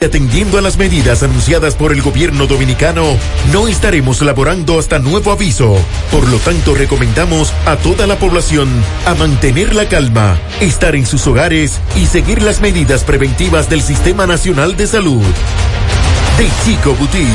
Atendiendo 0.00 0.58
a 0.58 0.60
las 0.60 0.76
medidas 0.76 1.24
anunciadas 1.24 1.74
por 1.74 1.90
el 1.90 2.02
gobierno 2.02 2.46
dominicano, 2.46 3.16
no 3.52 3.66
estaremos 3.66 4.22
laborando 4.22 4.78
hasta 4.78 5.00
nuevo 5.00 5.32
aviso. 5.32 5.76
Por 6.12 6.28
lo 6.28 6.38
tanto, 6.38 6.76
recomendamos 6.76 7.52
a 7.66 7.74
toda 7.74 8.06
la 8.06 8.16
población 8.16 8.68
a 9.06 9.14
mantener 9.14 9.74
la 9.74 9.88
calma, 9.88 10.38
estar 10.60 10.94
en 10.94 11.04
sus 11.04 11.26
hogares 11.26 11.80
y 11.96 12.06
seguir 12.06 12.42
las 12.42 12.60
medidas 12.60 13.02
preventivas 13.02 13.68
del 13.68 13.82
Sistema 13.82 14.24
Nacional 14.24 14.76
de 14.76 14.86
Salud. 14.86 15.24
De 16.38 16.48
Chico 16.64 16.94
Boutique, 16.94 17.26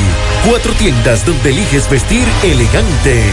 cuatro 0.48 0.72
tiendas 0.72 1.26
donde 1.26 1.50
eliges 1.50 1.90
vestir 1.90 2.24
elegante. 2.44 3.24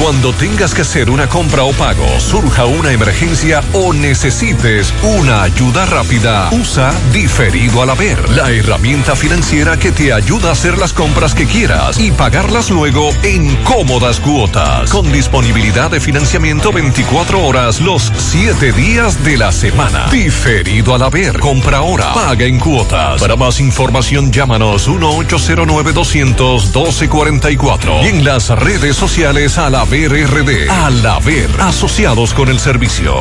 Cuando 0.00 0.32
tengas 0.32 0.74
que 0.74 0.80
hacer 0.80 1.10
una 1.10 1.28
compra 1.28 1.62
o 1.62 1.72
pago, 1.72 2.06
surja 2.20 2.64
una 2.64 2.90
emergencia 2.90 3.62
o 3.74 3.92
necesites 3.92 4.94
una 5.02 5.42
ayuda 5.42 5.84
rápida, 5.84 6.48
usa 6.52 6.90
Diferido 7.12 7.82
al 7.82 7.90
Haber, 7.90 8.30
la 8.30 8.50
herramienta 8.50 9.14
financiera 9.14 9.76
que 9.78 9.92
te 9.92 10.14
ayuda 10.14 10.48
a 10.48 10.52
hacer 10.52 10.78
las 10.78 10.94
compras 10.94 11.34
que 11.34 11.44
quieras 11.44 12.00
y 12.00 12.12
pagarlas 12.12 12.70
luego 12.70 13.10
en 13.22 13.54
cómodas 13.56 14.20
cuotas, 14.20 14.90
con 14.90 15.12
disponibilidad 15.12 15.90
de 15.90 16.00
financiamiento 16.00 16.72
24 16.72 17.44
horas 17.44 17.82
los 17.82 18.10
7 18.16 18.72
días 18.72 19.22
de 19.22 19.36
la 19.36 19.52
semana. 19.52 20.08
Diferido 20.10 20.94
al 20.94 21.02
Haber, 21.02 21.38
compra 21.40 21.78
ahora, 21.78 22.14
paga 22.14 22.46
en 22.46 22.58
cuotas. 22.58 23.20
Para 23.20 23.36
más 23.36 23.60
información, 23.60 24.32
llámanos 24.32 24.88
1-809 24.88 25.92
200 25.92 26.64
1244 26.64 28.02
y 28.02 28.06
en 28.06 28.24
las 28.24 28.48
redes 28.48 28.96
sociales 28.96 29.58
a 29.58 29.68
la 29.68 29.89
RD. 29.90 30.70
Al 30.70 31.04
haber 31.04 31.50
asociados 31.58 32.32
con 32.32 32.48
el 32.48 32.60
servicio. 32.60 33.16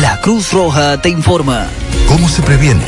La 0.00 0.20
Cruz 0.20 0.52
Roja 0.52 1.00
te 1.00 1.08
informa. 1.10 1.68
¿Cómo 2.08 2.28
se 2.28 2.42
previene? 2.42 2.82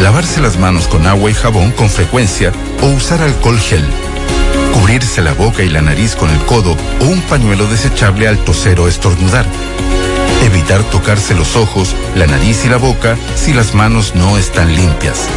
Lavarse 0.00 0.40
las 0.40 0.58
manos 0.58 0.86
con 0.86 1.04
agua 1.08 1.32
y 1.32 1.34
jabón 1.34 1.72
con 1.72 1.90
frecuencia 1.90 2.52
o 2.80 2.86
usar 2.86 3.22
alcohol 3.22 3.58
gel. 3.58 3.84
Cubrirse 4.72 5.20
la 5.20 5.32
boca 5.32 5.64
y 5.64 5.68
la 5.68 5.82
nariz 5.82 6.14
con 6.14 6.30
el 6.30 6.38
codo 6.44 6.76
o 7.00 7.04
un 7.06 7.20
pañuelo 7.22 7.66
desechable 7.66 8.28
al 8.28 8.38
toser 8.38 8.78
o 8.78 8.86
estornudar. 8.86 9.46
Evitar 10.44 10.84
tocarse 10.84 11.34
los 11.34 11.56
ojos, 11.56 11.96
la 12.14 12.28
nariz 12.28 12.64
y 12.64 12.68
la 12.68 12.76
boca 12.76 13.16
si 13.34 13.52
las 13.52 13.74
manos 13.74 14.14
no 14.14 14.38
están 14.38 14.72
limpias. 14.76 15.28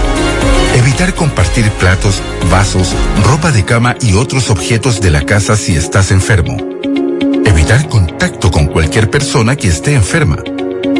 Evitar 0.75 1.15
compartir 1.15 1.71
platos, 1.71 2.21
vasos, 2.51 2.93
ropa 3.23 3.53
de 3.53 3.63
cama 3.63 3.95
y 4.01 4.13
otros 4.15 4.49
objetos 4.49 4.99
de 4.99 5.09
la 5.09 5.21
casa 5.21 5.55
si 5.55 5.73
estás 5.73 6.11
enfermo. 6.11 6.57
Evitar 7.45 7.87
contacto 7.87 8.51
con 8.51 8.67
cualquier 8.67 9.09
persona 9.09 9.55
que 9.55 9.69
esté 9.69 9.93
enferma. 9.93 10.37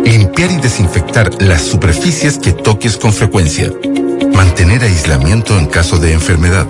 Limpiar 0.05 0.51
y 0.51 0.57
desinfectar 0.57 1.41
las 1.41 1.61
superficies 1.61 2.37
que 2.37 2.53
toques 2.53 2.95
con 2.95 3.11
frecuencia. 3.11 3.69
Mantener 4.33 4.81
aislamiento 4.81 5.59
en 5.59 5.65
caso 5.65 5.99
de 5.99 6.13
enfermedad. 6.13 6.67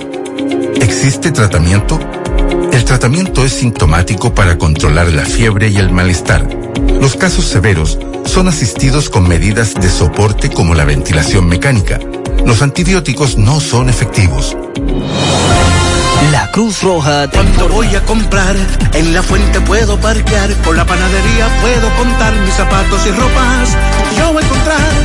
¿Existe 0.82 1.32
tratamiento? 1.32 2.00
El 2.76 2.86
tratamiento 2.86 3.44
es 3.44 3.54
sintomático 3.54 4.36
para 4.36 4.60
controlar 4.60 5.08
la 5.08 5.26
fiebre 5.26 5.70
y 5.70 5.78
el 5.78 5.92
malestar. 5.92 6.48
Los 7.02 7.16
casos 7.16 7.46
severos 7.46 7.98
son 8.26 8.48
asistidos 8.48 9.10
con 9.10 9.28
medidas 9.28 9.74
de 9.74 9.90
soporte 9.90 10.50
como 10.52 10.76
la 10.76 10.86
ventilación 10.86 11.48
mecánica 11.48 12.00
los 12.46 12.62
antibióticos 12.62 13.38
no 13.38 13.60
son 13.60 13.90
efectivos. 13.90 14.56
La 16.32 16.52
Cruz 16.52 16.82
Roja. 16.84 17.28
Cuando 17.30 17.68
voy 17.70 17.94
a 17.96 18.04
comprar, 18.06 18.56
en 18.94 19.14
la 19.14 19.24
fuente 19.24 19.60
puedo 19.62 20.00
parquear, 20.00 20.54
con 20.62 20.78
la 20.78 20.86
panadería 20.86 21.48
puedo 21.62 21.90
contar 21.96 22.34
mis 22.42 22.54
zapatos 22.54 23.06
y 23.08 23.12
ropas. 23.12 23.78
Yo 24.18 24.32
voy 24.32 24.44
a 24.44 24.46
encontrar 24.46 25.05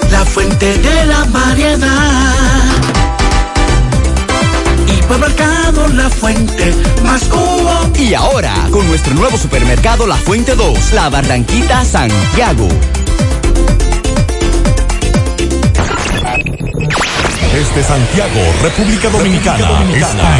La 0.11 0.25
fuente 0.25 0.77
de 0.77 1.05
la 1.05 1.23
variedad. 1.25 2.35
Hipermercado 4.87 5.87
La 5.89 6.09
Fuente, 6.09 6.73
más 7.03 7.23
cubo. 7.23 7.89
Y 7.97 8.13
ahora, 8.13 8.53
con 8.71 8.87
nuestro 8.87 9.13
nuevo 9.13 9.37
supermercado 9.37 10.05
La 10.05 10.15
Fuente 10.15 10.55
2, 10.55 10.93
La 10.93 11.09
Barranquita 11.09 11.83
Santiago. 11.85 12.67
Desde 17.53 17.83
Santiago, 17.83 18.39
República 18.61 19.09
Dominicana, 19.09 19.67
Dominicana. 19.67 20.39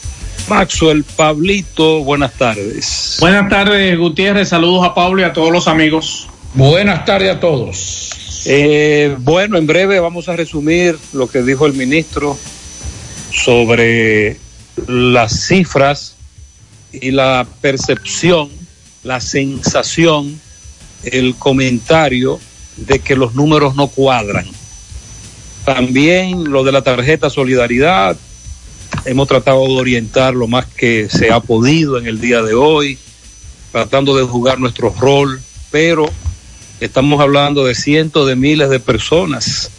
Maxwell, 0.49 1.03
Pablito, 1.03 2.03
buenas 2.03 2.33
tardes. 2.33 3.17
Buenas 3.19 3.49
tardes, 3.49 3.97
Gutiérrez. 3.97 4.49
Saludos 4.49 4.85
a 4.85 4.93
Pablo 4.93 5.21
y 5.21 5.23
a 5.23 5.33
todos 5.33 5.51
los 5.51 5.67
amigos. 5.67 6.27
Buenas 6.53 7.05
tardes 7.05 7.35
a 7.35 7.39
todos. 7.39 8.43
Eh, 8.45 9.15
bueno, 9.19 9.57
en 9.57 9.67
breve 9.67 9.99
vamos 9.99 10.27
a 10.27 10.35
resumir 10.35 10.97
lo 11.13 11.27
que 11.27 11.43
dijo 11.43 11.65
el 11.65 11.73
ministro 11.73 12.37
sobre 13.31 14.37
las 14.87 15.47
cifras 15.47 16.15
y 16.91 17.11
la 17.11 17.45
percepción, 17.61 18.49
la 19.03 19.21
sensación, 19.21 20.39
el 21.03 21.35
comentario 21.35 22.39
de 22.77 22.99
que 22.99 23.15
los 23.15 23.35
números 23.35 23.75
no 23.75 23.87
cuadran. 23.87 24.45
También 25.65 26.51
lo 26.51 26.63
de 26.63 26.71
la 26.71 26.81
tarjeta 26.81 27.29
Solidaridad, 27.29 28.17
hemos 29.05 29.27
tratado 29.27 29.65
de 29.65 29.73
orientar 29.73 30.33
lo 30.33 30.47
más 30.47 30.65
que 30.65 31.09
se 31.09 31.31
ha 31.31 31.39
podido 31.39 31.97
en 31.97 32.07
el 32.07 32.19
día 32.19 32.41
de 32.41 32.53
hoy, 32.53 32.97
tratando 33.71 34.15
de 34.15 34.23
jugar 34.23 34.59
nuestro 34.59 34.93
rol, 34.99 35.41
pero 35.71 36.09
estamos 36.79 37.21
hablando 37.21 37.65
de 37.65 37.75
cientos 37.75 38.27
de 38.27 38.35
miles 38.35 38.69
de 38.69 38.79
personas 38.79 39.71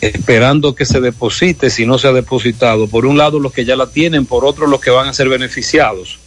esperando 0.00 0.74
que 0.74 0.84
se 0.84 1.00
deposite 1.00 1.70
si 1.70 1.86
no 1.86 1.98
se 1.98 2.08
ha 2.08 2.12
depositado. 2.12 2.88
Por 2.88 3.06
un 3.06 3.16
lado 3.16 3.38
los 3.38 3.52
que 3.52 3.64
ya 3.64 3.76
la 3.76 3.86
tienen, 3.86 4.26
por 4.26 4.44
otro 4.44 4.66
los 4.66 4.80
que 4.80 4.90
van 4.90 5.08
a 5.08 5.14
ser 5.14 5.28
beneficiados. 5.28 6.18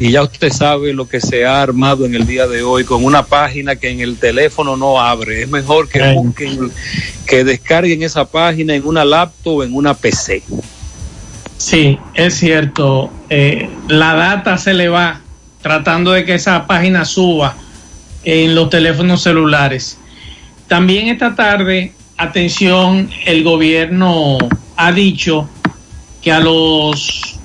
Y 0.00 0.12
ya 0.12 0.22
usted 0.22 0.52
sabe 0.52 0.92
lo 0.92 1.08
que 1.08 1.20
se 1.20 1.44
ha 1.44 1.60
armado 1.60 2.06
en 2.06 2.14
el 2.14 2.26
día 2.26 2.46
de 2.46 2.62
hoy 2.62 2.84
con 2.84 3.04
una 3.04 3.26
página 3.26 3.76
que 3.76 3.90
en 3.90 4.00
el 4.00 4.16
teléfono 4.16 4.76
no 4.76 5.00
abre. 5.00 5.42
Es 5.42 5.48
mejor 5.48 5.88
que 5.88 6.12
busquen, 6.12 6.70
que 7.26 7.42
descarguen 7.42 8.02
esa 8.02 8.24
página 8.24 8.74
en 8.74 8.86
una 8.86 9.04
laptop 9.04 9.56
o 9.56 9.64
en 9.64 9.74
una 9.74 9.94
PC. 9.94 10.42
Sí, 11.58 11.98
es 12.14 12.34
cierto. 12.34 13.10
Eh, 13.28 13.68
la 13.88 14.14
data 14.14 14.56
se 14.56 14.74
le 14.74 14.88
va 14.88 15.20
tratando 15.60 16.12
de 16.12 16.24
que 16.24 16.34
esa 16.34 16.66
página 16.66 17.04
suba 17.04 17.56
en 18.24 18.54
los 18.54 18.70
teléfonos 18.70 19.22
celulares. 19.22 19.98
También 20.68 21.08
esta 21.08 21.34
tarde, 21.34 21.92
atención, 22.16 23.10
el 23.26 23.42
gobierno 23.42 24.38
ha 24.76 24.92
dicho 24.92 25.48
que 26.22 26.30
a 26.30 26.38
los 26.38 27.38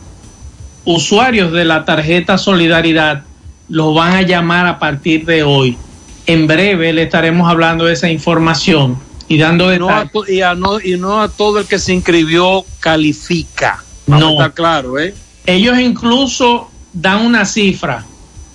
usuarios 0.85 1.51
de 1.51 1.65
la 1.65 1.83
tarjeta 1.83 2.37
Solidaridad 2.37 3.23
los 3.67 3.95
van 3.95 4.13
a 4.13 4.21
llamar 4.21 4.67
a 4.67 4.77
partir 4.77 5.25
de 5.25 5.41
hoy. 5.41 5.75
En 6.27 6.45
breve 6.45 6.93
le 6.93 7.03
estaremos 7.03 7.49
hablando 7.49 7.85
de 7.85 7.93
esa 7.93 8.11
información 8.11 8.99
y 9.27 9.39
dando 9.39 9.73
y 9.73 9.79
no, 9.79 9.89
a, 9.89 10.09
y 10.83 10.97
no 10.97 11.21
a 11.21 11.29
todo 11.29 11.59
el 11.59 11.65
que 11.65 11.79
se 11.79 11.93
inscribió 11.93 12.63
califica 12.79 13.82
no. 14.07 14.31
está 14.31 14.51
claro, 14.51 14.99
¿eh? 14.99 15.13
Ellos 15.45 15.79
incluso 15.79 16.69
dan 16.93 17.25
una 17.25 17.45
cifra, 17.45 18.05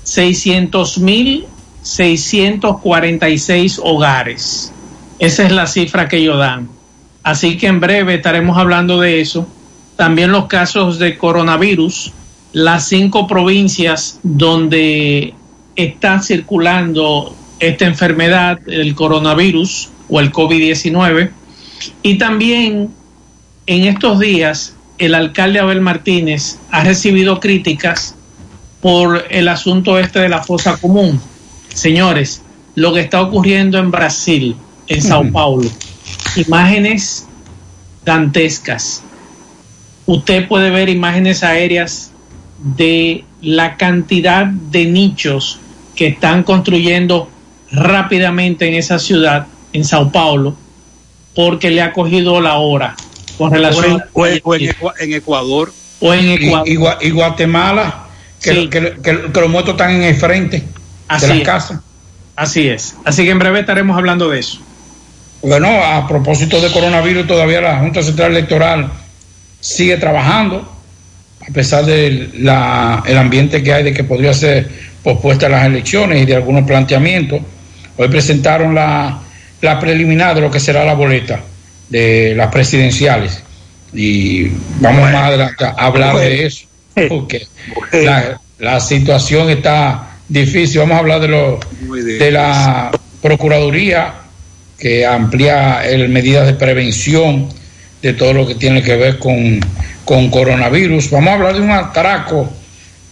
600 0.05 0.99
mil 0.99 1.47
646 1.83 3.81
hogares. 3.83 4.73
Esa 5.19 5.45
es 5.45 5.53
la 5.53 5.67
cifra 5.67 6.09
que 6.09 6.19
ellos 6.19 6.39
dan. 6.39 6.69
Así 7.23 7.57
que 7.57 7.67
en 7.67 7.81
breve 7.81 8.15
estaremos 8.15 8.59
hablando 8.59 9.01
de 9.01 9.21
eso. 9.21 9.49
También 9.97 10.31
los 10.31 10.47
casos 10.47 10.99
de 10.99 11.19
coronavirus, 11.19 12.13
las 12.53 12.89
cinco 12.89 13.27
provincias 13.27 14.21
donde 14.23 15.35
está 15.77 16.21
circulando 16.21 17.35
esta 17.59 17.87
enfermedad, 17.87 18.61
el 18.69 18.95
coronavirus 18.95 19.89
o 20.09 20.21
el 20.21 20.31
COVID-19. 20.31 21.31
Y 22.03 22.19
también 22.19 22.91
en 23.67 23.85
estos 23.85 24.21
días 24.21 24.75
el 24.99 25.15
alcalde 25.15 25.61
Abel 25.61 25.81
Martínez 25.81 26.59
ha 26.71 26.83
recibido 26.83 27.41
críticas 27.41 28.17
por 28.81 29.25
el 29.31 29.49
asunto 29.49 29.99
este 29.99 30.21
de 30.21 30.29
la 30.29 30.43
fosa 30.43 30.77
común. 30.77 31.21
Señores, 31.73 32.43
lo 32.75 32.93
que 32.93 33.01
está 33.01 33.23
ocurriendo 33.23 33.79
en 33.79 33.91
Brasil, 33.91 34.57
en 34.89 35.03
Sao 35.03 35.31
Paulo, 35.31 35.69
imágenes 36.37 37.27
dantescas. 38.05 39.03
Usted 40.07 40.49
puede 40.49 40.71
ver 40.71 40.89
imágenes 40.89 41.43
aéreas 41.43 42.13
de 42.77 43.25
la 43.41 43.77
cantidad 43.77 44.47
de 44.47 44.87
nichos 44.87 45.61
que 45.95 46.09
están 46.09 46.43
construyendo 46.43 47.29
rápidamente 47.71 48.69
en 48.69 48.75
esa 48.75 48.99
ciudad, 48.99 49.47
en 49.73 49.85
Sao 49.85 50.11
Paulo, 50.11 50.57
porque 51.35 51.71
le 51.71 51.83
ha 51.83 51.93
cogido 51.93 52.41
la 52.41 52.59
hora 52.59 52.97
con 53.39 53.53
relación 53.53 54.03
o 54.13 54.27
en, 54.27 54.41
o 54.45 54.55
en, 54.55 54.63
en 55.01 55.13
Ecuador 55.15 55.73
o 56.01 56.13
en 56.13 56.29
Ecuador. 56.31 56.69
Y, 56.69 56.73
y, 56.73 57.09
y 57.09 57.11
Guatemala, 57.11 58.05
que, 58.43 58.53
Sí. 58.53 58.69
que, 58.69 58.97
que, 59.03 59.33
que 59.33 59.41
los 59.41 59.49
muertos 59.49 59.73
están 59.75 59.93
en 59.93 60.03
el 60.03 60.15
frente 60.17 60.63
Así 61.09 61.23
de 61.23 61.29
las 61.29 61.39
es. 61.39 61.45
casas. 61.45 61.81
Así 62.37 62.69
es. 62.69 62.95
Así 63.05 63.25
que 63.25 63.31
en 63.31 63.39
breve 63.39 63.61
estaremos 63.61 63.97
hablando 63.97 64.29
de 64.29 64.41
eso. 64.41 64.59
Bueno, 65.43 65.69
a 65.69 66.07
propósito 66.07 66.61
de 66.61 66.71
coronavirus, 66.73 67.27
todavía 67.27 67.61
la 67.61 67.79
Junta 67.79 68.03
Central 68.03 68.33
Electoral 68.33 68.91
sigue 69.61 69.97
trabajando, 69.97 70.71
a 71.49 71.53
pesar 71.53 71.85
del 71.85 72.45
la, 72.45 73.03
el 73.07 73.17
ambiente 73.19 73.63
que 73.63 73.73
hay 73.73 73.85
de 73.85 73.93
que 73.95 74.05
podría 74.05 74.35
ser 74.35 74.69
pospuesta 75.03 75.49
las 75.49 75.65
elecciones 75.65 76.23
y 76.23 76.27
de 76.27 76.37
algunos 76.37 76.65
planteamientos. 76.65 77.41
Hoy 77.97 78.09
presentaron 78.09 78.75
la, 78.75 79.19
la 79.61 79.81
preliminar 79.81 80.35
de 80.35 80.41
lo 80.41 80.51
que 80.51 80.61
será 80.61 80.85
la 80.85 80.95
boleta 80.95 81.41
de 81.89 82.35
las 82.37 82.51
presidenciales 82.53 83.43
y 83.93 84.49
vamos 84.81 85.11
más 85.11 85.29
adelante 85.29 85.65
a 85.65 85.71
hablar 85.71 86.17
de 86.17 86.47
eso, 86.47 86.67
porque 87.09 87.47
la, 87.93 88.41
la 88.59 88.81
situación 88.81 89.49
está 89.51 90.19
difícil. 90.29 90.81
Vamos 90.81 90.97
a 90.97 90.99
hablar 90.99 91.21
de, 91.21 91.29
lo, 91.29 91.61
de 91.81 92.31
la 92.31 92.91
Procuraduría 93.23 94.15
que 94.79 95.05
amplía 95.07 95.85
el, 95.85 96.09
medidas 96.09 96.47
de 96.47 96.55
prevención 96.55 97.49
de 98.03 98.13
todo 98.13 98.33
lo 98.33 98.47
que 98.47 98.55
tiene 98.55 98.83
que 98.83 98.97
ver 98.97 99.19
con, 99.19 99.59
con 100.05 100.31
coronavirus. 100.31 101.11
Vamos 101.11 101.31
a 101.31 101.35
hablar 101.35 101.55
de 101.55 101.61
un 101.61 101.71
atraco, 101.71 102.49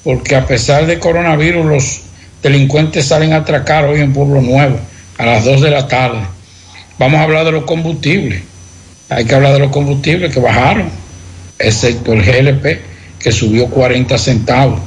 porque 0.04 0.36
a 0.36 0.46
pesar 0.46 0.86
de 0.86 1.00
coronavirus, 1.00 1.66
los 1.66 2.00
delincuentes 2.42 3.06
salen 3.06 3.32
a 3.32 3.38
atracar 3.38 3.86
hoy 3.86 4.00
en 4.00 4.12
Pueblo 4.12 4.40
Nuevo 4.40 4.78
a 5.18 5.26
las 5.26 5.44
2 5.44 5.62
de 5.62 5.70
la 5.70 5.88
tarde. 5.88 6.20
Vamos 6.98 7.18
a 7.18 7.24
hablar 7.24 7.44
de 7.44 7.52
los 7.52 7.64
combustibles. 7.64 8.42
Hay 9.08 9.24
que 9.24 9.34
hablar 9.34 9.52
de 9.52 9.60
los 9.60 9.70
combustibles 9.70 10.32
que 10.32 10.40
bajaron, 10.40 10.90
excepto 11.58 12.12
el 12.12 12.22
GLP, 12.22 12.80
que 13.18 13.32
subió 13.32 13.68
40 13.68 14.18
centavos. 14.18 14.80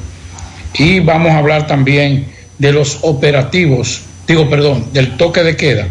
Y 0.74 1.00
vamos 1.00 1.32
a 1.32 1.38
hablar 1.38 1.68
también 1.68 2.28
de 2.58 2.74
los 2.74 3.00
operativos, 3.02 4.02
digo, 4.28 4.50
perdón, 4.50 4.88
del 4.94 5.18
toque 5.18 5.44
de 5.44 5.56
queda 5.56 5.88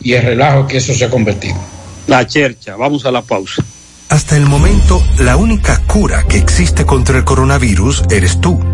y 0.00 0.12
el 0.12 0.22
relajo 0.22 0.66
que 0.66 0.76
eso 0.76 0.94
se 0.94 1.06
ha 1.06 1.10
convertido. 1.10 1.56
La 2.06 2.26
chercha, 2.26 2.76
vamos 2.76 3.06
a 3.06 3.10
la 3.10 3.22
pausa. 3.22 3.64
Hasta 4.10 4.36
el 4.36 4.46
momento, 4.46 5.02
la 5.18 5.36
única 5.36 5.82
cura 5.86 6.24
que 6.28 6.36
existe 6.36 6.84
contra 6.84 7.16
el 7.16 7.24
coronavirus 7.24 8.04
eres 8.10 8.40
tú. 8.40 8.73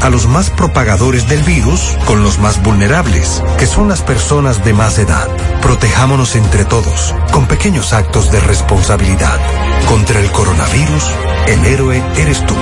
a 0.00 0.10
los 0.10 0.26
más 0.26 0.50
propagadores 0.50 1.28
del 1.28 1.42
virus 1.42 1.96
con 2.06 2.22
los 2.22 2.38
más 2.38 2.62
vulnerables, 2.62 3.42
que 3.58 3.66
son 3.66 3.88
las 3.88 4.02
personas 4.02 4.64
de 4.64 4.72
más 4.72 4.98
edad. 4.98 5.28
Protejámonos 5.62 6.36
entre 6.36 6.64
todos, 6.64 7.14
con 7.32 7.46
pequeños 7.46 7.92
actos 7.92 8.30
de 8.30 8.40
responsabilidad. 8.40 9.38
Contra 9.86 10.20
el 10.20 10.30
coronavirus, 10.32 11.04
el 11.48 11.64
héroe 11.66 12.02
eres 12.16 12.44
tú. 12.46 12.54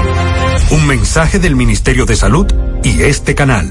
Un 0.70 0.86
mensaje 0.86 1.38
del 1.38 1.56
Ministerio 1.56 2.06
de 2.06 2.16
Salud 2.16 2.46
y 2.82 3.02
este 3.02 3.34
canal. 3.34 3.68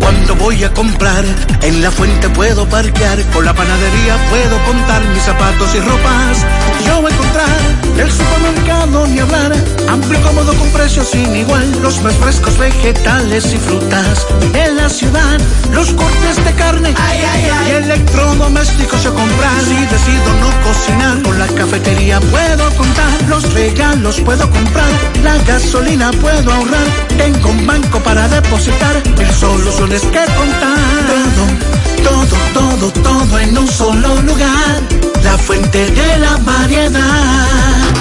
Cuando 0.00 0.34
voy 0.36 0.64
a 0.64 0.72
comprar, 0.72 1.24
en 1.62 1.82
la 1.82 1.90
fuente 1.90 2.28
puedo 2.30 2.68
parquear, 2.68 3.22
con 3.32 3.44
la 3.44 3.54
panadería 3.54 4.16
puedo 4.30 4.58
contar 4.64 5.04
mis 5.08 5.22
zapatos 5.22 5.74
y 5.74 5.80
ropas. 5.80 6.46
Yo 6.86 7.00
voy 7.00 7.10
a 7.10 7.14
encontrar 7.14 7.53
precios 10.84 11.08
sin 11.12 11.34
igual, 11.34 11.66
los 11.80 12.02
más 12.02 12.14
frescos 12.16 12.58
vegetales 12.58 13.54
y 13.54 13.56
frutas. 13.56 14.26
En 14.52 14.76
la 14.76 14.90
ciudad, 14.90 15.40
los 15.72 15.90
cortes 15.94 16.44
de 16.44 16.52
carne 16.56 16.94
y 17.66 17.70
electrodomésticos 17.70 19.02
yo 19.02 19.14
comprar. 19.14 19.60
Si 19.62 19.76
decido 19.76 20.30
no 20.40 20.50
cocinar, 20.62 21.22
con 21.22 21.38
la 21.38 21.46
cafetería 21.46 22.20
puedo 22.20 22.70
contar, 22.76 23.22
los 23.30 23.50
regalos 23.54 24.20
puedo 24.20 24.50
comprar, 24.50 24.90
la 25.22 25.38
gasolina 25.44 26.10
puedo 26.20 26.52
ahorrar, 26.52 26.86
tengo 27.16 27.48
un 27.48 27.66
banco 27.66 27.98
para 28.00 28.28
depositar, 28.28 29.02
mil 29.16 29.32
soluciones 29.32 30.02
que 30.02 30.24
contar. 30.36 30.78
Todo, 32.04 32.28
todo, 32.52 32.90
todo, 32.92 32.92
todo 33.02 33.38
en 33.38 33.56
un 33.56 33.68
solo 33.68 34.20
lugar, 34.20 34.82
la 35.22 35.38
fuente 35.38 35.86
de 35.86 36.18
la 36.18 36.36
variedad. 36.44 37.93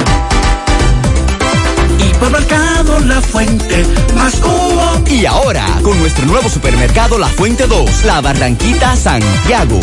Hipermercado 2.23 3.01
La 3.01 3.19
Fuente, 3.19 3.85
más 4.15 4.35
hubo. 4.35 5.03
Y 5.09 5.25
ahora, 5.25 5.65
con 5.83 5.99
nuestro 5.99 6.25
nuevo 6.25 6.47
supermercado 6.47 7.17
La 7.17 7.27
Fuente 7.27 7.67
2, 7.67 8.05
La 8.05 8.21
Barranquita 8.21 8.95
Santiago. 8.95 9.77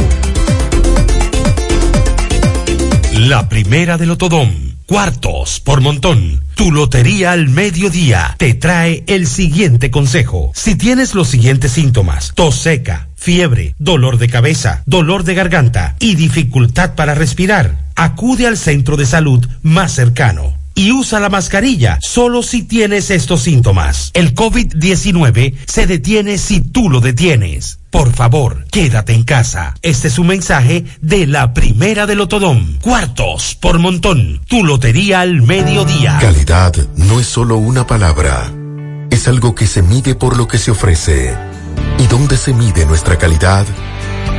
La 3.13 3.47
primera 3.51 3.99
de 3.99 4.07
Lotodón. 4.07 4.79
Cuartos 4.87 5.61
por 5.61 5.83
montón. 5.83 6.43
Tu 6.55 6.73
lotería 6.73 7.33
al 7.33 7.51
mediodía 7.51 8.37
te 8.39 8.55
trae 8.55 9.05
el 9.07 9.27
siguiente 9.27 9.91
consejo. 9.91 10.51
Si 10.55 10.77
tienes 10.77 11.15
los 11.15 11.29
siguientes 11.29 11.73
síntomas, 11.73 12.33
tos 12.35 12.57
seca, 12.57 13.09
fiebre, 13.17 13.75
dolor 13.79 14.17
de 14.17 14.31
cabeza, 14.31 14.83
dolor 14.87 15.25
de 15.25 15.35
garganta 15.35 15.95
y 16.01 16.15
dificultad 16.15 16.95
para 16.95 17.15
respirar, 17.15 17.77
acude 17.97 18.47
al 18.47 18.57
centro 18.57 18.97
de 18.97 19.05
salud 19.05 19.47
más 19.63 19.93
cercano. 19.93 20.60
Y 20.81 20.93
usa 20.93 21.21
la 21.21 21.29
mascarilla 21.29 21.99
solo 22.01 22.43
si 22.43 22.63
tienes 22.63 23.11
estos 23.11 23.43
síntomas. 23.43 24.11
El 24.15 24.35
COVID-19 24.35 25.55
se 25.67 25.87
detiene 25.87 26.39
si 26.39 26.63
tú 26.63 26.89
lo 26.89 27.01
detienes. 27.01 27.81
Por 27.91 28.15
favor, 28.15 28.65
quédate 28.71 29.13
en 29.13 29.25
casa. 29.25 29.75
Este 29.83 30.09
es 30.09 30.19
un 30.19 30.29
mensaje 30.29 30.87
de 31.03 31.27
la 31.27 31.53
primera 31.53 32.07
del 32.07 32.17
Lotodón. 32.17 32.79
Cuartos 32.81 33.59
por 33.61 33.79
montón. 33.79 34.41
Tu 34.49 34.65
lotería 34.65 35.21
al 35.21 35.43
mediodía. 35.43 36.17
Calidad 36.19 36.75
no 36.97 37.21
es 37.21 37.27
solo 37.27 37.59
una 37.59 37.87
palabra, 37.87 38.51
es 39.11 39.29
algo 39.29 39.55
que 39.55 39.67
se 39.67 39.83
mide 39.83 40.15
por 40.15 40.39
lo 40.39 40.49
que 40.49 40.57
se 40.57 40.71
ofrece. 40.71 41.37
¿Y 41.99 42.07
dónde 42.07 42.39
se 42.39 42.55
mide 42.55 42.87
nuestra 42.87 43.19
calidad? 43.19 43.67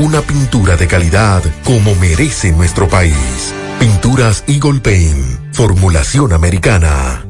una 0.00 0.22
pintura 0.22 0.76
de 0.76 0.86
calidad 0.86 1.42
como 1.62 1.94
merece 1.94 2.52
nuestro 2.52 2.88
país. 2.88 3.54
Pinturas 3.78 4.44
Eagle 4.46 4.80
Paint. 4.80 5.54
Formulación 5.54 6.32
americana. 6.32 7.29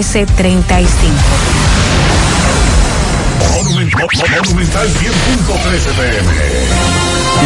1335. 0.00 1.14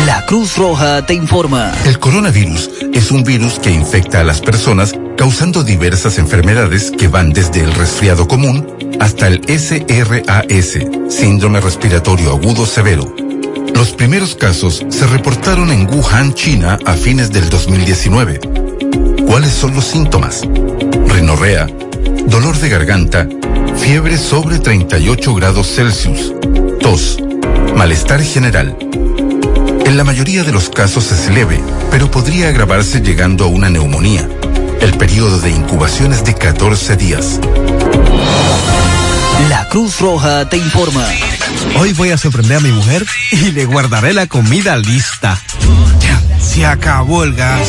La 0.06 0.24
Cruz 0.26 0.56
Roja 0.56 1.04
te 1.04 1.14
informa. 1.14 1.72
El 1.84 1.98
coronavirus 1.98 2.70
es 2.92 3.10
un 3.10 3.24
virus 3.24 3.58
que 3.58 3.72
infecta 3.72 4.20
a 4.20 4.24
las 4.24 4.40
personas 4.40 4.94
causando 5.16 5.64
diversas 5.64 6.18
enfermedades 6.18 6.92
que 6.92 7.08
van 7.08 7.32
desde 7.32 7.60
el 7.60 7.74
resfriado 7.74 8.28
común 8.28 8.68
hasta 9.00 9.26
el 9.26 9.40
SRAS, 9.48 10.78
síndrome 11.08 11.60
respiratorio 11.60 12.30
agudo 12.30 12.66
severo. 12.66 13.12
Los 13.74 13.90
primeros 13.90 14.36
casos 14.36 14.86
se 14.90 15.06
reportaron 15.08 15.72
en 15.72 15.88
Wuhan, 15.92 16.34
China, 16.34 16.78
a 16.86 16.92
fines 16.94 17.32
del 17.32 17.48
2019. 17.48 18.38
¿Cuáles 19.26 19.50
son 19.50 19.74
los 19.74 19.84
síntomas? 19.84 20.42
Rinorrea, 21.08 21.66
dolor 22.26 22.58
de 22.58 22.68
garganta, 22.68 23.26
fiebre 23.76 24.18
sobre 24.18 24.58
38 24.58 25.34
grados 25.34 25.74
Celsius, 25.74 26.32
tos, 26.80 27.18
malestar 27.76 28.22
general. 28.22 28.76
En 29.84 29.96
la 29.96 30.04
mayoría 30.04 30.44
de 30.44 30.52
los 30.52 30.70
casos 30.70 31.12
es 31.12 31.28
leve, 31.30 31.60
pero 31.90 32.10
podría 32.10 32.48
agravarse 32.48 33.00
llegando 33.00 33.44
a 33.44 33.48
una 33.48 33.70
neumonía. 33.70 34.28
El 34.80 34.94
periodo 34.94 35.38
de 35.40 35.50
incubación 35.50 36.12
es 36.12 36.24
de 36.24 36.34
14 36.34 36.96
días. 36.96 37.40
La 39.48 39.68
Cruz 39.68 40.00
Roja 40.00 40.48
te 40.48 40.56
informa. 40.56 41.06
Hoy 41.78 41.92
voy 41.92 42.10
a 42.10 42.18
sorprender 42.18 42.58
a 42.58 42.60
mi 42.60 42.70
mujer 42.70 43.04
y 43.32 43.52
le 43.52 43.66
guardaré 43.66 44.12
la 44.12 44.26
comida 44.26 44.76
lista. 44.76 45.40
Ya, 46.00 46.22
se 46.40 46.64
acabó 46.64 47.24
el 47.24 47.34
gas. 47.34 47.68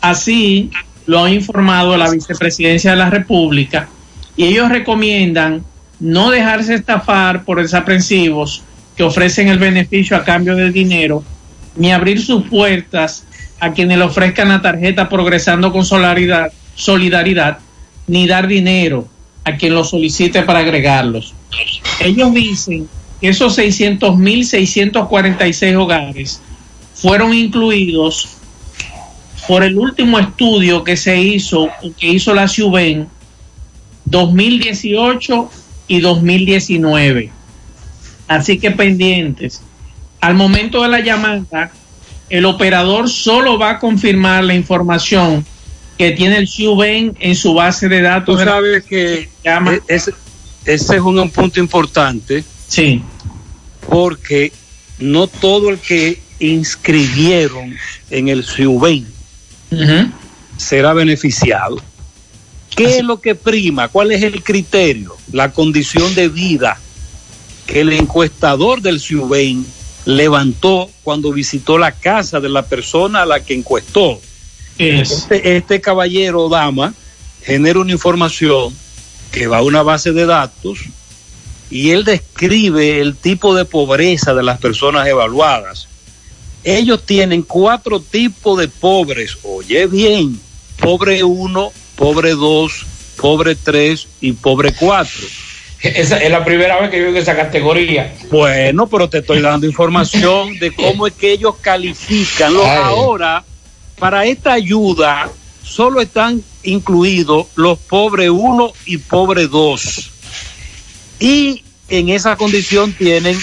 Así 0.00 0.70
lo 1.06 1.24
ha 1.24 1.30
informado 1.30 1.96
la 1.96 2.10
Vicepresidencia 2.10 2.92
de 2.92 2.98
la 2.98 3.10
República 3.10 3.88
y 4.36 4.44
ellos 4.44 4.68
recomiendan 4.68 5.64
no 6.00 6.30
dejarse 6.30 6.74
estafar 6.74 7.44
por 7.44 7.60
desaprensivos 7.60 8.62
que 8.96 9.02
ofrecen 9.02 9.48
el 9.48 9.58
beneficio 9.58 10.16
a 10.16 10.24
cambio 10.24 10.56
de 10.56 10.70
dinero, 10.70 11.22
ni 11.76 11.92
abrir 11.92 12.22
sus 12.22 12.48
puertas 12.48 13.26
a 13.60 13.72
quienes 13.72 13.98
le 13.98 14.04
ofrezcan 14.04 14.48
la 14.48 14.62
tarjeta 14.62 15.08
progresando 15.08 15.72
con 15.72 15.84
solidaridad, 15.84 16.52
solidaridad 16.74 17.58
ni 18.06 18.26
dar 18.26 18.46
dinero 18.46 19.06
a 19.44 19.56
quien 19.56 19.74
lo 19.74 19.84
solicite 19.84 20.42
para 20.42 20.60
agregarlos. 20.60 21.34
Ellos 22.00 22.32
dicen 22.34 22.88
que 23.20 23.28
esos 23.28 23.58
600.646 23.58 25.76
hogares 25.76 26.40
fueron 26.94 27.34
incluidos 27.34 28.28
por 29.46 29.62
el 29.62 29.76
último 29.78 30.18
estudio 30.18 30.82
que 30.82 30.96
se 30.96 31.20
hizo, 31.20 31.68
que 31.98 32.08
hizo 32.08 32.34
la 32.34 32.48
CIUBEN 32.48 33.06
2018 34.06 35.50
y 35.88 36.00
2019. 36.00 37.30
Así 38.28 38.58
que 38.58 38.70
pendientes. 38.70 39.62
Al 40.20 40.34
momento 40.34 40.82
de 40.82 40.88
la 40.88 41.00
llamada, 41.00 41.70
el 42.28 42.44
operador 42.44 43.08
solo 43.08 43.58
va 43.58 43.70
a 43.70 43.78
confirmar 43.78 44.44
la 44.44 44.54
información 44.54 45.44
que 45.98 46.10
tiene 46.12 46.38
el 46.38 46.46
Shuben 46.46 47.16
en 47.20 47.36
su 47.36 47.54
base 47.54 47.88
de 47.88 48.02
datos. 48.02 48.38
Tú 48.38 48.44
sabes 48.44 48.84
que 48.84 49.28
e- 49.44 49.80
ese, 49.88 50.12
ese 50.64 50.96
es 50.96 51.00
un, 51.00 51.18
un 51.18 51.30
punto 51.30 51.60
importante. 51.60 52.44
Sí. 52.68 53.02
Porque 53.88 54.52
no 54.98 55.26
todo 55.26 55.70
el 55.70 55.78
que 55.78 56.20
inscribieron 56.40 57.74
en 58.10 58.28
el 58.28 58.42
Shuben 58.42 59.06
será 60.56 60.92
beneficiado. 60.92 61.80
¿Qué 62.76 62.98
es 62.98 63.04
lo 63.04 63.20
que 63.20 63.34
prima? 63.34 63.88
¿Cuál 63.88 64.12
es 64.12 64.22
el 64.22 64.42
criterio? 64.42 65.16
La 65.32 65.50
condición 65.52 66.14
de 66.14 66.28
vida 66.28 66.78
que 67.66 67.80
el 67.80 67.92
encuestador 67.92 68.82
del 68.82 69.00
Ciubain 69.00 69.66
levantó 70.04 70.90
cuando 71.02 71.32
visitó 71.32 71.78
la 71.78 71.92
casa 71.92 72.38
de 72.38 72.48
la 72.48 72.66
persona 72.66 73.22
a 73.22 73.26
la 73.26 73.40
que 73.40 73.54
encuestó. 73.54 74.20
Este, 74.78 75.56
este 75.56 75.80
caballero 75.80 76.44
o 76.44 76.48
dama 76.50 76.92
genera 77.42 77.80
una 77.80 77.92
información 77.92 78.74
que 79.32 79.46
va 79.46 79.58
a 79.58 79.62
una 79.62 79.82
base 79.82 80.12
de 80.12 80.26
datos 80.26 80.80
y 81.70 81.90
él 81.90 82.04
describe 82.04 83.00
el 83.00 83.16
tipo 83.16 83.54
de 83.54 83.64
pobreza 83.64 84.34
de 84.34 84.42
las 84.42 84.58
personas 84.58 85.06
evaluadas. 85.08 85.88
Ellos 86.62 87.04
tienen 87.04 87.42
cuatro 87.42 88.00
tipos 88.00 88.58
de 88.58 88.68
pobres. 88.68 89.38
Oye 89.44 89.86
bien, 89.86 90.38
pobre 90.78 91.24
uno, 91.24 91.72
pobre 91.96 92.30
dos, 92.32 92.86
pobre 93.16 93.54
tres 93.54 94.06
y 94.20 94.32
pobre 94.32 94.72
cuatro. 94.72 95.26
Esa 95.80 96.18
es 96.18 96.30
la 96.30 96.44
primera 96.44 96.80
vez 96.80 96.90
que 96.90 96.98
yo 96.98 97.12
veo 97.12 97.22
esa 97.22 97.36
categoría. 97.36 98.14
Bueno, 98.30 98.86
pero 98.86 99.08
te 99.08 99.18
estoy 99.18 99.40
dando 99.40 99.66
información 99.66 100.58
de 100.58 100.74
cómo 100.74 101.06
es 101.06 101.12
que 101.12 101.32
ellos 101.32 101.56
califican. 101.60 102.54
Los- 102.54 102.64
ahora, 102.66 103.44
para 103.98 104.24
esta 104.24 104.52
ayuda, 104.54 105.30
solo 105.62 106.00
están 106.00 106.42
incluidos 106.62 107.46
los 107.56 107.78
pobres 107.78 108.30
uno 108.30 108.72
y 108.84 108.98
pobre 108.98 109.46
dos. 109.46 110.10
Y 111.20 111.62
en 111.88 112.08
esa 112.08 112.36
condición 112.36 112.92
tienen 112.92 113.38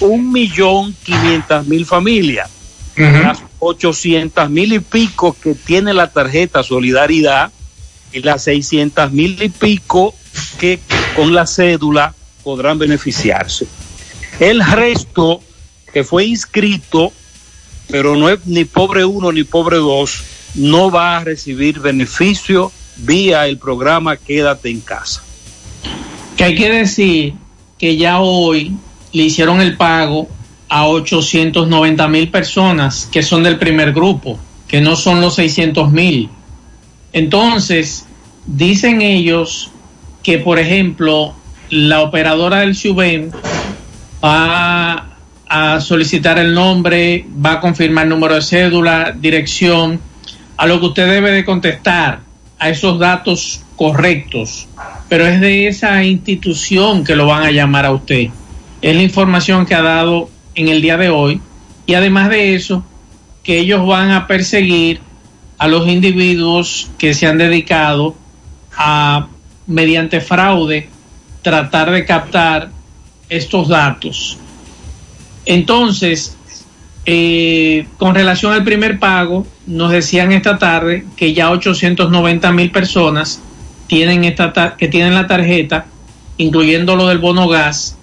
un 0.00 0.32
millón 0.32 0.94
quinientas 1.04 1.66
mil 1.66 1.84
familias. 1.86 2.50
Las 2.96 3.38
ochocientas 3.60 4.50
mil 4.50 4.72
y 4.72 4.80
pico 4.80 5.36
que 5.40 5.54
tiene 5.54 5.92
la 5.94 6.10
tarjeta 6.10 6.62
Solidaridad 6.64 7.52
y 8.12 8.20
las 8.20 8.44
seiscientas 8.44 9.12
mil 9.12 9.42
y 9.42 9.48
pico 9.48 10.14
que 10.58 10.80
con 11.16 11.34
la 11.34 11.46
cédula 11.46 12.14
podrán 12.42 12.78
beneficiarse. 12.78 13.66
El 14.40 14.64
resto 14.64 15.42
que 15.92 16.04
fue 16.04 16.26
inscrito, 16.26 17.12
pero 17.88 18.16
no 18.16 18.28
es 18.28 18.46
ni 18.46 18.64
pobre 18.64 19.04
uno 19.04 19.32
ni 19.32 19.44
pobre 19.44 19.76
dos, 19.76 20.22
no 20.54 20.90
va 20.90 21.18
a 21.18 21.24
recibir 21.24 21.80
beneficio 21.80 22.72
vía 22.96 23.46
el 23.46 23.58
programa 23.58 24.16
Quédate 24.16 24.70
en 24.70 24.80
casa. 24.80 25.22
Que 26.36 26.44
hay 26.44 26.54
que 26.54 26.70
decir 26.70 27.34
que 27.78 27.96
ya 27.96 28.20
hoy 28.20 28.76
le 29.12 29.22
hicieron 29.24 29.60
el 29.60 29.76
pago 29.76 30.28
a 30.68 30.86
890 30.86 32.08
mil 32.08 32.30
personas 32.30 33.08
que 33.10 33.22
son 33.22 33.42
del 33.42 33.58
primer 33.58 33.92
grupo, 33.92 34.38
que 34.66 34.80
no 34.80 34.96
son 34.96 35.20
los 35.20 35.36
600 35.36 35.90
mil. 35.90 36.28
Entonces, 37.12 38.06
dicen 38.46 39.02
ellos 39.02 39.70
que, 40.22 40.38
por 40.38 40.58
ejemplo, 40.58 41.34
la 41.70 42.02
operadora 42.02 42.60
del 42.60 42.74
Subem 42.74 43.30
va 44.24 45.08
a 45.48 45.80
solicitar 45.80 46.38
el 46.38 46.54
nombre, 46.54 47.24
va 47.44 47.52
a 47.52 47.60
confirmar 47.60 48.04
el 48.04 48.10
número 48.10 48.34
de 48.34 48.42
cédula, 48.42 49.14
dirección, 49.18 50.00
a 50.56 50.66
lo 50.66 50.80
que 50.80 50.86
usted 50.86 51.10
debe 51.10 51.30
de 51.30 51.44
contestar, 51.44 52.20
a 52.58 52.68
esos 52.68 52.98
datos 52.98 53.62
correctos, 53.76 54.66
pero 55.08 55.26
es 55.26 55.40
de 55.40 55.68
esa 55.68 56.02
institución 56.02 57.04
que 57.04 57.14
lo 57.14 57.26
van 57.26 57.44
a 57.44 57.50
llamar 57.52 57.86
a 57.86 57.92
usted. 57.92 58.28
Es 58.82 58.96
la 58.96 59.02
información 59.02 59.64
que 59.64 59.74
ha 59.74 59.82
dado 59.82 60.28
en 60.54 60.68
el 60.68 60.82
día 60.82 60.96
de 60.96 61.08
hoy 61.08 61.40
y 61.86 61.94
además 61.94 62.28
de 62.28 62.54
eso, 62.54 62.84
que 63.42 63.58
ellos 63.58 63.86
van 63.86 64.10
a 64.10 64.26
perseguir 64.26 65.00
a 65.58 65.66
los 65.68 65.88
individuos 65.88 66.90
que 66.98 67.14
se 67.14 67.26
han 67.26 67.38
dedicado 67.38 68.16
a, 68.76 69.28
mediante 69.66 70.20
fraude, 70.20 70.88
tratar 71.42 71.90
de 71.90 72.04
captar 72.06 72.70
estos 73.28 73.68
datos. 73.68 74.38
Entonces, 75.44 76.36
eh, 77.04 77.86
con 77.98 78.14
relación 78.14 78.52
al 78.52 78.64
primer 78.64 78.98
pago, 78.98 79.46
nos 79.66 79.90
decían 79.90 80.32
esta 80.32 80.58
tarde 80.58 81.04
que 81.16 81.34
ya 81.34 81.50
890 81.50 82.52
mil 82.52 82.70
personas 82.70 83.40
tienen 83.88 84.24
esta 84.24 84.76
que 84.76 84.88
tienen 84.88 85.14
la 85.14 85.26
tarjeta, 85.26 85.86
incluyendo 86.36 86.96
lo 86.96 87.08
del 87.08 87.18
bono 87.18 87.48
gas, 87.48 87.96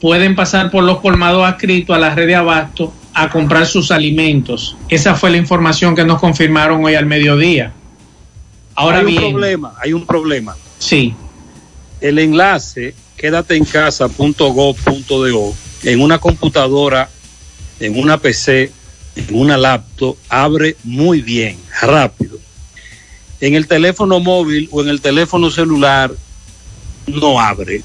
pueden 0.00 0.34
pasar 0.34 0.70
por 0.70 0.84
los 0.84 1.00
colmados 1.00 1.46
adscritos 1.46 1.96
a 1.96 1.98
la 1.98 2.14
red 2.14 2.26
de 2.26 2.34
abasto 2.34 2.92
a 3.14 3.30
comprar 3.30 3.66
sus 3.66 3.90
alimentos. 3.90 4.76
Esa 4.88 5.14
fue 5.14 5.30
la 5.30 5.36
información 5.36 5.94
que 5.94 6.04
nos 6.04 6.20
confirmaron 6.20 6.84
hoy 6.84 6.94
al 6.94 7.06
mediodía. 7.06 7.72
Ahora 8.74 8.98
hay 8.98 9.04
un 9.04 9.10
bien, 9.10 9.32
problema, 9.32 9.74
hay 9.80 9.92
un 9.92 10.04
problema. 10.04 10.56
Sí. 10.78 11.14
El 12.00 12.18
enlace 12.18 12.94
quédate 13.16 13.56
en 13.56 13.64
casa.gov.do 13.64 15.54
en 15.84 16.00
una 16.00 16.18
computadora, 16.18 17.08
en 17.78 17.98
una 17.98 18.18
PC, 18.18 18.72
en 19.16 19.34
una 19.34 19.56
laptop, 19.56 20.16
abre 20.28 20.76
muy 20.82 21.22
bien, 21.22 21.56
rápido. 21.80 22.38
En 23.40 23.54
el 23.54 23.66
teléfono 23.66 24.20
móvil 24.20 24.68
o 24.72 24.82
en 24.82 24.88
el 24.88 25.00
teléfono 25.00 25.50
celular 25.50 26.12
no 27.06 27.38
abre. 27.38 27.82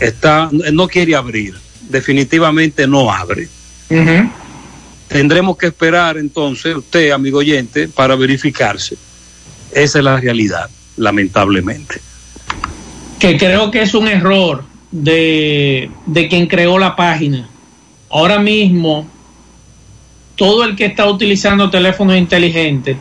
Está, 0.00 0.48
no 0.72 0.88
quiere 0.88 1.14
abrir. 1.14 1.63
Definitivamente 1.88 2.86
no 2.86 3.10
abre. 3.10 3.48
Tendremos 5.08 5.56
que 5.56 5.66
esperar 5.66 6.16
entonces, 6.16 6.74
usted, 6.74 7.10
amigo 7.10 7.38
oyente, 7.38 7.88
para 7.88 8.16
verificarse. 8.16 8.96
Esa 9.72 9.98
es 9.98 10.04
la 10.04 10.16
realidad, 10.18 10.68
lamentablemente. 10.96 12.00
que 13.18 13.36
creo 13.36 13.70
que 13.70 13.82
es 13.82 13.94
un 13.94 14.08
error 14.08 14.64
de, 14.90 15.90
de 16.06 16.28
quien 16.28 16.46
creó 16.46 16.78
la 16.78 16.94
página. 16.96 17.48
Ahora 18.10 18.38
mismo, 18.38 19.08
todo 20.36 20.64
el 20.64 20.76
que 20.76 20.86
está 20.86 21.08
utilizando 21.08 21.70
teléfonos 21.70 22.16
inteligentes 22.16 22.96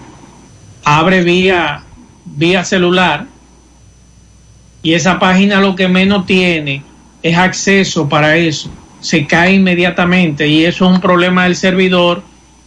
abre 0.84 1.24
vía, 1.24 1.84
vía 2.26 2.64
celular 2.64 3.28
y 4.82 4.94
esa 4.94 5.20
página 5.20 5.60
lo 5.62 5.76
que 5.76 5.88
menos 5.88 6.26
tiene 6.26 6.84
es 7.24 7.38
acceso 7.38 8.08
para 8.08 8.38
eso. 8.38 8.70
Se 9.02 9.26
cae 9.26 9.54
inmediatamente 9.56 10.48
y 10.48 10.66
eso 10.66 10.86
es 10.86 10.92
un 10.92 11.02
problema 11.02 11.46
del 11.46 11.56
servidor 11.56 12.22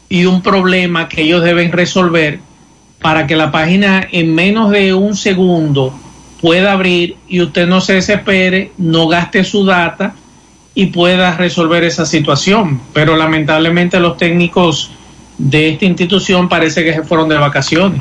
y 0.08 0.24
un 0.24 0.42
problema 0.42 1.08
que 1.08 1.22
ellos 1.22 1.42
deben 1.42 1.72
resolver 1.72 2.40
para 3.00 3.26
que 3.26 3.36
la 3.36 3.50
página 3.52 4.06
en 4.10 4.34
menos 4.34 4.70
de 4.70 4.92
un 4.94 5.16
segundo 5.16 5.94
pueda 6.40 6.72
abrir 6.72 7.16
y 7.28 7.40
usted 7.40 7.66
no 7.66 7.80
se 7.80 7.94
desespere, 7.94 8.72
no 8.78 9.08
gaste 9.08 9.44
su 9.44 9.64
data 9.64 10.14
y 10.74 10.86
pueda 10.86 11.36
resolver 11.36 11.84
esa 11.84 12.04
situación. 12.04 12.80
Pero 12.92 13.16
lamentablemente 13.16 13.98
los 14.00 14.16
técnicos 14.16 14.90
de 15.38 15.70
esta 15.70 15.84
institución 15.86 16.48
parece 16.48 16.84
que 16.84 16.92
se 16.94 17.02
fueron 17.02 17.28
de 17.28 17.36
vacaciones. 17.36 18.00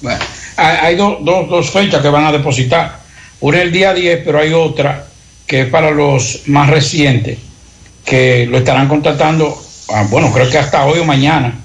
Bueno, 0.00 0.18
hay, 0.56 0.76
hay 0.82 0.96
do- 0.96 1.18
dos- 1.22 1.48
dos 1.48 1.70
fechas 1.70 2.00
que 2.02 2.08
van 2.08 2.24
a 2.26 2.32
depositar. 2.32 3.00
Una 3.40 3.60
el 3.62 3.70
día 3.72 3.92
10, 3.92 4.22
pero 4.24 4.38
hay 4.38 4.52
otra 4.52 5.06
que 5.46 5.62
es 5.62 5.68
para 5.68 5.90
los 5.90 6.42
más 6.46 6.70
recientes, 6.70 7.38
que 8.04 8.46
lo 8.46 8.58
estarán 8.58 8.88
contratando, 8.88 9.60
ah, 9.90 10.06
bueno, 10.10 10.32
creo 10.32 10.48
que 10.50 10.58
hasta 10.58 10.84
hoy 10.86 10.98
o 11.00 11.04
mañana. 11.04 11.60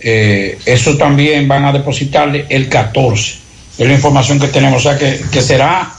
Eh, 0.00 0.58
eso 0.66 0.96
también 0.96 1.46
van 1.46 1.64
a 1.64 1.72
depositarle 1.72 2.46
el 2.48 2.68
14. 2.68 3.34
Es 3.78 3.86
la 3.86 3.94
información 3.94 4.40
que 4.40 4.48
tenemos. 4.48 4.84
O 4.84 4.88
sea, 4.88 4.98
que, 4.98 5.20
que 5.30 5.40
será, 5.40 5.92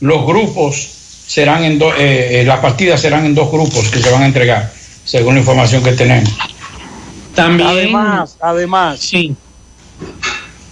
los 0.00 0.24
grupos 0.24 0.98
serán 1.28 1.64
en 1.64 1.78
dos, 1.78 1.94
eh, 1.98 2.40
eh, 2.40 2.44
las 2.44 2.60
partidas 2.60 3.00
serán 3.00 3.26
en 3.26 3.34
dos 3.34 3.50
grupos 3.50 3.88
que 3.90 4.00
se 4.00 4.10
van 4.10 4.22
a 4.22 4.26
entregar, 4.26 4.72
según 5.04 5.34
la 5.34 5.40
información 5.40 5.82
que 5.82 5.92
tenemos. 5.92 6.30
También. 7.34 7.68
Además, 7.68 8.36
además. 8.40 9.00
Sí. 9.00 9.36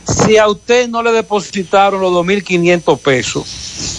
Si 0.07 0.39
a 0.39 0.49
usted 0.49 0.89
no 0.89 1.03
le 1.03 1.13
depositaron 1.13 2.01
los 2.01 2.13
2.500 2.13 2.99
pesos, 3.01 3.96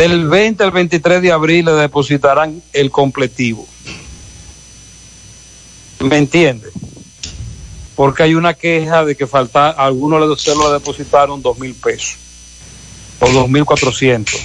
del 0.00 0.28
20 0.28 0.64
al 0.64 0.70
23 0.70 1.20
de 1.20 1.30
abril 1.30 1.66
le 1.66 1.72
depositarán 1.72 2.62
el 2.72 2.90
completivo. 2.90 3.68
¿Me 5.98 6.16
entiende? 6.16 6.68
Porque 7.94 8.22
hay 8.22 8.34
una 8.34 8.54
queja 8.54 9.04
de 9.04 9.14
que 9.14 9.26
falta, 9.26 9.68
a 9.68 9.84
algunos 9.84 10.40
se 10.40 10.54
lo 10.54 10.72
depositaron 10.72 11.42
2.000 11.42 11.74
pesos 11.74 12.16
o 13.18 13.26
2.400. 13.26 14.38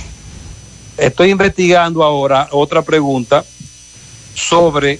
Estoy 0.98 1.30
investigando 1.30 2.04
ahora 2.04 2.50
otra 2.52 2.82
pregunta 2.82 3.46
sobre 4.34 5.00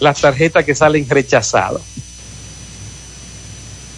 las 0.00 0.20
tarjetas 0.20 0.64
que 0.64 0.74
salen 0.74 1.08
rechazadas. 1.08 1.82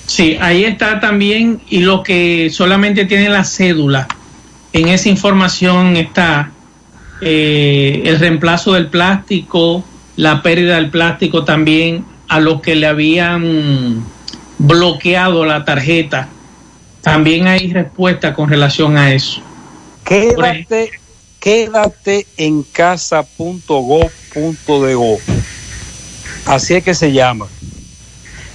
Sí, 0.06 0.36
ahí 0.42 0.64
está 0.64 1.00
también, 1.00 1.62
y 1.70 1.78
lo 1.78 2.02
que 2.02 2.50
solamente 2.52 3.06
tiene 3.06 3.30
la 3.30 3.44
cédula, 3.44 4.06
en 4.72 4.88
esa 4.88 5.08
información 5.08 5.96
está 5.96 6.52
eh, 7.20 8.02
el 8.04 8.18
reemplazo 8.18 8.72
del 8.74 8.88
plástico, 8.88 9.84
la 10.16 10.42
pérdida 10.42 10.76
del 10.76 10.90
plástico 10.90 11.44
también 11.44 12.04
a 12.28 12.40
los 12.40 12.60
que 12.60 12.76
le 12.76 12.86
habían 12.86 14.04
bloqueado 14.58 15.44
la 15.44 15.64
tarjeta. 15.64 16.28
También 17.02 17.46
hay 17.48 17.72
respuesta 17.72 18.34
con 18.34 18.48
relación 18.48 18.96
a 18.96 19.12
eso. 19.12 19.42
Quédate, 20.04 20.90
quédate 21.38 22.26
en 22.36 22.62
casa.go.de. 22.62 23.28
Así 26.46 26.74
es 26.74 26.84
que 26.84 26.94
se 26.94 27.12
llama. 27.12 27.46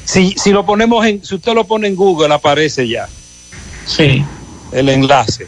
Si, 0.05 0.35
si 0.37 0.51
lo 0.51 0.65
ponemos 0.65 1.05
en, 1.05 1.25
si 1.25 1.35
usted 1.35 1.53
lo 1.53 1.65
pone 1.65 1.87
en 1.87 1.95
Google, 1.95 2.33
aparece 2.33 2.87
ya. 2.87 3.09
Sí. 3.85 4.23
El 4.71 4.89
enlace. 4.89 5.47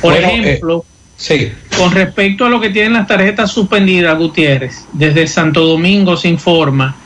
Por 0.00 0.14
ejemplo, 0.16 0.84
sí. 1.16 1.52
con 1.76 1.90
respecto 1.92 2.46
a 2.46 2.48
lo 2.48 2.60
que 2.60 2.70
tienen 2.70 2.92
las 2.94 3.06
tarjetas 3.06 3.50
suspendidas, 3.50 4.16
Gutiérrez, 4.18 4.84
desde 4.92 5.26
Santo 5.26 5.64
Domingo 5.64 6.16
se 6.16 6.28
informa 6.28 6.96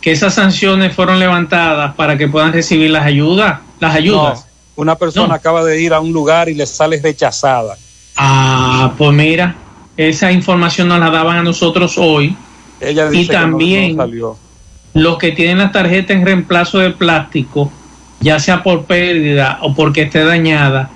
que 0.00 0.12
esas 0.12 0.34
sanciones 0.34 0.94
fueron 0.94 1.18
levantadas 1.18 1.94
para 1.94 2.18
que 2.18 2.28
puedan 2.28 2.52
recibir 2.52 2.90
las 2.90 3.04
ayudas, 3.06 3.60
las 3.80 3.94
ayudas. 3.94 4.40
No, 4.40 4.82
una 4.82 4.96
persona 4.96 5.28
No. 5.28 5.34
acaba 5.34 5.64
de 5.64 5.80
ir 5.80 5.92
a 5.94 6.00
un 6.00 6.12
lugar 6.12 6.48
y 6.48 6.54
le 6.54 6.66
sale 6.66 7.00
rechazada. 7.00 7.76
Ah, 8.16 8.92
pues 8.98 9.12
mira, 9.12 9.54
esa 9.96 10.32
información 10.32 10.88
nos 10.88 10.98
la 11.00 11.10
daban 11.10 11.38
a 11.38 11.42
nosotros 11.42 11.94
hoy. 11.98 12.36
Ella 12.80 13.06
y 13.06 13.18
dice 13.18 13.30
que 13.30 13.36
no- 13.36 13.42
también 13.42 13.96
salió. 13.96 14.36
los 14.94 15.18
que 15.18 15.30
tienen 15.32 15.58
la 15.58 15.70
tarjeta 15.72 16.12
en 16.12 16.26
reemplazo 16.26 16.78
de 16.78 16.90
plástico, 16.90 17.70
ya 18.20 18.38
sea 18.40 18.62
por 18.62 18.84
pérdida 18.86 19.58
o 19.62 19.72
porque 19.74 20.02
esté 20.02 20.24
dañada, 20.24 20.90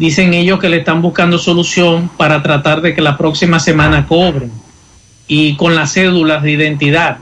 dicen 0.00 0.32
ellos 0.32 0.58
que 0.58 0.70
le 0.70 0.78
están 0.78 1.02
buscando 1.02 1.36
solución 1.36 2.10
para 2.16 2.42
tratar 2.42 2.80
de 2.80 2.94
que 2.94 3.02
la 3.02 3.18
próxima 3.18 3.60
semana 3.60 4.06
cobren 4.06 4.50
y 5.28 5.56
con 5.56 5.74
las 5.74 5.92
cédulas 5.92 6.42
de 6.42 6.52
identidad. 6.52 7.18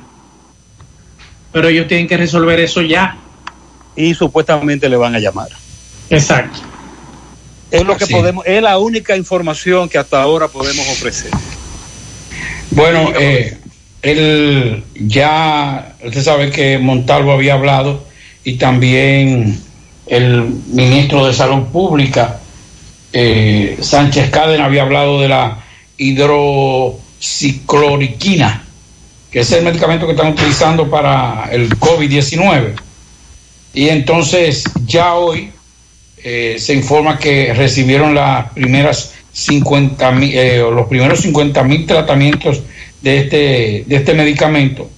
Pero 1.53 1.67
ellos 1.67 1.89
tienen 1.89 2.07
que 2.07 2.17
resolver 2.17 2.61
eso 2.61 2.81
ya. 2.81 3.17
Y 3.97 4.15
supuestamente 4.15 4.89
le 4.89 4.97
van 4.97 5.17
a 5.17 5.19
llamar. 5.19 5.49
Exacto. 6.09 6.61
Es 7.73 7.85
lo 7.85 7.97
que 7.97 8.07
podemos, 8.07 8.47
es 8.47 8.63
la 8.63 8.79
única 8.79 9.17
información 9.17 9.89
que 9.89 9.99
hasta 9.99 10.23
ahora 10.23 10.47
podemos 10.47 10.89
ofrecer. 10.89 11.33
Bueno, 12.71 13.11
eh, 13.19 13.59
él 14.03 14.85
ya, 14.95 15.97
usted 16.05 16.23
sabe 16.23 16.51
que 16.51 16.79
Montalvo 16.79 17.33
había 17.33 17.55
hablado 17.55 18.05
y 18.45 18.55
también 18.55 19.61
el 20.07 20.43
ministro 20.69 21.27
de 21.27 21.35
Salud 21.35 21.65
Pública, 21.73 22.39
eh, 23.13 23.79
Sánchez 23.81 24.31
Cádena, 24.31 24.65
había 24.67 24.83
hablado 24.83 25.21
de 25.21 25.29
la 25.29 25.65
hidrocicloriquina, 25.97 28.65
que 29.31 29.41
es 29.41 29.53
el 29.53 29.65
medicamento 29.65 30.07
que 30.07 30.13
están 30.13 30.33
utilizando 30.33 30.91
para 30.91 31.49
el 31.53 31.71
COVID-19. 31.71 32.75
Y 33.75 33.89
entonces 33.89 34.65
ya 34.87 35.15
hoy 35.15 35.51
eh, 36.25 36.57
se 36.59 36.75
informa 36.75 37.19
que 37.19 37.55
recibieron 37.55 38.15
las 38.15 38.53
primeras 38.53 39.13
50 39.33 40.11
mil, 40.13 40.35
eh, 40.35 40.59
los 40.59 40.87
primeros 40.89 41.21
50 41.21 41.63
mil 41.65 41.87
tratamientos 41.87 42.63
de 43.03 43.19
este, 43.19 43.85
de 43.87 43.97
este 43.97 44.15
medicamento, 44.15 44.91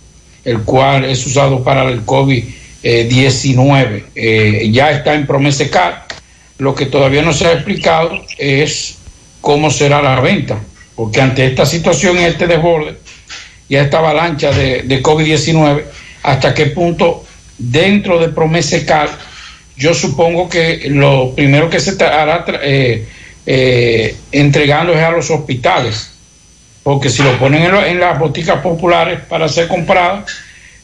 el 0.44 0.62
cual 0.62 1.04
es 1.04 1.26
usado 1.26 1.62
para 1.62 1.88
el 1.88 2.06
COVID-19. 2.06 4.04
Eh, 4.14 4.70
ya 4.72 4.92
está 4.92 5.14
en 5.14 5.26
Promesecar. 5.26 6.06
Lo 6.60 6.74
que 6.74 6.86
todavía 6.86 7.22
no 7.22 7.32
se 7.32 7.46
ha 7.46 7.52
explicado 7.52 8.12
es 8.38 8.98
cómo 9.40 9.70
será 9.70 10.00
la 10.02 10.20
venta, 10.20 10.58
porque 10.94 11.20
ante 11.20 11.46
esta 11.46 11.64
situación 11.66 12.18
este 12.18 12.46
desborde 12.46 12.96
y 13.68 13.76
esta 13.76 13.98
avalancha 13.98 14.52
de, 14.52 14.82
de 14.82 15.02
COVID-19, 15.02 15.82
hasta 16.22 16.52
qué 16.54 16.66
punto 16.66 17.24
dentro 17.58 18.18
de 18.18 18.28
Promesecar 18.28 19.08
yo 19.76 19.94
supongo 19.94 20.48
que 20.50 20.82
lo 20.90 21.34
primero 21.34 21.70
que 21.70 21.80
se 21.80 21.90
estará 21.92 22.44
eh, 22.62 23.08
eh, 23.46 24.14
entregando 24.30 24.92
es 24.92 24.98
a 25.02 25.10
los 25.10 25.30
hospitales, 25.30 26.10
porque 26.82 27.08
si 27.08 27.22
lo 27.22 27.38
ponen 27.38 27.62
en, 27.62 27.72
lo- 27.72 27.84
en 27.86 27.98
las 27.98 28.18
boticas 28.18 28.60
populares 28.60 29.20
para 29.26 29.48
ser 29.48 29.68
compradas, 29.68 30.30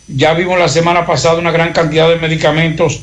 ya 0.08 0.32
vimos 0.32 0.58
la 0.58 0.68
semana 0.68 1.04
pasada 1.04 1.38
una 1.38 1.50
gran 1.50 1.74
cantidad 1.74 2.08
de 2.08 2.16
medicamentos 2.16 3.00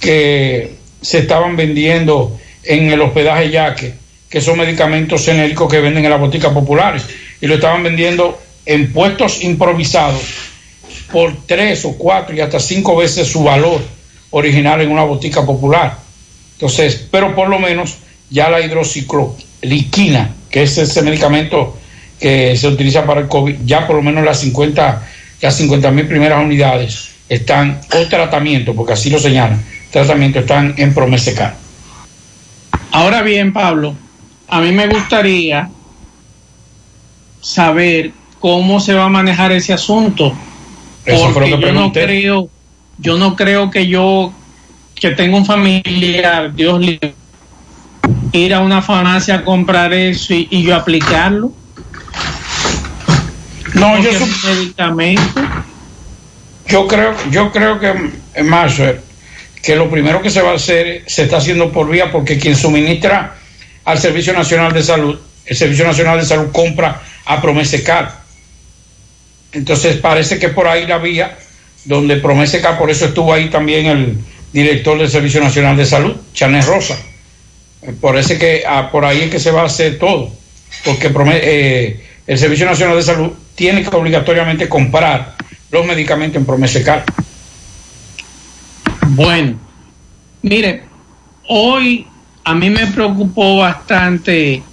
que 0.00 0.74
se 1.00 1.18
estaban 1.18 1.56
vendiendo 1.56 2.38
en 2.62 2.90
el 2.90 3.00
hospedaje 3.00 3.50
Yaque, 3.50 3.94
que 4.28 4.40
son 4.40 4.58
medicamentos 4.58 5.24
genéricos 5.24 5.70
que 5.70 5.80
venden 5.80 6.04
en 6.04 6.10
las 6.10 6.20
boticas 6.20 6.52
populares, 6.52 7.04
y 7.40 7.46
lo 7.46 7.54
estaban 7.54 7.82
vendiendo 7.82 8.38
en 8.64 8.92
puestos 8.92 9.42
improvisados 9.42 10.22
por 11.12 11.34
tres 11.46 11.84
o 11.84 11.96
cuatro 11.96 12.34
y 12.34 12.40
hasta 12.40 12.58
cinco 12.58 12.96
veces 12.96 13.28
su 13.28 13.44
valor 13.44 13.80
original 14.30 14.80
en 14.80 14.90
una 14.90 15.04
botica 15.04 15.46
popular. 15.46 15.96
Entonces, 16.54 17.06
pero 17.10 17.34
por 17.34 17.48
lo 17.48 17.58
menos 17.58 17.98
ya 18.30 18.50
la 18.50 18.60
hidrocicloriquina, 18.60 20.34
que 20.50 20.62
es 20.64 20.76
ese 20.78 21.02
medicamento 21.02 21.76
que 22.18 22.56
se 22.56 22.66
utiliza 22.66 23.04
para 23.04 23.20
el 23.20 23.28
COVID, 23.28 23.56
ya 23.64 23.86
por 23.86 23.96
lo 23.96 24.02
menos 24.02 24.24
las 24.24 24.40
50 24.40 25.06
las 25.40 25.56
50 25.56 25.90
mil 25.90 26.06
primeras 26.06 26.42
unidades 26.42 27.10
están, 27.28 27.80
o 27.92 28.06
tratamiento, 28.08 28.74
porque 28.74 28.94
así 28.94 29.10
lo 29.10 29.18
señalan, 29.18 29.62
tratamiento 29.90 30.40
están 30.40 30.74
en 30.76 30.94
Promesecar. 30.94 31.56
Ahora 32.92 33.22
bien, 33.22 33.52
Pablo, 33.52 33.94
a 34.48 34.60
mí 34.60 34.72
me 34.72 34.86
gustaría 34.86 35.68
saber 37.40 38.12
cómo 38.40 38.80
se 38.80 38.94
va 38.94 39.04
a 39.04 39.08
manejar 39.08 39.52
ese 39.52 39.72
asunto. 39.72 40.32
Eso 41.04 41.28
lo 41.28 41.34
porque 41.34 41.50
que 41.50 41.60
yo 41.60 41.72
no 41.72 41.92
creo, 41.92 42.48
yo 42.98 43.18
no 43.18 43.36
creo 43.36 43.70
que 43.70 43.86
yo 43.86 44.32
que 44.94 45.10
tengo 45.10 45.36
un 45.36 45.44
familiar, 45.44 46.54
Dios 46.54 46.80
libre, 46.80 47.14
ir 48.32 48.54
a 48.54 48.60
una 48.60 48.80
farmacia 48.80 49.36
a 49.36 49.44
comprar 49.44 49.92
eso 49.92 50.32
y, 50.32 50.48
y 50.50 50.62
yo 50.62 50.74
aplicarlo. 50.74 51.52
No, 53.74 53.98
yo 54.00 54.10
medicamento. 54.44 55.22
Yo 56.66 56.88
creo, 56.88 57.14
yo 57.30 57.52
creo 57.52 57.78
que 57.78 58.10
en 58.34 58.48
marzo 58.48 58.84
que 59.66 59.74
lo 59.74 59.90
primero 59.90 60.22
que 60.22 60.30
se 60.30 60.40
va 60.40 60.52
a 60.52 60.54
hacer 60.54 61.02
se 61.08 61.24
está 61.24 61.38
haciendo 61.38 61.72
por 61.72 61.90
vía 61.90 62.12
porque 62.12 62.38
quien 62.38 62.54
suministra 62.54 63.34
al 63.84 63.98
Servicio 63.98 64.32
Nacional 64.32 64.72
de 64.72 64.80
Salud, 64.80 65.18
el 65.44 65.56
Servicio 65.56 65.84
Nacional 65.84 66.20
de 66.20 66.24
Salud 66.24 66.52
compra 66.52 67.02
a 67.24 67.42
Promesecar. 67.42 68.20
Entonces 69.50 69.96
parece 69.96 70.38
que 70.38 70.50
por 70.50 70.68
ahí 70.68 70.86
la 70.86 70.98
vía 70.98 71.36
donde 71.84 72.18
Promesecar, 72.18 72.78
por 72.78 72.92
eso 72.92 73.06
estuvo 73.06 73.34
ahí 73.34 73.50
también 73.50 73.86
el 73.86 74.18
director 74.52 74.96
del 75.00 75.10
Servicio 75.10 75.40
Nacional 75.40 75.76
de 75.76 75.84
Salud, 75.84 76.14
Chanel 76.32 76.64
Rosa. 76.64 76.96
Eh, 77.82 77.92
Parece 78.00 78.38
que 78.38 78.62
ah, 78.68 78.88
por 78.92 79.04
ahí 79.04 79.22
es 79.22 79.30
que 79.32 79.40
se 79.40 79.50
va 79.50 79.62
a 79.62 79.66
hacer 79.66 79.98
todo, 79.98 80.30
porque 80.84 81.10
eh, 81.42 82.00
el 82.24 82.38
Servicio 82.38 82.66
Nacional 82.66 82.94
de 82.94 83.02
Salud 83.02 83.32
tiene 83.56 83.82
que 83.82 83.96
obligatoriamente 83.96 84.68
comprar 84.68 85.34
los 85.72 85.84
medicamentos 85.84 86.36
en 86.36 86.46
Promesecar. 86.46 87.04
Bueno, 89.10 89.56
mire, 90.42 90.84
hoy 91.48 92.06
a 92.42 92.54
mí 92.54 92.70
me 92.70 92.86
preocupó 92.88 93.58
bastante, 93.58 94.64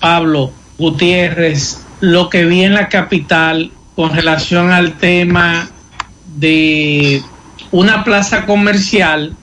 Pablo 0.00 0.50
Gutiérrez, 0.78 1.84
lo 2.00 2.30
que 2.30 2.46
vi 2.46 2.62
en 2.64 2.72
la 2.72 2.88
capital 2.88 3.70
con 3.94 4.14
relación 4.14 4.70
al 4.70 4.94
tema 4.94 5.68
de 6.36 7.22
una 7.70 8.02
plaza 8.02 8.46
comercial 8.46 9.36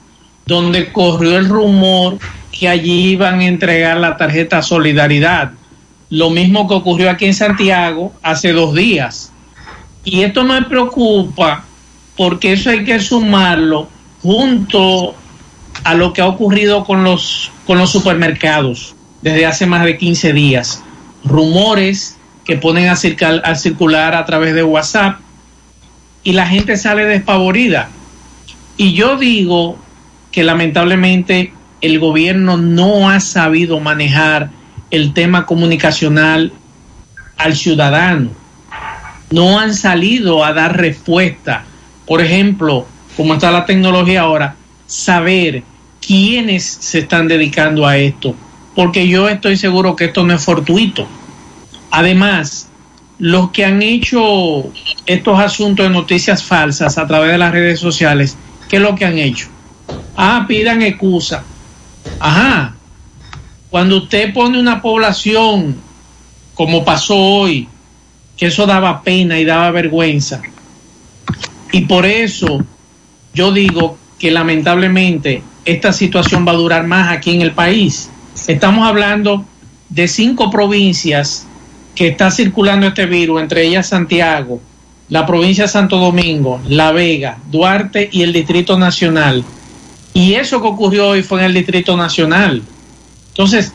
donde 0.46 0.92
corrió 0.92 1.38
el 1.38 1.48
rumor 1.48 2.18
que 2.50 2.68
allí 2.68 3.12
iban 3.12 3.38
a 3.38 3.46
entregar 3.46 3.98
la 3.98 4.16
tarjeta 4.16 4.62
Solidaridad. 4.62 5.52
Lo 6.10 6.28
mismo 6.30 6.66
que 6.66 6.74
ocurrió 6.74 7.08
aquí 7.08 7.26
en 7.26 7.34
Santiago 7.34 8.12
hace 8.20 8.52
dos 8.52 8.74
días. 8.74 9.32
Y 10.04 10.22
esto 10.22 10.42
me 10.42 10.60
preocupa 10.62 11.64
porque 12.16 12.54
eso 12.54 12.70
hay 12.70 12.84
que 12.84 12.98
sumarlo 12.98 13.88
junto 14.22 15.14
a 15.84 15.94
lo 15.94 16.12
que 16.12 16.20
ha 16.20 16.26
ocurrido 16.26 16.84
con 16.84 17.04
los, 17.04 17.50
con 17.66 17.78
los 17.78 17.90
supermercados 17.90 18.94
desde 19.22 19.46
hace 19.46 19.66
más 19.66 19.84
de 19.84 19.96
15 19.96 20.32
días. 20.32 20.82
Rumores 21.24 22.16
que 22.44 22.56
ponen 22.56 22.88
a 22.88 22.96
circular, 22.96 23.42
a 23.44 23.54
circular 23.54 24.14
a 24.14 24.24
través 24.24 24.54
de 24.54 24.62
WhatsApp 24.62 25.20
y 26.22 26.32
la 26.32 26.46
gente 26.46 26.76
sale 26.76 27.04
despavorida. 27.04 27.88
Y 28.76 28.92
yo 28.94 29.16
digo 29.16 29.78
que 30.32 30.44
lamentablemente 30.44 31.52
el 31.80 31.98
gobierno 31.98 32.56
no 32.56 33.10
ha 33.10 33.20
sabido 33.20 33.80
manejar 33.80 34.50
el 34.90 35.12
tema 35.12 35.46
comunicacional 35.46 36.52
al 37.36 37.56
ciudadano. 37.56 38.30
No 39.30 39.60
han 39.60 39.74
salido 39.74 40.44
a 40.44 40.52
dar 40.52 40.76
respuesta 40.76 41.64
por 42.10 42.20
ejemplo, 42.20 42.88
como 43.20 43.34
está 43.34 43.50
la 43.50 43.66
tecnología 43.66 44.22
ahora, 44.22 44.56
saber 44.86 45.62
quiénes 46.00 46.64
se 46.64 47.00
están 47.00 47.28
dedicando 47.28 47.86
a 47.86 47.98
esto, 47.98 48.34
porque 48.74 49.06
yo 49.06 49.28
estoy 49.28 49.58
seguro 49.58 49.94
que 49.94 50.06
esto 50.06 50.24
no 50.24 50.32
es 50.32 50.42
fortuito. 50.42 51.06
Además, 51.90 52.70
los 53.18 53.50
que 53.50 53.66
han 53.66 53.82
hecho 53.82 54.72
estos 55.04 55.38
asuntos 55.38 55.84
de 55.84 55.90
noticias 55.90 56.42
falsas 56.42 56.96
a 56.96 57.06
través 57.06 57.32
de 57.32 57.36
las 57.36 57.52
redes 57.52 57.78
sociales, 57.78 58.38
¿qué 58.70 58.76
es 58.76 58.82
lo 58.82 58.94
que 58.94 59.04
han 59.04 59.18
hecho? 59.18 59.48
Ah, 60.16 60.46
pidan 60.48 60.80
excusa. 60.80 61.44
Ajá. 62.20 62.74
Cuando 63.68 63.98
usted 63.98 64.32
pone 64.32 64.58
una 64.58 64.80
población, 64.80 65.76
como 66.54 66.86
pasó 66.86 67.18
hoy, 67.18 67.68
que 68.38 68.46
eso 68.46 68.64
daba 68.64 69.02
pena 69.02 69.38
y 69.38 69.44
daba 69.44 69.70
vergüenza. 69.72 70.40
Y 71.70 71.82
por 71.82 72.06
eso 72.06 72.64
yo 73.34 73.52
digo 73.52 73.96
que 74.18 74.30
lamentablemente 74.30 75.42
esta 75.64 75.92
situación 75.92 76.46
va 76.46 76.52
a 76.52 76.56
durar 76.56 76.86
más 76.86 77.10
aquí 77.10 77.34
en 77.34 77.42
el 77.42 77.52
país. 77.52 78.10
Estamos 78.46 78.86
hablando 78.86 79.44
de 79.88 80.08
cinco 80.08 80.50
provincias 80.50 81.46
que 81.94 82.08
está 82.08 82.30
circulando 82.30 82.86
este 82.86 83.06
virus, 83.06 83.40
entre 83.40 83.66
ellas 83.66 83.88
Santiago, 83.88 84.60
la 85.08 85.26
provincia 85.26 85.64
de 85.64 85.68
Santo 85.68 85.98
Domingo, 85.98 86.60
La 86.68 86.92
Vega, 86.92 87.38
Duarte 87.50 88.08
y 88.12 88.22
el 88.22 88.32
Distrito 88.32 88.78
Nacional. 88.78 89.44
Y 90.14 90.34
eso 90.34 90.60
que 90.60 90.68
ocurrió 90.68 91.08
hoy 91.08 91.22
fue 91.22 91.40
en 91.40 91.46
el 91.46 91.54
Distrito 91.54 91.96
Nacional. 91.96 92.62
Entonces, 93.28 93.72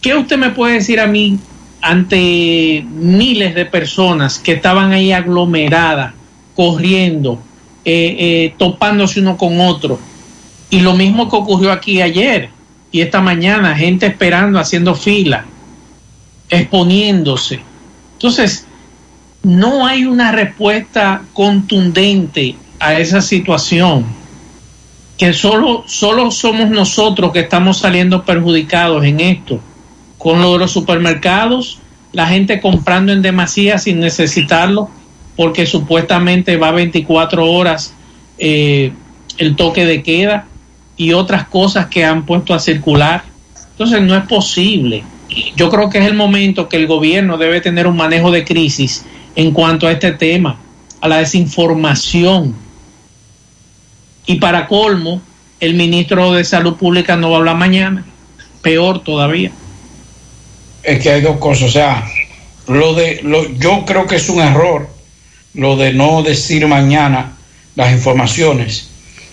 ¿qué 0.00 0.14
usted 0.14 0.36
me 0.36 0.50
puede 0.50 0.74
decir 0.74 1.00
a 1.00 1.06
mí 1.06 1.38
ante 1.80 2.84
miles 2.88 3.54
de 3.54 3.66
personas 3.66 4.38
que 4.38 4.52
estaban 4.52 4.92
ahí 4.92 5.12
aglomeradas, 5.12 6.14
corriendo, 6.54 7.42
eh, 7.84 8.16
eh, 8.18 8.54
topándose 8.58 9.20
uno 9.20 9.36
con 9.36 9.60
otro? 9.60 9.98
Y 10.70 10.80
lo 10.80 10.94
mismo 10.94 11.28
que 11.28 11.36
ocurrió 11.36 11.72
aquí 11.72 12.00
ayer 12.00 12.50
y 12.90 13.00
esta 13.00 13.20
mañana, 13.20 13.74
gente 13.74 14.06
esperando, 14.06 14.58
haciendo 14.58 14.94
fila, 14.94 15.46
exponiéndose. 16.50 17.60
Entonces, 18.14 18.66
no 19.42 19.86
hay 19.86 20.04
una 20.04 20.30
respuesta 20.30 21.22
contundente 21.32 22.54
a 22.78 22.94
esa 22.98 23.22
situación, 23.22 24.04
que 25.16 25.32
solo, 25.32 25.84
solo 25.86 26.30
somos 26.30 26.70
nosotros 26.70 27.32
que 27.32 27.40
estamos 27.40 27.78
saliendo 27.78 28.24
perjudicados 28.24 29.04
en 29.04 29.20
esto. 29.20 29.60
Con 30.18 30.40
los 30.40 30.70
supermercados, 30.70 31.78
la 32.12 32.26
gente 32.28 32.60
comprando 32.60 33.12
en 33.12 33.22
demasía 33.22 33.78
sin 33.78 34.00
necesitarlo, 34.00 34.90
porque 35.36 35.66
supuestamente 35.66 36.56
va 36.56 36.70
24 36.72 37.50
horas 37.50 37.94
eh, 38.38 38.92
el 39.38 39.56
toque 39.56 39.86
de 39.86 40.02
queda 40.02 40.46
y 40.96 41.12
otras 41.12 41.46
cosas 41.48 41.86
que 41.86 42.04
han 42.04 42.26
puesto 42.26 42.54
a 42.54 42.58
circular. 42.58 43.24
Entonces 43.72 44.02
no 44.02 44.16
es 44.16 44.24
posible. 44.24 45.04
Yo 45.56 45.70
creo 45.70 45.88
que 45.88 45.98
es 45.98 46.06
el 46.06 46.14
momento 46.14 46.68
que 46.68 46.76
el 46.76 46.86
gobierno 46.86 47.38
debe 47.38 47.60
tener 47.60 47.86
un 47.86 47.96
manejo 47.96 48.30
de 48.30 48.44
crisis 48.44 49.04
en 49.34 49.52
cuanto 49.52 49.86
a 49.86 49.92
este 49.92 50.12
tema, 50.12 50.58
a 51.00 51.08
la 51.08 51.18
desinformación. 51.18 52.54
Y 54.26 54.36
para 54.36 54.68
colmo, 54.68 55.22
el 55.58 55.74
ministro 55.74 56.32
de 56.32 56.44
Salud 56.44 56.76
Pública 56.76 57.16
no 57.16 57.30
va 57.30 57.36
a 57.36 57.38
hablar 57.38 57.56
mañana, 57.56 58.04
peor 58.60 59.02
todavía. 59.02 59.50
Es 60.82 61.00
que 61.00 61.10
hay 61.10 61.20
dos 61.22 61.38
cosas, 61.38 61.70
o 61.70 61.72
sea, 61.72 62.04
lo 62.66 62.94
de 62.94 63.20
lo, 63.22 63.48
yo 63.54 63.84
creo 63.86 64.06
que 64.06 64.16
es 64.16 64.28
un 64.28 64.40
error 64.40 64.91
lo 65.54 65.76
de 65.76 65.92
no 65.92 66.22
decir 66.22 66.66
mañana 66.66 67.36
las 67.74 67.92
informaciones. 67.92 68.88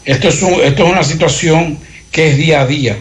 Esto 0.05 0.29
es, 0.29 0.41
un, 0.41 0.53
esto 0.61 0.85
es 0.85 0.91
una 0.91 1.03
situación 1.03 1.77
que 2.11 2.31
es 2.31 2.37
día 2.37 2.61
a 2.61 2.67
día. 2.67 2.97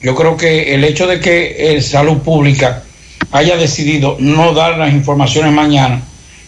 Yo 0.00 0.14
creo 0.14 0.36
que 0.36 0.74
el 0.74 0.84
hecho 0.84 1.06
de 1.06 1.20
que 1.20 1.74
el 1.74 1.82
Salud 1.82 2.18
Pública 2.18 2.82
haya 3.30 3.56
decidido 3.56 4.16
no 4.18 4.52
dar 4.52 4.78
las 4.78 4.92
informaciones 4.92 5.52
mañana 5.52 6.02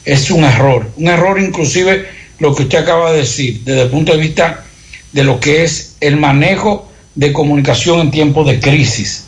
es 0.04 0.30
un 0.30 0.44
error. 0.44 0.90
Un 0.96 1.08
error 1.08 1.40
inclusive 1.40 2.06
lo 2.38 2.54
que 2.54 2.64
usted 2.64 2.78
acaba 2.78 3.12
de 3.12 3.18
decir, 3.18 3.60
desde 3.64 3.82
el 3.82 3.90
punto 3.90 4.12
de 4.12 4.18
vista 4.18 4.64
de 5.12 5.24
lo 5.24 5.38
que 5.38 5.62
es 5.64 5.96
el 6.00 6.16
manejo 6.16 6.90
de 7.14 7.32
comunicación 7.32 8.00
en 8.00 8.10
tiempos 8.10 8.46
de 8.46 8.58
crisis. 8.58 9.24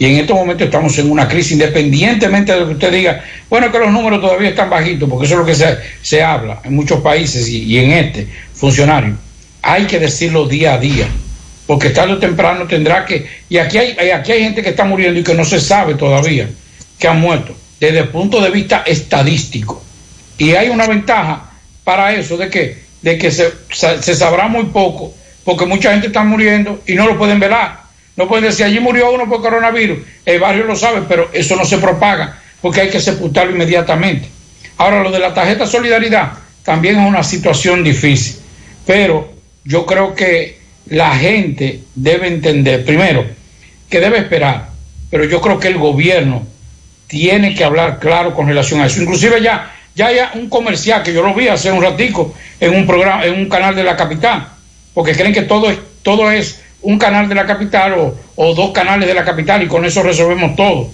Y 0.00 0.06
en 0.06 0.16
estos 0.16 0.34
momentos 0.34 0.64
estamos 0.64 0.96
en 0.96 1.10
una 1.10 1.28
crisis, 1.28 1.52
independientemente 1.52 2.54
de 2.54 2.60
lo 2.60 2.68
que 2.68 2.72
usted 2.72 2.90
diga, 2.90 3.22
bueno, 3.50 3.70
que 3.70 3.78
los 3.78 3.92
números 3.92 4.18
todavía 4.18 4.48
están 4.48 4.70
bajitos, 4.70 5.06
porque 5.06 5.26
eso 5.26 5.34
es 5.34 5.40
lo 5.40 5.44
que 5.44 5.54
se, 5.54 5.76
se 6.00 6.22
habla 6.22 6.62
en 6.64 6.74
muchos 6.74 7.02
países 7.02 7.46
y, 7.48 7.64
y 7.64 7.78
en 7.80 7.90
este 7.92 8.26
funcionario. 8.54 9.14
Hay 9.60 9.84
que 9.84 9.98
decirlo 9.98 10.46
día 10.46 10.72
a 10.72 10.78
día, 10.78 11.06
porque 11.66 11.90
tarde 11.90 12.14
o 12.14 12.18
temprano 12.18 12.66
tendrá 12.66 13.04
que... 13.04 13.28
Y 13.50 13.58
aquí 13.58 13.76
hay, 13.76 14.08
aquí 14.08 14.32
hay 14.32 14.42
gente 14.42 14.62
que 14.62 14.70
está 14.70 14.84
muriendo 14.84 15.20
y 15.20 15.22
que 15.22 15.34
no 15.34 15.44
se 15.44 15.60
sabe 15.60 15.96
todavía 15.96 16.48
que 16.98 17.06
han 17.06 17.20
muerto, 17.20 17.54
desde 17.78 17.98
el 17.98 18.08
punto 18.08 18.40
de 18.40 18.48
vista 18.48 18.82
estadístico. 18.86 19.84
Y 20.38 20.52
hay 20.52 20.70
una 20.70 20.86
ventaja 20.86 21.50
para 21.84 22.14
eso, 22.14 22.38
de 22.38 22.48
que, 22.48 22.84
de 23.02 23.18
que 23.18 23.30
se, 23.30 23.52
se 23.68 24.14
sabrá 24.14 24.48
muy 24.48 24.64
poco, 24.64 25.12
porque 25.44 25.66
mucha 25.66 25.92
gente 25.92 26.06
está 26.06 26.24
muriendo 26.24 26.82
y 26.86 26.94
no 26.94 27.06
lo 27.06 27.18
pueden 27.18 27.38
velar. 27.38 27.79
No 28.20 28.28
pueden 28.28 28.44
decir, 28.44 28.66
allí 28.66 28.80
murió 28.80 29.10
uno 29.12 29.26
por 29.26 29.40
coronavirus, 29.40 30.00
el 30.26 30.38
barrio 30.38 30.64
lo 30.64 30.76
sabe, 30.76 31.06
pero 31.08 31.30
eso 31.32 31.56
no 31.56 31.64
se 31.64 31.78
propaga, 31.78 32.38
porque 32.60 32.82
hay 32.82 32.90
que 32.90 33.00
sepultarlo 33.00 33.54
inmediatamente. 33.54 34.28
Ahora, 34.76 35.02
lo 35.02 35.10
de 35.10 35.18
la 35.18 35.32
tarjeta 35.32 35.66
solidaridad 35.66 36.32
también 36.62 36.98
es 36.98 37.08
una 37.08 37.22
situación 37.22 37.82
difícil, 37.82 38.36
pero 38.84 39.32
yo 39.64 39.86
creo 39.86 40.14
que 40.14 40.58
la 40.88 41.16
gente 41.16 41.80
debe 41.94 42.26
entender, 42.28 42.84
primero, 42.84 43.24
que 43.88 44.00
debe 44.00 44.18
esperar, 44.18 44.68
pero 45.08 45.24
yo 45.24 45.40
creo 45.40 45.58
que 45.58 45.68
el 45.68 45.78
gobierno 45.78 46.46
tiene 47.06 47.54
que 47.54 47.64
hablar 47.64 48.00
claro 48.00 48.34
con 48.34 48.48
relación 48.48 48.82
a 48.82 48.86
eso. 48.86 49.00
Inclusive 49.00 49.40
ya, 49.40 49.74
ya 49.94 50.08
hay 50.08 50.18
un 50.34 50.50
comercial 50.50 51.02
que 51.02 51.14
yo 51.14 51.22
lo 51.22 51.32
vi 51.32 51.48
hace 51.48 51.72
un 51.72 51.82
ratico 51.82 52.34
en 52.60 52.74
un 52.74 52.86
programa, 52.86 53.24
en 53.24 53.32
un 53.32 53.48
canal 53.48 53.74
de 53.74 53.82
la 53.82 53.96
capital, 53.96 54.46
porque 54.92 55.14
creen 55.14 55.32
que 55.32 55.40
todo 55.40 55.70
es, 55.70 55.78
todo 56.02 56.30
es 56.30 56.60
un 56.82 56.98
canal 56.98 57.28
de 57.28 57.34
la 57.34 57.46
capital 57.46 57.94
o, 57.94 58.16
o 58.36 58.54
dos 58.54 58.70
canales 58.70 59.06
de 59.06 59.14
la 59.14 59.24
capital 59.24 59.62
y 59.62 59.66
con 59.66 59.84
eso 59.84 60.02
resolvemos 60.02 60.56
todo. 60.56 60.88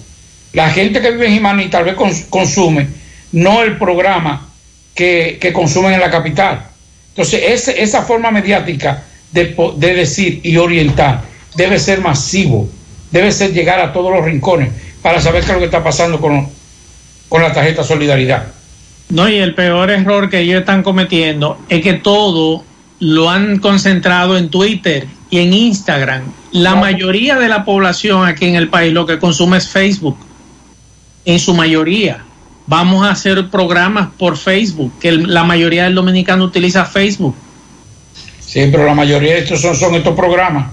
La 0.53 0.69
gente 0.69 1.01
que 1.01 1.11
vive 1.11 1.27
en 1.27 1.33
Jimaní 1.33 1.69
tal 1.69 1.85
vez 1.85 1.95
cons, 1.95 2.25
consume, 2.29 2.87
no 3.31 3.63
el 3.63 3.77
programa 3.77 4.49
que, 4.95 5.37
que, 5.39 5.53
consumen 5.53 5.93
en 5.93 5.99
la 5.99 6.09
capital. 6.09 6.65
Entonces, 7.09 7.41
ese, 7.47 7.81
esa 7.81 8.03
forma 8.03 8.31
mediática 8.31 9.03
de, 9.31 9.55
de, 9.77 9.93
decir 9.93 10.39
y 10.43 10.57
orientar 10.57 11.21
debe 11.55 11.79
ser 11.79 12.01
masivo, 12.01 12.69
debe 13.11 13.31
ser 13.31 13.53
llegar 13.53 13.79
a 13.79 13.93
todos 13.93 14.11
los 14.11 14.25
rincones 14.25 14.69
para 15.01 15.21
saber 15.21 15.43
qué 15.43 15.49
es 15.49 15.53
lo 15.53 15.59
que 15.59 15.65
está 15.65 15.83
pasando 15.83 16.19
con, 16.19 16.47
con 17.29 17.41
la 17.41 17.53
tarjeta 17.53 17.83
Solidaridad. 17.83 18.47
No, 19.09 19.29
y 19.29 19.37
el 19.37 19.55
peor 19.55 19.89
error 19.89 20.29
que 20.29 20.39
ellos 20.39 20.59
están 20.59 20.83
cometiendo 20.83 21.59
es 21.69 21.81
que 21.81 21.93
todo 21.93 22.63
lo 22.99 23.29
han 23.29 23.59
concentrado 23.59 24.37
en 24.37 24.49
Twitter 24.49 25.07
y 25.29 25.39
en 25.39 25.53
Instagram. 25.53 26.23
La 26.51 26.71
no. 26.71 26.77
mayoría 26.77 27.35
de 27.35 27.47
la 27.47 27.65
población 27.65 28.25
aquí 28.25 28.45
en 28.45 28.55
el 28.55 28.69
país 28.69 28.93
lo 28.93 29.05
que 29.05 29.19
consume 29.19 29.57
es 29.57 29.67
Facebook, 29.67 30.17
en 31.25 31.39
su 31.39 31.53
mayoría. 31.53 32.23
Vamos 32.65 33.05
a 33.05 33.11
hacer 33.11 33.49
programas 33.49 34.09
por 34.17 34.37
Facebook, 34.37 34.99
que 34.99 35.09
el, 35.09 35.33
la 35.33 35.43
mayoría 35.43 35.85
del 35.85 35.95
dominicano 35.95 36.43
utiliza 36.43 36.85
Facebook. 36.85 37.35
Sí, 38.39 38.67
pero 38.71 38.85
la 38.85 38.93
mayoría 38.93 39.33
de 39.33 39.39
estos 39.39 39.61
son, 39.61 39.75
son 39.75 39.95
estos 39.95 40.15
programas. 40.15 40.71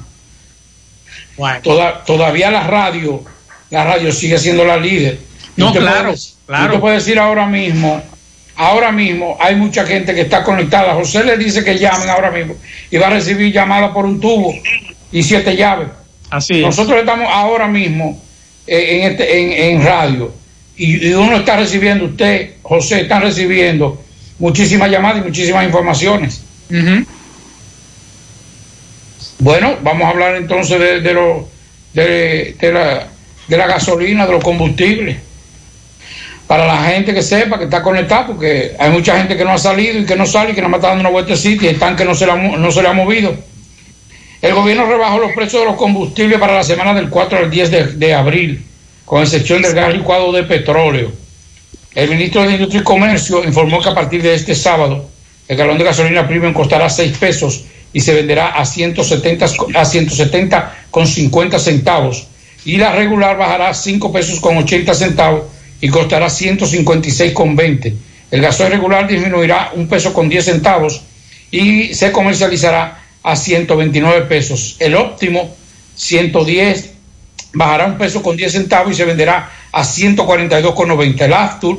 Bueno. 1.37 1.61
Toda, 1.63 2.05
todavía 2.05 2.51
la 2.51 2.67
radio, 2.67 3.23
la 3.71 3.85
radio 3.85 4.13
sigue 4.13 4.39
siendo 4.39 4.65
la 4.65 4.77
líder. 4.77 5.19
No, 5.57 5.73
claro, 5.73 6.05
puedes, 6.05 6.37
claro. 6.47 6.75
Tú 6.75 6.81
puedes 6.81 7.05
decir 7.05 7.19
ahora 7.19 7.47
mismo, 7.47 8.03
ahora 8.57 8.93
mismo 8.93 9.37
hay 9.41 9.57
mucha 9.57 9.87
gente 9.87 10.15
que 10.15 10.23
está 10.23 10.43
conectada. 10.43 10.95
José 10.95 11.25
le 11.25 11.37
dice 11.37 11.65
que 11.65 11.79
llamen 11.79 12.09
ahora 12.09 12.31
mismo 12.31 12.57
y 12.91 12.97
va 12.97 13.09
a 13.09 13.11
recibir 13.11 13.53
llamadas 13.53 13.91
por 13.91 14.05
un 14.05 14.21
tubo 14.21 14.53
y 15.13 15.23
siete 15.23 15.57
llaves. 15.57 15.89
Así 16.31 16.55
es. 16.55 16.63
Nosotros 16.63 16.99
estamos 16.99 17.29
ahora 17.31 17.69
mismo 17.69 18.21
en, 18.67 19.11
este, 19.11 19.41
en, 19.41 19.77
en 19.77 19.85
radio 19.85 20.33
y, 20.77 21.09
y, 21.09 21.15
uno 21.15 21.37
está 21.37 21.57
recibiendo, 21.57 22.07
usted, 22.07 22.55
José, 22.63 23.03
están 23.03 23.23
recibiendo 23.23 24.03
muchísimas 24.39 24.91
llamadas 24.91 25.23
y 25.23 25.29
muchísimas 25.29 25.65
informaciones. 25.65 26.43
Uh 26.71 26.75
-huh. 26.75 27.07
Bueno, 29.39 29.77
vamos 29.83 30.07
a 30.07 30.11
hablar 30.11 30.37
entonces 30.37 30.81
de, 30.81 31.01
de, 31.01 31.13
lo, 31.13 31.49
de, 31.93 32.57
de, 32.59 32.73
la, 32.73 33.07
de 33.47 33.57
la 33.57 33.67
gasolina, 33.67 34.27
de 34.27 34.33
los 34.33 34.43
combustibles 34.43 35.17
para 36.47 36.67
la 36.67 36.83
gente 36.85 37.15
que 37.15 37.23
sepa 37.23 37.59
que 37.59 37.65
está 37.65 37.83
conectada, 37.83 38.27
porque 38.27 38.75
hay 38.79 38.91
mucha 38.91 39.17
gente 39.17 39.37
que 39.37 39.45
no 39.45 39.53
ha 39.53 39.59
salido 39.59 39.99
y 39.99 40.05
que 40.05 40.17
no 40.17 40.27
sale 40.27 40.53
y 40.53 40.55
que 40.55 40.63
no 40.63 40.75
está 40.75 40.89
dando 40.89 41.01
una 41.01 41.11
vueltecita 41.11 41.65
y 41.65 41.69
el 41.69 41.79
tanque 41.79 42.05
no 42.05 42.15
se, 42.15 42.27
la, 42.27 42.37
no 42.37 42.71
se 42.71 42.83
le 42.83 42.89
ha 42.89 42.93
movido. 42.93 43.35
El 44.43 44.55
gobierno 44.55 44.85
rebajó 44.87 45.19
los 45.19 45.33
precios 45.33 45.63
de 45.63 45.69
los 45.69 45.77
combustibles 45.77 46.39
para 46.39 46.55
la 46.55 46.63
semana 46.63 46.93
del 46.93 47.09
4 47.09 47.39
al 47.39 47.51
10 47.51 47.71
de, 47.71 47.85
de 47.95 48.15
abril, 48.15 48.63
con 49.07 49.23
excepción 49.23 49.63
del 49.63 49.75
gas 49.75 49.95
licuado 49.95 50.33
de 50.33 50.43
petróleo. 50.43 51.13
El 51.95 52.11
ministro 52.11 52.43
de 52.43 52.53
Industria 52.53 52.81
y 52.81 52.85
Comercio 52.85 53.45
informó 53.45 53.81
que 53.81 53.89
a 53.89 53.95
partir 53.95 54.21
de 54.21 54.35
este 54.35 54.55
sábado 54.55 55.09
El 55.47 55.57
galón 55.57 55.79
de 55.79 55.85
gasolina 55.85 56.27
premium 56.27 56.53
costará 56.53 56.89
6 56.89 57.19
pesos 57.19 57.65
y 57.93 58.01
se 58.01 58.15
venderá 58.15 58.49
a 58.49 58.65
170, 58.65 59.47
a 59.75 59.85
170 59.85 60.75
con 60.91 61.07
50 61.07 61.59
centavos. 61.59 62.27
Y 62.65 62.79
la 62.79 62.93
regular 62.95 63.37
bajará 63.37 63.73
5 63.73 64.13
pesos 64.13 64.41
con 64.41 64.57
80 64.57 64.95
centavos 64.95 65.43
y 65.85 65.91
costará 65.91 66.31
156 66.31 67.35
con 67.35 67.55
20. 67.55 67.95
El 68.31 68.41
gasoil 68.41 68.71
regular 68.71 69.07
disminuirá 69.07 69.73
un 69.75 69.87
peso 69.87 70.15
con 70.15 70.31
10 70.31 70.43
centavos 70.43 71.03
y 71.51 71.93
se 71.93 72.11
comercializará 72.11 73.03
a 73.23 73.37
129 73.37 74.23
pesos. 74.23 74.77
El 74.79 74.95
óptimo 74.95 75.55
110 75.95 76.91
bajará 77.53 77.85
un 77.85 77.99
peso 77.99 78.23
con 78.23 78.35
10 78.35 78.53
centavos 78.53 78.93
y 78.93 78.95
se 78.95 79.05
venderá 79.05 79.51
a 79.71 79.83
142,90. 79.83 81.21
El 81.21 81.35
Aftur 81.35 81.79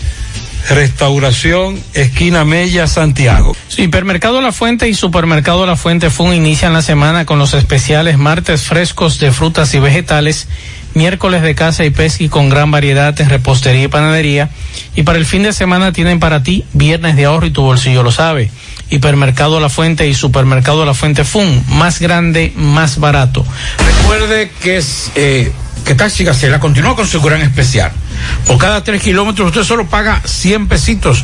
Restauración, 0.69 1.81
esquina 1.93 2.43
Mella, 2.43 2.87
Santiago. 2.87 3.55
Hipermercado 3.77 4.41
La 4.41 4.51
Fuente 4.51 4.89
y 4.89 4.93
Supermercado 4.93 5.65
La 5.65 5.77
Fuente 5.77 6.09
Fun 6.09 6.33
inician 6.33 6.73
la 6.73 6.81
semana 6.81 7.25
con 7.25 7.39
los 7.39 7.53
especiales 7.53 8.17
martes 8.17 8.63
frescos 8.63 9.19
de 9.19 9.31
frutas 9.31 9.73
y 9.73 9.79
vegetales, 9.79 10.47
miércoles 10.93 11.41
de 11.41 11.55
caza 11.55 11.85
y 11.85 11.89
pesca 11.89 12.25
y 12.25 12.29
con 12.29 12.49
gran 12.49 12.69
variedad 12.69 13.19
en 13.21 13.29
repostería 13.29 13.83
y 13.83 13.87
panadería. 13.87 14.49
Y 14.95 15.03
para 15.03 15.17
el 15.17 15.25
fin 15.25 15.43
de 15.43 15.53
semana 15.53 15.93
tienen 15.93 16.19
para 16.19 16.43
ti 16.43 16.65
viernes 16.73 17.15
de 17.15 17.25
ahorro 17.25 17.45
y 17.45 17.51
tu 17.51 17.61
bolsillo 17.61 18.03
lo 18.03 18.11
sabe. 18.11 18.51
Hipermercado 18.89 19.59
La 19.61 19.69
Fuente 19.69 20.07
y 20.07 20.13
Supermercado 20.13 20.85
La 20.85 20.93
Fuente 20.93 21.23
Fun, 21.23 21.63
más 21.69 21.99
grande, 21.99 22.51
más 22.55 22.99
barato. 22.99 23.45
Recuerde 24.01 24.51
que 24.61 24.77
es 24.77 25.11
eh, 25.15 25.51
que 25.87 25.95
Taxi 25.95 26.23
Gacela 26.25 26.59
continúa 26.59 26.97
con 26.97 27.07
su 27.07 27.21
gran 27.21 27.41
especial. 27.41 27.93
Por 28.45 28.57
cada 28.57 28.83
tres 28.83 29.01
kilómetros 29.01 29.47
usted 29.47 29.63
solo 29.63 29.87
paga 29.87 30.21
100 30.25 30.67
pesitos 30.67 31.23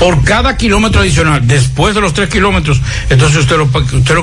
por 0.00 0.24
cada 0.24 0.56
kilómetro 0.56 1.02
adicional. 1.02 1.46
Después 1.46 1.94
de 1.94 2.00
los 2.00 2.12
tres 2.12 2.28
kilómetros, 2.28 2.80
entonces 3.10 3.38
usted 3.38 3.56
lo, 3.56 3.70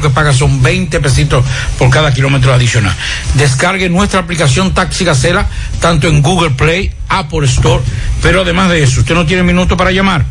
que 0.02 0.10
paga 0.10 0.34
son 0.34 0.62
20 0.62 1.00
pesitos 1.00 1.46
por 1.78 1.89
cada 1.89 2.13
kilómetro 2.13 2.54
adicional. 2.54 2.94
Descargue 3.36 3.88
nuestra 3.88 4.20
aplicación 4.20 4.74
Taxi 4.74 5.06
Gacela, 5.06 5.48
tanto 5.80 6.10
en 6.10 6.22
Google 6.22 6.50
Play, 6.50 6.92
Apple 7.08 7.48
Store, 7.48 7.82
pero 8.22 8.42
además 8.42 8.70
de 8.70 8.84
eso, 8.84 9.00
usted 9.00 9.15
no 9.15 9.26
tiene 9.26 9.44
minuto 9.44 9.78
para 9.78 9.92
llamar. 9.92 10.26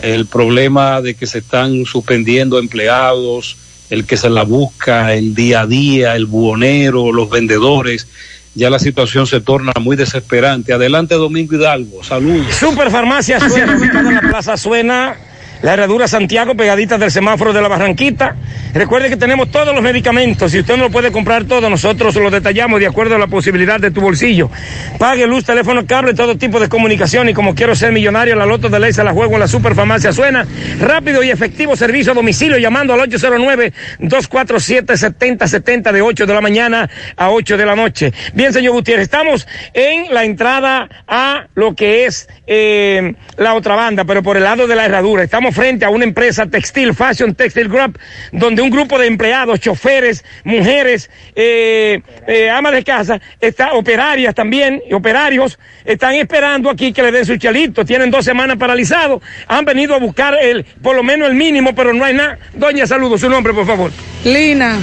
el 0.01 0.25
problema 0.25 1.01
de 1.01 1.15
que 1.15 1.27
se 1.27 1.39
están 1.39 1.85
suspendiendo 1.85 2.59
empleados, 2.59 3.57
el 3.89 4.05
que 4.05 4.17
se 4.17 4.29
la 4.29 4.43
busca, 4.43 5.13
el 5.13 5.35
día 5.35 5.61
a 5.61 5.67
día, 5.67 6.15
el 6.15 6.25
buhonero, 6.25 7.11
los 7.11 7.29
vendedores. 7.29 8.07
Ya 8.55 8.69
la 8.69 8.79
situación 8.79 9.27
se 9.27 9.41
torna 9.41 9.73
muy 9.81 9.97
desesperante. 9.97 10.73
Adelante, 10.73 11.15
Domingo 11.15 11.55
Hidalgo. 11.55 12.03
Saludos. 12.03 12.55
Superfarmacia 12.55 13.39
Suena, 13.49 13.77
ubicada 13.77 14.09
en 14.09 14.15
la 14.15 14.21
Plaza 14.21 14.57
Suena. 14.57 15.17
La 15.61 15.73
herradura 15.73 16.07
Santiago, 16.07 16.55
pegadita 16.55 16.97
del 16.97 17.11
semáforo 17.11 17.53
de 17.53 17.61
la 17.61 17.67
Barranquita. 17.67 18.35
Recuerde 18.73 19.09
que 19.09 19.17
tenemos 19.17 19.51
todos 19.51 19.73
los 19.73 19.81
medicamentos. 19.81 20.51
Si 20.51 20.59
usted 20.59 20.75
no 20.75 20.83
lo 20.83 20.91
puede 20.91 21.11
comprar 21.11 21.45
todo, 21.45 21.69
nosotros 21.69 22.13
lo 22.15 22.29
detallamos 22.29 22.79
de 22.79 22.87
acuerdo 22.87 23.15
a 23.15 23.17
la 23.17 23.27
posibilidad 23.27 23.79
de 23.79 23.89
tu 23.89 24.01
bolsillo. 24.01 24.51
Pague 24.99 25.25
luz, 25.27 25.45
teléfono, 25.45 25.87
cable, 25.87 26.13
todo 26.13 26.37
tipo 26.37 26.59
de 26.59 26.67
comunicación. 26.67 27.29
Y 27.29 27.33
como 27.33 27.55
quiero 27.55 27.73
ser 27.73 27.93
millonario, 27.93 28.35
la 28.35 28.45
loto 28.45 28.67
de 28.69 28.77
ley 28.79 28.91
se 28.91 29.01
la 29.03 29.13
juego 29.13 29.35
en 29.35 29.39
la 29.39 29.47
Superfarmacia 29.47 30.11
Suena. 30.11 30.45
Rápido 30.79 31.23
y 31.23 31.31
efectivo 31.31 31.77
servicio 31.77 32.11
a 32.11 32.15
domicilio 32.15 32.57
llamando 32.57 32.93
al 32.93 32.99
809-247-7070 33.09 35.91
de 35.91 36.01
8 36.01 36.25
de 36.25 36.33
la 36.33 36.41
mañana 36.41 36.89
a 37.15 37.31
8 37.31 37.55
de 37.55 37.65
la 37.65 37.77
noche. 37.77 38.11
Bien, 38.33 38.51
señor 38.51 38.73
Gutiérrez, 38.73 39.03
estamos 39.03 39.47
en 39.73 40.13
la 40.13 40.25
entrada 40.25 40.89
a 41.07 41.47
lo 41.55 41.75
que 41.75 42.05
es 42.05 42.27
eh, 42.45 43.13
la 43.37 43.53
otra 43.55 43.75
banda, 43.75 44.03
pero 44.03 44.21
por 44.21 44.35
el 44.35 44.43
lado 44.43 44.67
de 44.67 44.75
la 44.75 44.83
herradura. 44.85 45.23
Estamos 45.23 45.54
frente 45.55 45.85
a 45.85 45.89
una 45.89 46.03
empresa 46.03 46.45
textil, 46.45 46.93
Fashion 46.93 47.33
Textile 47.33 47.69
Group, 47.69 47.97
donde 48.31 48.61
un 48.61 48.69
grupo 48.69 48.99
de 48.99 49.07
empleados, 49.07 49.59
choferes, 49.59 50.23
mujeres, 50.43 51.09
eh, 51.35 52.01
eh, 52.27 52.49
amas 52.49 52.73
de 52.73 52.83
casa, 52.83 53.21
está, 53.39 53.73
operarias 53.73 54.35
también, 54.35 54.83
y 54.87 54.93
operarios, 54.93 55.57
están 55.85 56.15
esperando 56.15 56.69
aquí 56.69 56.91
que 56.91 57.01
le 57.01 57.11
den 57.11 57.25
su 57.25 57.37
chalito. 57.37 57.85
Tienen 57.85 58.11
dos 58.11 58.25
semanas 58.25 58.57
paralizados, 58.57 59.23
han 59.47 59.65
venido 59.65 59.95
a 59.95 59.99
buscar 59.99 60.35
el, 60.39 60.65
por 60.83 60.95
lo 60.95 61.03
menos 61.03 61.29
el 61.29 61.35
mínimo, 61.35 61.73
pero 61.73 61.93
no 61.93 62.03
hay 62.03 62.13
nada. 62.13 62.37
Doña, 62.53 62.85
saludo, 62.85 63.17
su 63.17 63.29
nombre, 63.29 63.53
por 63.53 63.65
favor. 63.65 63.91
Lina. 64.25 64.77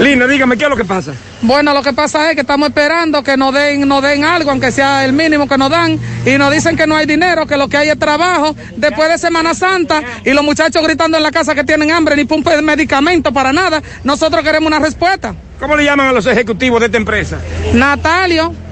Lina, 0.00 0.26
dígame, 0.26 0.58
¿qué 0.58 0.64
es 0.64 0.70
lo 0.70 0.76
que 0.76 0.84
pasa? 0.84 1.14
Bueno, 1.40 1.72
lo 1.72 1.82
que 1.82 1.92
pasa 1.92 2.28
es 2.28 2.34
que 2.34 2.42
estamos 2.42 2.68
esperando 2.68 3.22
que 3.22 3.36
nos 3.36 3.54
den, 3.54 3.86
nos 3.88 4.02
den 4.02 4.24
algo, 4.24 4.50
aunque 4.50 4.70
sea 4.70 5.04
el 5.04 5.12
mínimo 5.12 5.48
que 5.48 5.56
nos 5.56 5.70
dan, 5.70 5.98
y 6.26 6.36
nos 6.36 6.52
dicen 6.52 6.76
que 6.76 6.86
no 6.86 6.96
hay 6.96 7.06
dinero, 7.06 7.46
que 7.46 7.56
lo 7.56 7.68
que 7.68 7.76
hay 7.76 7.88
es 7.88 7.98
trabajo, 7.98 8.54
después 8.76 9.08
de 9.08 9.16
Semana 9.16 9.54
Santa, 9.54 9.95
y 10.24 10.30
los 10.32 10.44
muchachos 10.44 10.82
gritando 10.82 11.16
en 11.16 11.22
la 11.22 11.30
casa 11.30 11.54
que 11.54 11.64
tienen 11.64 11.90
hambre, 11.90 12.16
ni 12.16 12.24
pumpe 12.24 12.54
de 12.54 12.62
medicamento 12.62 13.32
para 13.32 13.52
nada. 13.52 13.82
Nosotros 14.04 14.42
queremos 14.42 14.66
una 14.66 14.78
respuesta. 14.78 15.34
¿Cómo 15.58 15.76
le 15.76 15.84
llaman 15.84 16.08
a 16.08 16.12
los 16.12 16.26
ejecutivos 16.26 16.80
de 16.80 16.86
esta 16.86 16.98
empresa? 16.98 17.40
Natalio. 17.72 18.65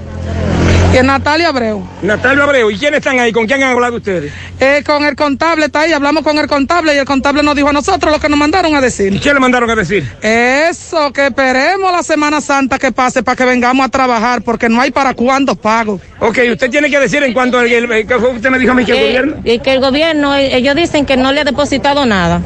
Y 0.93 1.03
Natalio 1.05 1.49
Abreu. 1.49 1.85
Natalio 2.01 2.43
Abreu. 2.43 2.71
¿Y 2.71 2.77
quiénes 2.77 2.99
están 2.99 3.19
ahí? 3.19 3.31
¿Con 3.33 3.45
quién 3.47 3.61
han 3.63 3.71
hablado 3.71 3.97
ustedes? 3.97 4.31
eh, 4.59 4.81
con 4.85 5.03
el 5.03 5.15
contable, 5.15 5.65
está 5.65 5.81
ahí, 5.81 5.91
hablamos 5.91 6.23
con 6.23 6.37
el 6.37 6.47
contable 6.47 6.95
y 6.95 6.97
el 6.97 7.05
contable 7.05 7.43
nos 7.43 7.53
dijo 7.55 7.67
a 7.69 7.73
nosotros 7.73 8.11
lo 8.13 8.19
que 8.19 8.29
nos 8.29 8.39
mandaron 8.39 8.73
a 8.75 8.79
decir. 8.81 9.19
¿Qué 9.19 9.33
le 9.33 9.39
mandaron 9.41 9.69
a 9.69 9.75
decir? 9.75 10.09
Eso, 10.21 11.11
que 11.11 11.27
esperemos 11.27 11.91
la 11.91 12.01
Semana 12.03 12.39
Santa 12.39 12.79
que 12.79 12.91
pase 12.93 13.23
para 13.23 13.35
que 13.35 13.43
vengamos 13.43 13.85
a 13.85 13.89
trabajar, 13.89 14.41
porque 14.41 14.69
no 14.69 14.79
hay 14.79 14.91
para 14.91 15.13
cuándo 15.13 15.55
pago. 15.55 15.99
Ok, 16.19 16.37
usted 16.53 16.69
tiene 16.69 16.89
que 16.89 16.99
decir 16.99 17.21
en 17.23 17.33
cuanto 17.33 17.59
al 17.59 17.67
que 17.67 18.15
usted 18.33 18.49
me 18.49 18.59
dijo 18.59 18.71
a 18.71 18.75
mí 18.75 18.85
que 18.85 18.91
el 18.93 18.97
Eh, 18.97 19.05
gobierno. 19.07 19.35
Y 19.43 19.59
que 19.59 19.73
el 19.73 19.79
gobierno, 19.81 20.35
eh, 20.35 20.55
ellos 20.55 20.75
dicen 20.75 21.05
que 21.05 21.17
no 21.17 21.33
le 21.33 21.41
ha 21.41 21.43
depositado 21.43 22.05
nada. 22.05 22.41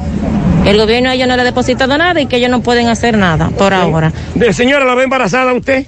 El 0.65 0.77
gobierno 0.77 1.09
a 1.09 1.13
ellos 1.13 1.27
no 1.27 1.35
le 1.35 1.41
ha 1.43 1.45
depositado 1.45 1.97
nada 1.97 2.19
y 2.19 2.25
que 2.25 2.37
ellos 2.37 2.49
no 2.49 2.61
pueden 2.61 2.87
hacer 2.87 3.15
nada 3.17 3.49
por 3.49 3.73
ahora. 3.73 4.11
De 4.35 4.51
señora, 4.53 4.85
¿la 4.85 4.95
ve 4.95 5.03
embarazada 5.03 5.53
usted? 5.53 5.85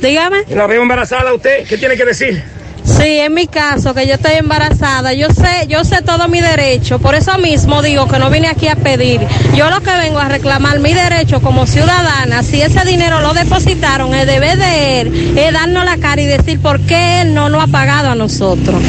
Dígame. 0.00 0.38
¿La 0.50 0.66
veo 0.66 0.82
embarazada 0.82 1.32
usted? 1.34 1.64
¿Qué 1.66 1.76
tiene 1.76 1.96
que 1.96 2.04
decir? 2.04 2.42
Sí, 2.84 3.18
en 3.18 3.34
mi 3.34 3.46
caso, 3.46 3.94
que 3.94 4.06
yo 4.06 4.14
estoy 4.14 4.34
embarazada, 4.36 5.12
yo 5.12 5.28
sé, 5.28 5.66
yo 5.68 5.84
sé 5.84 6.00
todo 6.00 6.26
mi 6.26 6.40
derecho, 6.40 6.98
por 6.98 7.14
eso 7.14 7.36
mismo 7.36 7.82
digo 7.82 8.08
que 8.08 8.18
no 8.18 8.30
vine 8.30 8.48
aquí 8.48 8.66
a 8.66 8.76
pedir. 8.76 9.20
Yo 9.54 9.68
lo 9.68 9.80
que 9.82 9.90
vengo 9.90 10.18
a 10.18 10.28
reclamar 10.28 10.80
mi 10.80 10.94
derecho 10.94 11.40
como 11.42 11.66
ciudadana, 11.66 12.42
si 12.42 12.62
ese 12.62 12.84
dinero 12.86 13.20
lo 13.20 13.34
depositaron, 13.34 14.14
el 14.14 14.26
deber 14.26 14.56
de 14.56 15.00
él 15.02 15.38
es 15.38 15.52
darnos 15.52 15.84
la 15.84 15.98
cara 15.98 16.22
y 16.22 16.26
decir 16.26 16.60
por 16.60 16.80
qué 16.80 17.20
él 17.20 17.34
no 17.34 17.50
nos 17.50 17.64
ha 17.64 17.66
pagado 17.66 18.10
a 18.10 18.14
nosotros. 18.14 18.82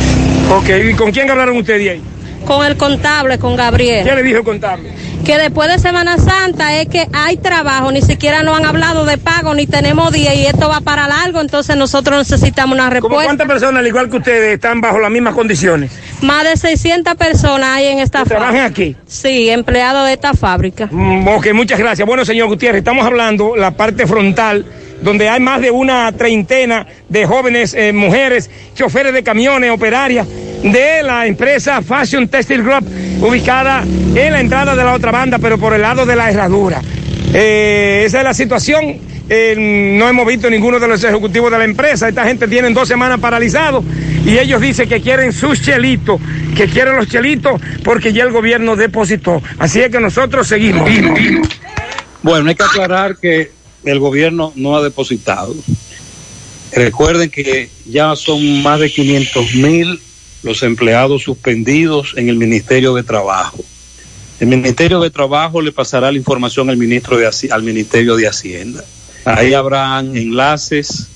Ok, 0.49 0.69
¿y 0.91 0.93
con 0.93 1.11
quién 1.11 1.29
hablaron 1.29 1.57
ustedes 1.57 1.83
de 1.83 1.89
ahí? 1.89 2.01
Con 2.45 2.65
el 2.65 2.77
contable, 2.77 3.37
con 3.37 3.55
Gabriel. 3.57 4.07
¿Qué 4.07 4.15
le 4.15 4.23
dijo 4.23 4.39
el 4.39 4.43
contable? 4.45 4.91
Que 5.25 5.37
después 5.37 5.69
de 5.69 5.77
Semana 5.79 6.17
Santa 6.17 6.79
es 6.81 6.87
que 6.87 7.07
hay 7.13 7.37
trabajo, 7.37 7.91
ni 7.91 8.01
siquiera 8.01 8.41
nos 8.43 8.57
han 8.57 8.65
hablado 8.65 9.05
de 9.05 9.17
pago, 9.17 9.53
ni 9.53 9.67
tenemos 9.67 10.11
día 10.11 10.33
y 10.33 10.45
esto 10.45 10.69
va 10.69 10.81
para 10.81 11.07
largo, 11.07 11.41
entonces 11.41 11.75
nosotros 11.75 12.17
necesitamos 12.29 12.73
una 12.75 12.85
¿Cómo 12.85 12.93
respuesta. 12.93 13.25
cuántas 13.25 13.47
personas, 13.47 13.79
al 13.81 13.87
igual 13.87 14.09
que 14.09 14.17
ustedes, 14.17 14.55
están 14.55 14.81
bajo 14.81 14.99
las 14.99 15.11
mismas 15.11 15.35
condiciones? 15.35 15.91
Más 16.21 16.43
de 16.43 16.57
600 16.57 17.15
personas 17.15 17.69
hay 17.77 17.87
en 17.87 17.99
esta 17.99 18.23
¿Trabajan 18.23 18.55
fábrica. 18.55 18.65
aquí? 18.65 18.95
Sí, 19.07 19.49
empleados 19.49 20.07
de 20.07 20.13
esta 20.13 20.33
fábrica. 20.33 20.87
Mm, 20.91 21.27
ok, 21.27 21.53
muchas 21.53 21.79
gracias. 21.79 22.07
Bueno, 22.07 22.25
señor 22.25 22.47
Gutiérrez, 22.47 22.79
estamos 22.79 23.05
hablando 23.05 23.55
la 23.55 23.71
parte 23.71 24.07
frontal, 24.07 24.65
donde 25.01 25.29
hay 25.29 25.39
más 25.39 25.61
de 25.61 25.71
una 25.71 26.11
treintena 26.11 26.87
de 27.07 27.25
jóvenes 27.25 27.73
eh, 27.73 27.93
mujeres, 27.93 28.49
choferes 28.75 29.13
de 29.13 29.23
camiones, 29.23 29.71
operarias 29.71 30.27
de 30.63 31.03
la 31.03 31.25
empresa 31.25 31.81
Fashion 31.81 32.27
Textile 32.27 32.63
Group, 32.63 32.85
ubicada 33.21 33.83
en 34.15 34.33
la 34.33 34.41
entrada 34.41 34.75
de 34.75 34.83
la 34.83 34.93
otra 34.93 35.11
banda, 35.11 35.39
pero 35.39 35.57
por 35.57 35.73
el 35.73 35.81
lado 35.81 36.05
de 36.05 36.15
la 36.15 36.29
herradura. 36.29 36.81
Eh, 37.33 38.03
esa 38.05 38.19
es 38.19 38.23
la 38.23 38.33
situación. 38.33 38.97
Eh, 39.29 39.95
no 39.97 40.09
hemos 40.09 40.25
visto 40.25 40.49
ninguno 40.49 40.79
de 40.79 40.87
los 40.87 41.03
ejecutivos 41.03 41.51
de 41.51 41.59
la 41.59 41.63
empresa. 41.63 42.09
Esta 42.09 42.25
gente 42.25 42.47
tiene 42.47 42.69
dos 42.71 42.87
semanas 42.87 43.19
paralizados 43.19 43.85
y 44.25 44.37
ellos 44.37 44.59
dicen 44.59 44.89
que 44.89 45.01
quieren 45.01 45.31
sus 45.31 45.61
chelitos, 45.61 46.19
que 46.55 46.67
quieren 46.67 46.95
los 46.95 47.07
chelitos 47.07 47.61
porque 47.83 48.11
ya 48.11 48.23
el 48.23 48.31
gobierno 48.31 48.75
depositó. 48.75 49.41
Así 49.59 49.81
es 49.81 49.89
que 49.89 49.99
nosotros 49.99 50.47
seguimos. 50.47 50.89
Bueno, 52.23 52.49
hay 52.49 52.55
que 52.55 52.63
aclarar 52.63 53.17
que 53.17 53.51
el 53.85 53.99
gobierno 53.99 54.51
no 54.55 54.75
ha 54.75 54.83
depositado. 54.83 55.55
Recuerden 56.73 57.29
que 57.29 57.69
ya 57.85 58.15
son 58.15 58.61
más 58.61 58.79
de 58.79 58.91
500 58.91 59.55
mil 59.55 59.99
los 60.43 60.63
empleados 60.63 61.23
suspendidos 61.23 62.13
en 62.15 62.29
el 62.29 62.37
Ministerio 62.37 62.93
de 62.93 63.03
Trabajo. 63.03 63.63
El 64.39 64.47
Ministerio 64.47 65.01
de 65.01 65.09
Trabajo 65.09 65.61
le 65.61 65.71
pasará 65.71 66.11
la 66.11 66.17
información 66.17 66.69
al, 66.69 66.77
ministro 66.77 67.17
de, 67.17 67.29
al 67.51 67.63
Ministerio 67.63 68.15
de 68.15 68.27
Hacienda. 68.27 68.83
Ahí 69.25 69.53
habrán 69.53 70.15
enlaces. 70.15 71.07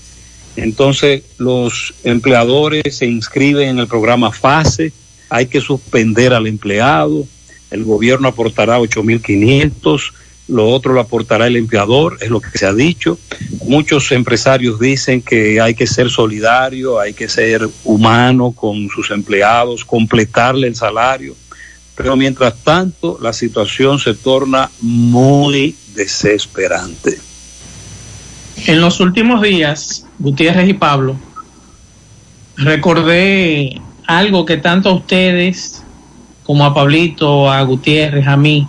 Entonces 0.55 1.23
los 1.37 1.93
empleadores 2.03 2.95
se 2.95 3.05
inscriben 3.05 3.69
en 3.69 3.79
el 3.79 3.87
programa 3.87 4.31
FASE. 4.31 4.91
Hay 5.29 5.45
que 5.47 5.61
suspender 5.61 6.33
al 6.33 6.47
empleado. 6.47 7.25
El 7.71 7.85
gobierno 7.85 8.27
aportará 8.27 8.77
8.500. 8.79 10.11
Lo 10.47 10.67
otro 10.69 10.93
lo 10.93 10.99
aportará 10.99 11.47
el 11.47 11.55
empleador, 11.55 12.17
es 12.21 12.29
lo 12.29 12.41
que 12.41 12.57
se 12.57 12.65
ha 12.65 12.73
dicho. 12.73 13.17
Muchos 13.65 14.11
empresarios 14.11 14.79
dicen 14.79 15.21
que 15.21 15.61
hay 15.61 15.73
que 15.73 15.87
ser 15.87 16.09
solidario, 16.09 16.99
hay 16.99 17.13
que 17.13 17.29
ser 17.29 17.67
humano 17.85 18.51
con 18.51 18.89
sus 18.89 19.11
empleados, 19.11 19.85
completarle 19.85 20.67
el 20.67 20.75
salario. 20.75 21.35
Pero 21.95 22.15
mientras 22.15 22.55
tanto, 22.63 23.17
la 23.21 23.31
situación 23.31 23.99
se 23.99 24.15
torna 24.15 24.69
muy 24.81 25.75
desesperante. 25.95 27.19
En 28.65 28.81
los 28.81 28.99
últimos 28.99 29.41
días, 29.41 30.05
Gutiérrez 30.19 30.69
y 30.69 30.73
Pablo, 30.73 31.15
recordé 32.57 33.81
algo 34.07 34.45
que 34.45 34.57
tanto 34.57 34.89
a 34.89 34.93
ustedes, 34.93 35.83
como 36.43 36.65
a 36.65 36.73
Pablito, 36.73 37.49
a 37.49 37.61
Gutiérrez, 37.61 38.27
a 38.27 38.37
mí, 38.37 38.67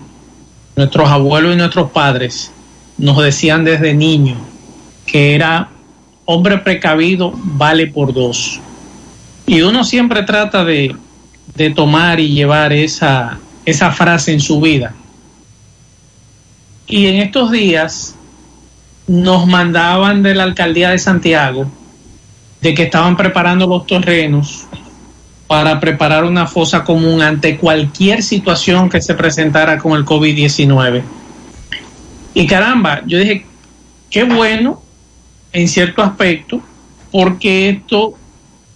nuestros 0.77 1.09
abuelos 1.09 1.55
y 1.55 1.57
nuestros 1.57 1.91
padres, 1.91 2.53
nos 2.99 3.23
decían 3.23 3.65
desde 3.65 3.95
niño, 3.95 4.37
que 5.07 5.35
era 5.35 5.69
hombre 6.25 6.59
precavido 6.59 7.33
vale 7.35 7.87
por 7.87 8.13
dos. 8.13 8.61
Y 9.47 9.63
uno 9.63 9.85
siempre 9.85 10.23
trata 10.23 10.65
de, 10.65 10.97
de 11.55 11.71
tomar 11.71 12.21
y 12.21 12.29
llevar 12.29 12.73
esa, 12.73 13.39
esa 13.65 13.91
frase 13.91 14.33
en 14.33 14.41
su 14.41 14.61
vida. 14.61 14.95
Y 16.87 17.07
en 17.07 17.17
estos 17.17 17.51
días 17.51 18.15
nos 19.07 19.47
mandaban 19.47 20.23
de 20.23 20.35
la 20.35 20.45
alcaldía 20.45 20.91
de 20.91 20.99
Santiago 20.99 21.71
de 22.61 22.73
que 22.73 22.85
estaban 22.85 23.17
preparando 23.17 23.67
los 23.67 23.87
terrenos 23.87 24.64
para 25.55 25.79
preparar 25.79 26.25
una 26.25 26.49
fosa 26.49 26.83
común 26.83 27.23
ante 27.23 27.57
cualquier 27.59 28.25
situación 28.25 28.91
que 28.91 29.01
se 29.01 29.15
presentara 29.15 29.79
con 29.79 29.93
el 29.93 30.05
COVID-19. 30.05 31.01
Y 32.35 32.45
caramba, 32.49 33.03
yo 33.07 33.21
dije, 33.21 33.47
qué 34.11 34.25
bueno 34.25 34.83
en 35.53 35.69
cierto 35.69 36.03
aspecto, 36.03 36.61
porque 37.13 37.69
esto, 37.69 38.15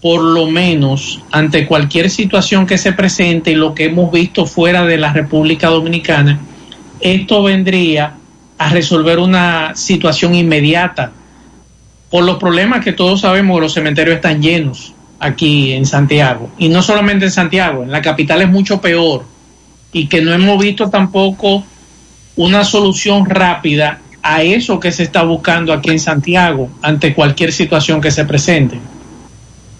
por 0.00 0.22
lo 0.22 0.46
menos, 0.46 1.20
ante 1.32 1.66
cualquier 1.66 2.10
situación 2.10 2.64
que 2.64 2.78
se 2.78 2.92
presente 2.92 3.50
y 3.50 3.56
lo 3.56 3.74
que 3.74 3.86
hemos 3.86 4.12
visto 4.12 4.46
fuera 4.46 4.84
de 4.84 4.98
la 4.98 5.12
República 5.12 5.70
Dominicana, 5.70 6.38
esto 7.00 7.42
vendría 7.42 8.14
a 8.56 8.70
resolver 8.70 9.18
una 9.18 9.74
situación 9.74 10.36
inmediata 10.36 11.10
por 12.08 12.22
los 12.22 12.36
problemas 12.36 12.84
que 12.84 12.92
todos 12.92 13.22
sabemos 13.22 13.60
los 13.60 13.74
cementerios 13.74 14.14
están 14.14 14.40
llenos 14.40 14.94
aquí 15.18 15.72
en 15.72 15.86
Santiago. 15.86 16.50
Y 16.58 16.68
no 16.68 16.82
solamente 16.82 17.26
en 17.26 17.30
Santiago, 17.30 17.82
en 17.82 17.90
la 17.90 18.02
capital 18.02 18.42
es 18.42 18.48
mucho 18.48 18.80
peor. 18.80 19.24
Y 19.92 20.06
que 20.06 20.20
no 20.20 20.32
hemos 20.32 20.62
visto 20.62 20.90
tampoco 20.90 21.64
una 22.36 22.64
solución 22.64 23.26
rápida 23.26 24.00
a 24.22 24.42
eso 24.42 24.78
que 24.78 24.92
se 24.92 25.04
está 25.04 25.22
buscando 25.22 25.72
aquí 25.72 25.90
en 25.90 25.98
Santiago 25.98 26.68
ante 26.82 27.14
cualquier 27.14 27.52
situación 27.52 28.00
que 28.00 28.10
se 28.10 28.24
presente. 28.24 28.78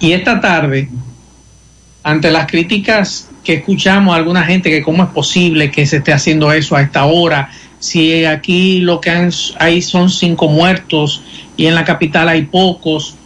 Y 0.01 0.12
esta 0.12 0.41
tarde, 0.41 0.89
ante 2.03 2.30
las 2.30 2.47
críticas 2.47 3.28
que 3.45 3.55
escuchamos 3.55 4.14
a 4.14 4.16
alguna 4.16 4.45
gente 4.45 4.70
que 4.70 4.82
cómo 4.82 5.05
es 5.05 5.11
posible 5.11 5.70
que 5.70 5.86
se 5.86 5.99
esté 5.99 6.12
haciendo 6.12 6.53
eso 6.53 6.76
a 6.76 6.82
esta 6.82 7.05
hora, 7.05 7.51
si 7.78 8.24
aquí 8.24 8.80
lo 8.80 9.01
que 9.01 9.30
hay 9.59 9.82
son 9.82 10.11
cinco 10.11 10.49
muertos 10.49 11.22
y 11.57 11.66
en 11.66 11.74
la 11.74 11.84
capital 11.84 12.28
hay 12.28 12.43
pocos. 12.43 13.18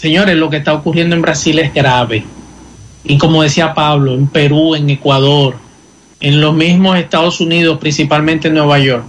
Señores, 0.00 0.36
lo 0.36 0.48
que 0.50 0.58
está 0.58 0.72
ocurriendo 0.72 1.14
en 1.16 1.22
Brasil 1.22 1.58
es 1.58 1.72
grave. 1.74 2.24
Y 3.04 3.18
como 3.18 3.42
decía 3.42 3.74
Pablo, 3.74 4.14
en 4.14 4.26
Perú, 4.28 4.74
en 4.74 4.88
Ecuador, 4.90 5.56
en 6.20 6.40
los 6.40 6.54
mismos 6.54 6.98
Estados 6.98 7.40
Unidos, 7.40 7.78
principalmente 7.78 8.48
en 8.48 8.54
Nueva 8.54 8.78
York. 8.78 9.04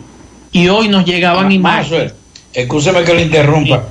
Y 0.52 0.68
hoy 0.68 0.88
nos 0.89 1.06
llegaban 1.06 1.52
imágenes. 1.52 2.14
Escúcheme 2.54 3.04
que 3.04 3.14
le 3.14 3.22
interrumpa. 3.24 3.84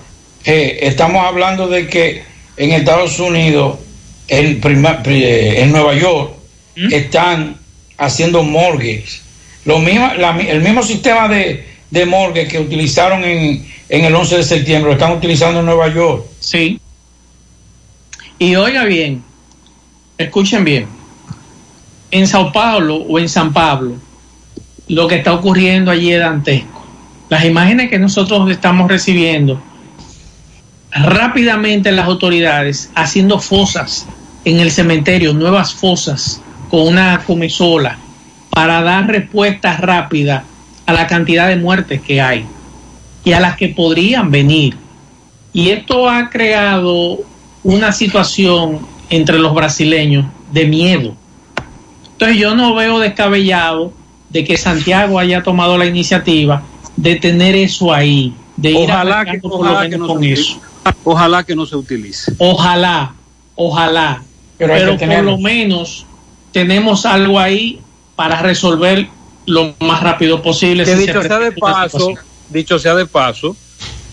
Eh, 0.45 0.79
estamos 0.83 1.25
hablando 1.25 1.69
de 1.69 1.87
que 1.87 2.23
en 2.57 2.73
Estados 2.73 3.19
Unidos, 3.19 3.79
prima- 4.61 5.03
pri- 5.03 5.25
en 5.25 5.71
Nueva 5.73 5.95
York, 5.95 6.33
están 6.93 7.57
haciendo 7.99 8.43
morgues. 8.43 9.23
Lo 9.65 9.79
mismo, 9.79 10.11
la 10.19 10.39
el 10.39 10.61
mismo 10.63 10.83
sistema 10.83 11.29
de, 11.29 11.67
de 11.91 12.07
morgue 12.07 12.47
que 12.49 12.59
utilizaron 12.59 13.23
en, 13.25 13.67
en 13.89 14.05
el 14.05 14.15
11 14.15 14.37
de 14.39 14.43
septiembre, 14.43 14.89
lo 14.91 14.95
están 14.95 15.13
utilizando 15.13 15.61
en 15.61 15.67
Nueva 15.67 15.93
York. 15.93 16.25
Sí. 16.41 16.81
Y 18.43 18.57
oiga 18.57 18.85
bien, 18.85 19.23
escuchen 20.17 20.65
bien, 20.65 20.87
en 22.11 22.27
Sao 22.27 22.51
Paulo 22.51 22.97
o 22.97 23.19
en 23.19 23.29
San 23.29 23.53
Pablo, 23.53 23.97
lo 24.89 25.07
que 25.09 25.17
está 25.17 25.35
ocurriendo 25.35 25.91
allí 25.91 26.11
es 26.11 26.21
dantesco. 26.21 26.87
Las 27.29 27.45
imágenes 27.45 27.91
que 27.91 27.99
nosotros 27.99 28.51
estamos 28.51 28.89
recibiendo, 28.89 29.61
rápidamente 30.91 31.93
las 31.93 32.07
autoridades 32.07 32.91
haciendo 32.95 33.41
fosas 33.41 34.07
en 34.47 34.59
el 34.59 34.71
cementerio, 34.71 35.35
nuevas 35.35 35.75
fosas 35.75 36.41
con 36.71 36.89
una 36.89 37.23
comezola 37.27 37.99
para 38.49 38.81
dar 38.81 39.07
respuesta 39.07 39.77
rápida 39.77 40.45
a 40.87 40.95
la 40.95 41.07
cantidad 41.07 41.47
de 41.47 41.57
muertes 41.57 42.01
que 42.01 42.23
hay 42.23 42.47
y 43.23 43.33
a 43.33 43.41
las 43.41 43.59
que 43.59 43.69
podrían 43.69 44.31
venir. 44.31 44.79
Y 45.53 45.69
esto 45.69 46.09
ha 46.09 46.31
creado 46.31 47.29
una 47.63 47.93
situación 47.93 48.81
entre 49.11 49.39
los 49.39 49.55
brasileños 49.55 50.27
de 50.53 50.67
miedo. 50.67 51.15
Entonces 52.13 52.39
yo 52.39 52.55
no 52.55 52.75
veo 52.75 52.99
descabellado 52.99 53.93
de 54.29 54.45
que 54.45 54.57
Santiago 54.57 55.19
haya 55.19 55.43
tomado 55.43 55.77
la 55.79 55.87
iniciativa 55.87 56.63
de 56.97 57.17
tener 57.17 57.55
eso 57.55 57.93
ahí, 57.93 58.35
de 58.57 58.71
ir 58.71 58.77
Ojalá 58.91 59.25
que, 59.25 59.31
arrancando 59.31 59.49
por 59.49 59.51
lo 59.51 59.71
ojalá 59.73 59.81
menos 59.81 59.91
que 59.91 59.99
no 59.99 60.07
con 60.07 60.23
se 60.23 60.33
eso. 60.33 60.43
utilice. 60.43 60.71
Ojalá 61.05 61.45
que 61.45 61.57
no 61.57 61.67
se 61.67 61.77
utilice. 61.77 62.33
Ojalá, 62.39 63.15
ojalá. 63.57 64.23
Pero 64.59 64.99
por 64.99 65.23
lo 65.25 65.39
menos 65.39 66.07
tenemos 66.53 67.07
algo 67.07 67.39
ahí 67.39 67.81
para 68.17 68.43
resolver 68.43 69.09
lo 69.47 69.75
más 69.81 70.03
rápido 70.03 70.43
posible. 70.43 70.85
Que 70.85 70.97
si 70.97 71.07
se 71.07 71.07
dicho 71.07 71.23
sea 71.23 71.39
de 71.39 71.53
paso, 71.53 72.15
dicho 72.51 72.79
sea 72.79 72.95
de 72.95 73.07
paso, 73.07 73.57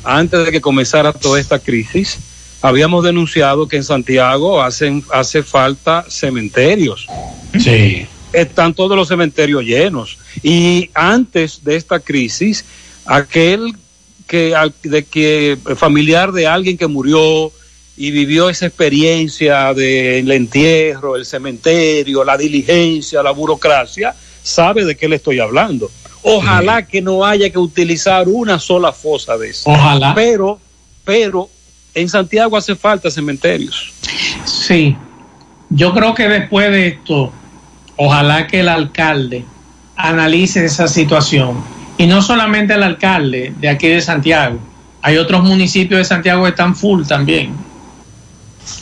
antes 0.04 0.46
de 0.46 0.52
que 0.52 0.62
comenzara 0.62 1.12
toda 1.12 1.40
esta 1.40 1.60
crisis, 1.60 2.20
habíamos 2.62 3.04
denunciado 3.04 3.68
que 3.68 3.78
en 3.78 3.84
Santiago 3.84 4.62
hacen 4.62 5.04
hace 5.14 5.44
falta 5.44 6.06
cementerios. 6.10 7.08
Sí. 7.60 8.06
Están 8.34 8.74
todos 8.74 8.96
los 8.98 9.08
cementerios 9.08 9.64
llenos. 9.64 10.18
Y 10.44 10.90
antes 10.94 11.64
de 11.64 11.76
esta 11.76 12.00
crisis, 12.00 12.66
aquel 13.06 13.74
que, 14.28 14.56
al- 14.56 14.74
de 14.84 15.06
que 15.06 15.58
familiar 15.76 16.32
de 16.32 16.48
alguien 16.48 16.78
que 16.78 16.88
murió 16.88 17.52
y 17.96 18.12
vivió 18.12 18.50
esa 18.50 18.68
experiencia 18.68 19.74
del 19.74 20.30
entierro, 20.32 21.16
el 21.16 21.26
cementerio, 21.26 22.24
la 22.24 22.38
diligencia, 22.38 23.24
la 23.24 23.32
burocracia, 23.32 24.14
sabe 24.44 24.86
de 24.86 24.96
qué 24.96 25.08
le 25.08 25.16
estoy 25.16 25.40
hablando. 25.40 25.90
Ojalá 26.22 26.86
que 26.86 27.02
no 27.02 27.24
haya 27.26 27.50
que 27.50 27.58
utilizar 27.58 28.28
una 28.28 28.60
sola 28.60 28.92
fosa 28.92 29.38
de 29.38 29.50
esas. 29.50 29.68
Ojalá. 29.68 30.14
Pero, 30.14 30.60
pero 31.06 31.50
en 32.02 32.10
Santiago 32.10 32.56
hace 32.58 32.76
falta 32.76 33.10
cementerios. 33.10 33.92
Sí, 34.46 34.96
yo 35.70 35.94
creo 35.94 36.14
que 36.14 36.28
después 36.28 36.72
de 36.72 36.88
esto, 36.88 37.32
ojalá 37.96 38.48
que 38.48 38.60
el 38.62 38.70
alcalde 38.70 39.44
analice 39.96 40.66
esa 40.66 40.88
situación. 40.88 41.58
Y 41.98 42.06
no 42.06 42.22
solamente 42.22 42.74
el 42.76 42.84
alcalde 42.84 43.54
de 43.60 43.70
aquí 43.70 43.88
de 43.88 44.02
Santiago, 44.02 44.60
hay 45.02 45.18
otros 45.18 45.44
municipios 45.44 45.98
de 46.00 46.06
Santiago 46.06 46.44
que 46.44 46.50
están 46.50 46.76
full 46.76 47.04
también. 47.06 47.52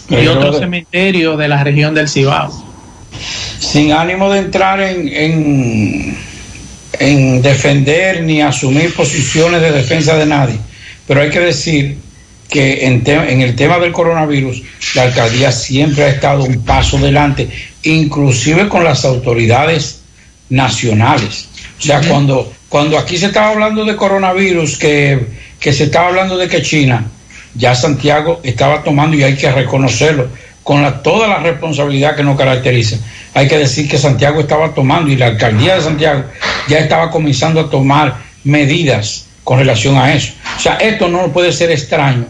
Y 0.09 0.15
Pero 0.15 0.33
otros 0.33 0.55
de- 0.55 0.59
cementerios 0.61 1.37
de 1.37 1.47
la 1.47 1.63
región 1.63 1.93
del 1.93 2.09
Cibao. 2.09 2.51
sin 3.59 3.91
ánimo 3.93 4.31
de 4.31 4.39
entrar 4.39 4.81
en, 4.81 5.07
en, 5.07 6.17
en 6.99 7.41
defender 7.41 8.23
ni 8.23 8.41
asumir 8.41 8.93
posiciones 8.93 9.61
de 9.61 9.71
defensa 9.71 10.15
de 10.17 10.25
nadie, 10.25 10.59
pero 11.07 11.21
hay 11.21 11.29
que 11.29 11.39
decir 11.39 11.97
que 12.49 12.85
en, 12.85 13.03
en 13.05 13.41
el 13.41 13.55
tema 13.55 13.79
del 13.79 13.91
coronavirus, 13.91 14.61
la 14.93 15.03
alcaldía 15.03 15.51
siempre 15.51 16.03
ha 16.03 16.09
estado 16.09 16.43
un 16.43 16.63
paso 16.63 16.97
delante, 16.97 17.49
inclusive 17.83 18.69
con 18.69 18.83
las 18.83 19.05
autoridades 19.05 20.01
nacionales. 20.49 21.47
O 21.79 21.81
sea, 21.81 22.01
cuando, 22.07 22.53
cuando 22.69 22.97
aquí 22.97 23.17
se 23.17 23.27
estaba 23.27 23.49
hablando 23.49 23.83
de 23.83 23.95
coronavirus, 23.95 24.77
que, 24.77 25.27
que 25.59 25.73
se 25.73 25.85
estaba 25.85 26.07
hablando 26.07 26.37
de 26.37 26.47
que 26.47 26.61
China, 26.61 27.05
ya 27.55 27.73
Santiago 27.73 28.41
estaba 28.43 28.83
tomando, 28.83 29.17
y 29.17 29.23
hay 29.23 29.35
que 29.35 29.51
reconocerlo, 29.51 30.29
con 30.63 30.81
la, 30.81 31.03
toda 31.03 31.27
la 31.27 31.39
responsabilidad 31.39 32.15
que 32.15 32.23
nos 32.23 32.37
caracteriza. 32.37 32.97
Hay 33.33 33.47
que 33.47 33.57
decir 33.57 33.87
que 33.87 33.97
Santiago 33.97 34.39
estaba 34.39 34.73
tomando 34.73 35.11
y 35.11 35.15
la 35.15 35.27
alcaldía 35.27 35.75
de 35.75 35.81
Santiago 35.81 36.23
ya 36.67 36.79
estaba 36.79 37.11
comenzando 37.11 37.59
a 37.59 37.69
tomar 37.69 38.17
medidas 38.43 39.25
con 39.43 39.59
relación 39.59 39.95
a 39.97 40.13
eso. 40.13 40.33
O 40.57 40.59
sea, 40.59 40.77
esto 40.77 41.07
no 41.07 41.31
puede 41.31 41.51
ser 41.51 41.69
extraño 41.69 42.25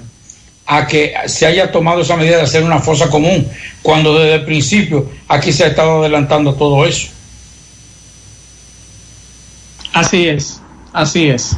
a 0.67 0.87
que 0.87 1.13
se 1.27 1.45
haya 1.45 1.71
tomado 1.71 2.01
esa 2.01 2.17
medida 2.17 2.37
de 2.37 2.43
hacer 2.43 2.63
una 2.63 2.79
fosa 2.79 3.09
común, 3.09 3.47
cuando 3.81 4.17
desde 4.17 4.35
el 4.35 4.45
principio 4.45 5.09
aquí 5.27 5.51
se 5.53 5.63
ha 5.63 5.67
estado 5.67 5.99
adelantando 5.99 6.55
todo 6.55 6.85
eso. 6.85 7.07
Así 9.93 10.27
es, 10.27 10.61
así 10.93 11.27
es. 11.29 11.55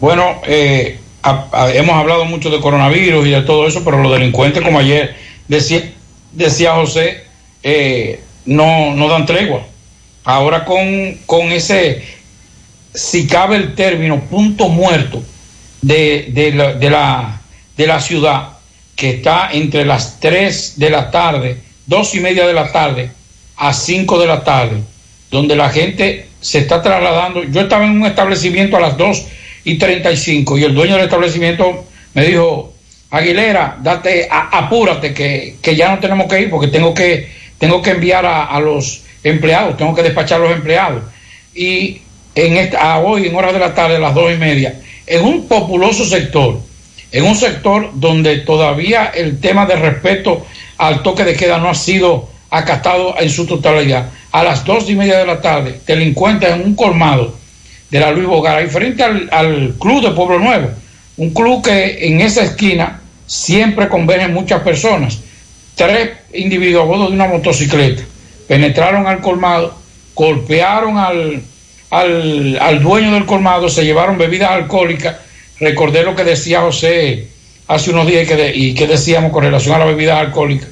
Bueno, 0.00 0.40
eh, 0.46 0.98
a- 1.22 1.46
a- 1.52 1.72
hemos 1.72 1.94
hablado 1.96 2.24
mucho 2.24 2.50
de 2.50 2.60
coronavirus 2.60 3.26
y 3.26 3.30
de 3.30 3.42
todo 3.42 3.66
eso, 3.66 3.82
pero 3.84 4.02
los 4.02 4.12
delincuentes, 4.12 4.62
como 4.62 4.78
ayer 4.78 5.16
decía, 5.48 5.90
decía 6.32 6.74
José, 6.74 7.24
eh, 7.62 8.20
no, 8.44 8.94
no 8.94 9.08
dan 9.08 9.26
tregua. 9.26 9.62
Ahora 10.24 10.64
con, 10.64 11.14
con 11.26 11.50
ese, 11.52 12.04
si 12.94 13.26
cabe 13.26 13.56
el 13.56 13.74
término, 13.74 14.20
punto 14.20 14.68
muerto 14.68 15.22
de, 15.80 16.26
de 16.32 16.52
la, 16.52 16.74
de, 16.74 16.90
la, 16.90 17.37
de 17.78 17.86
la 17.86 18.00
ciudad, 18.00 18.50
que 18.94 19.10
está 19.10 19.50
entre 19.52 19.86
las 19.86 20.20
3 20.20 20.74
de 20.76 20.90
la 20.90 21.10
tarde, 21.10 21.56
dos 21.86 22.14
y 22.14 22.20
media 22.20 22.46
de 22.46 22.52
la 22.52 22.70
tarde, 22.72 23.10
a 23.56 23.72
5 23.72 24.18
de 24.20 24.26
la 24.26 24.44
tarde, 24.44 24.82
donde 25.30 25.56
la 25.56 25.70
gente 25.70 26.26
se 26.40 26.58
está 26.58 26.82
trasladando. 26.82 27.44
Yo 27.44 27.62
estaba 27.62 27.86
en 27.86 27.92
un 28.00 28.06
establecimiento 28.06 28.76
a 28.76 28.80
las 28.80 28.96
2 28.98 29.24
y 29.64 29.78
35 29.78 30.58
y 30.58 30.64
el 30.64 30.74
dueño 30.74 30.96
del 30.96 31.04
establecimiento 31.04 31.84
me 32.14 32.24
dijo, 32.26 32.74
Aguilera, 33.10 33.78
date, 33.80 34.28
a- 34.30 34.58
apúrate 34.58 35.14
que, 35.14 35.56
que 35.62 35.74
ya 35.76 35.90
no 35.94 35.98
tenemos 36.00 36.26
que 36.26 36.40
ir 36.42 36.50
porque 36.50 36.66
tengo 36.68 36.92
que, 36.92 37.28
tengo 37.58 37.80
que 37.80 37.90
enviar 37.92 38.26
a, 38.26 38.58
los 38.60 39.02
empleados, 39.24 39.76
tengo 39.76 39.94
que 39.94 40.02
despachar 40.02 40.40
a 40.40 40.44
los 40.44 40.52
empleados. 40.52 41.02
Y 41.54 42.02
en 42.34 42.56
esta, 42.56 42.92
a 42.94 42.98
hoy, 42.98 43.26
en 43.28 43.34
horas 43.36 43.52
de 43.52 43.60
la 43.60 43.74
tarde, 43.74 43.96
a 43.96 44.00
las 44.00 44.14
dos 44.14 44.32
y 44.32 44.36
media, 44.36 44.74
en 45.06 45.24
un 45.24 45.46
populoso 45.48 46.04
sector, 46.04 46.60
en 47.12 47.24
un 47.24 47.34
sector 47.34 47.90
donde 47.94 48.38
todavía 48.38 49.12
el 49.14 49.40
tema 49.40 49.66
de 49.66 49.76
respeto 49.76 50.46
al 50.76 51.02
toque 51.02 51.24
de 51.24 51.34
queda 51.34 51.58
no 51.58 51.70
ha 51.70 51.74
sido 51.74 52.28
acatado 52.50 53.14
en 53.18 53.30
su 53.30 53.46
totalidad. 53.46 54.10
A 54.32 54.44
las 54.44 54.64
dos 54.64 54.88
y 54.90 54.94
media 54.94 55.18
de 55.18 55.26
la 55.26 55.40
tarde, 55.40 55.80
delincuentes 55.86 56.50
en 56.50 56.62
un 56.62 56.74
colmado 56.74 57.34
de 57.90 58.00
la 58.00 58.10
Luis 58.10 58.26
Bogara, 58.26 58.62
y 58.62 58.68
frente 58.68 59.02
al, 59.02 59.28
al 59.32 59.74
Club 59.78 60.02
de 60.02 60.10
Pueblo 60.10 60.38
Nuevo, 60.38 60.70
un 61.16 61.30
club 61.30 61.64
que 61.64 62.06
en 62.06 62.20
esa 62.20 62.44
esquina 62.44 63.00
siempre 63.26 63.88
convergen 63.88 64.34
muchas 64.34 64.62
personas. 64.62 65.18
Tres 65.74 66.10
individuos 66.34 66.82
a 66.82 66.86
bordo 66.86 67.06
de 67.08 67.14
una 67.14 67.26
motocicleta 67.26 68.02
penetraron 68.46 69.06
al 69.06 69.20
colmado, 69.20 69.74
golpearon 70.14 70.98
al, 70.98 71.42
al, 71.90 72.58
al 72.60 72.82
dueño 72.82 73.12
del 73.12 73.26
colmado, 73.26 73.68
se 73.68 73.84
llevaron 73.84 74.18
bebidas 74.18 74.50
alcohólicas. 74.50 75.16
Recordé 75.60 76.02
lo 76.02 76.14
que 76.14 76.24
decía 76.24 76.60
José 76.60 77.28
hace 77.66 77.90
unos 77.90 78.06
días 78.06 78.28
y 78.54 78.74
que, 78.74 78.86
decíamos 78.86 79.32
con 79.32 79.44
relación 79.44 79.74
a 79.74 79.78
la 79.78 79.84
bebida 79.84 80.18
alcohólica. 80.18 80.66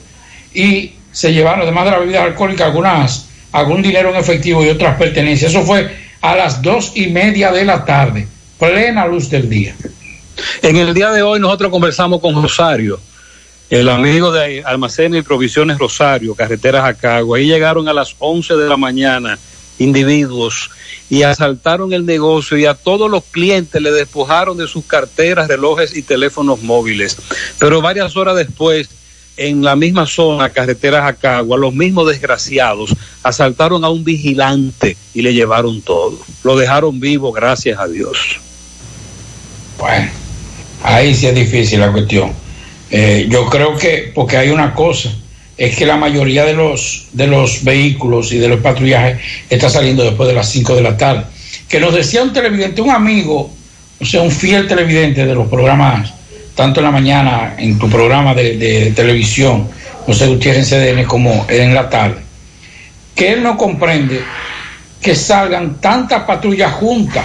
Y 0.54 0.92
se 1.12 1.32
llevaron, 1.32 1.62
además 1.62 1.84
de 1.84 1.90
la 1.90 1.98
bebida 1.98 2.22
alcohólica, 2.22 2.66
algunas, 2.66 3.26
algún 3.52 3.82
dinero 3.82 4.10
en 4.10 4.16
efectivo 4.16 4.64
y 4.64 4.68
otras 4.68 4.96
pertenencias. 4.96 5.50
Eso 5.50 5.62
fue 5.62 5.88
a 6.20 6.36
las 6.36 6.62
dos 6.62 6.92
y 6.94 7.08
media 7.08 7.52
de 7.52 7.64
la 7.64 7.84
tarde, 7.84 8.26
plena 8.58 9.06
luz 9.06 9.28
del 9.28 9.48
día. 9.48 9.74
En 10.62 10.76
el 10.76 10.94
día 10.94 11.10
de 11.10 11.22
hoy 11.22 11.40
nosotros 11.40 11.70
conversamos 11.70 12.20
con 12.20 12.40
Rosario, 12.40 13.00
el 13.70 13.88
amigo 13.88 14.30
de 14.30 14.62
Almacenes 14.64 15.20
y 15.20 15.22
Provisiones 15.22 15.78
Rosario, 15.78 16.34
Carreteras 16.34 16.84
a 16.84 16.94
Cagua. 16.94 17.38
Ahí 17.38 17.46
llegaron 17.46 17.88
a 17.88 17.92
las 17.92 18.14
11 18.18 18.54
de 18.54 18.68
la 18.68 18.76
mañana 18.76 19.38
individuos 19.78 20.70
y 21.08 21.22
asaltaron 21.22 21.92
el 21.92 22.04
negocio 22.04 22.56
y 22.56 22.66
a 22.66 22.74
todos 22.74 23.10
los 23.10 23.24
clientes 23.24 23.80
le 23.80 23.92
despojaron 23.92 24.56
de 24.56 24.66
sus 24.66 24.84
carteras, 24.84 25.48
relojes 25.48 25.96
y 25.96 26.02
teléfonos 26.02 26.62
móviles. 26.62 27.16
Pero 27.58 27.80
varias 27.80 28.16
horas 28.16 28.36
después, 28.36 28.88
en 29.36 29.62
la 29.62 29.76
misma 29.76 30.06
zona, 30.06 30.50
Carreteras 30.50 31.06
a 31.06 31.14
Cagua, 31.14 31.58
los 31.58 31.74
mismos 31.74 32.08
desgraciados 32.08 32.94
asaltaron 33.22 33.84
a 33.84 33.90
un 33.90 34.04
vigilante 34.04 34.96
y 35.14 35.22
le 35.22 35.34
llevaron 35.34 35.82
todo. 35.82 36.18
Lo 36.42 36.56
dejaron 36.56 36.98
vivo, 37.00 37.32
gracias 37.32 37.78
a 37.78 37.86
Dios. 37.86 38.40
Bueno, 39.78 40.10
ahí 40.82 41.14
sí 41.14 41.26
es 41.26 41.34
difícil 41.34 41.80
la 41.80 41.92
cuestión. 41.92 42.32
Eh, 42.90 43.26
yo 43.28 43.48
creo 43.50 43.76
que, 43.76 44.12
porque 44.14 44.36
hay 44.36 44.50
una 44.50 44.72
cosa, 44.74 45.10
es 45.56 45.76
que 45.76 45.86
la 45.86 45.96
mayoría 45.96 46.44
de 46.44 46.54
los, 46.54 47.08
de 47.12 47.26
los 47.26 47.64
vehículos 47.64 48.32
y 48.32 48.38
de 48.38 48.48
los 48.48 48.60
patrullajes 48.60 49.18
está 49.48 49.70
saliendo 49.70 50.04
después 50.04 50.28
de 50.28 50.34
las 50.34 50.48
5 50.50 50.74
de 50.74 50.82
la 50.82 50.96
tarde. 50.96 51.24
Que 51.68 51.80
nos 51.80 51.94
decía 51.94 52.22
un 52.22 52.32
televidente, 52.32 52.80
un 52.80 52.90
amigo, 52.90 53.50
o 54.00 54.04
sea, 54.04 54.22
un 54.22 54.30
fiel 54.30 54.68
televidente 54.68 55.24
de 55.24 55.34
los 55.34 55.48
programas, 55.48 56.12
tanto 56.54 56.80
en 56.80 56.84
la 56.84 56.92
mañana, 56.92 57.54
en 57.58 57.78
tu 57.78 57.88
programa 57.88 58.34
de, 58.34 58.56
de 58.56 58.92
televisión, 58.92 59.68
José 60.04 60.26
Gutiérrez 60.26 60.70
en 60.72 60.96
CDN, 60.96 61.04
como 61.04 61.46
en 61.48 61.74
la 61.74 61.88
tarde, 61.88 62.20
que 63.14 63.32
él 63.32 63.42
no 63.42 63.56
comprende 63.56 64.20
que 65.00 65.14
salgan 65.14 65.80
tantas 65.80 66.22
patrullas 66.24 66.72
juntas 66.72 67.24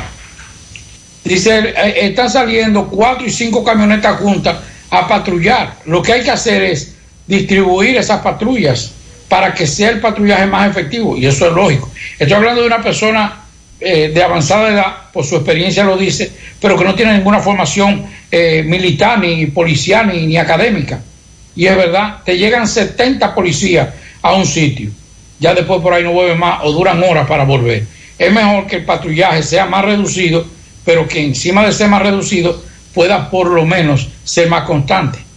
Dice, 1.23 1.73
eh, 1.77 2.07
están 2.07 2.29
saliendo 2.29 2.87
cuatro 2.87 3.25
y 3.25 3.31
cinco 3.31 3.63
camionetas 3.63 4.19
juntas 4.19 4.57
a 4.89 5.07
patrullar. 5.07 5.75
Lo 5.85 6.01
que 6.01 6.13
hay 6.13 6.23
que 6.23 6.31
hacer 6.31 6.63
es 6.63 6.90
distribuir 7.31 7.95
esas 7.95 8.19
patrullas 8.19 8.91
para 9.29 9.53
que 9.53 9.65
sea 9.65 9.89
el 9.89 10.01
patrullaje 10.01 10.45
más 10.47 10.69
efectivo. 10.69 11.15
Y 11.15 11.25
eso 11.25 11.47
es 11.47 11.53
lógico. 11.53 11.89
Estoy 12.19 12.33
hablando 12.35 12.59
de 12.59 12.67
una 12.67 12.83
persona 12.83 13.43
eh, 13.79 14.11
de 14.13 14.21
avanzada 14.21 14.69
edad, 14.69 14.95
por 15.13 15.25
su 15.25 15.37
experiencia 15.37 15.85
lo 15.85 15.95
dice, 15.95 16.29
pero 16.59 16.77
que 16.77 16.83
no 16.83 16.93
tiene 16.93 17.13
ninguna 17.13 17.39
formación 17.39 18.05
eh, 18.29 18.63
militar, 18.63 19.19
ni 19.19 19.45
policial, 19.45 20.07
ni, 20.07 20.27
ni 20.27 20.35
académica. 20.35 21.01
Y 21.55 21.67
es 21.67 21.75
verdad, 21.77 22.17
te 22.25 22.37
llegan 22.37 22.67
70 22.67 23.33
policías 23.33 23.87
a 24.21 24.33
un 24.33 24.45
sitio. 24.45 24.91
ya 25.39 25.53
después 25.55 25.81
por 25.81 25.93
ahí 25.93 26.03
no 26.03 26.11
vuelven 26.11 26.37
más 26.37 26.59
o 26.63 26.71
duran 26.73 27.01
horas 27.01 27.25
para 27.27 27.45
volver. 27.45 27.85
Es 28.19 28.31
mejor 28.31 28.67
que 28.67 28.75
el 28.75 28.85
patrullaje 28.85 29.41
sea 29.41 29.65
más 29.67 29.85
reducido, 29.85 30.45
pero 30.83 31.07
que 31.07 31.23
encima 31.23 31.65
de 31.65 31.71
ser 31.71 31.87
más 31.87 32.01
reducido 32.01 32.61
pueda 32.93 33.29
por 33.29 33.47
lo 33.47 33.65
menos 33.65 34.09
ser 34.25 34.49
más 34.49 34.65
constante. 34.65 35.30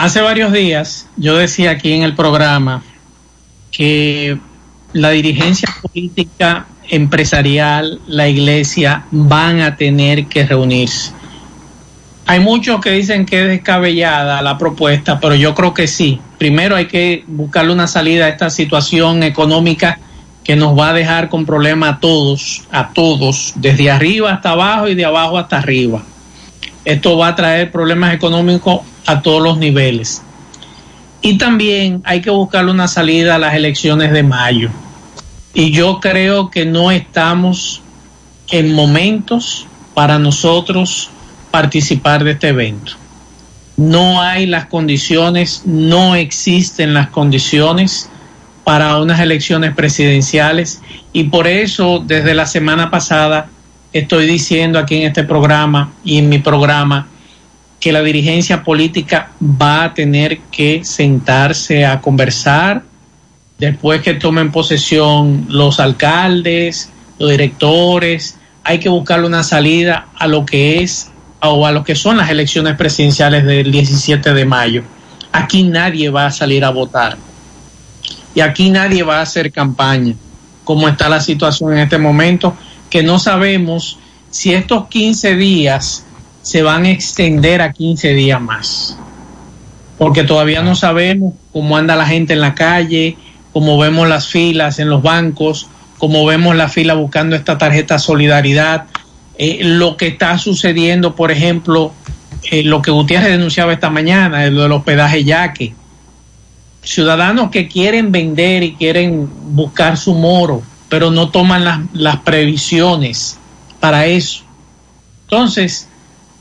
Hace 0.00 0.22
varios 0.22 0.50
días 0.50 1.06
yo 1.18 1.36
decía 1.36 1.72
aquí 1.72 1.92
en 1.92 2.02
el 2.02 2.14
programa 2.14 2.82
que 3.70 4.38
la 4.94 5.10
dirigencia 5.10 5.68
política, 5.82 6.64
empresarial, 6.88 8.00
la 8.06 8.26
iglesia 8.26 9.04
van 9.10 9.60
a 9.60 9.76
tener 9.76 10.24
que 10.24 10.46
reunirse. 10.46 11.12
Hay 12.24 12.40
muchos 12.40 12.80
que 12.80 12.92
dicen 12.92 13.26
que 13.26 13.42
es 13.42 13.48
descabellada 13.48 14.40
la 14.40 14.56
propuesta, 14.56 15.20
pero 15.20 15.34
yo 15.34 15.54
creo 15.54 15.74
que 15.74 15.86
sí. 15.86 16.18
Primero 16.38 16.76
hay 16.76 16.86
que 16.86 17.22
buscarle 17.26 17.70
una 17.70 17.86
salida 17.86 18.24
a 18.24 18.28
esta 18.30 18.48
situación 18.48 19.22
económica 19.22 19.98
que 20.42 20.56
nos 20.56 20.78
va 20.78 20.88
a 20.88 20.92
dejar 20.94 21.28
con 21.28 21.44
problemas 21.44 21.96
a 21.96 22.00
todos, 22.00 22.62
a 22.72 22.94
todos, 22.94 23.52
desde 23.56 23.90
arriba 23.90 24.32
hasta 24.32 24.52
abajo 24.52 24.88
y 24.88 24.94
de 24.94 25.04
abajo 25.04 25.36
hasta 25.36 25.58
arriba. 25.58 26.02
Esto 26.84 27.16
va 27.16 27.28
a 27.28 27.36
traer 27.36 27.70
problemas 27.70 28.14
económicos 28.14 28.80
a 29.06 29.22
todos 29.22 29.42
los 29.42 29.58
niveles. 29.58 30.22
Y 31.22 31.36
también 31.36 32.02
hay 32.04 32.22
que 32.22 32.30
buscarle 32.30 32.70
una 32.70 32.88
salida 32.88 33.34
a 33.34 33.38
las 33.38 33.54
elecciones 33.54 34.12
de 34.12 34.22
mayo. 34.22 34.70
Y 35.52 35.70
yo 35.72 36.00
creo 36.00 36.50
que 36.50 36.64
no 36.64 36.90
estamos 36.90 37.82
en 38.50 38.72
momentos 38.72 39.66
para 39.94 40.18
nosotros 40.18 41.10
participar 41.50 42.24
de 42.24 42.32
este 42.32 42.48
evento. 42.48 42.92
No 43.76 44.20
hay 44.20 44.46
las 44.46 44.66
condiciones, 44.66 45.62
no 45.64 46.14
existen 46.14 46.94
las 46.94 47.08
condiciones 47.10 48.08
para 48.64 48.98
unas 48.98 49.20
elecciones 49.20 49.74
presidenciales 49.74 50.80
y 51.12 51.24
por 51.24 51.46
eso 51.46 52.02
desde 52.06 52.34
la 52.34 52.46
semana 52.46 52.90
pasada 52.90 53.48
estoy 53.92 54.26
diciendo 54.26 54.78
aquí 54.78 54.96
en 54.96 55.08
este 55.08 55.24
programa 55.24 55.92
y 56.04 56.18
en 56.18 56.28
mi 56.28 56.38
programa 56.38 57.08
que 57.80 57.92
la 57.92 58.02
dirigencia 58.02 58.62
política 58.62 59.32
va 59.40 59.84
a 59.84 59.94
tener 59.94 60.40
que 60.50 60.84
sentarse 60.84 61.86
a 61.86 62.00
conversar 62.00 62.82
después 63.58 64.02
que 64.02 64.14
tomen 64.14 64.50
posesión 64.50 65.46
los 65.48 65.80
alcaldes, 65.80 66.90
los 67.18 67.30
directores, 67.30 68.38
hay 68.64 68.78
que 68.78 68.88
buscarle 68.88 69.26
una 69.26 69.42
salida 69.42 70.08
a 70.16 70.26
lo 70.26 70.44
que 70.46 70.82
es 70.82 71.10
o 71.42 71.66
a 71.66 71.72
lo 71.72 71.84
que 71.84 71.94
son 71.94 72.16
las 72.16 72.30
elecciones 72.30 72.76
presidenciales 72.76 73.44
del 73.44 73.70
17 73.70 74.34
de 74.34 74.44
mayo. 74.44 74.82
Aquí 75.32 75.62
nadie 75.62 76.10
va 76.10 76.26
a 76.26 76.30
salir 76.30 76.64
a 76.64 76.70
votar. 76.70 77.16
Y 78.34 78.40
aquí 78.40 78.70
nadie 78.70 79.02
va 79.02 79.18
a 79.18 79.22
hacer 79.22 79.50
campaña, 79.52 80.14
como 80.64 80.88
está 80.88 81.08
la 81.08 81.20
situación 81.20 81.72
en 81.72 81.80
este 81.80 81.98
momento, 81.98 82.56
que 82.90 83.02
no 83.02 83.18
sabemos 83.18 83.98
si 84.30 84.52
estos 84.52 84.88
15 84.88 85.36
días 85.36 86.04
se 86.42 86.62
van 86.62 86.84
a 86.84 86.90
extender 86.90 87.62
a 87.62 87.72
15 87.72 88.14
días 88.14 88.40
más. 88.40 88.96
Porque 89.98 90.24
todavía 90.24 90.62
no 90.62 90.74
sabemos 90.74 91.34
cómo 91.52 91.76
anda 91.76 91.96
la 91.96 92.06
gente 92.06 92.32
en 92.32 92.40
la 92.40 92.54
calle, 92.54 93.16
cómo 93.52 93.78
vemos 93.78 94.08
las 94.08 94.26
filas 94.28 94.78
en 94.78 94.88
los 94.88 95.02
bancos, 95.02 95.68
cómo 95.98 96.24
vemos 96.24 96.56
la 96.56 96.68
fila 96.68 96.94
buscando 96.94 97.36
esta 97.36 97.58
tarjeta 97.58 97.98
solidaridad, 97.98 98.86
eh, 99.36 99.60
lo 99.62 99.96
que 99.96 100.06
está 100.08 100.38
sucediendo, 100.38 101.14
por 101.14 101.30
ejemplo, 101.30 101.92
eh, 102.50 102.62
lo 102.62 102.80
que 102.82 102.90
Gutiérrez 102.90 103.30
denunciaba 103.30 103.72
esta 103.72 103.90
mañana, 103.90 104.46
lo 104.50 104.62
del 104.62 104.72
hospedaje 104.72 105.24
yaque. 105.24 105.74
Ciudadanos 106.82 107.50
que 107.50 107.68
quieren 107.68 108.10
vender 108.10 108.62
y 108.62 108.74
quieren 108.74 109.28
buscar 109.54 109.98
su 109.98 110.14
moro, 110.14 110.62
pero 110.90 111.10
no 111.10 111.30
toman 111.30 111.64
las, 111.64 111.80
las 111.94 112.18
previsiones 112.18 113.38
para 113.78 114.04
eso. 114.04 114.42
Entonces, 115.22 115.88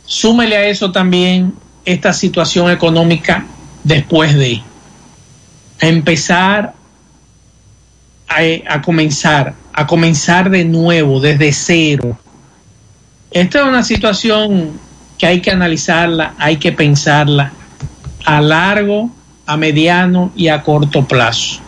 súmele 0.05 0.57
a 0.57 0.65
eso 0.65 0.91
también 0.91 1.53
esta 1.85 2.11
situación 2.11 2.69
económica 2.69 3.45
después 3.83 4.35
de 4.35 4.61
empezar 5.79 6.73
a, 8.27 8.39
a, 8.67 8.81
comenzar, 8.81 9.53
a 9.71 9.87
comenzar 9.87 10.49
de 10.49 10.65
nuevo, 10.65 11.21
desde 11.21 11.53
cero. 11.53 12.17
Esta 13.31 13.59
es 13.59 13.65
una 13.65 13.83
situación 13.83 14.79
que 15.19 15.27
hay 15.27 15.41
que 15.41 15.51
analizarla, 15.51 16.33
hay 16.39 16.57
que 16.57 16.71
pensarla 16.71 17.53
a 18.25 18.41
largo, 18.41 19.11
a 19.45 19.57
mediano 19.57 20.31
y 20.35 20.47
a 20.47 20.63
corto 20.63 21.07
plazo. 21.07 21.61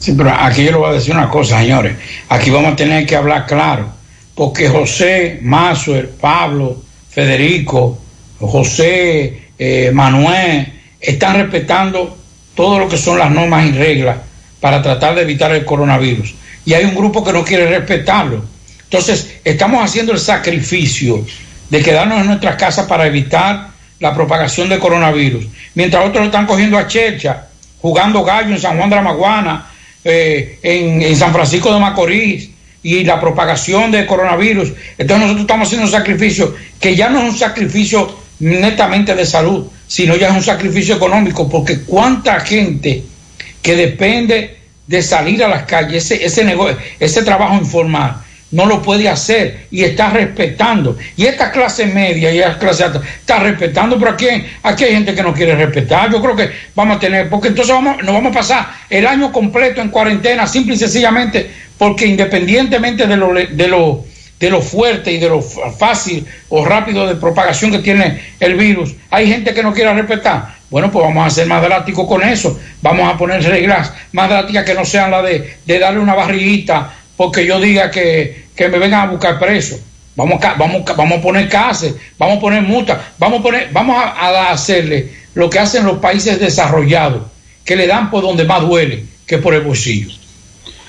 Sí, 0.00 0.14
pero 0.16 0.30
aquí 0.30 0.64
yo 0.64 0.72
le 0.72 0.78
voy 0.78 0.90
a 0.90 0.94
decir 0.94 1.14
una 1.14 1.28
cosa, 1.28 1.60
señores. 1.60 1.94
Aquí 2.30 2.50
vamos 2.50 2.72
a 2.72 2.76
tener 2.76 3.06
que 3.06 3.14
hablar 3.14 3.46
claro, 3.46 3.86
porque 4.34 4.66
José, 4.66 5.38
Mazuer, 5.42 6.10
Pablo, 6.12 6.82
Federico, 7.10 7.98
José, 8.40 9.50
eh, 9.58 9.90
Manuel, 9.92 10.72
están 10.98 11.36
respetando 11.36 12.16
todo 12.54 12.78
lo 12.78 12.88
que 12.88 12.96
son 12.96 13.18
las 13.18 13.30
normas 13.30 13.66
y 13.66 13.72
reglas 13.72 14.16
para 14.58 14.80
tratar 14.80 15.14
de 15.14 15.22
evitar 15.22 15.52
el 15.52 15.66
coronavirus. 15.66 16.34
Y 16.64 16.72
hay 16.72 16.86
un 16.86 16.94
grupo 16.94 17.22
que 17.22 17.34
no 17.34 17.44
quiere 17.44 17.66
respetarlo. 17.66 18.42
Entonces, 18.84 19.36
estamos 19.44 19.84
haciendo 19.84 20.12
el 20.12 20.18
sacrificio 20.18 21.24
de 21.68 21.82
quedarnos 21.82 22.20
en 22.20 22.26
nuestras 22.26 22.56
casas 22.56 22.86
para 22.86 23.06
evitar 23.06 23.68
la 23.98 24.14
propagación 24.14 24.70
del 24.70 24.78
coronavirus. 24.78 25.46
Mientras 25.74 26.06
otros 26.06 26.24
están 26.24 26.46
cogiendo 26.46 26.78
a 26.78 26.86
Checha, 26.86 27.48
jugando 27.82 28.24
gallo 28.24 28.54
en 28.54 28.60
San 28.60 28.78
Juan 28.78 28.88
de 28.88 28.96
la 28.96 29.02
Maguana, 29.02 29.69
eh, 30.04 30.58
en, 30.62 31.16
San 31.16 31.32
Francisco 31.32 31.72
de 31.72 31.80
Macorís, 31.80 32.50
y 32.82 33.04
la 33.04 33.20
propagación 33.20 33.90
del 33.90 34.06
coronavirus. 34.06 34.72
Entonces 34.96 35.18
nosotros 35.18 35.42
estamos 35.42 35.68
haciendo 35.68 35.86
un 35.86 35.92
sacrificio 35.92 36.54
que 36.80 36.96
ya 36.96 37.10
no 37.10 37.18
es 37.20 37.32
un 37.32 37.38
sacrificio 37.38 38.16
netamente 38.38 39.14
de 39.14 39.26
salud, 39.26 39.66
sino 39.86 40.16
ya 40.16 40.28
es 40.28 40.34
un 40.34 40.42
sacrificio 40.42 40.96
económico, 40.96 41.48
porque 41.48 41.82
cuánta 41.82 42.40
gente 42.40 43.02
que 43.60 43.76
depende 43.76 44.56
de 44.86 45.02
salir 45.02 45.44
a 45.44 45.48
las 45.48 45.64
calles, 45.64 46.10
ese, 46.10 46.24
ese, 46.24 46.44
negocio, 46.44 46.78
ese 46.98 47.22
trabajo 47.22 47.54
informal, 47.56 48.22
no 48.52 48.66
lo 48.66 48.82
puede 48.82 49.08
hacer 49.08 49.66
y 49.70 49.84
está 49.84 50.10
respetando. 50.10 50.96
Y 51.16 51.26
esta 51.26 51.50
clase 51.50 51.86
media 51.86 52.32
y 52.32 52.38
esta 52.38 52.58
clase 52.58 52.84
alta 52.84 53.00
está 53.18 53.38
respetando, 53.40 53.98
pero 53.98 54.12
aquí, 54.12 54.26
aquí 54.62 54.84
hay 54.84 54.92
gente 54.92 55.14
que 55.14 55.22
no 55.22 55.32
quiere 55.32 55.54
respetar. 55.54 56.10
Yo 56.10 56.20
creo 56.20 56.36
que 56.36 56.50
vamos 56.74 56.96
a 56.96 57.00
tener, 57.00 57.28
porque 57.28 57.48
entonces 57.48 57.74
vamos, 57.74 58.02
nos 58.02 58.14
vamos 58.14 58.32
a 58.32 58.38
pasar 58.38 58.66
el 58.88 59.06
año 59.06 59.32
completo 59.32 59.80
en 59.80 59.88
cuarentena, 59.88 60.46
simple 60.46 60.74
y 60.74 60.78
sencillamente, 60.78 61.50
porque 61.78 62.06
independientemente 62.06 63.06
de 63.06 63.16
lo, 63.16 63.32
de 63.32 63.68
lo, 63.68 64.04
de 64.38 64.50
lo 64.50 64.60
fuerte 64.60 65.12
y 65.12 65.18
de 65.18 65.28
lo 65.28 65.40
fácil 65.42 66.26
o 66.48 66.64
rápido 66.64 67.06
de 67.06 67.14
propagación 67.14 67.70
que 67.70 67.78
tiene 67.78 68.20
el 68.40 68.54
virus, 68.54 68.94
hay 69.10 69.28
gente 69.28 69.54
que 69.54 69.62
no 69.62 69.72
quiere 69.72 69.94
respetar. 69.94 70.60
Bueno, 70.70 70.90
pues 70.90 71.04
vamos 71.04 71.26
a 71.26 71.30
ser 71.30 71.48
más 71.48 71.62
drásticos 71.62 72.06
con 72.06 72.22
eso. 72.22 72.58
Vamos 72.80 73.12
a 73.12 73.18
poner 73.18 73.42
reglas 73.42 73.92
más 74.12 74.28
drásticas 74.28 74.64
que 74.64 74.74
no 74.74 74.84
sean 74.84 75.10
las 75.10 75.24
de, 75.24 75.56
de 75.66 75.78
darle 75.80 75.98
una 75.98 76.14
barriguita 76.14 76.99
porque 77.20 77.44
yo 77.44 77.60
diga 77.60 77.90
que, 77.90 78.46
que 78.56 78.70
me 78.70 78.78
vengan 78.78 79.06
a 79.06 79.12
buscar 79.12 79.38
preso. 79.38 79.78
Vamos, 80.16 80.40
vamos, 80.58 80.84
vamos 80.96 81.18
a 81.18 81.20
poner 81.20 81.50
cárcel, 81.50 81.94
vamos 82.16 82.38
a 82.38 82.40
poner 82.40 82.62
multas, 82.62 82.98
vamos 83.18 83.40
a 83.40 83.42
poner, 83.42 83.68
vamos 83.74 84.02
a, 84.02 84.08
a, 84.08 84.52
hacerle 84.52 85.12
lo 85.34 85.50
que 85.50 85.58
hacen 85.58 85.84
los 85.84 85.98
países 85.98 86.40
desarrollados, 86.40 87.24
que 87.62 87.76
le 87.76 87.86
dan 87.86 88.10
por 88.10 88.22
donde 88.22 88.44
más 88.44 88.62
duele, 88.62 89.04
que 89.26 89.36
por 89.36 89.52
el 89.52 89.60
bolsillo. 89.60 90.08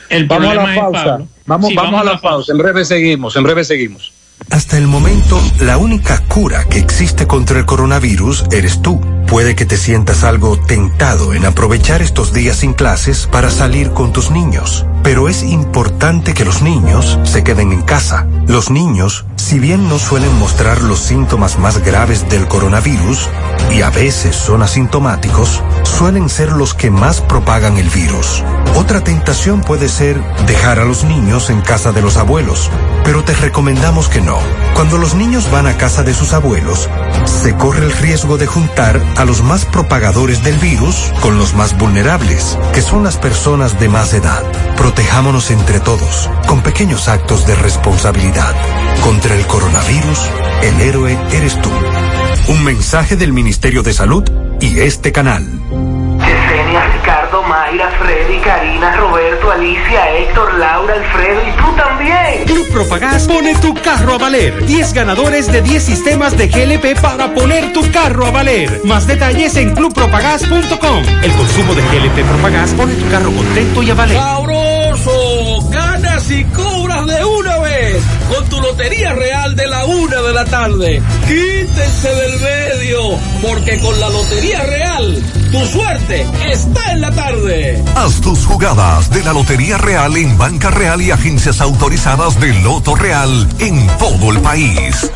El 0.07 0.25
vamos 0.27 0.51
a 0.51 0.53
la 0.53 0.73
pausa. 0.73 1.19
Vamos, 1.45 1.67
sí, 1.67 1.75
vamos, 1.75 1.91
vamos, 1.91 2.01
a 2.01 2.03
la, 2.05 2.11
la 2.13 2.21
pausa. 2.21 2.35
pausa. 2.35 2.51
En 2.53 2.57
breve 2.59 2.85
seguimos, 2.85 3.35
en 3.35 3.43
breve 3.43 3.65
seguimos. 3.65 4.13
Hasta 4.49 4.77
el 4.77 4.87
momento, 4.87 5.37
la 5.59 5.77
única 5.77 6.23
cura 6.29 6.63
que 6.69 6.79
existe 6.79 7.27
contra 7.27 7.59
el 7.59 7.65
coronavirus 7.65 8.45
eres 8.53 8.81
tú. 8.81 9.01
Puede 9.31 9.55
que 9.55 9.65
te 9.65 9.77
sientas 9.77 10.25
algo 10.25 10.59
tentado 10.59 11.33
en 11.33 11.45
aprovechar 11.45 12.01
estos 12.01 12.33
días 12.33 12.57
sin 12.57 12.73
clases 12.73 13.27
para 13.27 13.49
salir 13.49 13.91
con 13.91 14.11
tus 14.11 14.29
niños, 14.29 14.85
pero 15.03 15.29
es 15.29 15.41
importante 15.41 16.33
que 16.33 16.43
los 16.43 16.61
niños 16.61 17.17
se 17.23 17.41
queden 17.41 17.71
en 17.71 17.81
casa. 17.81 18.27
Los 18.47 18.69
niños, 18.69 19.25
si 19.37 19.57
bien 19.57 19.87
no 19.87 19.99
suelen 19.99 20.37
mostrar 20.37 20.81
los 20.81 20.99
síntomas 20.99 21.57
más 21.57 21.77
graves 21.77 22.27
del 22.27 22.49
coronavirus, 22.49 23.29
y 23.73 23.83
a 23.83 23.89
veces 23.89 24.35
son 24.35 24.63
asintomáticos, 24.63 25.63
suelen 25.83 26.27
ser 26.27 26.51
los 26.51 26.73
que 26.73 26.91
más 26.91 27.21
propagan 27.21 27.77
el 27.77 27.87
virus. 27.87 28.43
Otra 28.81 29.03
tentación 29.03 29.61
puede 29.61 29.87
ser 29.87 30.19
dejar 30.47 30.79
a 30.79 30.85
los 30.85 31.03
niños 31.03 31.51
en 31.51 31.61
casa 31.61 31.91
de 31.91 32.01
los 32.01 32.17
abuelos, 32.17 32.67
pero 33.05 33.23
te 33.23 33.35
recomendamos 33.35 34.09
que 34.09 34.21
no. 34.21 34.39
Cuando 34.73 34.97
los 34.97 35.13
niños 35.13 35.51
van 35.51 35.67
a 35.67 35.77
casa 35.77 36.01
de 36.01 36.15
sus 36.15 36.33
abuelos, 36.33 36.89
se 37.25 37.53
corre 37.55 37.85
el 37.85 37.91
riesgo 37.91 38.39
de 38.39 38.47
juntar 38.47 38.99
a 39.17 39.23
los 39.23 39.43
más 39.43 39.65
propagadores 39.65 40.43
del 40.43 40.57
virus 40.57 41.13
con 41.21 41.37
los 41.37 41.53
más 41.53 41.77
vulnerables, 41.77 42.57
que 42.73 42.81
son 42.81 43.03
las 43.03 43.17
personas 43.17 43.79
de 43.79 43.87
más 43.87 44.13
edad. 44.15 44.41
Protejámonos 44.77 45.51
entre 45.51 45.79
todos, 45.79 46.27
con 46.47 46.61
pequeños 46.61 47.07
actos 47.07 47.45
de 47.45 47.53
responsabilidad. 47.53 48.55
Contra 49.03 49.35
el 49.35 49.45
coronavirus, 49.45 50.19
el 50.63 50.81
héroe 50.81 51.19
eres 51.31 51.61
tú. 51.61 51.69
Un 52.47 52.63
mensaje 52.63 53.15
del 53.15 53.31
Ministerio 53.31 53.83
de 53.83 53.93
Salud 53.93 54.23
y 54.59 54.79
este 54.79 55.11
canal. 55.11 55.47
Mayra, 57.51 57.91
Freddy, 57.99 58.39
Karina, 58.39 58.95
Roberto, 58.95 59.51
Alicia, 59.51 60.09
Héctor, 60.09 60.53
Laura, 60.53 60.93
Alfredo 60.93 61.41
y 61.45 61.51
tú 61.57 61.75
también. 61.75 62.45
Club 62.45 62.65
Propagás 62.71 63.27
pone 63.27 63.53
tu 63.55 63.73
carro 63.73 64.13
a 64.13 64.17
valer. 64.17 64.65
10 64.65 64.93
ganadores 64.93 65.51
de 65.51 65.61
10 65.61 65.83
sistemas 65.83 66.37
de 66.37 66.47
GLP 66.47 66.97
para 67.01 67.33
poner 67.33 67.73
tu 67.73 67.81
carro 67.91 68.25
a 68.25 68.31
valer. 68.31 68.79
Más 68.85 69.05
detalles 69.05 69.57
en 69.57 69.75
clubpropagás.com. 69.75 71.03
El 71.23 71.31
consumo 71.33 71.75
de 71.75 71.81
GLP 71.81 72.25
Propagás 72.25 72.71
pone 72.71 72.93
tu 72.93 73.09
carro 73.09 73.33
contento 73.33 73.83
y 73.83 73.89
a 73.89 73.95
valer. 73.95 74.17
¡Sabroso! 74.17 75.69
Ganas 75.71 76.31
y 76.31 76.45
cobras 76.45 77.05
de 77.05 77.15
vez 77.15 77.40
con 78.31 78.47
tu 78.47 78.61
Lotería 78.61 79.13
Real 79.13 79.55
de 79.55 79.67
la 79.67 79.85
una 79.85 80.21
de 80.21 80.33
la 80.33 80.45
tarde. 80.45 81.01
Quítense 81.27 82.09
del 82.15 82.39
medio, 82.39 83.19
porque 83.41 83.77
con 83.79 83.99
la 83.99 84.09
Lotería 84.09 84.63
Real, 84.63 85.21
tu 85.51 85.65
suerte 85.65 86.25
está 86.49 86.91
en 86.93 87.01
la 87.01 87.11
tarde. 87.11 87.83
Haz 87.95 88.21
tus 88.21 88.45
jugadas 88.45 89.09
de 89.09 89.23
la 89.23 89.33
Lotería 89.33 89.77
Real 89.77 90.15
en 90.15 90.37
Banca 90.37 90.71
Real 90.71 91.01
y 91.01 91.11
agencias 91.11 91.59
autorizadas 91.59 92.39
de 92.39 92.53
Loto 92.61 92.95
Real 92.95 93.49
en 93.59 93.85
todo 93.97 94.31
el 94.31 94.39
país. 94.39 95.11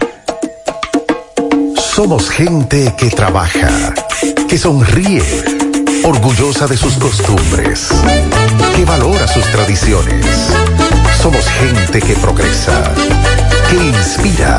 Somos 1.96 2.30
gente 2.30 2.94
que 2.98 3.10
trabaja, 3.10 3.94
que 4.50 4.58
sonríe, 4.58 5.24
orgullosa 6.04 6.68
de 6.68 6.76
sus 6.76 6.96
costumbres, 6.96 7.88
que 8.76 8.84
valora 8.84 9.26
sus 9.28 9.46
tradiciones. 9.46 10.26
Somos 11.22 11.48
gente 11.48 12.00
que 12.00 12.16
progresa, 12.16 12.84
que 13.70 13.76
inspira, 13.76 14.58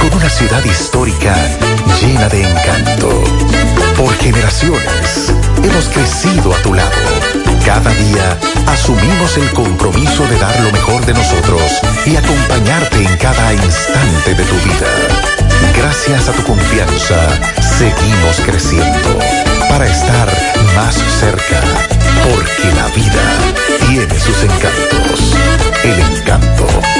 con 0.00 0.12
una 0.18 0.28
ciudad 0.28 0.64
histórica 0.64 1.34
llena 2.00 2.28
de 2.28 2.42
encanto. 2.42 3.22
Por 3.96 4.14
generaciones 4.18 5.32
hemos 5.62 5.88
crecido 5.88 6.54
a 6.54 6.62
tu 6.62 6.74
lado. 6.74 6.90
Cada 7.64 7.90
día 7.90 8.38
asumimos 8.66 9.36
el 9.36 9.50
compromiso 9.52 10.26
de 10.26 10.38
dar 10.38 10.58
lo 10.60 10.72
mejor 10.72 11.04
de 11.06 11.14
nosotros 11.14 11.62
y 12.06 12.16
acompañarte 12.16 13.02
en 13.02 13.16
cada 13.16 13.52
instante 13.52 14.34
de 14.34 14.44
tu 14.44 14.56
vida. 14.56 14.88
Gracias 15.76 16.28
a 16.28 16.32
tu 16.32 16.42
confianza, 16.44 17.16
seguimos 17.60 18.40
creciendo 18.44 19.18
para 19.68 19.86
estar 19.86 20.28
más 20.74 20.94
cerca, 21.20 21.60
porque 22.24 22.74
la 22.74 22.86
vida 22.88 23.69
tiene 23.90 24.20
sus 24.20 24.44
encantos. 24.44 25.34
El 25.82 26.16
encanto. 26.16 26.99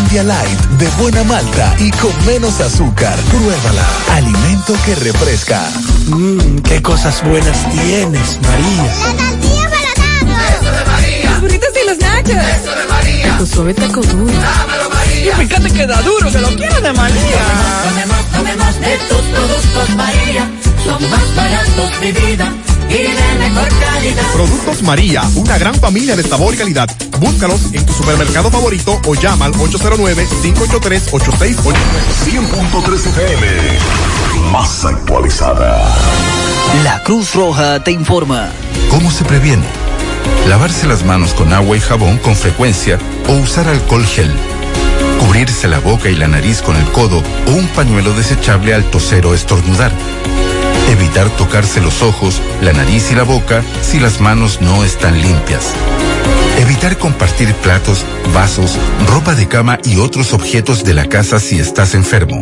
Malta 0.07 0.15
India 0.15 0.23
Light 0.25 0.61
de 0.79 0.89
buena 1.03 1.25
malta 1.25 1.75
y 1.79 1.91
con 1.91 2.13
menos 2.27 2.61
azúcar. 2.61 3.17
Pruébala. 3.31 3.85
Alimento 4.13 4.75
que 4.85 4.95
refresca. 4.95 5.63
Mmm, 6.07 6.59
qué 6.59 6.81
cosas 6.81 7.23
buenas 7.25 7.69
tienes, 7.71 8.39
María. 8.43 8.85
La 8.85 9.17
tortilla 9.17 9.71
para 9.71 10.49
Eso 10.55 10.71
de 10.71 10.85
María. 10.85 11.31
Los 11.31 11.41
burritos 11.41 11.69
y 11.83 11.89
los 11.89 11.99
nachos. 11.99 12.37
Eso 12.37 12.77
de 12.77 12.87
María. 12.89 13.29
Taco 13.31 13.47
suave, 13.47 13.75
taco 13.75 14.01
duro. 14.03 14.33
Dámelo, 14.33 14.91
María. 14.91 15.33
Y 15.33 15.47
fíjate 15.47 15.71
que 15.73 15.87
da 15.87 16.03
duro, 16.03 16.31
que 16.31 16.39
lo 16.39 16.49
quiero 16.57 16.81
de 16.81 16.93
María. 16.93 17.41
Tomemos, 17.89 18.27
tomemos 18.33 18.81
de 18.81 18.99
tus 19.09 19.23
productos 19.23 19.97
María. 19.97 20.51
Son 20.85 21.11
más 21.11 21.35
baratos 21.35 22.01
de 22.01 22.13
vida 22.13 22.53
y 22.89 22.95
de 22.95 23.09
mejor 23.39 23.69
calidad. 23.81 24.23
Productos 24.33 24.83
María, 24.83 25.23
una 25.35 25.59
gran 25.59 25.75
familia 25.75 26.17
de 26.17 26.23
sabor 26.23 26.55
y 26.55 26.57
calidad. 26.57 26.89
Búscalos 27.19 27.61
en 27.73 27.85
tu 27.85 27.93
supermercado 27.93 28.51
favorito 28.51 28.99
o 29.07 29.15
llama 29.15 29.45
al 29.47 29.53
809-583-8689. 29.55 31.75
100.3 32.25 32.95
FM. 32.95 33.47
Más 34.53 34.85
actualizada. 34.85 35.97
La 36.85 37.03
Cruz 37.03 37.35
Roja 37.35 37.83
te 37.83 37.91
informa. 37.93 38.51
¿Cómo 38.91 39.11
se 39.11 39.25
previene? 39.25 39.65
Lavarse 40.49 40.87
las 40.87 41.05
manos 41.05 41.35
con 41.35 41.53
agua 41.53 41.77
y 41.77 41.81
jabón 41.81 42.17
con 42.19 42.37
frecuencia 42.37 42.99
o 43.29 43.33
usar 43.35 43.69
alcohol 43.69 44.07
gel. 44.07 44.31
Cubrirse 45.21 45.69
la 45.69 45.81
boca 45.81 46.09
y 46.09 46.15
la 46.15 46.29
nariz 46.29 46.63
con 46.63 46.77
el 46.77 46.85
codo 46.93 47.23
o 47.49 47.51
un 47.51 47.67
pañuelo 47.69 48.15
desechable 48.15 48.73
al 48.75 48.85
toser 48.85 49.27
o 49.27 49.35
estornudar. 49.35 49.91
Evitar 50.89 51.29
tocarse 51.37 51.81
los 51.81 52.03
ojos, 52.03 52.41
la 52.61 52.73
nariz 52.73 53.11
y 53.11 53.15
la 53.15 53.25
boca 53.25 53.63
si 53.83 53.99
las 53.99 54.21
manos 54.21 54.61
no 54.61 54.85
están 54.85 55.21
limpias. 55.21 55.73
Evitar 56.59 56.97
compartir 56.97 57.53
platos, 57.55 58.05
vasos, 58.33 58.79
ropa 59.07 59.35
de 59.35 59.47
cama 59.47 59.79
y 59.85 59.99
otros 59.99 60.33
objetos 60.33 60.85
de 60.85 60.95
la 60.95 61.07
casa 61.07 61.39
si 61.39 61.59
estás 61.59 61.95
enfermo. 61.95 62.41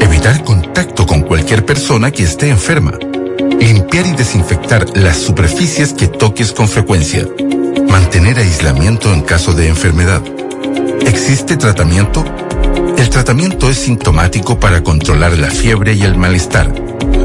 Evitar 0.00 0.44
contacto 0.44 1.06
con 1.06 1.22
cualquier 1.22 1.64
persona 1.64 2.10
que 2.10 2.22
esté 2.22 2.48
enferma. 2.48 2.92
Limpiar 3.60 4.06
y 4.06 4.12
desinfectar 4.12 4.86
las 4.96 5.18
superficies 5.18 5.92
que 5.92 6.06
toques 6.06 6.52
con 6.52 6.68
frecuencia. 6.68 7.26
Mantener 7.88 8.38
aislamiento 8.38 9.12
en 9.12 9.22
caso 9.22 9.52
de 9.52 9.68
enfermedad. 9.68 10.22
¿Existe 11.06 11.56
tratamiento? 11.56 12.24
El 12.96 13.10
tratamiento 13.10 13.68
es 13.68 13.78
sintomático 13.78 14.58
para 14.58 14.82
controlar 14.82 15.36
la 15.38 15.50
fiebre 15.50 15.94
y 15.94 16.02
el 16.02 16.16
malestar. 16.16 16.72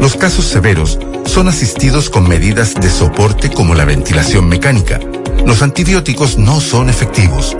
Los 0.01 0.15
casos 0.15 0.45
severos 0.45 0.99
son 1.26 1.47
asistidos 1.47 2.09
con 2.09 2.28
medidas 2.28 2.74
de 2.76 2.89
soporte 2.89 3.49
como 3.49 3.74
la 3.76 3.86
ventilación 3.86 4.47
mecánica. 4.47 4.99
Los 5.45 5.61
antibióticos 5.61 6.38
no 6.38 6.61
son 6.61 6.89
efectivos. 6.89 7.55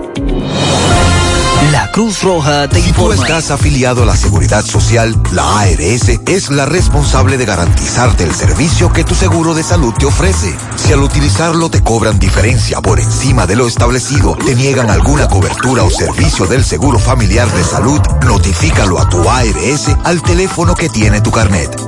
La 1.72 1.89
Cruz 1.91 2.22
Roja 2.22 2.68
te 2.68 2.82
Si 2.82 2.91
tú 2.91 3.09
informa. 3.11 3.16
estás 3.16 3.49
afiliado 3.49 4.03
a 4.03 4.05
la 4.05 4.18
Seguridad 4.18 4.66
Social, 4.66 5.16
la 5.32 5.59
ARS 5.59 6.20
es 6.28 6.49
la 6.49 6.66
responsable 6.66 7.38
de 7.38 7.45
garantizarte 7.45 8.26
el 8.26 8.36
servicio 8.36 8.91
que 8.91 9.03
tu 9.03 9.16
seguro 9.16 9.53
de 9.53 9.64
salud 9.64 9.93
te 9.93 10.05
ofrece. 10.05 10.53
Si 10.76 10.91
al 10.91 11.01
utilizarlo 11.01 11.70
te 11.70 11.82
cobran 11.82 12.20
diferencia 12.20 12.82
por 12.82 12.99
encima 12.99 13.47
de 13.47 13.55
lo 13.55 13.68
establecido, 13.68 14.36
te 14.36 14.55
niegan 14.55 14.89
alguna 14.89 15.28
cobertura 15.28 15.84
o 15.84 15.89
servicio 15.89 16.45
del 16.47 16.66
seguro 16.66 16.99
familiar 16.99 17.49
de 17.51 17.64
salud, 17.64 17.99
notifícalo 18.26 18.99
a 18.99 19.07
tu 19.07 19.28
ARS 19.30 19.89
al 20.03 20.22
teléfono 20.22 20.76
que 20.76 20.89
tiene 20.89 21.22
tu 21.22 21.32
carnet. 21.32 21.82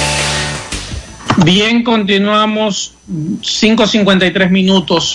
Bien, 1.46 1.84
continuamos 1.84 2.96
5.53 3.08 4.50
minutos. 4.50 5.14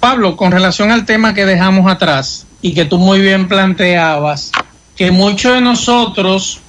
Pablo, 0.00 0.34
con 0.34 0.52
relación 0.52 0.90
al 0.90 1.04
tema 1.04 1.34
que 1.34 1.44
dejamos 1.44 1.90
atrás 1.90 2.46
y 2.62 2.72
que 2.72 2.86
tú 2.86 2.96
muy 2.96 3.20
bien 3.20 3.46
planteabas, 3.46 4.52
que 4.96 5.10
muchos 5.10 5.52
de 5.52 5.60
nosotros 5.60 6.60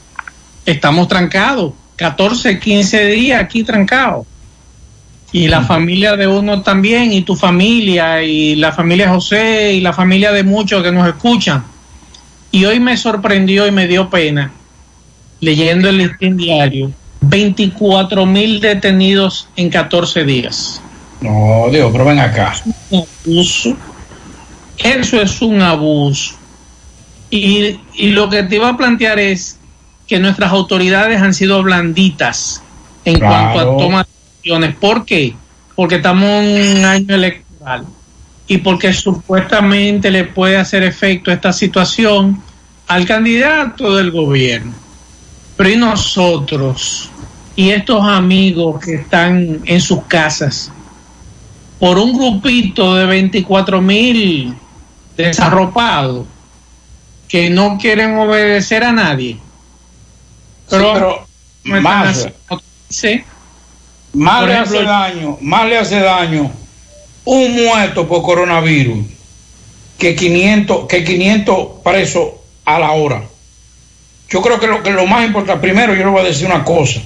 estamos 0.66 1.08
trancados, 1.08 1.72
14, 1.96 2.60
15 2.60 3.06
días 3.06 3.42
aquí 3.42 3.64
trancados. 3.64 4.28
Y 5.32 5.48
la 5.48 5.62
familia 5.62 6.18
de 6.18 6.28
uno 6.28 6.62
también, 6.62 7.14
y 7.14 7.22
tu 7.22 7.38
familia, 7.38 8.22
y 8.22 8.56
la 8.56 8.74
familia 8.74 9.06
de 9.06 9.14
José, 9.14 9.74
y 9.74 9.80
la 9.80 9.94
familia 9.94 10.34
de 10.34 10.44
muchos 10.44 10.84
que 10.84 10.92
nos 10.92 11.08
escuchan. 11.08 11.64
Y 12.52 12.66
hoy 12.66 12.82
me 12.82 12.98
sorprendió 12.98 13.66
y 13.66 13.72
me 13.72 13.88
dio 13.88 14.10
pena, 14.10 14.52
leyendo 15.40 15.88
el 15.88 16.00
listín 16.00 16.36
diario, 16.36 16.92
24 17.22 18.26
mil 18.26 18.60
detenidos 18.60 19.48
en 19.56 19.70
14 19.70 20.24
días. 20.26 20.82
No, 21.22 21.68
Dios, 21.72 21.90
pero 21.92 22.06
ven 22.06 22.20
acá. 22.20 22.56
Un 22.90 23.06
abuso. 23.26 23.78
Eso 24.78 25.22
es 25.22 25.42
un 25.42 25.62
abuso. 25.62 26.36
Y, 27.30 27.80
y 27.94 28.10
lo 28.10 28.30
que 28.30 28.44
te 28.44 28.56
iba 28.56 28.70
a 28.70 28.78
plantear 28.78 29.20
es 29.20 29.58
que 30.08 30.20
nuestras 30.20 30.52
autoridades 30.52 31.22
han 31.22 31.34
sido 31.34 31.62
blanditas 31.64 32.62
en 33.06 33.20
Claro. 33.20 33.54
cuanto 33.54 33.72
a 33.74 33.78
toma 33.78 34.04
de 34.04 34.10
decisiones. 34.36 34.76
¿Por 34.76 35.06
qué? 35.06 35.36
Porque 35.76 35.96
estamos 35.96 36.28
en 36.44 36.78
un 36.80 36.86
año 36.86 37.16
electoral 37.16 37.86
y 38.48 38.58
porque 38.58 38.92
supuestamente 38.92 40.12
le 40.12 40.26
puede 40.26 40.58
hacer 40.58 40.84
efecto 40.84 41.32
esta 41.32 41.54
situación 41.54 42.42
al 42.88 43.06
candidato 43.06 43.96
del 43.96 44.12
gobierno. 44.12 44.74
Pero 45.62 45.70
y 45.70 45.78
nosotros 45.78 47.12
y 47.56 47.70
estos 47.70 48.04
amigos 48.04 48.84
que 48.84 48.96
están 48.96 49.62
en 49.66 49.80
sus 49.80 50.02
casas 50.06 50.72
por 51.80 52.00
un 52.00 52.18
grupito 52.18 52.96
de 52.96 53.06
24 53.06 53.80
mil 53.80 54.56
desarropados 55.16 56.26
que 57.28 57.52
no 57.52 57.78
quieren 57.78 58.18
obedecer 58.18 58.84
a 58.84 58.92
nadie. 58.92 59.38
Pero, 60.68 61.28
están 61.64 61.80
más, 61.80 62.28
sí. 62.90 63.22
más 64.14 64.48
le 64.48 64.56
hace 64.56 64.82
daño, 64.82 65.38
más 65.42 65.68
le 65.68 65.78
hace 65.78 66.00
daño 66.00 66.52
un 67.24 67.66
muerto 67.66 68.08
por 68.08 68.24
coronavirus 68.24 69.06
que 70.00 70.16
500, 70.16 70.88
que 70.88 71.04
500 71.04 71.68
presos 71.84 72.30
a 72.66 72.80
la 72.80 72.94
hora. 72.94 73.31
Yo 74.32 74.42
creo 74.42 74.60
que 74.60 74.68
lo, 74.68 74.82
que 74.82 74.92
lo 74.92 75.06
más 75.06 75.26
importante, 75.26 75.62
primero 75.62 75.94
yo 75.94 76.06
le 76.06 76.10
voy 76.10 76.22
a 76.22 76.26
decir 76.26 76.48
una 76.48 76.64
cosa, 76.64 77.02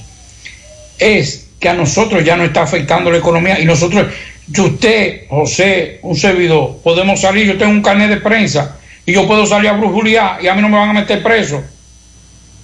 es 0.99 1.47
que 1.59 1.67
a 1.67 1.73
nosotros 1.73 2.23
ya 2.23 2.37
nos 2.37 2.47
está 2.47 2.61
afectando 2.61 3.09
la 3.09 3.17
economía 3.17 3.59
y 3.59 3.65
nosotros, 3.65 4.07
yo 4.47 4.65
usted, 4.65 5.27
José, 5.27 5.99
un 6.03 6.15
servidor, 6.15 6.77
podemos 6.83 7.19
salir, 7.19 7.47
yo 7.47 7.57
tengo 7.57 7.71
un 7.71 7.81
carnet 7.81 8.09
de 8.09 8.17
prensa 8.17 8.77
y 9.05 9.13
yo 9.13 9.27
puedo 9.27 9.45
salir 9.47 9.69
a 9.69 9.73
brujulear 9.73 10.43
y 10.43 10.47
a 10.47 10.53
mí 10.53 10.61
no 10.61 10.69
me 10.69 10.77
van 10.77 10.89
a 10.89 10.93
meter 10.93 11.23
preso. 11.23 11.63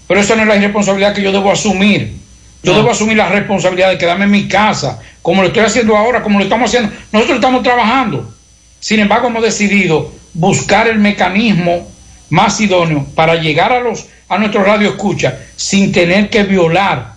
Pero 0.08 0.20
esa 0.20 0.36
no 0.36 0.44
es 0.44 0.48
la 0.48 0.58
irresponsabilidad 0.58 1.16
que 1.16 1.24
yo 1.24 1.32
debo 1.32 1.52
asumir. 1.52 2.14
Yo 2.64 2.76
debo 2.76 2.92
asumir 2.92 3.18
la 3.18 3.30
responsabilidad 3.30 3.90
de 3.90 3.98
quedarme 3.98 4.26
en 4.26 4.32
mi 4.32 4.48
casa, 4.48 5.00
como 5.24 5.42
lo 5.42 5.48
estoy 5.48 5.64
haciendo 5.64 5.98
ahora, 5.98 6.22
como 6.22 6.38
lo 6.38 6.44
estamos 6.44 6.70
haciendo. 6.70 6.94
Nosotros 7.12 7.38
estamos 7.38 7.64
trabajando. 7.64 8.32
Sin 8.80 9.00
embargo, 9.00 9.30
hemos 9.30 9.42
decidido 9.42 10.14
buscar 10.34 10.88
el 10.88 11.00
mecanismo 11.00 11.91
más 12.32 12.60
idóneo 12.60 13.06
para 13.16 13.36
llegar 13.36 13.72
a 13.72 13.80
los 13.80 14.08
a 14.28 14.38
nuestro 14.38 14.64
radio 14.64 14.90
escucha 14.90 15.38
sin 15.56 15.92
tener 15.92 16.30
que 16.30 16.44
violar 16.44 17.14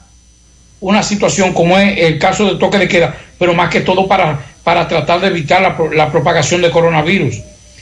una 0.81 1.03
situación 1.03 1.55
como 1.55 1.79
es 1.79 1.97
el 1.99 2.19
caso 2.19 2.45
del 2.45 2.59
toque 2.59 2.77
de 2.77 2.89
queda, 2.89 3.17
pero 3.39 3.55
más 3.55 3.71
que 3.71 3.81
todo 3.81 4.07
para, 4.07 4.41
para 4.65 4.87
tratar 4.89 5.21
de 5.21 5.29
evitar 5.29 5.62
la, 5.62 5.77
la 5.95 6.11
propagación 6.11 6.61
de 6.61 6.71
coronavirus. 6.71 7.37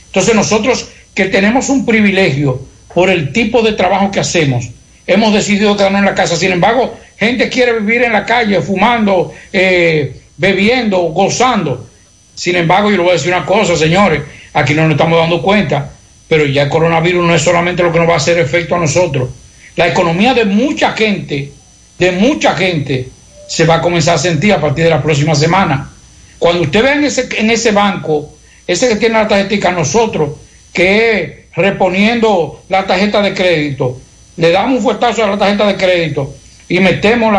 Entonces 0.07 0.35
nosotros 0.35 0.89
que 1.14 1.24
tenemos 1.26 1.68
un 1.70 1.87
privilegio 1.87 2.61
por 2.95 3.09
el 3.09 3.33
tipo 3.33 3.62
de 3.62 3.72
trabajo 3.72 4.11
que 4.11 4.20
hacemos, 4.20 4.68
hemos 5.07 5.33
decidido 5.33 5.76
quedarnos 5.76 6.01
en 6.01 6.05
la 6.05 6.14
casa. 6.14 6.37
Sin 6.37 6.53
embargo, 6.53 6.95
gente 7.18 7.49
quiere 7.49 7.80
vivir 7.80 8.03
en 8.03 8.12
la 8.12 8.26
calle, 8.26 8.61
fumando, 8.61 9.33
eh, 9.53 10.20
bebiendo, 10.37 10.99
gozando. 10.99 11.89
Sin 12.35 12.57
embargo, 12.57 12.91
yo 12.91 12.99
le 12.99 13.03
voy 13.03 13.11
a 13.11 13.14
decir 13.14 13.33
una 13.33 13.47
cosa, 13.47 13.76
señores, 13.76 14.22
aquí 14.53 14.74
no 14.74 14.83
nos 14.83 14.93
estamos 14.93 15.18
dando 15.18 15.41
cuenta, 15.43 15.91
pero 16.33 16.47
ya 16.47 16.62
el 16.62 16.70
coronavirus 16.70 17.26
no 17.26 17.35
es 17.35 17.43
solamente 17.43 17.83
lo 17.83 17.93
que 17.93 17.99
nos 17.99 18.09
va 18.09 18.14
a 18.14 18.16
hacer 18.16 18.39
efecto 18.39 18.74
a 18.74 18.78
nosotros. 18.78 19.28
La 19.76 19.89
economía 19.89 20.33
de 20.33 20.47
mucha 20.47 20.93
gente, 20.93 21.53
de 21.99 22.12
mucha 22.12 22.55
gente, 22.55 23.11
se 23.47 23.66
va 23.66 23.74
a 23.74 23.80
comenzar 23.83 24.14
a 24.14 24.18
sentir 24.18 24.51
a 24.55 24.59
partir 24.59 24.85
de 24.85 24.89
la 24.89 25.03
próxima 25.03 25.35
semana. 25.35 25.91
Cuando 26.39 26.62
usted 26.62 26.83
ve 26.83 26.93
en 26.93 27.05
ese, 27.05 27.28
en 27.37 27.51
ese 27.51 27.72
banco, 27.72 28.33
ese 28.66 28.89
que 28.89 28.97
tiene 28.97 29.16
la 29.16 29.28
tarjetita, 29.28 29.72
nosotros, 29.72 30.30
que 30.72 31.49
reponiendo 31.55 32.62
la 32.70 32.87
tarjeta 32.87 33.20
de 33.20 33.35
crédito, 33.35 34.01
le 34.39 34.53
damos 34.53 34.78
un 34.78 34.83
fuertazo 34.83 35.22
a 35.22 35.26
la 35.26 35.37
tarjeta 35.37 35.66
de 35.66 35.76
crédito 35.76 36.35
y 36.66 36.80
metemos 36.80 37.30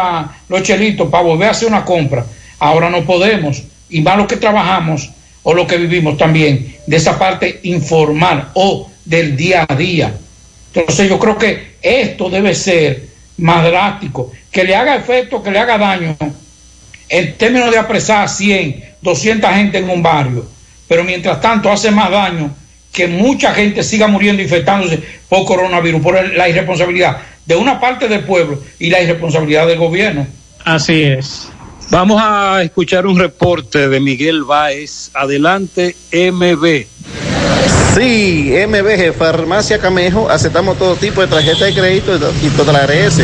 los 0.50 0.62
chelitos 0.62 1.10
para 1.10 1.24
volver 1.24 1.48
a 1.48 1.52
hacer 1.52 1.68
una 1.68 1.84
compra. 1.84 2.28
Ahora 2.60 2.92
no 2.92 3.04
podemos, 3.06 3.64
y 3.90 4.02
más 4.02 4.18
lo 4.18 4.28
que 4.28 4.38
trabajamos 4.38 5.10
o 5.44 5.54
lo 5.54 5.68
que 5.68 5.78
vivimos 5.78 6.18
también, 6.18 6.76
de 6.88 6.98
esa 6.98 7.20
parte 7.20 7.60
informal 7.64 8.50
o 8.54 8.90
del 9.06 9.36
día 9.36 9.66
a 9.68 9.76
día. 9.76 10.14
Entonces 10.74 11.10
yo 11.10 11.20
creo 11.20 11.38
que 11.38 11.74
esto 11.82 12.30
debe 12.30 12.56
ser 12.56 13.04
más 13.38 13.64
drástico, 13.66 14.32
que 14.52 14.64
le 14.64 14.76
haga 14.76 14.96
efecto, 14.96 15.44
que 15.44 15.52
le 15.52 15.60
haga 15.60 15.78
daño, 15.78 16.16
en 17.10 17.38
términos 17.38 17.72
de 17.72 17.78
apresar 17.78 18.30
100, 18.30 18.84
200 19.02 19.52
gente 19.52 19.78
en 19.78 19.90
un 19.90 20.02
barrio, 20.02 20.46
pero 20.88 21.04
mientras 21.04 21.42
tanto 21.42 21.72
hace 21.72 21.92
más 21.92 22.10
daño 22.10 22.56
que 22.92 23.08
mucha 23.08 23.54
gente 23.54 23.84
siga 23.84 24.08
muriendo 24.08 24.42
infectándose 24.42 25.00
por 25.28 25.46
coronavirus, 25.46 26.02
por 26.02 26.36
la 26.36 26.48
irresponsabilidad 26.48 27.18
de 27.46 27.56
una 27.56 27.80
parte 27.80 28.08
del 28.08 28.24
pueblo 28.24 28.62
y 28.80 28.90
la 28.90 29.02
irresponsabilidad 29.02 29.68
del 29.68 29.80
gobierno. 29.80 30.28
Así 30.64 31.04
es. 31.04 31.50
Vamos 31.90 32.20
a 32.24 32.62
escuchar 32.64 33.06
un 33.06 33.20
reporte 33.20 33.88
de 33.88 34.00
Miguel 34.00 34.44
Báez. 34.44 35.12
Adelante, 35.14 35.96
MB. 36.12 36.88
Sí, 37.96 38.52
MBG, 38.68 39.14
Farmacia 39.16 39.78
Camejo, 39.78 40.28
aceptamos 40.28 40.80
todo 40.80 40.96
tipo 40.96 41.22
de 41.22 41.28
tarjeta 41.28 41.66
de 41.66 41.76
crédito 41.76 42.16
y 42.16 42.20
to- 42.20 42.34
y 42.42 42.48
toda 42.50 42.74
la 42.74 42.80
ARS. 42.86 43.20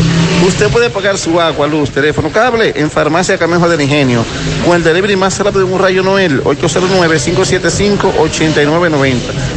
Usted 0.45 0.67
puede 0.69 0.91
pagar 0.91 1.17
su 1.17 1.41
agua, 1.41 1.65
luz, 1.65 1.89
teléfono, 1.89 2.29
cable 2.31 2.73
en 2.75 2.91
Farmacia 2.91 3.39
Camejo 3.39 3.67
del 3.67 3.81
Ingenio. 3.81 4.23
Con 4.63 4.75
el 4.75 4.83
delivery 4.83 5.15
más 5.15 5.39
rápido 5.39 5.65
de 5.65 5.73
un 5.73 5.79
rayo 5.79 6.03
Noel, 6.03 6.43
809-575-8990. 6.43 9.15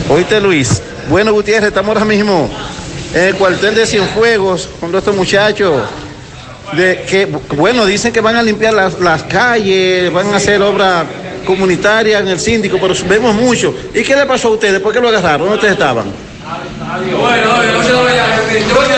Oíste 0.09 0.41
Luis, 0.41 0.81
bueno 1.11 1.35
Gutiérrez, 1.35 1.69
estamos 1.69 1.89
ahora 1.95 2.07
mismo 2.07 2.49
en 3.13 3.25
el 3.25 3.35
cuartel 3.35 3.75
de 3.75 3.85
Cienfuegos 3.87 4.71
con 4.81 4.95
estos 4.95 5.15
muchachos. 5.15 5.83
De 6.73 7.05
que, 7.09 7.27
bueno, 7.57 7.85
dicen 7.85 8.13
que 8.13 8.21
van 8.21 8.37
a 8.37 8.43
limpiar 8.43 8.73
las, 8.73 8.99
las 8.99 9.23
calles, 9.25 10.13
van 10.13 10.33
a 10.33 10.37
hacer 10.37 10.63
obra 10.63 11.05
comunitaria 11.45 12.19
en 12.21 12.29
el 12.29 12.41
síndico, 12.41 12.79
pero 12.81 12.95
vemos 13.09 13.35
mucho. 13.35 13.75
¿Y 13.95 14.03
qué 14.03 14.17
le 14.17 14.25
pasó 14.27 14.49
a 14.49 14.53
ustedes? 14.53 14.81
¿Por 14.81 14.93
qué 14.93 15.01
lo 15.01 15.09
agarraron? 15.09 15.41
¿Dónde 15.41 15.57
ustedes 15.57 15.75
estaban? 15.75 16.07
Bueno, 16.93 17.55
oye, 17.59 17.73
no 17.73 17.83
se 17.83 17.93
lo 17.93 18.05
veía. 18.05 18.25
Yo 18.69 18.81
venía, 18.81 18.97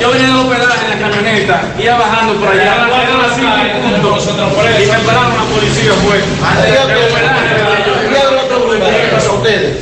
yo 0.00 0.10
venía 0.10 0.28
del 0.28 0.36
hospedaje 0.36 0.92
en 0.92 1.00
la 1.00 1.10
camioneta, 1.10 1.62
iba 1.78 1.98
bajando 1.98 2.34
por 2.34 2.48
allá, 2.48 2.72
a 2.72 2.78
las 2.78 2.88
cuatro, 2.88 3.14
cinco 3.34 3.52
puntos, 3.82 4.28
y 4.80 4.86
me 4.86 4.98
pararon 5.00 5.36
la 5.36 5.44
policía, 5.44 5.92
fue. 6.04 6.18
¿Qué 8.90 9.08
pasó 9.14 9.30
a 9.30 9.34
ustedes? 9.34 9.76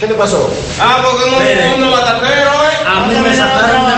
¿Qué 0.00 0.06
le 0.06 0.14
pasó? 0.14 0.50
Ah, 0.80 1.02
porque 1.04 1.24
uno, 1.28 1.38
uno 1.76 1.90
batatero, 1.90 2.50
¿eh? 2.50 2.76
A 2.86 3.06
mí 3.06 3.14
me 3.20 3.36
sacaron 3.36 3.86
de. 3.86 3.93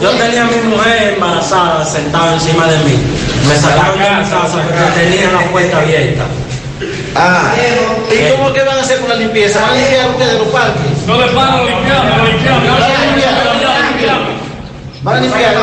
Yo 0.00 0.10
tenía 0.12 0.42
a 0.42 0.46
mi 0.46 0.56
mujer 0.74 1.12
embarazada 1.14 1.84
sentada 1.84 2.34
encima 2.34 2.66
de 2.66 2.78
mí. 2.78 2.98
Me 3.46 3.56
sacaron 3.56 3.98
de 3.98 4.08
mi 4.08 4.30
casa 4.30 4.58
porque 4.64 5.00
tenía 5.00 5.30
la 5.30 5.40
puerta 5.50 5.78
abierta. 5.78 6.24
Ah, 7.14 7.52
¿y 8.10 8.30
cómo 8.32 8.52
que 8.52 8.62
van 8.62 8.78
a 8.78 8.80
hacer 8.80 9.00
con 9.00 9.10
la 9.10 9.16
limpieza? 9.16 9.60
¿Van 9.60 9.70
a 9.70 9.74
limpiar 9.74 10.10
ustedes 10.10 10.38
los 10.38 10.48
parques? 10.48 11.06
No 11.06 11.20
le 11.20 11.26
paro, 11.32 11.64
limpiamos, 11.64 12.28
limpiamos. 12.30 12.62
¿Van 12.70 12.82
a 12.82 13.04
limpiar? 13.04 13.34
¿Van 15.02 15.16
a 15.16 15.20
limpiar? 15.20 15.54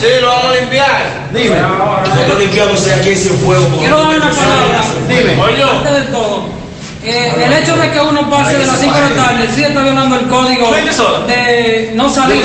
Sí, 0.00 0.06
lo 0.20 0.26
vamos 0.26 0.44
a 0.44 0.60
limpiar. 0.60 1.02
Dime. 1.32 1.56
Nosotros 1.60 2.38
limpiamos 2.40 2.88
aquí 2.88 3.16
sin 3.16 3.38
fuego. 3.38 3.66
Quiero 3.78 3.98
dar 4.00 4.16
una 4.16 4.30
palabra. 4.30 4.80
Dime. 5.08 5.62
Antes 5.70 5.92
de 5.92 6.02
todo, 6.12 6.44
eh, 7.04 7.32
el 7.44 7.52
hecho 7.52 7.76
de 7.76 7.90
que 7.90 8.00
uno 8.00 8.30
pase 8.30 8.56
de 8.58 8.66
las 8.66 8.78
5 8.78 8.94
de 8.94 9.00
la 9.10 9.26
tarde 9.26 9.48
sí 9.54 9.64
está 9.64 9.82
violando 9.82 10.16
el 10.16 10.28
código 10.28 10.70
de 11.26 11.90
no 11.94 12.08
salir. 12.08 12.42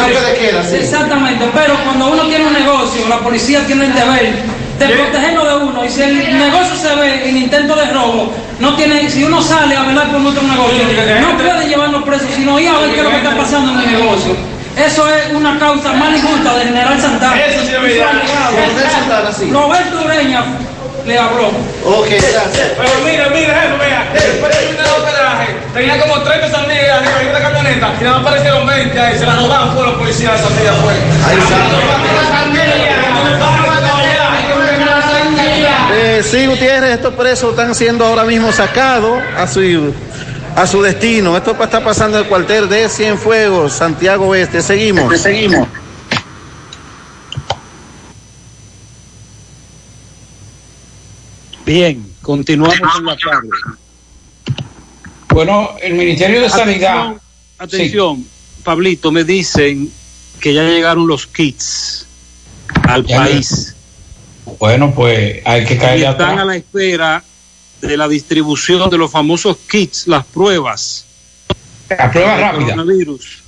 Exactamente, 0.74 1.46
pero 1.54 1.76
cuando 1.84 2.08
uno 2.08 2.24
tiene 2.24 2.46
un 2.48 2.54
negocio, 2.54 3.08
la 3.08 3.20
policía 3.20 3.66
tiene 3.68 3.86
el 3.86 3.94
deber 3.94 4.34
de 4.80 4.88
protegerlo 4.88 5.46
de 5.46 5.66
uno. 5.66 5.86
Y 5.86 5.90
si 5.90 6.02
el 6.02 6.38
negocio 6.40 6.76
se 6.76 6.96
ve 6.96 7.30
en 7.30 7.38
intento 7.38 7.76
de 7.76 7.86
robo, 7.92 8.32
no 8.60 8.76
tiene, 8.76 9.10
si 9.10 9.24
uno 9.24 9.42
sale 9.42 9.76
a 9.76 9.84
velar 9.84 10.12
por 10.12 10.22
nuestro 10.22 10.44
negocio, 10.44 10.84
no 11.22 11.38
puede 11.38 11.68
llevarnos 11.68 12.04
presos, 12.04 12.28
sino 12.36 12.60
ir 12.60 12.70
a 12.70 12.80
ver 12.80 12.92
qué 12.92 12.98
es 12.98 13.04
lo 13.04 13.10
que 13.12 13.18
está 13.18 13.38
pasando 13.38 13.72
en 13.72 13.78
mi 13.78 13.86
negocio. 13.86 14.36
Eso 14.76 15.08
es 15.10 15.34
una 15.34 15.58
causa 15.58 15.94
más 15.94 16.16
injusta 16.18 16.56
de 16.56 16.66
General 16.66 17.00
Santana. 17.02 17.36
Eso 17.46 17.62
sí 17.66 17.74
es 17.76 17.82
verdad. 17.82 18.12
Roberto 19.52 20.02
Ureña 20.06 20.44
le 21.08 21.18
habló. 21.18 21.48
Ok, 21.86 22.08
gracias. 22.10 22.72
Pero 22.78 22.90
mira, 23.06 23.30
mira, 23.30 23.66
eso, 23.66 23.78
vea. 23.78 24.10
Después 24.14 24.52
de 24.60 24.68
un 24.68 25.04
hospedaje, 25.04 25.56
tenía 25.74 26.00
como 26.02 26.22
30 26.22 26.52
sandías 26.52 26.98
arriba 27.00 27.20
de 27.20 27.30
una 27.30 27.40
camioneta 27.40 27.94
y 28.00 28.04
nada 28.04 28.18
más 28.18 28.28
aparecieron 28.28 28.68
20 28.68 29.00
ahí, 29.00 29.18
se 29.18 29.26
las 29.26 29.42
robaron 29.42 29.74
por 29.74 29.86
los 29.88 29.96
policías 29.96 30.34
de 30.34 30.48
sandías 30.48 30.76
fue. 30.78 30.94
Ahí 30.94 31.38
Eh, 36.00 36.22
sí, 36.24 36.46
Gutiérrez, 36.46 36.96
estos 36.96 37.14
presos 37.14 37.52
están 37.52 37.74
siendo 37.74 38.06
ahora 38.06 38.24
mismo 38.24 38.52
sacados 38.52 39.20
a 39.36 39.48
su, 39.48 39.94
a 40.56 40.68
su 40.68 40.82
destino. 40.82 41.36
Esto 41.38 41.56
está 41.60 41.84
pasando 41.84 42.18
en 42.18 42.24
el 42.24 42.30
cuartel 42.30 42.70
de 42.70 42.90
Cienfuegos, 42.90 43.74
Santiago 43.74 44.28
Oeste. 44.28 44.62
Seguimos. 44.62 45.20
Seguimos. 45.20 45.68
Bien, 51.68 52.02
continuamos 52.22 52.80
en 52.98 53.06
la 53.06 53.18
tarde. 53.18 53.50
Bueno, 55.34 55.72
el 55.82 55.96
Ministerio 55.96 56.42
de 56.42 56.50
Sanidad. 56.50 57.08
Atención, 57.58 57.60
atención, 57.60 58.26
Pablito, 58.64 59.12
me 59.12 59.26
dicen 59.26 59.92
que 60.40 60.54
ya 60.54 60.64
llegaron 60.64 61.06
los 61.08 61.28
kits 61.28 62.06
al 62.84 63.06
Ya 63.06 63.18
país. 63.18 63.76
Bueno, 64.60 64.94
pues 64.96 65.42
hay 65.44 65.66
que 65.66 65.74
Y 65.74 65.78
caer 65.78 65.98
están 65.98 66.14
atrás. 66.14 66.40
a 66.40 66.46
la 66.46 66.56
espera 66.56 67.24
de 67.82 67.98
la 67.98 68.08
distribución 68.08 68.90
de 68.90 68.98
los 68.98 69.12
famosos 69.12 69.58
kits, 69.70 70.08
las 70.08 70.26
pruebas. 70.26 71.06
La 71.90 72.10
prueba 72.10 72.32
del 72.32 72.42
rápida. 72.44 72.76
Coronavirus. 72.76 73.44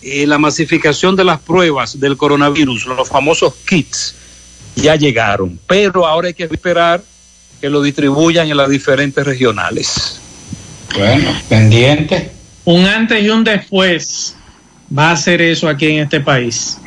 Y 0.00 0.24
la 0.24 0.38
masificación 0.38 1.14
de 1.14 1.24
las 1.24 1.40
pruebas 1.40 2.00
del 2.00 2.16
coronavirus, 2.16 2.86
los 2.86 3.06
famosos 3.10 3.52
kits, 3.68 4.14
ya 4.76 4.96
llegaron. 4.96 5.58
Pero 5.66 6.06
ahora 6.06 6.28
hay 6.28 6.34
que 6.34 6.44
esperar 6.44 7.02
que 7.60 7.68
lo 7.68 7.82
distribuyan 7.82 8.48
en 8.48 8.56
las 8.56 8.68
diferentes 8.68 9.24
regionales. 9.24 10.20
Bueno, 10.96 11.32
pendiente. 11.48 12.32
Un 12.64 12.86
antes 12.86 13.22
y 13.22 13.28
un 13.28 13.44
después 13.44 14.36
va 14.96 15.10
a 15.10 15.12
hacer 15.12 15.40
eso 15.40 15.68
aquí 15.68 15.86
en 15.86 16.00
este 16.00 16.20
país. 16.20 16.78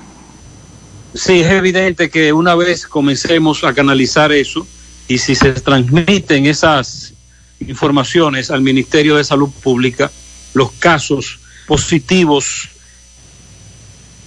Sí, 1.14 1.40
es 1.40 1.52
evidente 1.52 2.10
que 2.10 2.34
una 2.34 2.56
vez 2.56 2.86
comencemos 2.88 3.64
a 3.64 3.74
canalizar 3.74 4.32
eso 4.32 4.68
y 5.08 5.18
si 5.18 5.36
se 5.36 5.54
transmiten 5.54 6.46
esas 6.46 7.14
informaciones 7.60 8.52
al 8.52 8.62
Ministerio 8.62 9.16
de 9.16 9.24
Salud 9.24 9.50
Pública, 9.64 10.12
los 10.54 10.72
casos 10.74 11.40
positivos 11.68 12.70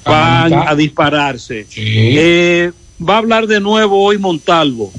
van 0.04 0.54
a 0.54 0.74
dispararse. 0.74 1.66
Eh, 1.76 2.72
va 3.00 3.14
a 3.14 3.18
hablar 3.18 3.46
de 3.46 3.60
nuevo 3.60 4.02
hoy 4.02 4.18
Montalvo 4.18 4.92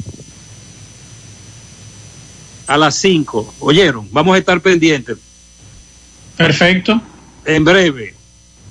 a 2.67 2.77
las 2.77 2.95
5. 2.95 3.55
¿Oyeron? 3.59 4.07
Vamos 4.11 4.35
a 4.35 4.37
estar 4.37 4.61
pendientes. 4.61 5.17
Perfecto. 6.37 7.01
En 7.45 7.65
breve, 7.65 8.13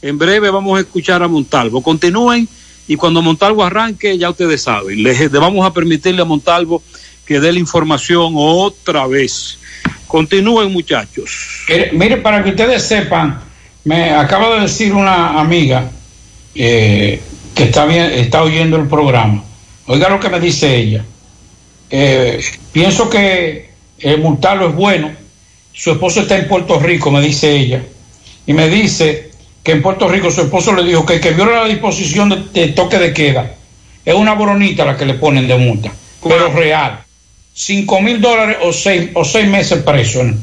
en 0.02 0.18
breve 0.18 0.50
vamos 0.50 0.78
a 0.78 0.80
escuchar 0.80 1.22
a 1.22 1.28
Montalvo. 1.28 1.82
Continúen 1.82 2.48
y 2.86 2.96
cuando 2.96 3.20
Montalvo 3.20 3.64
arranque, 3.64 4.16
ya 4.16 4.30
ustedes 4.30 4.62
saben, 4.62 5.02
les 5.02 5.30
le 5.30 5.38
vamos 5.38 5.66
a 5.66 5.72
permitirle 5.72 6.22
a 6.22 6.24
Montalvo 6.24 6.82
que 7.26 7.40
dé 7.40 7.52
la 7.52 7.58
información 7.58 8.32
otra 8.36 9.06
vez. 9.06 9.58
Continúen, 10.06 10.72
muchachos. 10.72 11.64
Mire, 11.68 11.90
mire, 11.92 12.16
para 12.18 12.42
que 12.42 12.50
ustedes 12.50 12.82
sepan, 12.82 13.40
me 13.84 14.10
acaba 14.10 14.54
de 14.54 14.62
decir 14.62 14.94
una 14.94 15.38
amiga 15.38 15.90
eh, 16.54 17.20
que 17.58 17.64
está, 17.64 17.84
bien, 17.84 18.12
está 18.12 18.42
oyendo 18.42 18.76
el 18.76 18.86
programa. 18.86 19.44
Oiga 19.86 20.08
lo 20.08 20.20
que 20.20 20.28
me 20.28 20.40
dice 20.40 20.76
ella. 20.76 21.04
Eh, 21.90 22.40
pienso 22.72 23.10
que 23.10 23.70
el 23.98 24.18
multarlo 24.18 24.68
es 24.68 24.74
bueno. 24.74 25.10
Su 25.72 25.90
esposo 25.90 26.20
está 26.20 26.38
en 26.38 26.48
Puerto 26.48 26.78
Rico, 26.78 27.10
me 27.10 27.20
dice 27.20 27.54
ella. 27.56 27.82
Y 28.46 28.52
me 28.52 28.68
dice 28.68 29.30
que 29.62 29.72
en 29.72 29.82
Puerto 29.82 30.08
Rico 30.08 30.30
su 30.30 30.42
esposo 30.42 30.72
le 30.72 30.84
dijo 30.84 31.04
que 31.04 31.14
el 31.14 31.20
que 31.20 31.32
viola 31.32 31.62
la 31.62 31.68
disposición 31.68 32.28
de, 32.28 32.36
de 32.60 32.68
toque 32.68 32.98
de 32.98 33.12
queda 33.12 33.54
es 34.04 34.14
una 34.14 34.34
boronita 34.34 34.84
la 34.86 34.96
que 34.96 35.04
le 35.04 35.14
ponen 35.14 35.46
de 35.46 35.56
multa, 35.56 35.92
pero 36.22 36.50
real. 36.52 37.00
Cinco 37.52 38.00
mil 38.00 38.20
dólares 38.20 38.56
o 38.62 38.72
seis, 38.72 39.10
o 39.14 39.24
seis 39.24 39.48
meses 39.48 39.82
preso. 39.82 40.22
¿no? 40.22 40.34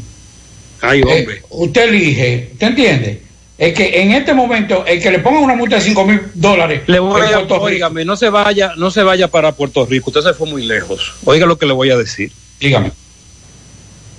Ay, 0.81 1.01
Eh, 1.07 1.41
usted 1.49 1.89
elige, 1.89 2.49
¿usted 2.53 2.67
entiende? 2.67 3.21
Es 3.57 3.73
que 3.73 4.01
en 4.01 4.11
este 4.11 4.33
momento, 4.33 4.85
el 4.85 5.01
que 5.01 5.11
le 5.11 5.19
pongan 5.19 5.43
una 5.43 5.55
multa 5.55 5.77
de 5.77 5.81
5 5.81 6.05
mil 6.05 6.21
dólares, 6.33 6.81
Le 6.87 6.99
voy 6.99 7.21
a, 7.21 7.25
Puerto 7.27 7.55
Rico, 7.55 7.63
óigame, 7.63 8.03
no 8.03 8.17
se 8.17 8.29
vaya, 8.29 8.73
no 8.75 8.91
se 8.91 9.01
vaya 9.01 9.29
para 9.29 9.53
Puerto 9.53 9.85
Rico, 9.85 10.09
usted 10.09 10.21
se 10.21 10.33
fue 10.33 10.47
muy 10.49 10.65
lejos. 10.65 11.13
Oiga 11.23 11.45
lo 11.45 11.57
que 11.57 11.65
le 11.65 11.73
voy 11.73 11.89
a 11.89 11.97
decir. 11.97 12.31
dígame. 12.59 12.91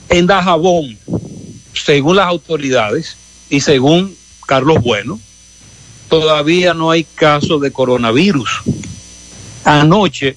En 0.09 0.27
Dajabón, 0.27 0.97
según 1.75 2.17
las 2.17 2.27
autoridades 2.27 3.17
y 3.51 3.61
según 3.61 4.17
Carlos 4.47 4.81
Bueno, 4.83 5.21
todavía 6.09 6.73
no 6.73 6.91
hay 6.91 7.05
caso 7.05 7.59
de 7.59 7.73
coronavirus. 7.73 8.63
Anoche, 9.65 10.37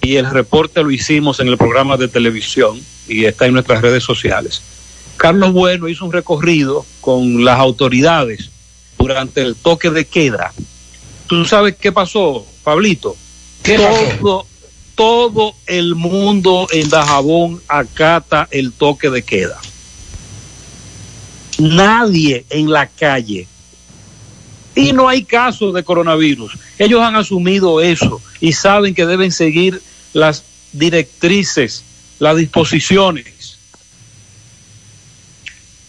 y 0.00 0.16
el 0.16 0.30
reporte 0.30 0.82
lo 0.82 0.90
hicimos 0.90 1.40
en 1.40 1.48
el 1.48 1.56
programa 1.56 1.96
de 1.96 2.08
televisión 2.08 2.80
y 3.08 3.24
está 3.24 3.46
en 3.46 3.54
nuestras 3.54 3.80
redes 3.80 4.04
sociales. 4.04 4.62
Carlos 5.16 5.52
Bueno 5.52 5.88
hizo 5.88 6.04
un 6.04 6.12
recorrido 6.12 6.84
con 7.00 7.44
las 7.44 7.58
autoridades 7.58 8.50
durante 8.98 9.42
el 9.42 9.54
toque 9.56 9.90
de 9.90 10.06
queda. 10.06 10.52
¿Tú 11.26 11.44
sabes 11.44 11.76
qué 11.76 11.92
pasó, 11.92 12.46
Pablito? 12.62 13.16
todo, 14.20 14.46
todo 14.94 15.54
el 15.66 15.94
mundo 15.94 16.66
en 16.70 16.88
Dajabón 16.88 17.60
acata 17.68 18.48
el 18.50 18.72
toque 18.72 19.10
de 19.10 19.22
queda. 19.22 19.58
Nadie 21.58 22.44
en 22.50 22.70
la 22.70 22.86
calle. 22.86 23.46
Y 24.74 24.92
no 24.92 25.08
hay 25.08 25.24
casos 25.24 25.72
de 25.72 25.84
coronavirus. 25.84 26.52
Ellos 26.78 27.00
han 27.00 27.14
asumido 27.14 27.80
eso 27.80 28.20
y 28.40 28.52
saben 28.52 28.94
que 28.94 29.06
deben 29.06 29.30
seguir 29.30 29.80
las 30.12 30.44
directrices, 30.72 31.84
las 32.18 32.36
disposiciones. 32.36 33.33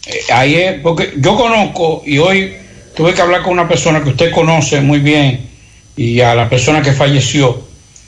Eh, 0.06 0.20
ahí 0.32 0.54
es, 0.54 0.80
porque 0.80 1.14
yo 1.16 1.36
conozco 1.36 2.02
y 2.06 2.18
hoy 2.18 2.54
tuve 2.96 3.12
que 3.12 3.22
hablar 3.22 3.42
con 3.42 3.52
una 3.52 3.68
persona 3.68 4.02
que 4.02 4.10
usted 4.10 4.30
conoce 4.32 4.80
muy 4.80 5.00
bien 5.00 5.48
y 5.96 6.20
a 6.20 6.34
la 6.34 6.48
persona 6.48 6.80
que 6.82 6.92
falleció 6.92 7.60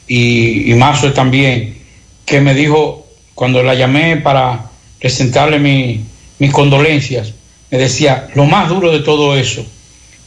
y, 0.06 0.70
y 0.70 0.74
Marzo 0.74 1.12
también, 1.12 1.76
que 2.24 2.40
me 2.40 2.54
dijo 2.54 3.06
cuando 3.34 3.62
la 3.62 3.74
llamé 3.74 4.16
para 4.18 4.70
presentarle 5.00 5.58
mi- 5.58 6.04
mis 6.38 6.52
condolencias, 6.52 7.32
me 7.70 7.78
decía, 7.78 8.28
lo 8.34 8.44
más 8.44 8.68
duro 8.68 8.90
de 8.92 9.00
todo 9.00 9.36
eso 9.36 9.64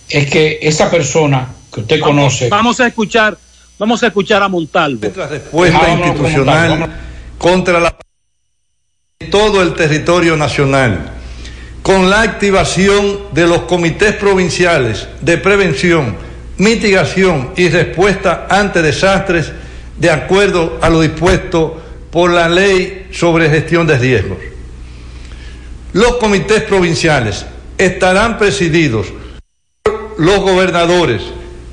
es 0.09 0.29
que 0.29 0.59
esa 0.61 0.91
persona 0.91 1.47
que 1.73 1.79
usted 1.81 1.99
conoce... 2.01 2.49
Vamos 2.49 2.79
a 2.81 2.87
escuchar, 2.87 3.37
vamos 3.79 4.03
a 4.03 4.07
escuchar 4.07 4.43
a 4.43 4.49
Montalvo. 4.49 5.07
respuesta 5.29 5.89
institucional 5.93 6.89
contra 7.37 7.79
la 7.79 7.95
todo 9.29 9.61
el 9.61 9.73
territorio 9.73 10.35
nacional. 10.35 11.20
Con 11.81 12.09
la 12.09 12.21
activación 12.21 13.19
de 13.33 13.47
los 13.47 13.63
comités 13.63 14.15
provinciales 14.15 15.07
de 15.21 15.37
prevención, 15.37 16.15
mitigación 16.57 17.51
y 17.55 17.69
respuesta 17.69 18.47
ante 18.49 18.81
desastres 18.81 19.51
de 19.97 20.09
acuerdo 20.09 20.77
a 20.81 20.89
lo 20.89 21.01
dispuesto 21.01 21.81
por 22.11 22.31
la 22.31 22.47
ley 22.49 23.07
sobre 23.11 23.49
gestión 23.49 23.87
de 23.87 23.97
riesgos. 23.97 24.37
Los 25.93 26.17
comités 26.17 26.63
provinciales 26.63 27.45
estarán 27.77 28.37
presididos 28.37 29.07
por 29.83 30.19
los 30.19 30.39
gobernadores 30.39 31.21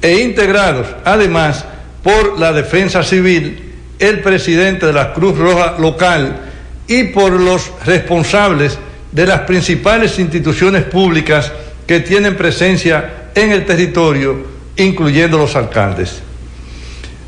e 0.00 0.20
integrados 0.20 0.86
además 1.04 1.64
por 2.02 2.38
la 2.38 2.52
defensa 2.52 3.02
civil, 3.02 3.74
el 3.98 4.20
presidente 4.20 4.86
de 4.86 4.92
la 4.92 5.12
Cruz 5.12 5.36
Roja 5.36 5.76
local 5.78 6.40
y 6.86 7.04
por 7.04 7.32
los 7.32 7.70
responsables 7.84 8.78
de 9.12 9.26
las 9.26 9.40
principales 9.40 10.18
instituciones 10.18 10.84
públicas 10.84 11.52
que 11.86 12.00
tienen 12.00 12.36
presencia 12.36 13.30
en 13.34 13.52
el 13.52 13.64
territorio, 13.64 14.46
incluyendo 14.76 15.38
los 15.38 15.56
alcaldes. 15.56 16.20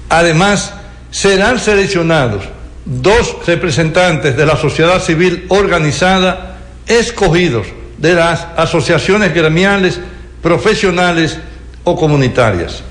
Además, 0.08 0.74
serán 1.10 1.58
seleccionados 1.58 2.44
dos 2.84 3.36
representantes 3.46 4.36
de 4.36 4.46
la 4.46 4.56
sociedad 4.56 5.02
civil 5.02 5.46
organizada 5.48 6.58
escogidos 6.86 7.66
de 7.98 8.14
las 8.14 8.46
asociaciones 8.56 9.34
gremiales, 9.34 10.00
profesionales 10.42 11.38
o 11.84 11.96
comunitarias. 11.96 12.82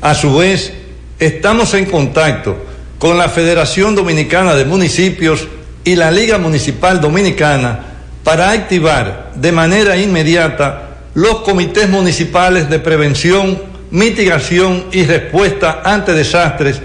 A 0.00 0.14
su 0.14 0.36
vez, 0.36 0.72
estamos 1.18 1.74
en 1.74 1.86
contacto 1.86 2.56
con 2.98 3.18
la 3.18 3.28
Federación 3.28 3.94
Dominicana 3.94 4.54
de 4.54 4.64
Municipios 4.64 5.48
y 5.84 5.96
la 5.96 6.10
Liga 6.10 6.38
Municipal 6.38 7.00
Dominicana 7.00 7.88
para 8.28 8.50
activar 8.50 9.30
de 9.36 9.52
manera 9.52 9.96
inmediata 9.96 10.82
los 11.14 11.40
comités 11.40 11.88
municipales 11.88 12.68
de 12.68 12.78
prevención, 12.78 13.58
mitigación 13.90 14.84
y 14.92 15.06
respuesta 15.06 15.80
ante 15.82 16.12
desastres 16.12 16.78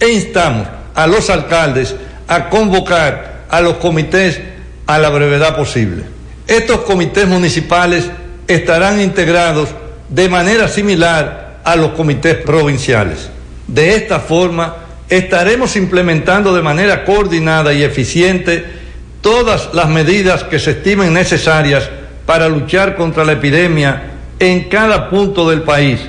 e 0.00 0.08
instamos 0.08 0.66
a 0.96 1.06
los 1.06 1.30
alcaldes 1.30 1.94
a 2.26 2.48
convocar 2.50 3.44
a 3.48 3.60
los 3.60 3.74
comités 3.74 4.40
a 4.88 4.98
la 4.98 5.08
brevedad 5.10 5.54
posible. 5.54 6.02
Estos 6.48 6.78
comités 6.78 7.28
municipales 7.28 8.10
estarán 8.48 9.00
integrados 9.00 9.68
de 10.08 10.28
manera 10.28 10.66
similar 10.66 11.60
a 11.62 11.76
los 11.76 11.92
comités 11.92 12.38
provinciales. 12.38 13.30
De 13.68 13.94
esta 13.94 14.18
forma, 14.18 14.74
estaremos 15.08 15.76
implementando 15.76 16.52
de 16.56 16.62
manera 16.62 17.04
coordinada 17.04 17.72
y 17.72 17.84
eficiente 17.84 18.77
todas 19.20 19.74
las 19.74 19.88
medidas 19.88 20.44
que 20.44 20.58
se 20.58 20.72
estimen 20.72 21.12
necesarias 21.12 21.88
para 22.26 22.48
luchar 22.48 22.96
contra 22.96 23.24
la 23.24 23.32
epidemia 23.32 24.02
en 24.38 24.68
cada 24.68 25.10
punto 25.10 25.48
del 25.48 25.62
país, 25.62 26.00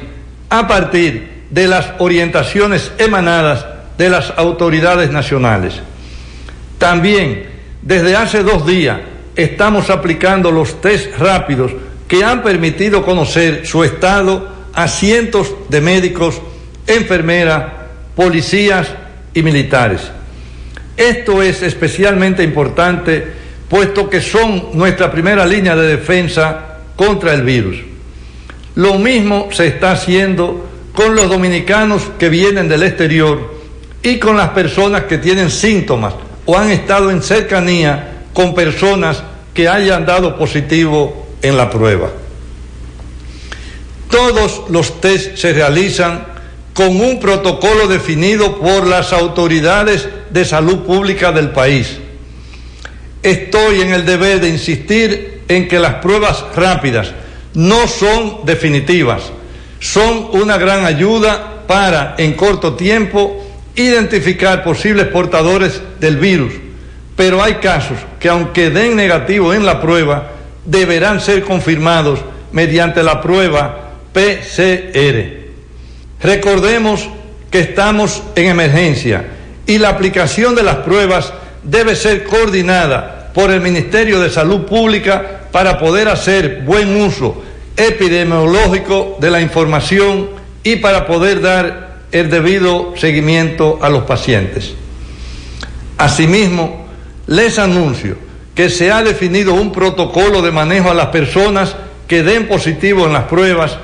a 0.50 0.68
partir 0.68 1.46
de 1.50 1.68
las 1.68 1.92
orientaciones 2.00 2.92
emanadas 2.98 3.66
de 3.98 4.10
las 4.10 4.34
autoridades 4.38 5.12
nacionales. 5.12 5.76
También, 6.78 7.46
desde 7.82 8.16
hace 8.16 8.44
dos 8.44 8.66
días, 8.66 9.00
estamos 9.36 9.90
aplicando 9.90 10.52
los 10.52 10.82
test 10.82 11.18
rápidos 11.18 11.72
que 12.08 12.24
han 12.24 12.42
permitido 12.42 13.04
conocer 13.04 13.66
su 13.66 13.84
estado 13.84 14.48
a 14.74 14.88
cientos 14.88 15.54
de 15.70 15.82
médicos, 15.82 16.42
enfermeras, 16.88 17.66
policías 18.16 18.88
y 19.34 19.44
militares. 19.44 20.12
Esto 21.00 21.42
es 21.42 21.64
especialmente 21.64 22.44
importante 22.44 23.26
puesto 23.70 24.10
que 24.10 24.20
son 24.20 24.72
nuestra 24.74 25.10
primera 25.10 25.46
línea 25.46 25.74
de 25.74 25.88
defensa 25.88 26.80
contra 26.98 27.34
el 27.34 27.44
virus. 27.44 27.78
Lo 28.76 28.96
mismo 28.96 29.48
se 29.50 29.68
está 29.68 29.94
haciendo 29.94 30.68
con 30.94 31.16
los 31.16 31.30
dominicanos 31.30 32.04
que 32.20 32.28
vienen 32.28 32.68
del 32.68 32.84
exterior 32.84 33.56
y 34.04 34.20
con 34.20 34.36
las 34.36 34.50
personas 34.50 35.04
que 35.04 35.18
tienen 35.20 35.50
síntomas 35.50 36.16
o 36.46 36.58
han 36.58 36.70
estado 36.70 37.12
en 37.12 37.24
cercanía 37.24 38.26
con 38.34 38.54
personas 38.54 39.24
que 39.54 39.70
hayan 39.70 40.06
dado 40.06 40.38
positivo 40.38 41.30
en 41.42 41.56
la 41.56 41.70
prueba. 41.70 42.10
Todos 44.12 44.64
los 44.70 45.00
test 45.00 45.38
se 45.38 45.54
realizan 45.54 46.26
con 46.80 47.02
un 47.02 47.20
protocolo 47.20 47.90
definido 47.90 48.58
por 48.58 48.88
las 48.88 49.12
autoridades 49.12 50.08
de 50.30 50.46
salud 50.46 50.86
pública 50.86 51.34
del 51.34 51.50
país. 51.50 51.98
Estoy 53.22 53.82
en 53.82 53.92
el 53.92 54.06
deber 54.06 54.40
de 54.40 54.48
insistir 54.48 55.42
en 55.50 55.68
que 55.68 55.78
las 55.78 55.96
pruebas 55.96 56.46
rápidas 56.56 57.12
no 57.54 57.86
son 57.86 58.46
definitivas, 58.46 59.24
son 59.82 60.30
una 60.32 60.58
gran 60.58 60.86
ayuda 60.86 61.66
para, 61.68 62.16
en 62.18 62.36
corto 62.36 62.76
tiempo, 62.76 63.46
identificar 63.76 64.64
posibles 64.64 65.08
portadores 65.08 65.82
del 66.00 66.16
virus, 66.16 66.54
pero 67.18 67.44
hay 67.44 67.56
casos 67.56 67.98
que 68.22 68.30
aunque 68.30 68.70
den 68.70 68.96
negativo 68.96 69.54
en 69.54 69.66
la 69.66 69.82
prueba, 69.82 70.32
deberán 70.64 71.20
ser 71.20 71.44
confirmados 71.44 72.22
mediante 72.54 73.04
la 73.04 73.20
prueba 73.20 73.96
PCR. 74.14 75.39
Recordemos 76.22 77.08
que 77.50 77.60
estamos 77.60 78.24
en 78.36 78.48
emergencia 78.48 79.26
y 79.66 79.78
la 79.78 79.90
aplicación 79.90 80.56
de 80.56 80.64
las 80.64 80.78
pruebas 80.78 81.34
debe 81.64 81.96
ser 81.96 82.24
coordinada 82.24 83.32
por 83.34 83.52
el 83.52 83.62
Ministerio 83.62 84.20
de 84.20 84.30
Salud 84.30 84.66
Pública 84.66 85.42
para 85.52 85.80
poder 85.80 86.10
hacer 86.10 86.64
buen 86.66 87.02
uso 87.02 87.44
epidemiológico 87.78 89.18
de 89.20 89.32
la 89.32 89.42
información 89.42 90.30
y 90.64 90.78
para 90.78 91.08
poder 91.08 91.42
dar 91.42 92.00
el 92.12 92.30
debido 92.30 92.94
seguimiento 92.98 93.80
a 93.82 93.90
los 93.90 94.04
pacientes. 94.04 94.74
Asimismo, 95.98 96.88
les 97.28 97.60
anuncio 97.60 98.18
que 98.56 98.70
se 98.70 98.92
ha 98.92 99.04
definido 99.04 99.54
un 99.54 99.72
protocolo 99.72 100.42
de 100.42 100.52
manejo 100.52 100.90
a 100.92 100.94
las 100.94 101.08
personas 101.08 101.76
que 102.08 102.24
den 102.24 102.48
positivo 102.48 103.06
en 103.06 103.14
las 103.14 103.26
pruebas, 103.26 103.78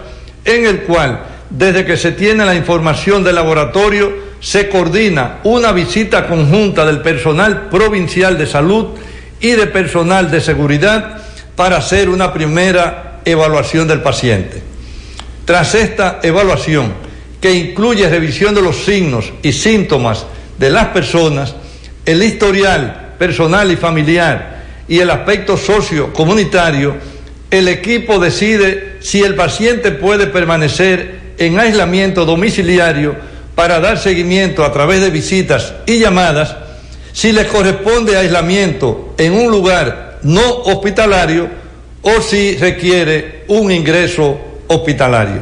en 0.43 0.65
el 0.65 0.81
cual, 0.81 1.21
desde 1.58 1.86
que 1.86 1.95
se 1.95 2.12
tiene 2.12 2.43
la 2.43 2.56
información 2.56 3.24
del 3.24 3.36
laboratorio, 3.36 4.14
se 4.41 4.68
coordina 4.68 5.39
una 5.43 5.72
visita 5.72 6.28
conjunta 6.28 6.86
del 6.86 7.01
personal 7.01 7.70
provincial 7.70 8.38
de 8.38 8.45
salud 8.45 8.88
y 9.39 9.51
de 9.51 9.68
personal 9.68 10.30
de 10.30 10.41
seguridad 10.41 11.22
para 11.56 11.78
hacer 11.78 12.10
una 12.10 12.34
primera 12.34 13.22
evaluación 13.24 13.88
del 13.88 14.01
paciente. 14.01 14.62
Tras 15.45 15.76
esta 15.76 16.20
evaluación, 16.24 16.93
que 17.39 17.53
incluye 17.53 18.10
revisión 18.10 18.53
de 18.53 18.62
los 18.62 18.84
signos 18.84 19.32
y 19.41 19.53
síntomas 19.53 20.26
de 20.58 20.70
las 20.70 20.88
personas, 20.88 21.56
el 22.06 22.22
historial 22.22 23.14
personal 23.18 23.72
y 23.72 23.78
familiar 23.78 24.64
y 24.89 24.99
el 24.99 25.10
aspecto 25.10 25.56
sociocomunitario, 25.56 26.95
el 27.49 27.68
equipo 27.70 28.20
decide 28.20 28.97
si 28.99 29.22
el 29.22 29.36
paciente 29.36 29.91
puede 29.91 30.28
permanecer 30.28 31.14
en 31.38 31.59
aislamiento 31.59 32.25
domiciliario 32.25 33.15
para 33.55 33.79
dar 33.79 33.97
seguimiento 33.97 34.63
a 34.63 34.71
través 34.71 35.01
de 35.01 35.09
visitas 35.09 35.73
y 35.86 35.99
llamadas, 35.99 36.55
si 37.13 37.32
le 37.32 37.47
corresponde 37.47 38.17
aislamiento 38.17 39.16
en 39.17 39.33
un 39.33 39.49
lugar 39.49 40.20
no 40.24 40.63
hospitalario 40.63 41.47
o 42.01 42.21
si 42.21 42.57
requiere 42.57 43.45
un 43.47 43.71
ingreso 43.71 44.37
hospitalario. 44.67 45.41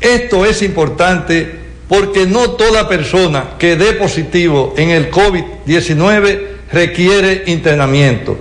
Esto 0.00 0.44
es 0.44 0.62
importante 0.62 1.60
porque 1.88 2.26
no 2.26 2.50
toda 2.52 2.88
persona 2.88 3.56
que 3.58 3.76
dé 3.76 3.92
positivo 3.94 4.74
en 4.76 4.90
el 4.90 5.10
COVID-19 5.10 6.40
requiere 6.72 7.44
internamiento, 7.46 8.38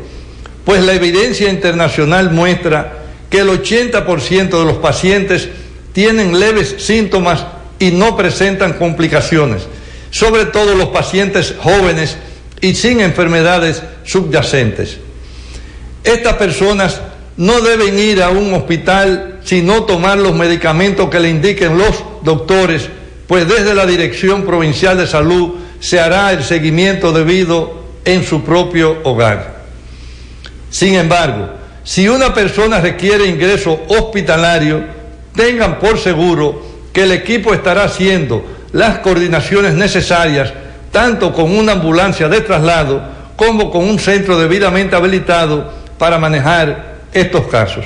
pues 0.63 0.83
la 0.83 0.93
evidencia 0.93 1.49
internacional 1.49 2.31
muestra 2.31 2.93
que 3.29 3.39
el 3.39 3.49
80% 3.49 4.49
de 4.49 4.65
los 4.65 4.77
pacientes 4.77 5.49
tienen 5.93 6.39
leves 6.39 6.75
síntomas 6.79 7.45
y 7.79 7.91
no 7.91 8.15
presentan 8.15 8.73
complicaciones, 8.73 9.63
sobre 10.11 10.45
todo 10.45 10.75
los 10.75 10.89
pacientes 10.89 11.55
jóvenes 11.59 12.17
y 12.61 12.75
sin 12.75 12.99
enfermedades 12.99 13.81
subyacentes. 14.03 14.97
Estas 16.03 16.35
personas 16.35 17.01
no 17.37 17.61
deben 17.61 17.97
ir 17.97 18.21
a 18.21 18.29
un 18.29 18.53
hospital 18.53 19.39
sino 19.43 19.83
tomar 19.83 20.17
los 20.17 20.35
medicamentos 20.35 21.09
que 21.09 21.19
le 21.19 21.29
indiquen 21.29 21.77
los 21.77 22.03
doctores, 22.23 22.89
pues 23.27 23.47
desde 23.47 23.73
la 23.73 23.85
Dirección 23.85 24.43
Provincial 24.43 24.97
de 24.97 25.07
Salud 25.07 25.55
se 25.79 25.99
hará 25.99 26.31
el 26.33 26.43
seguimiento 26.43 27.11
debido 27.11 27.83
en 28.05 28.25
su 28.25 28.43
propio 28.43 28.97
hogar. 29.03 29.59
Sin 30.69 30.95
embargo, 30.95 31.49
si 31.83 32.07
una 32.07 32.33
persona 32.33 32.81
requiere 32.81 33.25
ingreso 33.25 33.79
hospitalario, 33.87 34.98
tengan 35.35 35.79
por 35.79 35.97
seguro 35.97 36.61
que 36.93 37.03
el 37.03 37.11
equipo 37.11 37.53
estará 37.53 37.83
haciendo 37.83 38.45
las 38.71 38.99
coordinaciones 38.99 39.73
necesarias, 39.73 40.53
tanto 40.91 41.33
con 41.33 41.55
una 41.55 41.73
ambulancia 41.73 42.27
de 42.27 42.41
traslado 42.41 43.01
como 43.35 43.71
con 43.71 43.87
un 43.87 43.99
centro 43.99 44.37
debidamente 44.39 44.95
habilitado 44.95 45.71
para 45.97 46.17
manejar 46.17 46.97
estos 47.13 47.47
casos. 47.47 47.85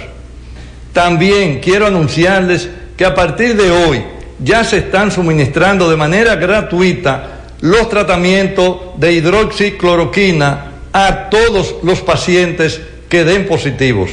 También 0.93 1.59
quiero 1.59 1.87
anunciarles 1.87 2.69
que 2.97 3.05
a 3.05 3.15
partir 3.15 3.55
de 3.55 3.71
hoy 3.71 4.03
ya 4.39 4.63
se 4.63 4.77
están 4.77 5.11
suministrando 5.11 5.89
de 5.89 5.95
manera 5.95 6.35
gratuita 6.35 7.33
los 7.61 7.89
tratamientos 7.89 8.77
de 8.97 9.13
hidroxicloroquina 9.13 10.65
a 10.91 11.29
todos 11.29 11.75
los 11.83 12.01
pacientes 12.01 12.81
que 13.09 13.23
den 13.23 13.47
positivos. 13.47 14.11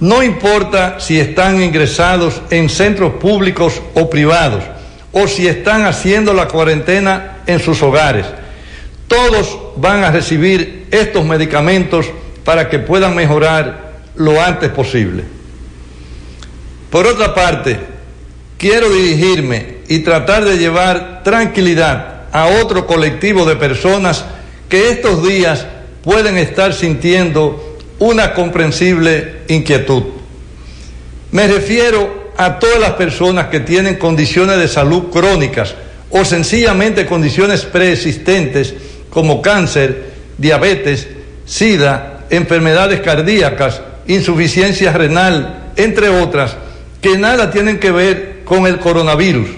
No 0.00 0.22
importa 0.22 1.00
si 1.00 1.18
están 1.18 1.60
ingresados 1.62 2.40
en 2.50 2.68
centros 2.68 3.14
públicos 3.14 3.82
o 3.94 4.08
privados 4.08 4.62
o 5.12 5.26
si 5.26 5.48
están 5.48 5.86
haciendo 5.86 6.32
la 6.32 6.46
cuarentena 6.46 7.38
en 7.46 7.58
sus 7.58 7.82
hogares. 7.82 8.26
Todos 9.08 9.58
van 9.76 10.04
a 10.04 10.10
recibir 10.10 10.86
estos 10.90 11.24
medicamentos 11.24 12.06
para 12.44 12.68
que 12.68 12.78
puedan 12.78 13.16
mejorar 13.16 13.94
lo 14.14 14.40
antes 14.40 14.70
posible. 14.70 15.24
Por 16.90 17.06
otra 17.06 17.34
parte, 17.34 17.78
quiero 18.56 18.90
dirigirme 18.90 19.78
y 19.88 20.00
tratar 20.00 20.44
de 20.44 20.58
llevar 20.58 21.22
tranquilidad 21.24 22.22
a 22.32 22.46
otro 22.62 22.86
colectivo 22.86 23.44
de 23.44 23.56
personas 23.56 24.24
que 24.68 24.90
estos 24.90 25.26
días 25.26 25.66
pueden 26.02 26.36
estar 26.36 26.72
sintiendo 26.72 27.67
una 27.98 28.34
comprensible 28.34 29.42
inquietud. 29.48 30.02
Me 31.32 31.46
refiero 31.46 32.32
a 32.36 32.58
todas 32.58 32.78
las 32.78 32.92
personas 32.92 33.48
que 33.48 33.60
tienen 33.60 33.96
condiciones 33.96 34.58
de 34.58 34.68
salud 34.68 35.10
crónicas 35.10 35.74
o 36.10 36.24
sencillamente 36.24 37.06
condiciones 37.06 37.64
preexistentes 37.64 38.74
como 39.10 39.42
cáncer, 39.42 40.12
diabetes, 40.38 41.08
sida, 41.44 42.26
enfermedades 42.30 43.00
cardíacas, 43.00 43.80
insuficiencia 44.06 44.92
renal, 44.92 45.72
entre 45.76 46.08
otras, 46.08 46.56
que 47.00 47.18
nada 47.18 47.50
tienen 47.50 47.78
que 47.78 47.90
ver 47.90 48.40
con 48.44 48.66
el 48.66 48.78
coronavirus. 48.78 49.48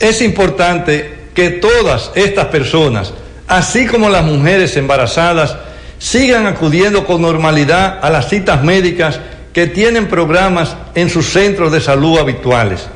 Es 0.00 0.20
importante 0.22 1.10
que 1.34 1.50
todas 1.50 2.10
estas 2.14 2.46
personas, 2.46 3.12
así 3.46 3.86
como 3.86 4.08
las 4.08 4.24
mujeres 4.24 4.76
embarazadas, 4.76 5.56
sigan 5.98 6.46
acudiendo 6.46 7.06
con 7.06 7.22
normalidad 7.22 7.98
a 8.02 8.10
las 8.10 8.28
citas 8.28 8.62
médicas 8.62 9.20
que 9.52 9.66
tienen 9.66 10.08
programas 10.08 10.76
en 10.94 11.08
sus 11.08 11.30
centros 11.30 11.72
de 11.72 11.80
salud 11.80 12.18
habituales. 12.18 12.86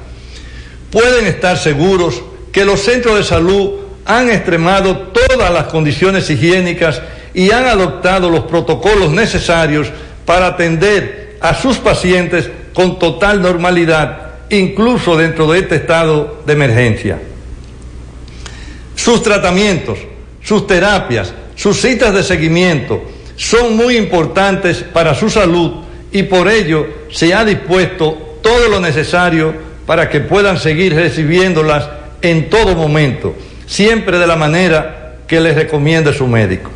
Pueden 0.90 1.26
estar 1.26 1.56
seguros 1.56 2.22
que 2.52 2.64
los 2.64 2.80
centros 2.80 3.16
de 3.16 3.24
salud 3.24 3.70
han 4.04 4.28
extremado 4.30 5.08
todas 5.08 5.52
las 5.52 5.64
condiciones 5.64 6.28
higiénicas 6.28 7.00
y 7.32 7.50
han 7.50 7.66
adoptado 7.66 8.28
los 8.28 8.44
protocolos 8.44 9.10
necesarios 9.10 9.88
para 10.26 10.48
atender 10.48 11.38
a 11.40 11.54
sus 11.54 11.78
pacientes 11.78 12.50
con 12.74 12.98
total 12.98 13.40
normalidad, 13.40 14.32
incluso 14.50 15.16
dentro 15.16 15.50
de 15.50 15.60
este 15.60 15.76
estado 15.76 16.42
de 16.44 16.52
emergencia. 16.52 17.18
Sus 18.94 19.22
tratamientos, 19.22 19.98
sus 20.42 20.66
terapias, 20.66 21.32
sus 21.60 21.82
citas 21.82 22.14
de 22.14 22.22
seguimiento 22.22 23.02
son 23.36 23.76
muy 23.76 23.98
importantes 23.98 24.78
para 24.78 25.14
su 25.14 25.28
salud 25.28 25.82
y 26.10 26.22
por 26.22 26.48
ello 26.48 26.86
se 27.10 27.34
ha 27.34 27.44
dispuesto 27.44 28.38
todo 28.42 28.68
lo 28.68 28.80
necesario 28.80 29.52
para 29.84 30.08
que 30.08 30.20
puedan 30.20 30.58
seguir 30.58 30.94
recibiéndolas 30.94 31.86
en 32.22 32.48
todo 32.48 32.74
momento, 32.74 33.34
siempre 33.66 34.18
de 34.18 34.26
la 34.26 34.36
manera 34.36 35.18
que 35.26 35.38
les 35.38 35.54
recomiende 35.54 36.14
su 36.14 36.26
médico. 36.26 36.70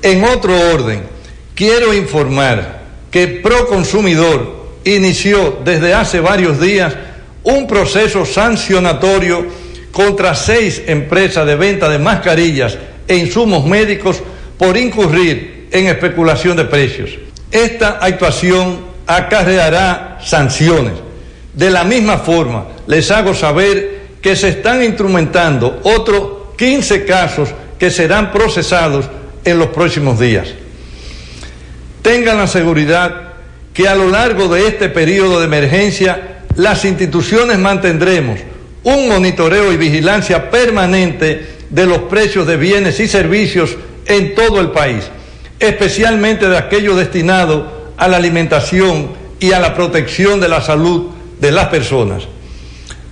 En 0.00 0.24
otro 0.24 0.58
orden, 0.72 1.02
quiero 1.54 1.92
informar 1.92 2.80
que 3.10 3.28
Proconsumidor 3.28 4.78
inició 4.84 5.60
desde 5.62 5.92
hace 5.92 6.20
varios 6.20 6.58
días 6.58 6.94
un 7.42 7.66
proceso 7.66 8.24
sancionatorio 8.24 9.44
contra 9.90 10.34
seis 10.34 10.82
empresas 10.86 11.46
de 11.46 11.56
venta 11.56 11.90
de 11.90 11.98
mascarillas 11.98 12.78
e 13.08 13.16
insumos 13.16 13.64
médicos 13.66 14.22
por 14.58 14.76
incurrir 14.76 15.68
en 15.70 15.86
especulación 15.86 16.56
de 16.56 16.64
precios. 16.64 17.10
Esta 17.50 17.98
actuación 18.00 18.80
acarreará 19.06 20.18
sanciones. 20.22 20.94
De 21.52 21.70
la 21.70 21.84
misma 21.84 22.18
forma, 22.18 22.66
les 22.86 23.10
hago 23.10 23.34
saber 23.34 24.02
que 24.22 24.36
se 24.36 24.48
están 24.48 24.82
instrumentando 24.82 25.80
otros 25.82 26.54
15 26.56 27.04
casos 27.04 27.48
que 27.78 27.90
serán 27.90 28.30
procesados 28.30 29.06
en 29.44 29.58
los 29.58 29.68
próximos 29.68 30.18
días. 30.18 30.48
Tengan 32.00 32.38
la 32.38 32.46
seguridad 32.46 33.32
que 33.74 33.88
a 33.88 33.94
lo 33.94 34.08
largo 34.08 34.48
de 34.48 34.66
este 34.66 34.88
periodo 34.88 35.40
de 35.40 35.46
emergencia 35.46 36.44
las 36.56 36.84
instituciones 36.84 37.58
mantendremos 37.58 38.38
un 38.84 39.08
monitoreo 39.08 39.72
y 39.72 39.76
vigilancia 39.76 40.50
permanente 40.50 41.61
de 41.72 41.86
los 41.86 41.98
precios 42.02 42.46
de 42.46 42.56
bienes 42.56 43.00
y 43.00 43.08
servicios 43.08 43.76
en 44.06 44.34
todo 44.34 44.60
el 44.60 44.70
país, 44.70 45.04
especialmente 45.58 46.48
de 46.48 46.58
aquellos 46.58 46.96
destinados 46.96 47.64
a 47.96 48.08
la 48.08 48.18
alimentación 48.18 49.10
y 49.40 49.52
a 49.52 49.58
la 49.58 49.74
protección 49.74 50.38
de 50.38 50.48
la 50.48 50.60
salud 50.60 51.10
de 51.40 51.50
las 51.50 51.68
personas. 51.68 52.24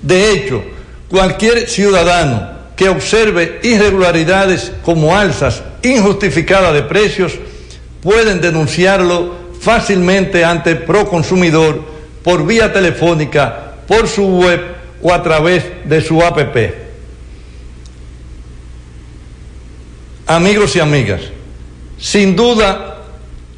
De 0.03 0.32
hecho, 0.32 0.62
cualquier 1.09 1.69
ciudadano 1.69 2.61
que 2.77 2.89
observe 2.89 3.61
irregularidades 3.62 4.73
como 4.85 5.16
alzas 5.16 5.62
injustificadas 5.82 6.74
de 6.74 6.82
precios 6.82 7.32
pueden 8.03 8.41
denunciarlo 8.41 9.35
fácilmente 9.61 10.45
ante 10.45 10.77
Proconsumidor 10.77 11.82
por 12.23 12.47
vía 12.47 12.73
telefónica, 12.73 13.74
por 13.87 14.07
su 14.07 14.27
web 14.27 14.61
o 15.03 15.12
a 15.12 15.23
través 15.23 15.65
de 15.85 16.01
su 16.01 16.23
APP. 16.23 16.80
Amigos 20.31 20.77
y 20.77 20.78
amigas, 20.78 21.23
sin 21.98 22.36
duda 22.36 22.98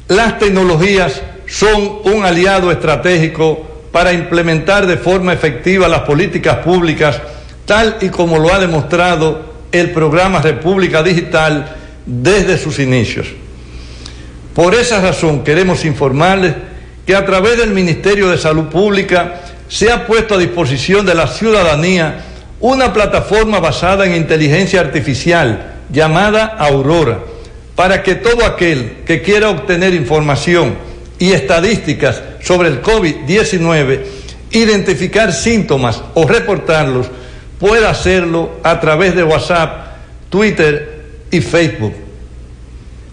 las 0.07 0.39
tecnologías 0.39 1.21
son 1.45 1.99
un 2.05 2.25
aliado 2.25 2.71
estratégico 2.71 3.83
para 3.91 4.11
implementar 4.11 4.87
de 4.87 4.97
forma 4.97 5.33
efectiva 5.33 5.87
las 5.87 5.99
políticas 5.99 6.57
públicas, 6.65 7.21
tal 7.67 7.97
y 8.01 8.09
como 8.09 8.39
lo 8.39 8.51
ha 8.51 8.57
demostrado 8.57 9.53
el 9.71 9.91
programa 9.91 10.41
República 10.41 11.03
Digital 11.03 11.75
desde 12.07 12.57
sus 12.57 12.79
inicios. 12.79 13.27
Por 14.55 14.73
esa 14.73 14.99
razón 14.99 15.43
queremos 15.43 15.85
informarles 15.85 16.55
que 17.05 17.15
a 17.15 17.23
través 17.23 17.59
del 17.59 17.69
Ministerio 17.69 18.29
de 18.29 18.39
Salud 18.39 18.69
Pública 18.69 19.41
se 19.67 19.91
ha 19.91 20.07
puesto 20.07 20.33
a 20.33 20.39
disposición 20.39 21.05
de 21.05 21.13
la 21.13 21.27
ciudadanía 21.27 22.21
una 22.59 22.91
plataforma 22.91 23.59
basada 23.59 24.07
en 24.07 24.15
inteligencia 24.15 24.81
artificial 24.81 25.72
llamada 25.93 26.45
Aurora, 26.45 27.19
para 27.75 28.03
que 28.03 28.15
todo 28.15 28.45
aquel 28.45 29.03
que 29.05 29.21
quiera 29.21 29.49
obtener 29.49 29.93
información 29.93 30.75
y 31.19 31.31
estadísticas 31.31 32.21
sobre 32.41 32.67
el 32.69 32.81
COVID-19, 32.81 34.01
identificar 34.51 35.31
síntomas 35.31 36.01
o 36.15 36.27
reportarlos, 36.27 37.07
pueda 37.59 37.91
hacerlo 37.91 38.59
a 38.63 38.79
través 38.79 39.15
de 39.15 39.23
WhatsApp, 39.23 39.95
Twitter 40.29 41.05
y 41.31 41.39
Facebook. 41.39 41.93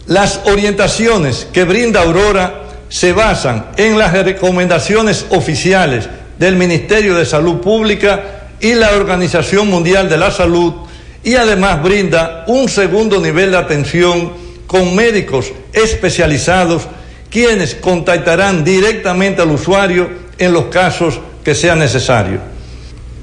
Las 0.07 0.41
orientaciones 0.45 1.47
que 1.53 1.65
brinda 1.65 2.03
Aurora 2.03 2.63
se 2.89 3.13
basan 3.13 3.67
en 3.77 3.97
las 3.97 4.13
recomendaciones 4.13 5.27
oficiales 5.31 6.09
del 6.39 6.57
Ministerio 6.57 7.15
de 7.15 7.25
Salud 7.25 7.61
Pública 7.61 8.49
y 8.61 8.75
la 8.75 8.91
Organización 8.91 9.69
Mundial 9.69 10.09
de 10.09 10.17
la 10.17 10.31
Salud 10.31 10.75
y 11.23 11.35
además 11.35 11.83
brinda 11.83 12.45
un 12.47 12.69
segundo 12.69 13.21
nivel 13.21 13.51
de 13.51 13.59
atención 13.59 14.33
con 14.67 14.95
médicos 14.95 15.53
especializados 15.73 16.87
quienes 17.31 17.75
contactarán 17.75 18.65
directamente 18.65 19.43
al 19.43 19.51
usuario 19.51 20.09
en 20.39 20.53
los 20.53 20.67
casos 20.67 21.21
que 21.45 21.55
sea 21.55 21.75
necesario. 21.77 22.41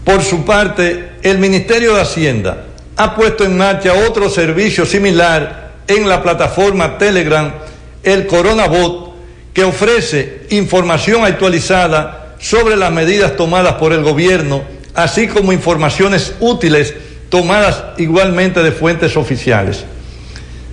Por 0.03 0.22
su 0.24 0.45
parte, 0.45 1.11
el 1.22 1.38
Ministerio 1.38 1.95
de 1.95 2.02
Hacienda 2.02 2.65
ha 2.95 3.15
puesto 3.15 3.44
en 3.44 3.57
marcha 3.57 3.94
otro 4.07 4.30
servicio 4.30 4.86
similar 4.86 5.74
en 5.88 6.07
la 6.07 6.22
plataforma 6.24 6.98
Telegram, 6.98 7.52
el 8.03 8.26
Coronabot, 8.28 9.14
que 9.53 9.64
ofrece 9.64 10.44
información 10.52 11.26
actualizada 11.26 12.36
sobre 12.40 12.76
las 12.76 12.91
medidas 12.91 13.36
tomadas 13.36 13.74
por 13.76 13.91
el 13.91 14.03
gobierno, 14.03 14.64
así 14.94 15.28
como 15.28 15.52
informaciones 15.52 16.36
útiles 16.40 16.94
tomadas 17.29 17.83
igualmente 17.97 18.63
de 18.63 18.71
fuentes 18.71 19.17
oficiales. 19.17 19.85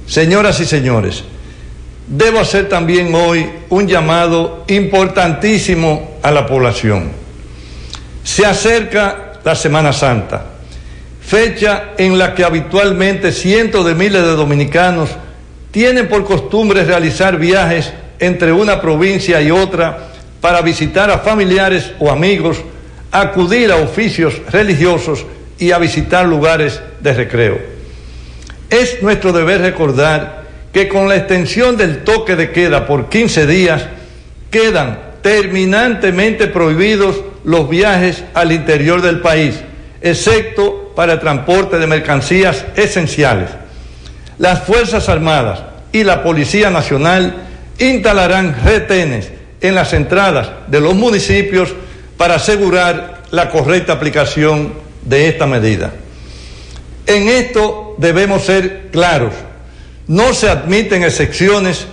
Señoras 0.07 0.61
y 0.61 0.67
señores, 0.67 1.25
debo 2.07 2.41
hacer 2.41 2.69
también 2.69 3.15
hoy 3.15 3.49
un 3.71 3.89
llamado 3.89 4.65
importantísimo 4.69 6.19
a 6.23 6.31
la 6.31 6.47
población. 6.47 7.11
Se 8.23 8.45
acerca 8.45 9.35
la 9.45 9.55
Semana 9.55 9.93
Santa, 9.93 10.47
fecha 11.21 11.93
en 11.97 12.19
la 12.19 12.35
que 12.35 12.45
habitualmente 12.45 13.33
cientos 13.33 13.85
de 13.87 13.95
miles 13.95 14.23
de 14.23 14.37
dominicanos 14.37 15.11
tienen 15.71 16.09
por 16.09 16.25
costumbre 16.25 16.85
realizar 16.85 17.39
viajes 17.39 17.93
entre 18.19 18.53
una 18.53 18.81
provincia 18.81 19.41
y 19.41 19.51
otra 19.51 20.11
para 20.41 20.61
visitar 20.61 21.11
a 21.11 21.19
familiares 21.19 21.93
o 21.99 22.11
amigos, 22.11 22.59
acudir 23.11 23.73
a 23.73 23.77
oficios 23.77 24.35
religiosos 24.51 25.25
y 25.59 25.73
a 25.73 25.79
visitar 25.79 26.27
lugares 26.27 26.81
de 27.01 27.13
recreo. 27.13 27.59
Es 28.71 29.03
nuestro 29.03 29.33
deber 29.33 29.61
recordar 29.61 30.45
que 30.73 30.89
con 30.89 31.09
la 31.09 31.17
extensión 31.17 31.77
del 31.77 32.03
toque 32.03 32.35
de 32.35 32.51
queda 32.51 32.87
por 32.87 33.09
15 33.09 33.47
días 33.47 33.87
quedan 34.51 34.99
terminantemente 35.23 36.49
prohibidos 36.49 37.17
los 37.45 37.69
viajes 37.69 38.25
al 38.35 38.53
interior 38.53 39.01
del 39.01 39.21
país, 39.21 39.55
excepto 40.01 40.93
para 40.97 41.21
transporte 41.21 41.79
de 41.79 41.87
mercancías 41.87 42.65
esenciales. 42.77 43.51
Las 44.39 44.65
Fuerzas 44.65 45.09
Armadas 45.09 45.63
y 45.93 46.03
la 46.03 46.23
Policía 46.23 46.71
Nacional 46.71 47.35
instalarán 47.79 48.57
retenes 48.65 49.31
en 49.61 49.75
las 49.75 49.93
entradas 49.93 50.51
de 50.67 50.81
los 50.81 50.95
municipios 50.95 51.73
para 52.17 52.35
asegurar 52.35 53.23
la 53.31 53.51
correcta 53.51 53.95
aplicación 53.95 54.73
de 55.05 55.29
esta 55.29 55.47
medida. 55.47 55.93
En 57.07 57.29
esto 57.29 57.95
debemos 57.99 58.45
ser 58.45 58.89
claros. 58.91 59.33
No 60.07 60.35
se 60.35 60.49
admiten 60.49 61.03
excepciones 61.03 61.87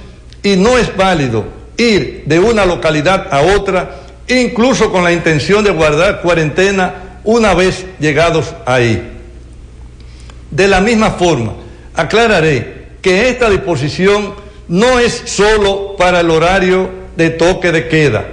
y 0.43 0.55
no 0.55 0.77
es 0.77 0.95
válido 0.95 1.45
ir 1.77 2.23
de 2.25 2.39
una 2.39 2.65
localidad 2.65 3.27
a 3.31 3.41
otra, 3.41 3.97
incluso 4.27 4.91
con 4.91 5.03
la 5.03 5.11
intención 5.11 5.63
de 5.63 5.71
guardar 5.71 6.21
cuarentena 6.21 7.19
una 7.23 7.53
vez 7.53 7.85
llegados 7.99 8.53
ahí. 8.65 9.01
De 10.49 10.67
la 10.67 10.81
misma 10.81 11.11
forma, 11.11 11.53
aclararé 11.93 12.89
que 13.01 13.29
esta 13.29 13.49
disposición 13.49 14.33
no 14.67 14.99
es 14.99 15.23
solo 15.25 15.95
para 15.97 16.21
el 16.21 16.29
horario 16.29 16.89
de 17.17 17.29
toque 17.29 17.71
de 17.71 17.87
queda, 17.87 18.25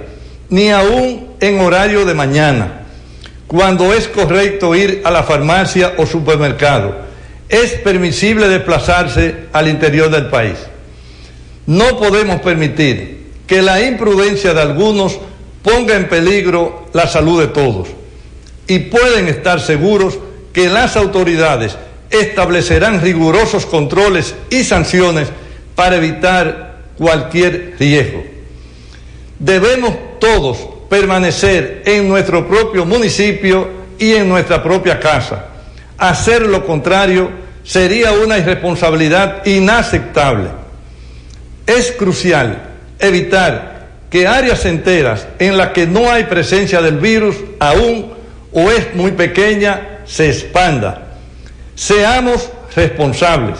ni 0.49 0.69
aún 0.69 1.29
en 1.39 1.59
horario 1.59 2.05
de 2.05 2.13
mañana, 2.13 2.78
cuando 3.49 3.95
es 3.95 4.07
correcto 4.07 4.75
ir 4.75 5.01
a 5.03 5.09
la 5.09 5.23
farmacia 5.23 5.95
o 5.97 6.05
supermercado. 6.05 6.95
Es 7.49 7.71
permisible 7.71 8.47
desplazarse 8.47 9.47
al 9.51 9.67
interior 9.67 10.11
del 10.11 10.27
país. 10.27 10.55
No 11.65 11.97
podemos 11.97 12.41
permitir 12.41 13.31
que 13.47 13.63
la 13.63 13.81
imprudencia 13.81 14.53
de 14.53 14.61
algunos 14.61 15.19
ponga 15.63 15.95
en 15.95 16.07
peligro 16.07 16.85
la 16.93 17.07
salud 17.07 17.41
de 17.41 17.47
todos. 17.47 17.87
Y 18.67 18.77
pueden 18.77 19.27
estar 19.27 19.59
seguros 19.59 20.19
que 20.53 20.69
las 20.69 20.95
autoridades 20.95 21.75
establecerán 22.11 23.01
rigurosos 23.01 23.65
controles 23.65 24.35
y 24.51 24.63
sanciones 24.63 25.27
para 25.73 25.95
evitar 25.95 26.81
cualquier 26.99 27.77
riesgo. 27.79 28.23
Debemos 29.39 29.95
todos 30.19 30.78
permanecer 30.89 31.83
en 31.85 32.07
nuestro 32.07 32.47
propio 32.47 32.85
municipio 32.85 33.69
y 33.97 34.13
en 34.13 34.27
nuestra 34.27 34.63
propia 34.63 34.99
casa. 34.99 35.45
Hacer 35.97 36.43
lo 36.43 36.65
contrario 36.65 37.29
sería 37.63 38.11
una 38.13 38.37
irresponsabilidad 38.37 39.45
inaceptable. 39.45 40.49
Es 41.67 41.91
crucial 41.91 42.63
evitar 42.97 43.87
que 44.09 44.27
áreas 44.27 44.65
enteras 44.65 45.27
en 45.37 45.57
las 45.57 45.69
que 45.69 45.85
no 45.85 46.11
hay 46.11 46.23
presencia 46.23 46.81
del 46.81 46.97
virus 46.97 47.35
aún 47.59 48.13
o 48.51 48.71
es 48.71 48.95
muy 48.95 49.11
pequeña 49.11 49.99
se 50.05 50.29
expanda. 50.29 51.03
Seamos 51.75 52.49
responsables. 52.75 53.59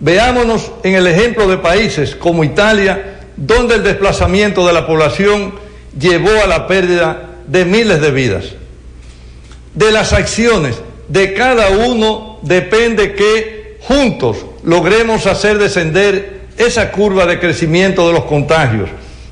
Veámonos 0.00 0.70
en 0.82 0.96
el 0.96 1.06
ejemplo 1.06 1.48
de 1.48 1.56
países 1.56 2.14
como 2.14 2.44
Italia, 2.44 3.20
donde 3.36 3.76
el 3.76 3.82
desplazamiento 3.82 4.66
de 4.66 4.72
la 4.74 4.86
población 4.86 5.54
llevó 5.98 6.30
a 6.42 6.46
la 6.46 6.66
pérdida 6.66 7.30
de 7.46 7.64
miles 7.64 8.00
de 8.00 8.10
vidas. 8.10 8.44
De 9.74 9.90
las 9.90 10.12
acciones 10.12 10.76
de 11.08 11.34
cada 11.34 11.70
uno 11.70 12.38
depende 12.42 13.14
que 13.14 13.78
juntos 13.80 14.38
logremos 14.62 15.26
hacer 15.26 15.58
descender 15.58 16.42
esa 16.56 16.92
curva 16.92 17.26
de 17.26 17.40
crecimiento 17.40 18.06
de 18.06 18.14
los 18.14 18.24
contagios, 18.24 18.88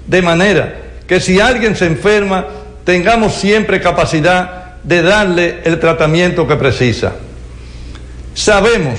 de 0.06 0.22
manera 0.22 0.78
que 1.06 1.20
si 1.20 1.40
alguien 1.40 1.76
se 1.76 1.86
enferma, 1.86 2.46
tengamos 2.84 3.34
siempre 3.34 3.80
capacidad 3.80 4.76
de 4.82 5.02
darle 5.02 5.60
el 5.64 5.78
tratamiento 5.78 6.46
que 6.46 6.56
precisa. 6.56 7.14
Sabemos 8.34 8.98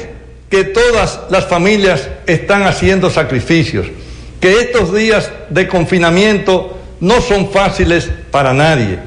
que 0.49 0.63
todas 0.63 1.21
las 1.29 1.47
familias 1.47 2.07
están 2.27 2.63
haciendo 2.63 3.09
sacrificios, 3.09 3.87
que 4.39 4.59
estos 4.59 4.93
días 4.93 5.31
de 5.49 5.67
confinamiento 5.67 6.77
no 7.03 7.19
son 7.19 7.49
fáciles 7.49 8.09
para 8.31 8.53
nadie. 8.53 8.97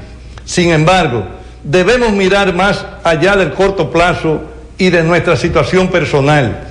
Sin 0.45 0.69
embargo, 0.69 1.25
debemos 1.63 2.11
mirar 2.11 2.53
más 2.53 2.85
allá 3.03 3.35
del 3.35 3.53
corto 3.53 3.89
plazo 3.89 4.39
y 4.77 4.91
de 4.91 5.01
nuestra 5.01 5.35
situación 5.35 5.87
personal. 5.87 6.67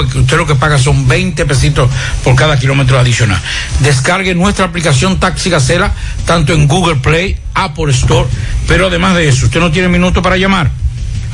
que 0.45 0.55
paga 0.55 0.77
son 0.77 1.07
20 1.07 1.45
pesitos 1.45 1.89
por 2.23 2.35
cada 2.35 2.59
kilómetro 2.59 2.99
adicional. 2.99 3.39
Descargue 3.79 4.35
nuestra 4.35 4.65
aplicación 4.65 5.19
Taxi 5.19 5.49
Gacela, 5.49 5.91
tanto 6.25 6.53
en 6.53 6.67
Google 6.67 6.97
Play, 6.97 7.35
Apple 7.55 7.91
Store, 7.91 8.29
pero 8.67 8.85
además 8.87 9.15
de 9.15 9.27
eso, 9.27 9.47
usted 9.47 9.59
no 9.59 9.71
tiene 9.71 9.87
minuto 9.87 10.21
para 10.21 10.37
llamar. 10.37 10.69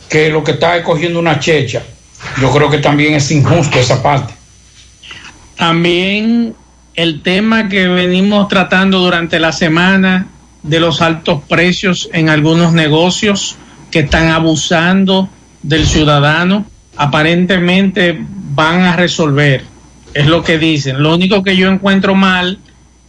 que 0.09 0.29
lo 0.29 0.43
que 0.43 0.51
está 0.51 0.77
es 0.77 0.83
cogiendo 0.83 1.19
una 1.19 1.39
checha, 1.39 1.83
yo 2.39 2.51
creo 2.51 2.69
que 2.69 2.79
también 2.79 3.13
es 3.13 3.31
injusto 3.31 3.79
esa 3.79 4.01
parte. 4.01 4.33
También 5.55 6.55
el 6.95 7.21
tema 7.21 7.69
que 7.69 7.87
venimos 7.87 8.47
tratando 8.47 8.99
durante 8.99 9.39
la 9.39 9.51
semana 9.51 10.27
de 10.63 10.79
los 10.79 11.01
altos 11.01 11.41
precios 11.47 12.09
en 12.13 12.29
algunos 12.29 12.73
negocios 12.73 13.55
que 13.91 13.99
están 13.99 14.29
abusando 14.29 15.29
del 15.61 15.85
ciudadano, 15.85 16.65
aparentemente 16.97 18.17
van 18.19 18.81
a 18.81 18.95
resolver, 18.95 19.63
es 20.13 20.25
lo 20.27 20.43
que 20.43 20.57
dicen. 20.57 21.01
Lo 21.01 21.13
único 21.13 21.43
que 21.43 21.55
yo 21.55 21.69
encuentro 21.69 22.15
mal 22.15 22.59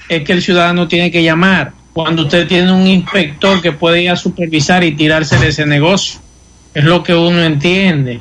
es 0.08 0.22
que 0.24 0.32
el 0.32 0.42
ciudadano 0.42 0.88
tiene 0.88 1.10
que 1.10 1.22
llamar 1.22 1.72
cuando 1.92 2.24
usted 2.24 2.46
tiene 2.46 2.72
un 2.72 2.86
inspector 2.86 3.62
que 3.62 3.72
puede 3.72 4.02
ir 4.02 4.10
a 4.10 4.16
supervisar 4.16 4.84
y 4.84 4.92
tirarse 4.92 5.38
de 5.38 5.48
ese 5.48 5.64
negocio. 5.64 6.20
Es 6.76 6.84
lo 6.84 7.02
que 7.02 7.14
uno 7.14 7.42
entiende. 7.42 8.20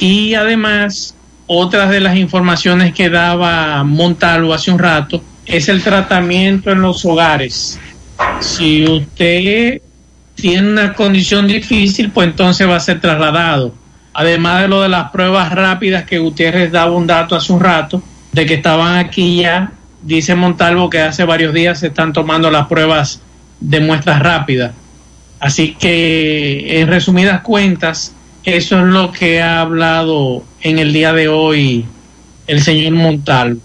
Y 0.00 0.32
además, 0.32 1.14
otras 1.46 1.90
de 1.90 2.00
las 2.00 2.16
informaciones 2.16 2.94
que 2.94 3.10
daba 3.10 3.84
Montalvo 3.84 4.54
hace 4.54 4.70
un 4.70 4.78
rato 4.78 5.22
es 5.44 5.68
el 5.68 5.82
tratamiento 5.82 6.70
en 6.70 6.80
los 6.80 7.04
hogares. 7.04 7.78
Si 8.40 8.86
usted 8.86 9.82
tiene 10.36 10.70
una 10.70 10.94
condición 10.94 11.46
difícil, 11.46 12.10
pues 12.10 12.28
entonces 12.28 12.66
va 12.66 12.76
a 12.76 12.80
ser 12.80 12.98
trasladado. 12.98 13.74
Además 14.14 14.62
de 14.62 14.68
lo 14.68 14.80
de 14.80 14.88
las 14.88 15.10
pruebas 15.10 15.52
rápidas 15.52 16.04
que 16.04 16.18
Gutiérrez 16.18 16.72
daba 16.72 16.92
un 16.92 17.06
dato 17.06 17.36
hace 17.36 17.52
un 17.52 17.60
rato, 17.60 18.02
de 18.32 18.46
que 18.46 18.54
estaban 18.54 18.96
aquí 18.96 19.42
ya, 19.42 19.70
dice 20.00 20.34
Montalvo 20.34 20.88
que 20.88 21.00
hace 21.00 21.26
varios 21.26 21.52
días 21.52 21.80
se 21.80 21.88
están 21.88 22.14
tomando 22.14 22.50
las 22.50 22.68
pruebas 22.68 23.20
de 23.60 23.80
muestras 23.80 24.20
rápidas. 24.20 24.72
Así 25.40 25.74
que, 25.74 26.80
en 26.80 26.88
resumidas 26.88 27.40
cuentas, 27.40 28.14
eso 28.44 28.78
es 28.78 28.84
lo 28.84 29.10
que 29.10 29.40
ha 29.40 29.62
hablado 29.62 30.44
en 30.60 30.78
el 30.78 30.92
día 30.92 31.12
de 31.12 31.28
hoy 31.28 31.86
el 32.46 32.62
señor 32.62 32.92
Montalvo. 32.92 33.60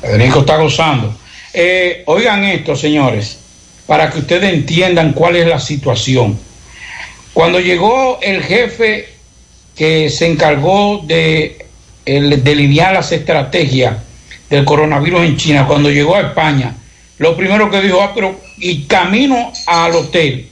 Federico 0.00 0.40
está 0.40 0.56
gozando. 0.56 1.14
Eh, 1.52 2.02
oigan 2.06 2.44
esto, 2.44 2.76
señores, 2.76 3.38
para 3.86 4.10
que 4.10 4.18
ustedes 4.18 4.52
entiendan 4.52 5.12
cuál 5.12 5.36
es 5.36 5.46
la 5.46 5.58
situación. 5.58 6.38
Cuando 7.32 7.60
llegó 7.60 8.18
el 8.20 8.42
jefe 8.42 9.08
que 9.76 10.10
se 10.10 10.26
encargó 10.26 11.02
de 11.04 11.66
el, 12.04 12.42
delinear 12.42 12.92
las 12.92 13.12
estrategias 13.12 13.96
del 14.48 14.64
coronavirus 14.64 15.22
en 15.22 15.36
China, 15.36 15.66
cuando 15.66 15.90
llegó 15.90 16.16
a 16.16 16.20
España, 16.20 16.74
lo 17.20 17.36
primero 17.36 17.70
que 17.70 17.82
dijo, 17.82 18.12
pero 18.14 18.40
y 18.56 18.84
camino 18.84 19.52
al 19.66 19.94
hotel. 19.94 20.48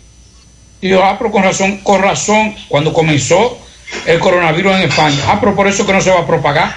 Dijo, 0.82 1.02
pero 1.16 1.32
con 1.32 1.42
razón, 1.42 1.78
con 1.78 2.02
razón, 2.02 2.54
cuando 2.68 2.92
comenzó 2.92 3.58
el 4.04 4.18
coronavirus 4.18 4.74
en 4.74 4.82
España, 4.82 5.40
pero 5.40 5.56
por 5.56 5.66
eso 5.66 5.86
que 5.86 5.94
no 5.94 6.02
se 6.02 6.10
va 6.10 6.20
a 6.20 6.26
propagar. 6.26 6.76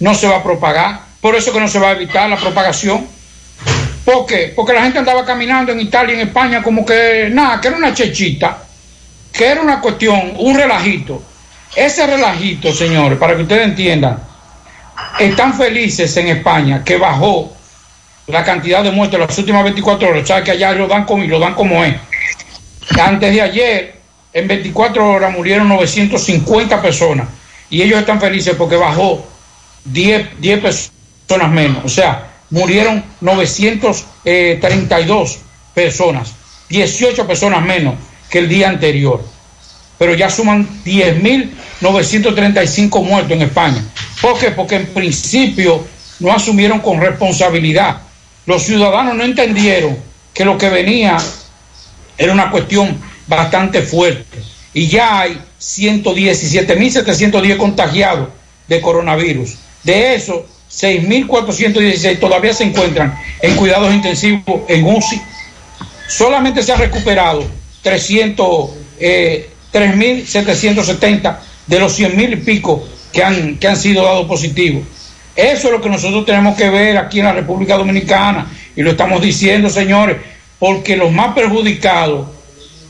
No 0.00 0.12
se 0.12 0.26
va 0.26 0.38
a 0.38 0.42
propagar, 0.42 1.02
por 1.20 1.36
eso 1.36 1.52
que 1.52 1.60
no 1.60 1.68
se 1.68 1.78
va 1.78 1.90
a 1.90 1.92
evitar 1.92 2.28
la 2.28 2.36
propagación. 2.36 3.06
¿Por 4.04 4.26
qué? 4.26 4.52
Porque 4.56 4.72
la 4.72 4.82
gente 4.82 4.98
andaba 4.98 5.24
caminando 5.24 5.70
en 5.70 5.82
Italia 5.82 6.14
en 6.14 6.26
España 6.26 6.64
como 6.64 6.84
que 6.84 7.28
nada, 7.30 7.60
que 7.60 7.68
era 7.68 7.76
una 7.76 7.94
chechita, 7.94 8.58
que 9.32 9.46
era 9.46 9.62
una 9.62 9.80
cuestión, 9.80 10.32
un 10.36 10.56
relajito. 10.56 11.22
Ese 11.76 12.08
relajito, 12.08 12.72
señores, 12.72 13.16
para 13.20 13.36
que 13.36 13.42
ustedes 13.42 13.66
entiendan, 13.68 14.31
están 15.18 15.54
felices 15.54 16.16
en 16.16 16.28
España 16.28 16.84
que 16.84 16.96
bajó 16.96 17.52
la 18.26 18.44
cantidad 18.44 18.82
de 18.82 18.90
muertes 18.90 19.20
las 19.20 19.36
últimas 19.38 19.62
24 19.64 20.08
horas. 20.08 20.28
¿Sabes 20.28 20.44
que 20.44 20.52
allá 20.52 20.72
lo 20.72 20.86
dan 20.86 21.04
como, 21.04 21.24
y 21.24 21.28
lo 21.28 21.38
dan 21.38 21.54
como 21.54 21.84
es? 21.84 21.94
Antes 22.98 23.30
de 23.32 23.42
ayer, 23.42 23.96
en 24.32 24.48
24 24.48 25.10
horas 25.10 25.30
murieron 25.32 25.68
950 25.68 26.80
personas 26.80 27.28
y 27.70 27.82
ellos 27.82 28.00
están 28.00 28.20
felices 28.20 28.54
porque 28.56 28.76
bajó 28.76 29.26
10, 29.84 30.40
10 30.40 30.60
personas 30.60 31.50
menos. 31.50 31.84
O 31.84 31.88
sea, 31.88 32.28
murieron 32.50 33.04
932 33.20 35.38
personas, 35.74 36.34
18 36.68 37.26
personas 37.26 37.64
menos 37.64 37.96
que 38.30 38.38
el 38.38 38.48
día 38.48 38.68
anterior. 38.68 39.20
Pero 39.98 40.14
ya 40.14 40.30
suman 40.30 40.66
10.935 40.84 43.04
muertos 43.04 43.32
en 43.32 43.42
España. 43.42 43.84
¿Por 44.20 44.38
qué? 44.38 44.50
Porque 44.50 44.76
en 44.76 44.86
principio 44.86 45.84
no 46.20 46.32
asumieron 46.32 46.78
con 46.80 47.00
responsabilidad. 47.00 48.02
Los 48.46 48.62
ciudadanos 48.64 49.14
no 49.14 49.24
entendieron 49.24 49.96
que 50.34 50.44
lo 50.44 50.58
que 50.58 50.68
venía 50.68 51.16
era 52.18 52.32
una 52.32 52.50
cuestión 52.50 53.00
bastante 53.26 53.82
fuerte. 53.82 54.38
Y 54.74 54.88
ya 54.88 55.20
hay 55.20 55.40
117.710 55.60 57.56
contagiados 57.56 58.28
de 58.68 58.80
coronavirus. 58.80 59.56
De 59.84 60.14
esos, 60.14 60.42
6.416 60.70 62.18
todavía 62.18 62.54
se 62.54 62.64
encuentran 62.64 63.14
en 63.40 63.56
cuidados 63.56 63.92
intensivos 63.92 64.62
en 64.68 64.84
UCI. 64.84 65.20
Solamente 66.08 66.62
se 66.62 66.72
ha 66.72 66.76
recuperado 66.76 67.44
300, 67.82 68.70
eh, 68.98 69.50
3.770 69.72 71.38
de 71.66 71.78
los 71.78 71.98
100.000 71.98 72.32
y 72.32 72.36
pico 72.36 72.86
que 73.12 73.22
han, 73.22 73.56
que 73.58 73.68
han 73.68 73.76
sido 73.76 74.04
dados 74.04 74.26
positivos. 74.26 74.82
Eso 75.34 75.68
es 75.68 75.72
lo 75.72 75.80
que 75.80 75.88
nosotros 75.88 76.26
tenemos 76.26 76.56
que 76.56 76.68
ver 76.68 76.98
aquí 76.98 77.20
en 77.20 77.26
la 77.26 77.32
República 77.32 77.76
Dominicana 77.76 78.50
y 78.76 78.82
lo 78.82 78.90
estamos 78.90 79.22
diciendo, 79.22 79.70
señores, 79.70 80.18
porque 80.58 80.96
los 80.96 81.10
más 81.10 81.34
perjudicados, 81.34 82.28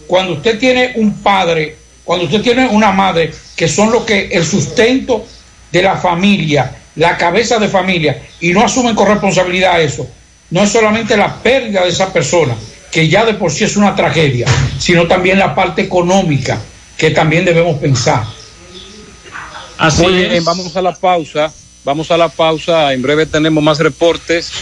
cuando 0.06 0.34
usted 0.34 0.58
tiene 0.58 0.92
un 0.96 1.14
padre, 1.22 1.76
cuando 2.04 2.26
usted 2.26 2.42
tiene 2.42 2.66
una 2.66 2.90
madre, 2.90 3.32
que 3.56 3.68
son 3.68 3.92
los 3.92 4.04
que 4.04 4.28
el 4.32 4.44
sustento 4.44 5.24
de 5.70 5.82
la 5.82 5.96
familia, 5.96 6.76
la 6.96 7.16
cabeza 7.16 7.58
de 7.58 7.68
familia, 7.68 8.22
y 8.40 8.52
no 8.52 8.64
asumen 8.64 8.94
con 8.94 9.06
responsabilidad 9.06 9.80
eso, 9.80 10.08
no 10.50 10.62
es 10.62 10.70
solamente 10.70 11.16
la 11.16 11.36
pérdida 11.36 11.84
de 11.84 11.90
esa 11.90 12.12
persona, 12.12 12.54
que 12.90 13.08
ya 13.08 13.24
de 13.24 13.34
por 13.34 13.52
sí 13.52 13.64
es 13.64 13.76
una 13.76 13.94
tragedia, 13.94 14.46
sino 14.78 15.06
también 15.06 15.38
la 15.38 15.54
parte 15.54 15.82
económica 15.82 16.60
que 17.02 17.10
también 17.10 17.44
debemos 17.44 17.80
pensar. 17.80 18.22
Así 19.76 20.02
Muy 20.02 20.22
es. 20.22 20.30
bien, 20.30 20.44
vamos 20.44 20.76
a 20.76 20.80
la 20.80 20.94
pausa. 20.94 21.52
Vamos 21.84 22.12
a 22.12 22.16
la 22.16 22.28
pausa. 22.28 22.92
En 22.92 23.02
breve 23.02 23.26
tenemos 23.26 23.60
más 23.60 23.80
reportes. 23.80 24.52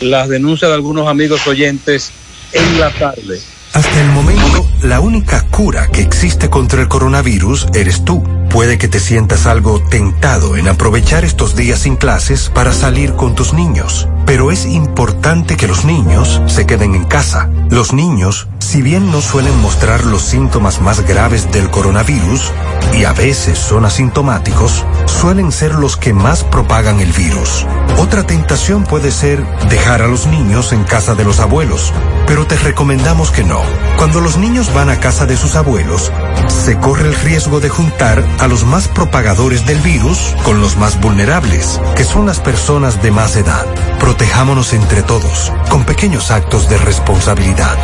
Las 0.00 0.28
denuncias 0.28 0.68
de 0.70 0.76
algunos 0.76 1.08
amigos 1.08 1.44
oyentes 1.48 2.12
en 2.52 2.78
la 2.78 2.92
tarde. 2.92 3.40
Hasta 3.72 4.00
el 4.02 4.06
momento, 4.10 4.39
la 4.82 5.00
única 5.00 5.42
cura 5.50 5.88
que 5.88 6.00
existe 6.00 6.48
contra 6.48 6.80
el 6.80 6.88
coronavirus 6.88 7.68
eres 7.74 8.04
tú. 8.04 8.22
Puede 8.48 8.78
que 8.78 8.88
te 8.88 8.98
sientas 8.98 9.46
algo 9.46 9.80
tentado 9.80 10.56
en 10.56 10.68
aprovechar 10.68 11.24
estos 11.24 11.54
días 11.54 11.80
sin 11.80 11.96
clases 11.96 12.50
para 12.52 12.72
salir 12.72 13.14
con 13.14 13.34
tus 13.34 13.52
niños. 13.52 14.08
Pero 14.26 14.50
es 14.50 14.66
importante 14.66 15.56
que 15.56 15.68
los 15.68 15.84
niños 15.84 16.42
se 16.46 16.66
queden 16.66 16.94
en 16.94 17.04
casa. 17.04 17.50
Los 17.68 17.92
niños, 17.92 18.48
si 18.58 18.82
bien 18.82 19.10
no 19.10 19.20
suelen 19.20 19.56
mostrar 19.60 20.04
los 20.04 20.22
síntomas 20.22 20.80
más 20.80 21.06
graves 21.06 21.50
del 21.52 21.70
coronavirus, 21.70 22.52
y 22.94 23.04
a 23.04 23.12
veces 23.12 23.58
son 23.58 23.84
asintomáticos, 23.84 24.84
suelen 25.06 25.52
ser 25.52 25.74
los 25.74 25.96
que 25.96 26.12
más 26.12 26.42
propagan 26.44 27.00
el 27.00 27.12
virus. 27.12 27.66
Otra 28.00 28.26
tentación 28.26 28.84
puede 28.84 29.10
ser 29.10 29.44
dejar 29.68 30.00
a 30.00 30.08
los 30.08 30.26
niños 30.26 30.72
en 30.72 30.84
casa 30.84 31.14
de 31.14 31.22
los 31.22 31.38
abuelos, 31.38 31.92
pero 32.26 32.46
te 32.46 32.56
recomendamos 32.56 33.30
que 33.30 33.44
no. 33.44 33.60
Cuando 33.98 34.22
los 34.22 34.38
niños 34.38 34.72
van 34.72 34.88
a 34.88 34.98
casa 34.98 35.26
de 35.26 35.36
sus 35.36 35.54
abuelos, 35.54 36.10
se 36.48 36.78
corre 36.78 37.08
el 37.08 37.14
riesgo 37.14 37.60
de 37.60 37.68
juntar 37.68 38.24
a 38.38 38.48
los 38.48 38.64
más 38.64 38.88
propagadores 38.88 39.66
del 39.66 39.80
virus 39.80 40.34
con 40.44 40.62
los 40.62 40.78
más 40.78 40.98
vulnerables, 40.98 41.78
que 41.94 42.04
son 42.04 42.24
las 42.24 42.40
personas 42.40 43.02
de 43.02 43.10
más 43.10 43.36
edad. 43.36 43.66
Protejámonos 43.98 44.72
entre 44.72 45.02
todos, 45.02 45.52
con 45.68 45.84
pequeños 45.84 46.30
actos 46.30 46.70
de 46.70 46.78
responsabilidad. 46.78 47.76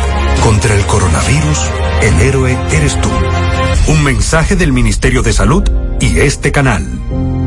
Contra 0.43 0.73
el 0.73 0.83
coronavirus, 0.87 1.59
el 2.01 2.21
héroe 2.21 2.57
eres 2.71 2.99
tú. 3.01 3.09
Un 3.89 4.03
mensaje 4.03 4.55
del 4.55 4.73
Ministerio 4.73 5.21
de 5.21 5.31
Salud 5.31 5.63
y 5.99 6.21
este 6.21 6.51
canal. 6.51 7.46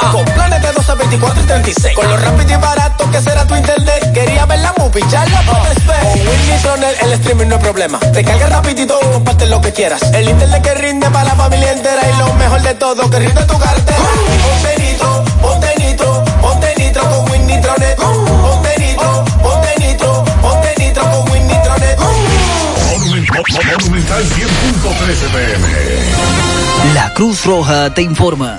Vez. 0.00 0.10
Con 0.12 0.24
planes 0.24 0.62
de 0.62 0.72
12, 0.72 0.94
24 0.94 1.42
y 1.42 1.46
36. 1.46 1.94
Con 1.94 2.08
lo 2.08 2.16
rápido 2.16 2.52
y 2.52 2.56
barato 2.56 3.10
que 3.10 3.20
será 3.20 3.46
tu 3.46 3.54
internet. 3.54 4.12
Quería 4.12 4.46
ver 4.46 4.60
la 4.60 4.74
movie, 4.78 5.04
ya 5.10 5.24
la 5.26 5.42
puedes 5.42 5.86
ver. 5.86 6.02
Con 6.02 6.12
Win 6.12 6.50
Nitronet 6.50 7.02
el 7.02 7.12
streaming 7.14 7.46
no 7.46 7.56
es 7.56 7.62
problema. 7.62 7.98
Te 7.98 8.24
carga 8.24 8.46
rapidito 8.46 8.98
y 9.02 9.12
comparte 9.12 9.46
lo 9.46 9.60
que 9.60 9.72
quieras. 9.72 10.02
El 10.12 10.28
internet 10.28 10.62
que 10.62 10.74
rinde 10.74 11.10
para 11.10 11.24
la 11.24 11.36
familia 11.36 11.72
entera. 11.72 12.02
Y 12.08 12.18
lo 12.18 12.32
mejor 12.34 12.62
de 12.62 12.74
todo, 12.74 13.10
que 13.10 13.18
rinde 13.18 13.44
tu 13.44 13.58
cartera. 13.58 13.98
Ponte 13.98 14.82
nitro, 14.82 15.24
ponte 15.40 15.74
nitro, 15.78 16.24
ponte 16.40 16.74
nitro 16.76 17.02
con 17.10 17.30
Win 17.30 17.46
Nitronet. 17.46 17.96
Ponte 17.96 18.78
nitro, 18.78 19.24
ponte 19.42 19.74
nitro, 19.78 20.24
ponte 20.42 20.74
nitro 20.78 21.02
con 21.10 21.32
Win 21.32 21.46
Nitronet. 21.46 21.98
Monumental 23.80 24.24
100.13 24.24 25.30
pm. 25.32 26.94
La 26.94 27.12
Cruz 27.14 27.44
Roja 27.44 27.92
te 27.92 28.02
informa. 28.02 28.58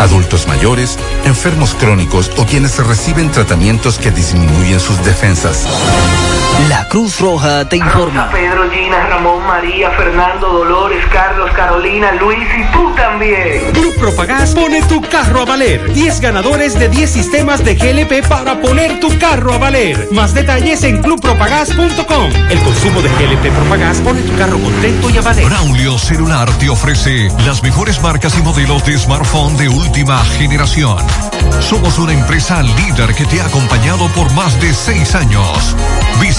Adultos 0.00 0.46
mayores, 0.46 0.98
enfermos 1.24 1.74
crónicos 1.74 2.30
o 2.36 2.44
quienes 2.44 2.78
reciben 2.78 3.30
tratamientos 3.30 3.98
que 3.98 4.10
disminuyen 4.10 4.80
sus 4.80 5.02
defensas. 5.04 5.66
La 6.68 6.88
Cruz 6.88 7.20
Roja 7.20 7.68
te 7.68 7.76
informa. 7.76 8.30
Pedro, 8.30 8.70
Gina, 8.70 9.06
Ramón, 9.08 9.46
María, 9.46 9.90
Fernando, 9.90 10.48
Dolores, 10.48 11.04
Carlos, 11.12 11.50
Carolina, 11.52 12.12
Luis 12.12 12.48
y 12.56 12.72
tú 12.72 12.94
también. 12.94 13.72
Club 13.72 13.94
Propagás 13.98 14.54
pone 14.54 14.80
tu 14.82 15.02
carro 15.02 15.42
a 15.42 15.44
valer. 15.44 15.92
10 15.92 16.20
ganadores 16.20 16.78
de 16.78 16.88
10 16.88 17.10
sistemas 17.10 17.64
de 17.64 17.74
GLP 17.74 18.26
para 18.26 18.60
poner 18.60 19.00
tu 19.00 19.16
carro 19.18 19.52
a 19.52 19.58
valer. 19.58 20.08
Más 20.12 20.32
detalles 20.32 20.82
en 20.84 21.02
clubpropagás.com. 21.02 22.30
El 22.50 22.60
consumo 22.60 23.02
de 23.02 23.08
GLP 23.10 23.52
Propagás 23.52 23.98
pone 23.98 24.22
tu 24.22 24.34
carro 24.36 24.58
contento 24.58 25.10
y 25.10 25.18
a 25.18 25.22
valer. 25.22 25.44
Braulio 25.46 25.98
Celular 25.98 26.50
te 26.58 26.70
ofrece 26.70 27.28
las 27.44 27.62
mejores 27.62 28.00
marcas 28.00 28.38
y 28.38 28.42
modelos 28.42 28.84
de 28.86 28.98
smartphone 28.98 29.56
de 29.56 29.68
última 29.68 30.24
generación. 30.38 30.98
Somos 31.60 31.98
una 31.98 32.12
empresa 32.12 32.62
líder 32.62 33.14
que 33.14 33.24
te 33.26 33.40
ha 33.40 33.46
acompañado 33.46 34.08
por 34.08 34.32
más 34.32 34.58
de 34.60 34.72
seis 34.72 35.14
años. 35.14 35.74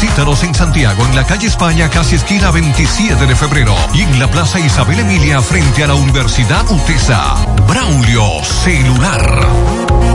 Visítanos 0.05 0.43
en 0.43 0.53
Santiago, 0.53 1.03
en 1.03 1.15
la 1.15 1.25
calle 1.25 1.47
España, 1.47 1.89
casi 1.89 2.15
esquina 2.15 2.51
27 2.51 3.25
de 3.25 3.35
febrero, 3.35 3.75
y 3.91 4.01
en 4.01 4.19
la 4.19 4.29
Plaza 4.29 4.59
Isabel 4.59 4.99
Emilia, 4.99 5.41
frente 5.41 5.83
a 5.83 5.87
la 5.87 5.95
Universidad 5.95 6.63
UTESA. 6.69 7.33
Braulio 7.67 8.43
Celular. 8.43 10.14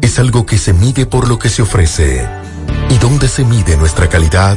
es 0.00 0.18
algo 0.18 0.46
que 0.46 0.58
se 0.58 0.72
mide 0.72 1.06
por 1.06 1.28
lo 1.28 1.38
que 1.38 1.48
se 1.48 1.62
ofrece. 1.62 2.26
¿Y 2.88 2.98
dónde 2.98 3.28
se 3.28 3.44
mide 3.44 3.76
nuestra 3.76 4.08
calidad? 4.08 4.56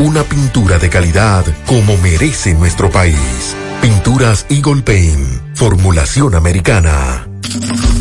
una 0.01 0.23
pintura 0.23 0.79
de 0.79 0.89
calidad 0.89 1.45
como 1.67 1.95
merece 1.97 2.55
nuestro 2.55 2.89
país. 2.89 3.55
Pinturas 3.81 4.47
Eagle 4.49 4.81
Paint, 4.81 5.55
formulación 5.55 6.33
americana. 6.33 7.27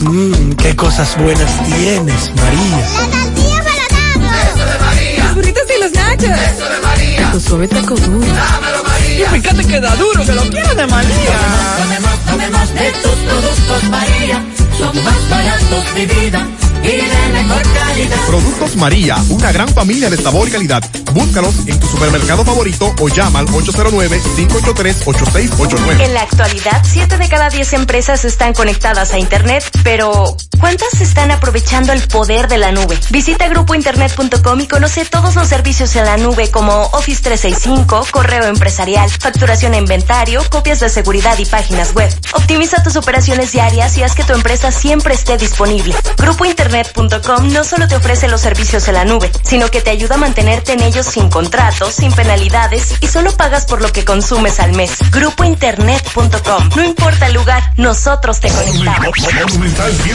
Mmm, 0.00 0.52
qué 0.52 0.74
cosas 0.74 1.16
buenas 1.18 1.62
tienes, 1.64 2.32
María. 2.34 2.78
La 2.78 3.10
tortilla 3.10 3.64
para 3.64 4.42
Eso 4.48 4.64
de 4.64 4.78
María. 4.78 5.24
Los 5.24 5.34
burritos 5.34 5.62
y 5.76 5.80
los 5.80 5.92
nachos. 5.92 6.40
Eso 6.40 6.68
de 6.70 6.80
María. 6.80 7.32
Tu 7.32 7.40
suave 7.40 7.68
taco 7.68 7.94
duro. 7.94 8.26
Dámelo, 8.26 8.84
María. 8.84 9.26
Y 9.26 9.40
fíjate 9.40 9.64
que 9.66 9.80
da 9.80 9.94
duro, 9.96 10.24
que 10.24 10.32
lo 10.32 10.42
quiero 10.48 10.74
de 10.74 10.86
María. 10.86 11.38
Tomemos, 11.82 12.18
tomemos 12.24 12.74
de 12.74 12.92
tus 12.92 13.16
productos, 13.28 13.90
María. 13.90 14.42
Son 14.78 15.04
más 15.04 15.28
baratos 15.28 15.94
de 15.94 16.06
vida 16.06 16.46
Productos 18.26 18.74
María, 18.76 19.16
una 19.28 19.52
gran 19.52 19.68
familia 19.68 20.08
de 20.08 20.16
sabor 20.16 20.48
y 20.48 20.52
calidad. 20.52 20.82
Búscalos 21.12 21.54
en 21.66 21.78
tu 21.78 21.86
supermercado 21.86 22.42
favorito 22.44 22.94
o 23.00 23.08
llama 23.08 23.40
al 23.40 23.48
809-583-8689. 23.48 26.00
En 26.00 26.14
la 26.14 26.22
actualidad, 26.22 26.80
7 26.84 27.18
de 27.18 27.28
cada 27.28 27.50
10 27.50 27.74
empresas 27.74 28.24
están 28.24 28.54
conectadas 28.54 29.12
a 29.12 29.18
Internet, 29.18 29.68
pero 29.82 30.34
¿cuántas 30.58 30.98
están 31.00 31.32
aprovechando 31.32 31.92
el 31.92 32.00
poder 32.08 32.48
de 32.48 32.56
la 32.58 32.72
nube? 32.72 32.98
Visita 33.10 33.48
grupointernet.com 33.48 34.60
y 34.60 34.68
conoce 34.68 35.04
todos 35.04 35.34
los 35.34 35.48
servicios 35.48 35.94
en 35.96 36.04
la 36.04 36.16
nube 36.16 36.50
como 36.50 36.72
Office 36.92 37.20
365, 37.22 38.06
correo 38.10 38.44
empresarial, 38.44 39.10
facturación 39.10 39.74
e 39.74 39.78
inventario, 39.78 40.42
copias 40.48 40.80
de 40.80 40.88
seguridad 40.88 41.38
y 41.38 41.44
páginas 41.44 41.92
web. 41.94 42.10
Optimiza 42.34 42.82
tus 42.82 42.96
operaciones 42.96 43.52
diarias 43.52 43.98
y 43.98 44.02
haz 44.02 44.14
que 44.14 44.24
tu 44.24 44.32
empresa 44.32 44.72
siempre 44.72 45.12
esté 45.14 45.36
disponible. 45.36 45.94
Grupointernet.com 46.70 47.52
no 47.52 47.64
solo 47.64 47.88
te 47.88 47.96
ofrece 47.96 48.28
los 48.28 48.40
servicios 48.40 48.86
en 48.86 48.94
la 48.94 49.04
nube, 49.04 49.30
sino 49.42 49.68
que 49.70 49.80
te 49.80 49.90
ayuda 49.90 50.14
a 50.14 50.18
mantenerte 50.18 50.72
en 50.72 50.82
ellos 50.82 51.06
sin 51.06 51.28
contratos, 51.28 51.94
sin 51.94 52.12
penalidades 52.12 52.94
y 53.00 53.08
solo 53.08 53.32
pagas 53.36 53.64
por 53.64 53.82
lo 53.82 53.90
que 53.92 54.04
consumes 54.04 54.60
al 54.60 54.72
mes. 54.74 54.92
Grupointernet.com. 55.10 56.70
No 56.76 56.84
importa 56.84 57.26
el 57.26 57.34
lugar, 57.34 57.62
nosotros 57.76 58.38
te 58.40 58.48
conectamos. 58.48 59.10
Monumental 59.48 59.92
100.13 59.92 60.10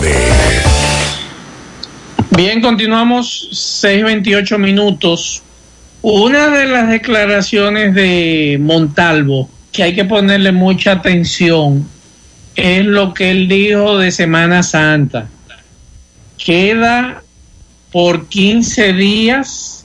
pm. 0.00 0.20
Bien, 2.30 2.62
continuamos 2.62 3.48
6.28 3.52 4.58
minutos. 4.58 5.42
Una 6.00 6.48
de 6.48 6.66
las 6.66 6.88
declaraciones 6.88 7.94
de 7.94 8.56
Montalvo 8.58 9.50
que 9.72 9.82
hay 9.82 9.94
que 9.94 10.06
ponerle 10.06 10.52
mucha 10.52 10.92
atención 10.92 11.86
es 12.56 12.84
lo 12.84 13.14
que 13.14 13.30
él 13.30 13.48
dijo 13.48 13.98
de 13.98 14.10
Semana 14.10 14.62
Santa. 14.62 15.28
Queda 16.38 17.22
por 17.92 18.28
15 18.28 18.92
días 18.92 19.84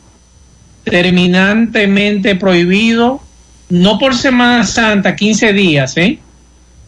terminantemente 0.84 2.36
prohibido, 2.36 3.22
no 3.70 3.98
por 3.98 4.16
Semana 4.16 4.64
Santa, 4.64 5.16
15 5.16 5.54
días, 5.54 5.98
¿eh? 5.98 6.20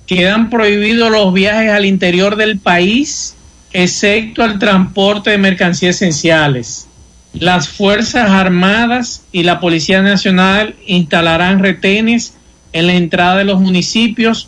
Quedan 0.05 0.49
prohibidos 0.49 1.11
los 1.11 1.33
viajes 1.33 1.71
al 1.71 1.85
interior 1.85 2.37
del 2.37 2.59
país, 2.59 3.35
excepto 3.73 4.45
el 4.45 4.59
transporte 4.59 5.31
de 5.31 5.37
mercancías 5.37 5.95
esenciales. 5.95 6.87
Las 7.33 7.67
Fuerzas 7.67 8.29
Armadas 8.29 9.23
y 9.31 9.43
la 9.43 9.59
Policía 9.59 10.01
Nacional 10.01 10.75
instalarán 10.85 11.59
retenes 11.59 12.35
en 12.71 12.87
la 12.87 12.93
entrada 12.93 13.37
de 13.37 13.43
los 13.43 13.59
municipios 13.59 14.47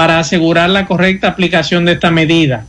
para 0.00 0.18
asegurar 0.18 0.70
la 0.70 0.86
correcta 0.86 1.28
aplicación 1.28 1.84
de 1.84 1.92
esta 1.92 2.10
medida. 2.10 2.64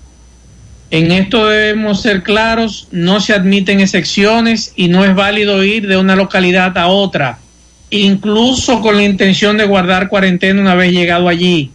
En 0.89 1.13
esto 1.13 1.47
debemos 1.47 2.01
ser 2.01 2.23
claros, 2.23 2.89
no 2.91 3.21
se 3.21 3.31
admiten 3.31 3.79
excepciones 3.79 4.73
y 4.75 4.89
no 4.89 5.05
es 5.05 5.15
válido 5.15 5.63
ir 5.63 5.87
de 5.87 5.95
una 5.95 6.17
localidad 6.17 6.77
a 6.77 6.87
otra, 6.87 7.39
incluso 7.89 8.81
con 8.81 8.97
la 8.97 9.03
intención 9.03 9.55
de 9.55 9.63
guardar 9.63 10.09
cuarentena 10.09 10.59
una 10.59 10.75
vez 10.75 10.91
llegado 10.91 11.29
allí. 11.29 11.71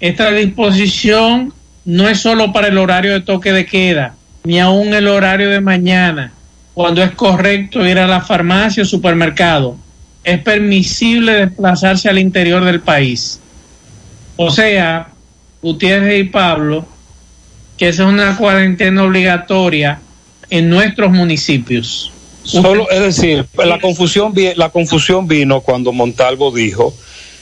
Esta 0.00 0.32
disposición 0.32 1.52
no 1.84 2.08
es 2.08 2.18
solo 2.18 2.52
para 2.52 2.66
el 2.66 2.76
horario 2.76 3.12
de 3.12 3.20
toque 3.20 3.52
de 3.52 3.64
queda, 3.64 4.16
ni 4.42 4.58
aún 4.58 4.92
el 4.92 5.06
horario 5.06 5.50
de 5.50 5.60
mañana, 5.60 6.32
cuando 6.74 7.00
es 7.00 7.12
correcto 7.12 7.86
ir 7.86 8.00
a 8.00 8.08
la 8.08 8.22
farmacia 8.22 8.82
o 8.82 8.86
supermercado. 8.86 9.76
Es 10.24 10.40
permisible 10.40 11.46
desplazarse 11.46 12.08
al 12.08 12.18
interior 12.18 12.64
del 12.64 12.80
país. 12.80 13.40
O 14.36 14.50
sea, 14.50 15.08
Gutiérrez 15.62 16.20
y 16.20 16.24
Pablo, 16.24 16.86
que 17.76 17.88
esa 17.88 18.04
es 18.04 18.08
una 18.08 18.36
cuarentena 18.36 19.02
obligatoria 19.02 20.00
en 20.50 20.68
nuestros 20.68 21.10
municipios. 21.10 22.12
Solo, 22.44 22.88
es 22.90 23.00
decir, 23.00 23.46
la 23.56 23.80
confusión, 23.80 24.32
la 24.54 24.68
confusión 24.68 25.26
vino 25.26 25.60
cuando 25.62 25.92
Montalvo 25.92 26.52
dijo 26.52 26.94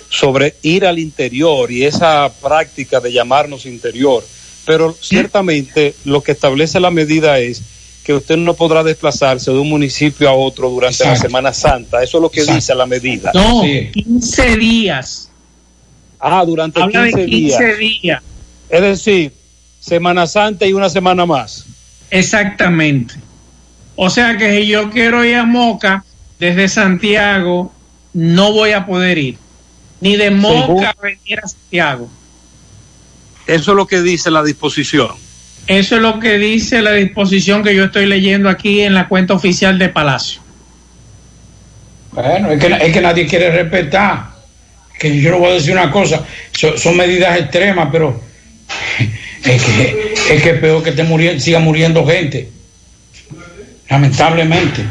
sobre 0.08 0.54
ir 0.62 0.86
al 0.86 0.98
interior 0.98 1.70
y 1.70 1.84
esa 1.84 2.32
práctica 2.40 3.00
de 3.00 3.12
llamarnos 3.12 3.66
interior. 3.66 4.24
Pero 4.64 4.96
ciertamente 4.98 5.94
lo 6.04 6.22
que 6.22 6.32
establece 6.32 6.80
la 6.80 6.90
medida 6.90 7.38
es 7.38 7.62
que 8.04 8.14
usted 8.14 8.36
no 8.36 8.54
podrá 8.54 8.82
desplazarse 8.82 9.50
de 9.50 9.58
un 9.58 9.68
municipio 9.68 10.28
a 10.28 10.32
otro 10.32 10.70
durante 10.70 11.04
la. 11.04 11.16
Semana 11.16 11.52
Santa. 11.52 12.02
Eso 12.02 12.18
es 12.18 12.22
lo 12.22 12.30
que 12.30 12.40
Exacto. 12.40 12.56
dice 12.56 12.74
la 12.74 12.86
medida. 12.86 13.32
No, 13.34 13.62
15 13.62 14.56
días. 14.56 15.23
Ah, 16.26 16.42
durante 16.46 16.80
Habla 16.82 17.02
de 17.02 17.10
15 17.10 17.26
15 17.26 17.76
días. 17.76 17.78
días. 17.78 18.22
Es 18.70 18.80
decir, 18.80 19.32
Semana 19.78 20.26
Santa 20.26 20.66
y 20.66 20.72
una 20.72 20.88
semana 20.88 21.26
más. 21.26 21.66
Exactamente. 22.10 23.14
O 23.94 24.08
sea 24.08 24.38
que 24.38 24.56
si 24.56 24.66
yo 24.68 24.90
quiero 24.90 25.22
ir 25.22 25.36
a 25.36 25.44
Moca 25.44 26.02
desde 26.38 26.68
Santiago, 26.68 27.70
no 28.14 28.52
voy 28.52 28.70
a 28.70 28.86
poder 28.86 29.18
ir. 29.18 29.38
Ni 30.00 30.16
de 30.16 30.30
Moca 30.30 30.96
venir 31.02 31.40
a 31.42 31.48
Santiago. 31.48 32.08
Eso 33.46 33.72
es 33.72 33.76
lo 33.76 33.86
que 33.86 34.00
dice 34.00 34.30
la 34.30 34.42
disposición. 34.42 35.10
Eso 35.66 35.96
es 35.96 36.02
lo 36.02 36.20
que 36.20 36.38
dice 36.38 36.80
la 36.80 36.92
disposición 36.92 37.62
que 37.62 37.74
yo 37.74 37.84
estoy 37.84 38.06
leyendo 38.06 38.48
aquí 38.48 38.80
en 38.80 38.94
la 38.94 39.08
cuenta 39.08 39.34
oficial 39.34 39.78
de 39.78 39.90
Palacio. 39.90 40.40
Bueno, 42.12 42.50
es 42.50 42.58
que, 42.58 42.72
es 42.72 42.92
que 42.94 43.00
nadie 43.02 43.26
quiere 43.26 43.50
respetar. 43.50 44.33
Que 44.98 45.20
yo 45.20 45.30
le 45.32 45.38
voy 45.38 45.50
a 45.50 45.54
decir 45.54 45.72
una 45.72 45.90
cosa, 45.90 46.24
so- 46.52 46.76
son 46.78 46.96
medidas 46.96 47.38
extremas, 47.38 47.88
pero 47.90 48.20
es 49.44 49.62
que 49.62 50.14
es 50.30 50.42
que 50.42 50.54
peor 50.54 50.82
que 50.82 50.90
esté 50.90 51.04
muriendo, 51.04 51.40
siga 51.40 51.58
muriendo 51.58 52.06
gente. 52.06 52.50
Lamentablemente. 53.88 54.84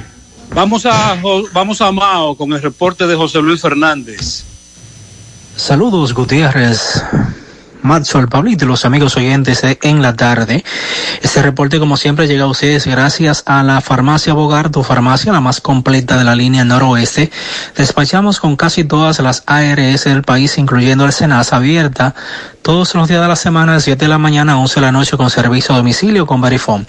Vamos 0.52 0.86
a, 0.86 1.18
vamos 1.52 1.82
a 1.82 1.92
Mao 1.92 2.36
con 2.36 2.54
el 2.54 2.62
reporte 2.62 3.08
de 3.08 3.16
José 3.16 3.40
Luis 3.40 3.62
Fernández. 3.62 4.44
Saludos 5.56 6.14
Gutiérrez, 6.14 7.04
Matzo, 7.84 8.26
Pablito 8.28 8.66
y 8.66 8.68
los 8.68 8.84
amigos 8.86 9.16
oyentes 9.18 9.62
de 9.62 9.78
En 9.82 10.02
la 10.02 10.16
Tarde. 10.16 10.64
Este 11.22 11.42
reporte 11.42 11.80
como 11.80 11.98
siempre 11.98 12.28
llega 12.28 12.46
a 12.46 12.48
ustedes 12.48 12.88
gracias 12.88 13.44
a 13.46 13.62
la 13.64 13.82
farmacia 13.82 14.34
Bogar, 14.34 14.70
tu 14.70 14.84
farmacia 14.84 15.34
la 15.34 15.42
más 15.42 15.60
completa 15.62 16.18
de 16.18 16.24
la 16.24 16.36
línea 16.36 16.64
noroeste. 16.64 17.32
Despachamos 17.76 18.40
con 18.40 18.56
casi 18.56 18.84
todas 18.84 19.20
las 19.20 19.44
ARS 19.46 20.06
del 20.06 20.24
país, 20.24 20.58
incluyendo 20.58 21.06
el 21.06 21.12
Senasa 21.12 21.58
abierta 21.58 22.16
todos 22.62 22.96
los 22.96 23.10
días 23.10 23.22
de 23.22 23.28
la 23.28 23.36
semana 23.36 23.74
de 23.74 23.82
7 23.82 24.06
de 24.06 24.10
la 24.10 24.18
mañana 24.18 24.54
a 24.54 24.58
11 24.58 24.76
de 24.76 24.82
la 24.82 24.94
noche 24.94 25.18
con 25.18 25.30
servicio 25.30 25.76
a 25.76 25.78
domicilio 25.78 26.26
con 26.26 26.42
Verifone. 26.42 26.86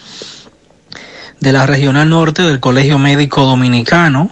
de 1.41 1.53
la 1.53 1.67
Regional 1.67 2.09
Norte 2.09 2.43
del 2.43 2.61
Colegio 2.61 2.99
Médico 2.99 3.45
Dominicano, 3.45 4.31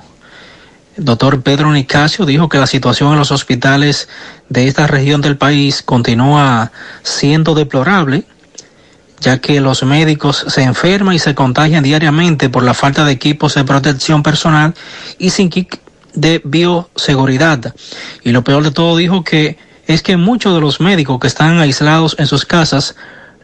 el 0.97 1.05
doctor 1.05 1.43
Pedro 1.43 1.73
Nicasio, 1.73 2.25
dijo 2.25 2.49
que 2.49 2.59
la 2.59 2.67
situación 2.67 3.13
en 3.13 3.19
los 3.19 3.33
hospitales 3.33 4.09
de 4.49 4.69
esta 4.69 4.87
región 4.87 5.21
del 5.21 5.37
país 5.37 5.83
continúa 5.83 6.71
siendo 7.03 7.55
deplorable, 7.55 8.25
ya 9.21 9.39
que 9.39 9.61
los 9.61 9.83
médicos 9.83 10.45
se 10.49 10.63
enferman 10.63 11.15
y 11.15 11.19
se 11.19 11.35
contagian 11.35 11.83
diariamente 11.83 12.49
por 12.49 12.63
la 12.63 12.75
falta 12.75 13.05
de 13.05 13.13
equipos 13.13 13.55
de 13.55 13.65
protección 13.65 14.23
personal 14.23 14.75
y 15.19 15.31
sin 15.31 15.51
kit 15.51 15.77
de 16.15 16.41
bioseguridad. 16.45 17.75
Y 18.23 18.31
lo 18.31 18.45
peor 18.45 18.63
de 18.63 18.71
todo 18.71 18.97
dijo 18.97 19.25
que 19.25 19.59
es 19.87 20.03
que 20.03 20.17
muchos 20.17 20.55
de 20.55 20.61
los 20.61 20.81
médicos 20.81 21.19
que 21.19 21.27
están 21.27 21.59
aislados 21.59 22.17
en 22.19 22.27
sus 22.27 22.45
casas 22.45 22.95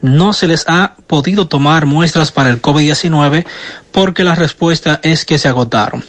no 0.03 0.32
se 0.32 0.47
les 0.47 0.65
ha 0.69 0.95
podido 1.11 1.49
tomar 1.49 1.87
muestras 1.87 2.31
para 2.31 2.51
el 2.51 2.62
COVID-19 2.62 3.45
porque 3.91 4.23
la 4.23 4.37
respuesta 4.37 5.01
es 5.03 5.24
que 5.24 5.39
se 5.39 5.49
agotaron. 5.49 6.05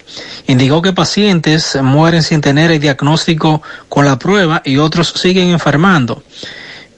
Indicó 0.46 0.84
que 0.84 0.94
pacientes 0.94 1.76
mueren 1.82 2.22
sin 2.22 2.40
tener 2.40 2.70
el 2.70 2.80
diagnóstico 2.80 3.64
con 3.90 4.06
la 4.06 4.20
prueba 4.20 4.62
y 4.64 4.78
otros 4.78 5.12
siguen 5.18 5.50
enfermando 5.50 6.22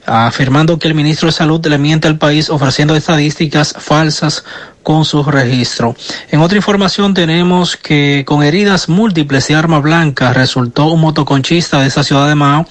afirmando 0.06 0.78
que 0.78 0.88
el 0.88 0.94
ministro 0.94 1.26
de 1.26 1.32
Salud 1.32 1.64
le 1.66 1.78
miente 1.78 2.08
al 2.08 2.18
país 2.18 2.50
ofreciendo 2.50 2.94
estadísticas 2.94 3.74
falsas 3.78 4.44
con 4.82 5.04
su 5.04 5.22
registro. 5.24 5.96
En 6.30 6.40
otra 6.40 6.58
información 6.58 7.14
tenemos 7.14 7.76
que 7.76 8.24
con 8.26 8.42
heridas 8.42 8.88
múltiples 8.88 9.48
de 9.48 9.54
arma 9.54 9.80
blanca 9.80 10.32
resultó 10.32 10.86
un 10.86 11.00
motoconchista 11.00 11.80
de 11.80 11.88
esa 11.88 12.04
ciudad 12.04 12.28
de 12.28 12.34
Mao 12.34 12.66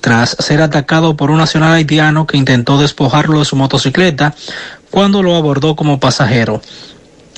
tras 0.00 0.36
ser 0.40 0.60
atacado 0.60 1.16
por 1.16 1.30
un 1.30 1.38
nacional 1.38 1.72
haitiano 1.72 2.26
que 2.26 2.36
intentó 2.36 2.76
despojarlo 2.76 3.38
de 3.38 3.44
su 3.44 3.56
motocicleta 3.56 4.34
cuando 4.90 5.22
lo 5.22 5.36
abordó 5.36 5.76
como 5.76 6.00
pasajero. 6.00 6.60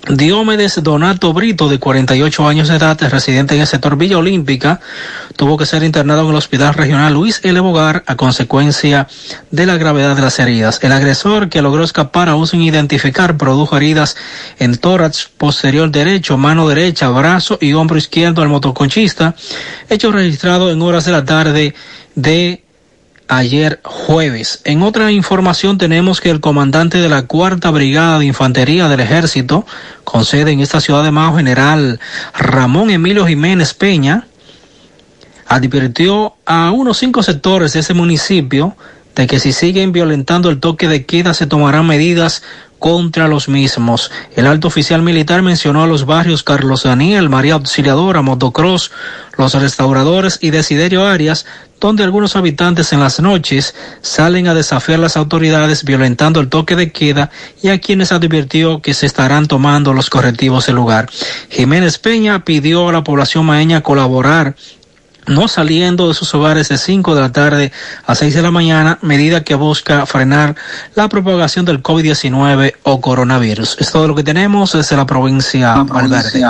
Diomedes 0.09 0.81
Donato 0.83 1.33
Brito, 1.33 1.69
de 1.69 1.81
48 1.81 2.47
años 2.47 2.69
de 2.69 2.77
edad, 2.77 2.97
residente 3.11 3.55
en 3.55 3.63
el 3.63 3.67
sector 3.67 3.97
Villa 3.97 4.19
Olímpica, 4.19 4.81
tuvo 5.35 5.57
que 5.57 5.67
ser 5.67 5.83
internado 5.83 6.23
en 6.23 6.29
el 6.29 6.37
Hospital 6.37 6.75
Regional 6.75 7.13
Luis 7.13 7.41
L. 7.43 7.59
Bogar 7.61 8.05
a 8.07 8.15
consecuencia 8.15 9.09
de 9.51 9.67
la 9.67 9.77
gravedad 9.79 10.15
de 10.15 10.23
las 10.23 10.39
heridas. 10.39 10.79
El 10.83 10.93
agresor, 10.93 11.49
que 11.49 11.61
logró 11.61 11.83
escapar 11.83 12.29
aún 12.29 12.47
sin 12.47 12.63
identificar, 12.63 13.37
produjo 13.37 13.77
heridas 13.77 14.17
en 14.59 14.77
tórax 14.77 15.29
posterior 15.37 15.91
derecho, 15.91 16.39
mano 16.39 16.69
derecha, 16.69 17.09
brazo 17.09 17.59
y 17.61 17.73
hombro 17.73 17.99
izquierdo 17.99 18.43
al 18.43 18.49
motoconchista, 18.49 19.35
hecho 19.89 20.13
registrado 20.13 20.71
en 20.71 20.83
horas 20.83 21.05
de 21.05 21.13
la 21.13 21.25
tarde 21.25 21.75
de 22.15 22.66
ayer 23.29 23.81
jueves. 23.85 24.61
En 24.65 24.83
otra 24.83 25.11
información 25.11 25.79
tenemos 25.79 26.21
que 26.21 26.31
el 26.31 26.41
comandante 26.41 26.99
de 26.99 27.09
la 27.09 27.23
Cuarta 27.23 27.71
Brigada 27.71 28.19
de 28.19 28.27
Infantería 28.27 28.89
del 28.89 29.01
Ejército, 29.01 29.67
con 30.05 30.25
sede 30.25 30.53
en 30.53 30.61
esta 30.61 30.81
ciudad 30.81 31.03
de 31.03 31.11
Majo, 31.11 31.37
general 31.37 32.01
Ramón 32.35 32.91
Emilio 32.91 33.27
Jiménez 33.27 33.75
Peña, 33.75 34.27
advirtió 35.47 36.35
a 36.45 36.71
unos 36.71 36.99
cinco 36.99 37.23
sectores 37.23 37.73
de 37.73 37.81
ese 37.81 37.95
municipio 37.95 38.77
de 39.15 39.27
que 39.27 39.41
si 39.41 39.53
siguen 39.53 39.93
violentando 39.93 40.51
el 40.51 40.61
toque 40.61 40.89
de 40.89 41.07
queda 41.07 41.33
se 41.33 41.47
tomarán 41.47 41.87
medidas 41.87 42.43
contra 42.79 43.29
los 43.29 43.49
mismos. 43.49 44.11
El 44.35 44.47
alto 44.47 44.69
oficial 44.69 45.03
militar 45.03 45.41
mencionó 45.43 45.83
a 45.83 45.87
los 45.87 46.05
barrios 46.05 46.43
Carlos 46.43 46.83
Daniel, 46.83 47.31
María 47.31 47.55
Auxiliadora, 47.55 48.21
Motocross, 48.21 48.93
los 49.39 49.55
restauradores 49.55 50.39
y 50.43 50.51
Desiderio 50.51 51.07
Arias, 51.07 51.47
donde 51.81 52.05
algunos 52.05 52.37
habitantes 52.37 52.93
en 52.93 53.01
las 53.01 53.21
noches 53.21 53.75
salen 54.01 54.49
a 54.49 54.55
desafiar 54.55 54.99
las 54.99 55.17
autoridades 55.17 55.85
violentando 55.85 56.41
el 56.41 56.49
toque 56.49 56.77
de 56.77 56.93
queda 56.93 57.31
y 57.63 57.69
a 57.69 57.81
quienes 57.81 58.13
advirtió 58.13 58.81
que 58.81 58.95
se 58.95 59.07
estarán 59.07 59.47
tomando 59.47 59.93
los 59.93 60.11
correctivos 60.11 60.67
del 60.67 60.77
lugar. 60.77 61.09
Jiménez 61.51 61.99
Peña 61.99 62.45
pidió 62.45 62.89
a 62.89 62.93
la 62.93 63.05
población 63.05 63.47
maeña 63.47 63.83
colaborar 63.83 64.57
no 65.27 65.49
saliendo 65.49 66.09
de 66.09 66.15
sus 66.15 66.33
hogares 66.35 66.69
de 66.69 66.79
5 66.79 67.15
de 67.15 67.21
la 67.21 67.33
tarde 67.33 67.73
a 68.07 68.15
6 68.15 68.35
de 68.35 68.43
la 68.43 68.51
mañana, 68.51 68.99
medida 69.03 69.43
que 69.43 69.55
busca 69.55 70.07
frenar 70.07 70.55
la 70.95 71.09
propagación 71.09 71.65
del 71.65 71.83
COVID-19 71.83 72.75
o 72.85 73.01
coronavirus. 73.01 73.77
Es 73.81 73.91
todo 73.91 74.09
lo 74.09 74.15
que 74.15 74.23
tenemos 74.23 74.73
desde 74.73 74.97
la 74.97 75.07
provincia 75.07 75.75
Valverde. 75.83 76.45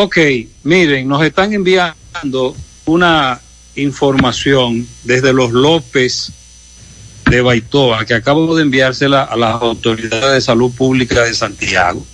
Ok, 0.00 0.16
miren, 0.62 1.08
nos 1.08 1.24
están 1.24 1.52
enviando 1.52 2.54
una 2.86 3.40
información 3.74 4.86
desde 5.02 5.32
los 5.32 5.50
López 5.50 6.32
de 7.28 7.40
Baitoa, 7.40 8.04
que 8.04 8.14
acabo 8.14 8.54
de 8.54 8.62
enviársela 8.62 9.24
a 9.24 9.36
las 9.36 9.60
autoridades 9.60 10.34
de 10.34 10.40
salud 10.40 10.72
pública 10.72 11.24
de 11.24 11.34
Santiago 11.34 12.06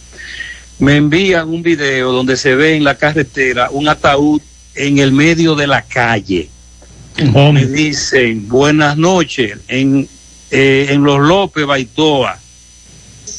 me 0.78 0.96
envían 0.96 1.48
un 1.48 1.62
video 1.62 2.12
donde 2.12 2.36
se 2.36 2.54
ve 2.54 2.76
en 2.76 2.84
la 2.84 2.96
carretera 2.96 3.70
un 3.70 3.88
ataúd 3.88 4.40
en 4.74 4.98
el 4.98 5.12
medio 5.12 5.54
de 5.54 5.66
la 5.66 5.82
calle. 5.82 6.48
Me 7.16 7.66
dicen, 7.66 8.48
buenas 8.48 8.96
noches, 8.96 9.58
en, 9.68 10.08
eh, 10.50 10.88
en 10.90 11.04
Los 11.04 11.20
López, 11.20 11.64
Baitoa. 11.64 12.38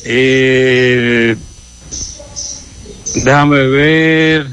Eh, 0.05 1.35
déjame 3.23 3.67
ver. 3.67 4.47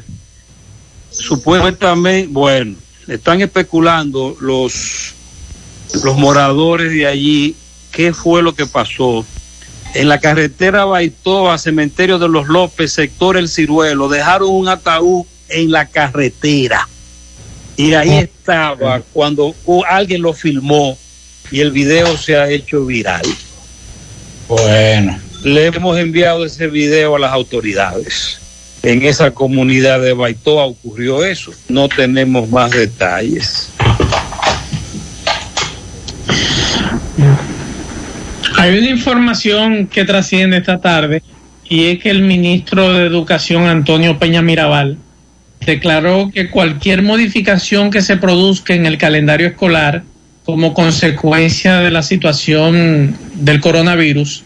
Supuestamente, 1.10 2.28
bueno, 2.30 2.76
están 3.06 3.40
especulando 3.42 4.36
los, 4.40 5.12
los 6.02 6.16
moradores 6.16 6.90
de 6.92 7.06
allí 7.06 7.54
qué 7.90 8.14
fue 8.14 8.42
lo 8.42 8.54
que 8.54 8.66
pasó 8.66 9.24
en 9.94 10.08
la 10.08 10.18
carretera 10.18 10.86
Baitoa, 10.86 11.58
cementerio 11.58 12.18
de 12.18 12.28
los 12.28 12.48
López, 12.48 12.92
sector 12.92 13.36
El 13.36 13.48
Ciruelo, 13.48 14.08
dejaron 14.08 14.48
un 14.50 14.68
ataúd 14.68 15.26
en 15.48 15.70
la 15.70 15.86
carretera. 15.86 16.88
Y 17.76 17.92
ahí 17.92 18.14
estaba 18.18 19.02
cuando 19.12 19.54
alguien 19.88 20.22
lo 20.22 20.32
filmó 20.32 20.96
y 21.50 21.60
el 21.60 21.72
video 21.72 22.16
se 22.16 22.36
ha 22.36 22.48
hecho 22.48 22.86
viral. 22.86 23.26
Bueno. 24.48 25.20
Le 25.42 25.66
hemos 25.66 25.98
enviado 25.98 26.44
ese 26.44 26.68
video 26.68 27.16
a 27.16 27.18
las 27.18 27.32
autoridades. 27.32 28.38
En 28.82 29.02
esa 29.02 29.30
comunidad 29.30 30.00
de 30.00 30.12
Baitoa 30.12 30.64
ocurrió 30.64 31.24
eso. 31.24 31.52
No 31.68 31.88
tenemos 31.88 32.48
más 32.48 32.72
detalles. 32.72 33.70
Hay 38.56 38.78
una 38.78 38.90
información 38.90 39.86
que 39.86 40.04
trasciende 40.04 40.56
esta 40.56 40.80
tarde 40.80 41.22
y 41.68 41.86
es 41.86 42.00
que 42.00 42.10
el 42.10 42.22
ministro 42.22 42.92
de 42.92 43.06
Educación, 43.06 43.66
Antonio 43.66 44.18
Peña 44.18 44.42
Mirabal, 44.42 44.98
declaró 45.64 46.30
que 46.32 46.50
cualquier 46.50 47.02
modificación 47.02 47.90
que 47.90 48.02
se 48.02 48.16
produzca 48.16 48.74
en 48.74 48.86
el 48.86 48.98
calendario 48.98 49.46
escolar 49.46 50.02
como 50.44 50.74
consecuencia 50.74 51.78
de 51.78 51.90
la 51.92 52.02
situación 52.02 53.16
del 53.34 53.60
coronavirus 53.60 54.44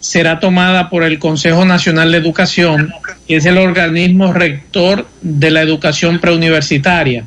será 0.00 0.40
tomada 0.40 0.90
por 0.90 1.04
el 1.04 1.18
Consejo 1.18 1.64
Nacional 1.64 2.10
de 2.10 2.18
Educación, 2.18 2.92
que 3.28 3.36
es 3.36 3.46
el 3.46 3.58
organismo 3.58 4.32
rector 4.32 5.06
de 5.20 5.50
la 5.50 5.60
educación 5.60 6.18
preuniversitaria. 6.18 7.24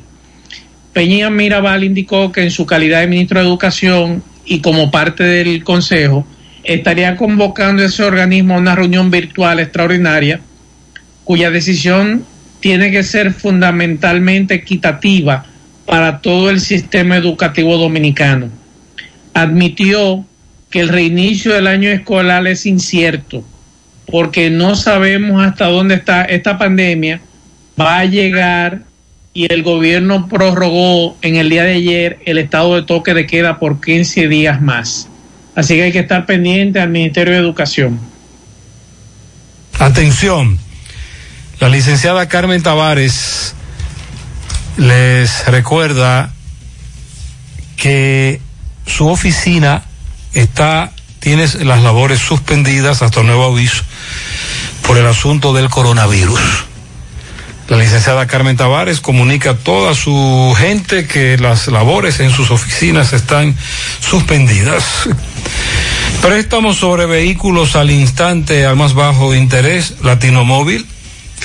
Peña 0.92 1.30
Mirabal 1.30 1.84
indicó 1.84 2.30
que 2.30 2.42
en 2.42 2.50
su 2.50 2.66
calidad 2.66 3.00
de 3.00 3.06
ministro 3.06 3.40
de 3.40 3.46
Educación 3.46 4.22
y 4.44 4.60
como 4.60 4.90
parte 4.90 5.24
del 5.24 5.64
Consejo, 5.64 6.26
estaría 6.64 7.16
convocando 7.16 7.84
ese 7.84 8.02
organismo 8.02 8.54
a 8.54 8.58
una 8.58 8.74
reunión 8.74 9.10
virtual 9.10 9.60
extraordinaria 9.60 10.40
cuya 11.24 11.50
decisión 11.50 12.24
tiene 12.60 12.90
que 12.90 13.02
ser 13.02 13.32
fundamentalmente 13.32 14.54
equitativa 14.54 15.44
para 15.86 16.20
todo 16.20 16.50
el 16.50 16.60
sistema 16.60 17.16
educativo 17.16 17.76
dominicano. 17.76 18.48
Admitió 19.34 20.24
que 20.74 20.80
el 20.80 20.88
reinicio 20.88 21.54
del 21.54 21.68
año 21.68 21.88
escolar 21.88 22.44
es 22.48 22.66
incierto 22.66 23.44
porque 24.10 24.50
no 24.50 24.74
sabemos 24.74 25.40
hasta 25.40 25.66
dónde 25.66 25.94
está 25.94 26.24
esta 26.24 26.58
pandemia, 26.58 27.20
va 27.80 28.00
a 28.00 28.04
llegar 28.06 28.80
y 29.32 29.52
el 29.52 29.62
gobierno 29.62 30.26
prorrogó 30.28 31.16
en 31.22 31.36
el 31.36 31.48
día 31.48 31.62
de 31.62 31.74
ayer 31.74 32.18
el 32.26 32.38
estado 32.38 32.74
de 32.74 32.82
toque 32.82 33.14
de 33.14 33.24
queda 33.24 33.60
por 33.60 33.80
15 33.80 34.26
días 34.26 34.60
más. 34.60 35.08
Así 35.54 35.76
que 35.76 35.84
hay 35.84 35.92
que 35.92 36.00
estar 36.00 36.26
pendiente 36.26 36.80
al 36.80 36.90
Ministerio 36.90 37.34
de 37.34 37.38
Educación. 37.38 38.00
Atención, 39.78 40.58
la 41.60 41.68
licenciada 41.68 42.26
Carmen 42.26 42.64
Tavares 42.64 43.54
les 44.76 45.46
recuerda 45.46 46.34
que 47.76 48.40
su 48.86 49.06
oficina 49.06 49.84
está 50.34 50.92
tiene 51.20 51.46
las 51.64 51.82
labores 51.82 52.18
suspendidas 52.18 53.00
hasta 53.00 53.22
nuevo 53.22 53.44
aviso 53.44 53.82
por 54.86 54.98
el 54.98 55.06
asunto 55.06 55.54
del 55.54 55.70
coronavirus. 55.70 56.40
La 57.68 57.78
licenciada 57.78 58.26
Carmen 58.26 58.58
Tavares 58.58 59.00
comunica 59.00 59.50
a 59.52 59.56
toda 59.56 59.94
su 59.94 60.54
gente 60.58 61.06
que 61.06 61.38
las 61.38 61.68
labores 61.68 62.20
en 62.20 62.30
sus 62.30 62.50
oficinas 62.50 63.14
están 63.14 63.56
suspendidas. 64.00 64.84
Préstamos 66.20 66.76
sobre 66.76 67.06
vehículos 67.06 67.74
al 67.74 67.90
instante 67.90 68.66
al 68.66 68.76
más 68.76 68.92
bajo 68.92 69.34
interés, 69.34 69.94
Latino 70.02 70.44
Móvil, 70.44 70.86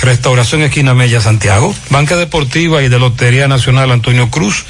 Restauración 0.01 0.61
Esquina 0.61 0.93
Mella 0.93 1.21
Santiago, 1.21 1.73
Banca 1.89 2.17
Deportiva 2.17 2.83
y 2.83 2.89
de 2.89 2.99
Lotería 2.99 3.47
Nacional 3.47 3.91
Antonio 3.91 4.29
Cruz, 4.29 4.65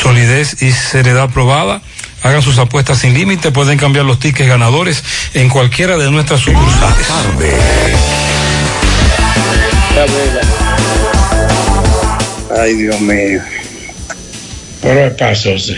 solidez 0.00 0.62
y 0.62 0.70
seriedad 0.70 1.30
probada. 1.30 1.82
Hagan 2.22 2.42
sus 2.42 2.58
apuestas 2.58 2.98
sin 2.98 3.14
límite, 3.14 3.52
pueden 3.52 3.78
cambiar 3.78 4.04
los 4.04 4.18
tickets 4.18 4.48
ganadores 4.48 5.02
en 5.34 5.48
cualquiera 5.48 5.96
de 5.96 6.10
nuestras 6.10 6.40
sucursales. 6.40 7.06
Ay, 12.56 12.74
Dios 12.74 13.00
mío. 13.00 13.40
Por 14.80 14.96
el 14.96 15.12
paso, 15.12 15.58
sí. 15.58 15.76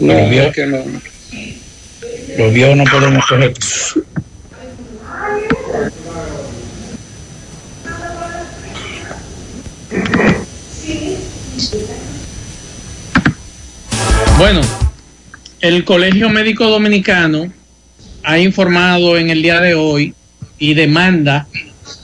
No, 0.00 0.14
Los 0.14 0.30
viejos- 0.30 0.48
es 0.48 0.54
que 0.54 0.66
no. 0.66 0.78
Los 2.38 2.52
viejos 2.52 2.76
no 2.76 2.84
podemos 2.84 3.24
coger. 3.26 3.52
Bueno, 14.38 14.60
el 15.62 15.84
Colegio 15.84 16.28
Médico 16.28 16.66
Dominicano 16.66 17.52
ha 18.24 18.38
informado 18.40 19.16
en 19.16 19.30
el 19.30 19.42
día 19.42 19.60
de 19.60 19.76
hoy 19.76 20.12
y 20.58 20.74
demanda 20.74 21.46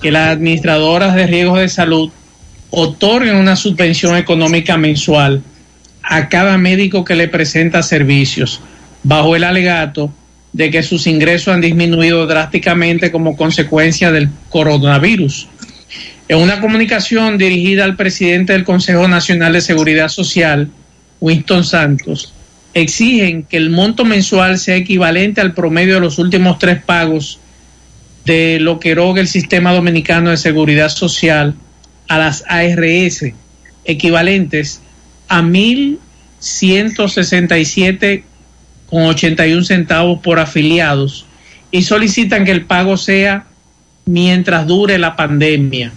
que 0.01 0.12
las 0.12 0.28
administradoras 0.28 1.16
de 1.16 1.26
riesgos 1.26 1.59
de 1.59 1.68
salud 1.68 2.09
otorguen 2.70 3.35
una 3.35 3.56
subvención 3.56 4.16
económica 4.16 4.76
mensual 4.76 5.43
a 6.05 6.28
cada 6.28 6.56
médico 6.56 7.05
que 7.05 7.16
le 7.16 7.26
presenta 7.26 7.82
servicios, 7.82 8.60
bajo 9.02 9.35
el 9.35 9.43
alegato 9.43 10.12
de 10.52 10.70
que 10.70 10.85
sus 10.85 11.09
ingresos 11.09 11.52
han 11.52 11.60
disminuido 11.60 12.28
drásticamente 12.28 13.10
como 13.10 13.36
consecuencia 13.36 14.12
del 14.12 14.28
coronavirus. 14.51 15.48
En 16.28 16.39
una 16.39 16.60
comunicación 16.60 17.39
dirigida 17.39 17.82
al 17.82 17.97
presidente 17.97 18.52
del 18.52 18.62
Consejo 18.62 19.09
Nacional 19.09 19.52
de 19.52 19.62
Seguridad 19.62 20.09
Social, 20.09 20.70
Winston 21.18 21.64
Santos, 21.64 22.35
exigen 22.74 23.43
que 23.43 23.57
el 23.57 23.70
monto 23.70 24.05
mensual 24.05 24.59
sea 24.59 24.77
equivalente 24.77 25.40
al 25.40 25.55
promedio 25.55 25.95
de 25.95 26.01
los 26.01 26.19
últimos 26.19 26.59
tres 26.59 26.82
pagos 26.82 27.40
de 28.24 28.61
lo 28.61 28.78
que 28.78 28.90
eroga 28.90 29.20
el 29.20 29.28
Sistema 29.28 29.73
Dominicano 29.73 30.31
de 30.31 30.36
Seguridad 30.36 30.90
Social 30.90 31.55
a 32.09 32.19
las 32.19 32.45
ARS, 32.47 33.24
equivalentes 33.85 34.82
a 35.28 35.43
1.167 35.43 38.23
con 38.86 39.05
81 39.05 39.65
centavos 39.65 40.20
por 40.20 40.39
afiliados 40.39 41.24
y 41.70 41.82
solicitan 41.82 42.45
que 42.45 42.53
el 42.53 42.66
pago 42.66 42.97
sea 42.97 43.47
mientras 44.07 44.66
dure 44.66 44.99
la 44.99 45.16
pandemia. 45.16 45.93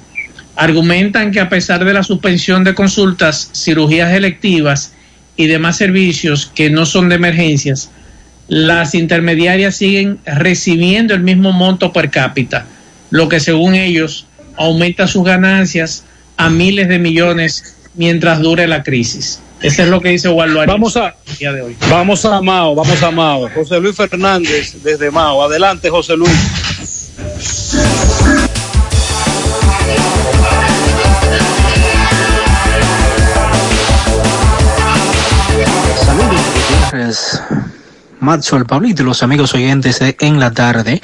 Argumentan 0.56 1.32
que 1.32 1.40
a 1.40 1.50
pesar 1.50 1.86
de 1.86 1.94
la 1.94 2.04
suspensión 2.04 2.66
de 2.66 2.76
consultas, 2.76 3.50
cirugías 3.54 4.14
electivas 4.14 4.94
y 5.36 5.48
demás 5.48 5.78
servicios 5.78 6.52
que 6.54 6.70
no 6.70 6.86
son 6.86 7.10
de 7.10 7.16
emergencias, 7.16 7.92
las 8.48 8.96
intermediarias 8.96 9.76
siguen 9.76 10.20
recibiendo 10.26 11.14
el 11.14 11.22
mismo 11.22 11.52
monto 11.52 11.94
per 11.94 12.10
cápita, 12.10 12.66
lo 13.10 13.30
que 13.30 13.40
según 13.40 13.76
ellos 13.76 14.26
aumenta 14.58 15.08
sus 15.08 15.24
ganancias 15.24 16.04
a 16.38 16.50
miles 16.50 16.88
de 16.90 17.00
millones 17.00 17.76
mientras 17.96 18.40
dure 18.40 18.68
la 18.68 18.84
crisis. 18.84 19.40
Eso 19.62 19.84
es 19.84 19.90
lo 19.90 20.02
que 20.02 20.10
dice 20.10 20.28
Waldo 20.28 20.60
Arias 20.60 20.74
Vamos 20.74 20.98
a, 20.98 21.16
el 21.28 21.38
día 21.38 21.54
de 21.54 21.62
hoy. 21.62 21.78
vamos 21.90 22.26
a 22.26 22.42
Mao, 22.42 22.74
vamos 22.74 23.04
a 23.04 23.12
Mao. 23.12 23.48
José 23.54 23.80
Luis 23.80 23.96
Fernández 23.96 24.82
desde 24.84 25.12
Mao. 25.12 25.44
Adelante, 25.44 25.90
José 25.90 26.18
Luis. 26.18 26.32
Gutiérrez. 37.12 37.81
Matzo, 38.22 38.56
el 38.56 38.66
Pablito 38.66 39.02
y 39.02 39.06
los 39.06 39.24
amigos 39.24 39.56
oyentes 39.56 39.98
de 40.00 40.16
En 40.20 40.40
la 40.40 40.52
Tarde. 40.52 41.02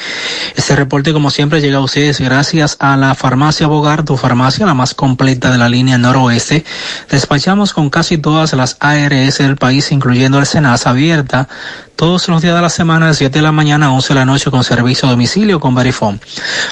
Este 0.56 0.76
reporte, 0.76 1.14
como 1.14 1.31
siempre, 1.31 1.61
llega 1.61 1.80
a 1.80 1.81
ustedes 1.81 2.19
gracias 2.19 2.77
a 2.80 2.95
la 2.95 3.15
farmacia 3.15 3.65
Bogar, 3.65 4.06
tu 4.06 4.18
farmacia, 4.18 4.68
la 4.68 4.76
más 4.76 4.94
completa 4.94 5.52
de 5.52 5.57
la 5.57 5.68
línea 5.68 5.98
noroeste. 5.98 6.64
Despachamos 7.10 7.73
con 7.73 7.89
casi 7.89 8.19
todas 8.19 8.53
las 8.53 8.77
ARS 8.80 9.39
del 9.39 9.57
país, 9.57 9.91
incluyendo 9.91 10.38
el 10.38 10.45
Senasa 10.45 10.91
abierta 10.91 11.49
todos 11.95 12.27
los 12.27 12.44
días 12.44 12.56
de 12.56 12.61
la 12.61 12.69
semana, 12.69 13.07
de 13.07 13.15
7 13.15 13.39
de 13.39 13.41
la 13.41 13.52
mañana 13.52 13.88
a 13.88 13.91
11 13.91 14.10
de 14.10 14.15
la 14.19 14.26
noche, 14.26 14.52
con 14.52 14.64
servicio 14.64 15.07
a 15.07 15.11
domicilio 15.11 15.60
con 15.60 15.73
Verifone. 15.73 16.19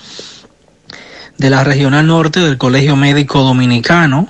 de 1.39 1.51
la 1.51 1.65
Regional 1.65 2.07
Norte 2.07 2.41
del 2.41 2.59
Colegio 2.59 2.97
Médico 2.97 3.43
Dominicano, 3.43 4.29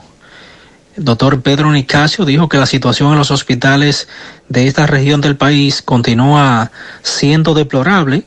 el 0.97 1.05
doctor 1.05 1.43
Pedro 1.43 1.72
Nicasio, 1.72 2.24
dijo 2.24 2.48
que 2.48 2.59
la 2.59 2.66
situación 2.66 3.12
en 3.12 3.18
los 3.18 3.31
hospitales 3.31 4.09
de 4.48 4.66
esta 4.66 4.86
región 4.86 5.20
del 5.20 5.36
país 5.36 5.82
continúa 5.82 6.70
siendo 7.02 7.52
deplorable, 7.55 8.24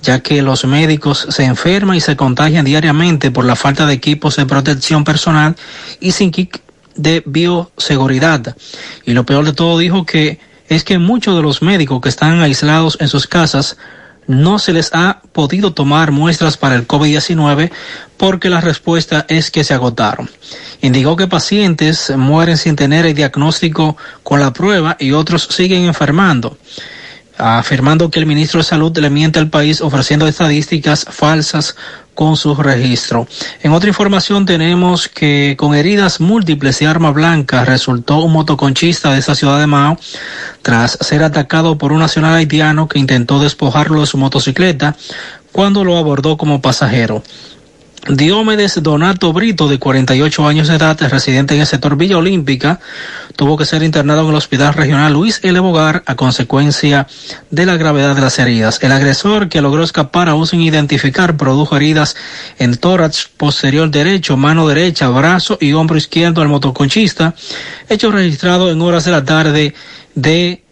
ya 0.00 0.20
que 0.20 0.40
los 0.42 0.64
médicos 0.64 1.26
se 1.30 1.44
enferman 1.44 1.96
y 1.96 2.00
se 2.00 2.16
contagian 2.16 2.64
diariamente 2.64 3.30
por 3.30 3.44
la 3.44 3.56
falta 3.56 3.86
de 3.86 3.94
equipos 3.94 4.36
de 4.36 4.46
protección 4.46 5.04
personal 5.04 5.56
y 6.00 6.12
sin 6.12 6.30
kit 6.30 6.58
de 6.94 7.22
bioseguridad. 7.26 8.56
Y 9.04 9.12
lo 9.12 9.26
peor 9.26 9.44
de 9.44 9.52
todo 9.52 9.78
dijo 9.78 10.06
que 10.06 10.38
es 10.68 10.82
que 10.82 10.98
muchos 10.98 11.36
de 11.36 11.42
los 11.42 11.62
médicos 11.62 12.00
que 12.00 12.08
están 12.08 12.40
aislados 12.40 12.96
en 13.00 13.08
sus 13.08 13.26
casas 13.26 13.76
no 14.26 14.58
se 14.58 14.72
les 14.72 14.90
ha 14.92 15.20
podido 15.32 15.72
tomar 15.72 16.12
muestras 16.12 16.56
para 16.56 16.74
el 16.74 16.86
COVID-19 16.86 17.70
porque 18.16 18.50
la 18.50 18.60
respuesta 18.60 19.26
es 19.28 19.50
que 19.50 19.64
se 19.64 19.74
agotaron. 19.74 20.30
Indicó 20.82 21.16
que 21.16 21.26
pacientes 21.26 22.12
mueren 22.16 22.56
sin 22.56 22.76
tener 22.76 23.06
el 23.06 23.14
diagnóstico 23.14 23.96
con 24.22 24.40
la 24.40 24.52
prueba 24.52 24.96
y 24.98 25.12
otros 25.12 25.48
siguen 25.50 25.84
enfermando 25.84 26.56
afirmando 27.38 28.10
que 28.10 28.18
el 28.18 28.26
ministro 28.26 28.60
de 28.60 28.64
Salud 28.64 28.96
le 28.96 29.10
miente 29.10 29.38
al 29.38 29.50
país 29.50 29.80
ofreciendo 29.82 30.26
estadísticas 30.26 31.06
falsas 31.10 31.76
con 32.16 32.36
su 32.36 32.56
registro. 32.56 33.28
En 33.62 33.70
otra 33.70 33.88
información 33.88 34.46
tenemos 34.46 35.06
que 35.06 35.54
con 35.56 35.76
heridas 35.76 36.18
múltiples 36.18 36.80
de 36.80 36.88
arma 36.88 37.12
blanca 37.12 37.64
resultó 37.64 38.18
un 38.18 38.32
motoconchista 38.32 39.12
de 39.12 39.20
esa 39.20 39.36
ciudad 39.36 39.60
de 39.60 39.68
Mao 39.68 39.96
tras 40.62 40.98
ser 41.00 41.22
atacado 41.22 41.78
por 41.78 41.92
un 41.92 42.00
nacional 42.00 42.34
haitiano 42.34 42.88
que 42.88 42.98
intentó 42.98 43.38
despojarlo 43.38 44.00
de 44.00 44.06
su 44.06 44.18
motocicleta 44.18 44.96
cuando 45.52 45.84
lo 45.84 45.96
abordó 45.96 46.36
como 46.36 46.60
pasajero. 46.60 47.22
Diomedes 48.08 48.80
Donato 48.82 49.32
Brito, 49.32 49.66
de 49.68 49.80
48 49.80 50.46
años 50.46 50.68
de 50.68 50.76
edad, 50.76 50.96
residente 51.10 51.54
en 51.54 51.60
el 51.60 51.66
sector 51.66 51.96
Villa 51.96 52.18
Olímpica, 52.18 52.78
tuvo 53.34 53.56
que 53.56 53.64
ser 53.64 53.82
internado 53.82 54.22
en 54.22 54.28
el 54.28 54.34
Hospital 54.36 54.74
Regional 54.74 55.12
Luis 55.12 55.40
L. 55.42 55.58
Bogar 55.58 56.04
a 56.06 56.14
consecuencia 56.14 57.08
de 57.50 57.66
la 57.66 57.76
gravedad 57.76 58.14
de 58.14 58.20
las 58.20 58.38
heridas. 58.38 58.80
El 58.82 58.92
agresor, 58.92 59.48
que 59.48 59.60
logró 59.60 59.82
escapar 59.82 60.28
aún 60.28 60.46
sin 60.46 60.60
identificar, 60.60 61.36
produjo 61.36 61.76
heridas 61.76 62.14
en 62.58 62.76
tórax 62.76 63.28
posterior 63.36 63.90
derecho, 63.90 64.36
mano 64.36 64.68
derecha, 64.68 65.08
brazo 65.08 65.58
y 65.60 65.72
hombro 65.72 65.96
izquierdo 65.96 66.42
al 66.42 66.48
motoconchista, 66.48 67.34
hecho 67.88 68.12
registrado 68.12 68.70
en 68.70 68.80
horas 68.82 69.04
de 69.04 69.10
la 69.10 69.24
tarde 69.24 69.74
de 70.14 70.62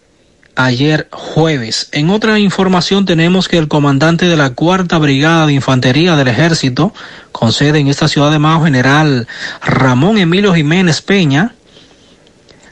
ayer 0.57 1.09
jueves. 1.11 1.89
En 1.93 2.11
otra 2.11 2.39
información 2.39 3.05
tenemos 3.05 3.49
que 3.49 3.59
el 3.59 3.69
comandante 3.69 4.29
de 4.29 4.37
la 4.37 4.51
cuarta 4.51 4.99
brigada 4.99 5.47
de 5.47 5.55
infantería 5.55 6.17
del 6.17 6.29
ejército, 6.29 6.93
con 7.33 7.53
sede 7.53 7.79
en 7.79 7.89
esta 7.89 8.09
ciudad 8.09 8.31
de 8.31 8.39
Mao, 8.39 8.65
general 8.65 9.27
Ramón 9.63 10.19
Emilio 10.19 10.55
Jiménez 10.55 11.03
Peña, 11.03 11.55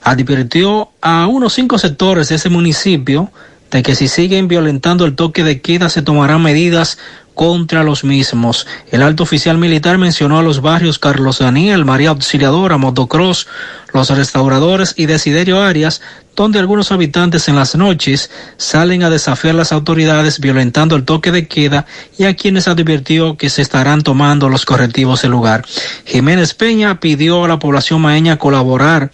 advirtió 0.02 0.90
a 1.00 1.26
unos 1.26 1.54
cinco 1.54 1.78
sectores 1.78 2.28
de 2.28 2.36
ese 2.36 2.48
municipio 2.48 3.30
de 3.70 3.82
que 3.82 3.94
si 3.94 4.08
siguen 4.08 4.48
violentando 4.48 5.04
el 5.04 5.14
toque 5.14 5.44
de 5.44 5.60
queda 5.60 5.88
se 5.88 6.02
tomarán 6.02 6.42
medidas 6.42 6.98
contra 7.34 7.82
los 7.84 8.04
mismos. 8.04 8.66
El 8.90 9.02
alto 9.02 9.22
oficial 9.22 9.58
militar 9.58 9.98
mencionó 9.98 10.38
a 10.38 10.42
los 10.42 10.60
barrios 10.60 10.98
Carlos 10.98 11.38
Daniel, 11.38 11.84
María 11.84 12.10
Auxiliadora, 12.10 12.76
Motocross, 12.76 13.46
los 13.92 14.10
restauradores 14.10 14.94
y 14.96 15.06
Desiderio 15.06 15.60
Arias, 15.60 16.00
donde 16.34 16.58
algunos 16.58 16.92
habitantes 16.92 17.48
en 17.48 17.56
las 17.56 17.74
noches 17.74 18.30
salen 18.56 19.02
a 19.02 19.10
desafiar 19.10 19.54
las 19.54 19.72
autoridades 19.72 20.40
violentando 20.40 20.96
el 20.96 21.04
toque 21.04 21.30
de 21.30 21.46
queda 21.46 21.86
y 22.18 22.24
a 22.24 22.34
quienes 22.34 22.68
advirtió 22.68 23.36
que 23.36 23.50
se 23.50 23.60
estarán 23.60 24.02
tomando 24.02 24.48
los 24.48 24.64
correctivos 24.64 25.22
del 25.22 25.32
lugar. 25.32 25.64
Jiménez 26.06 26.54
Peña 26.54 27.00
pidió 27.00 27.44
a 27.44 27.48
la 27.48 27.58
población 27.58 28.00
maeña 28.00 28.38
colaborar 28.38 29.10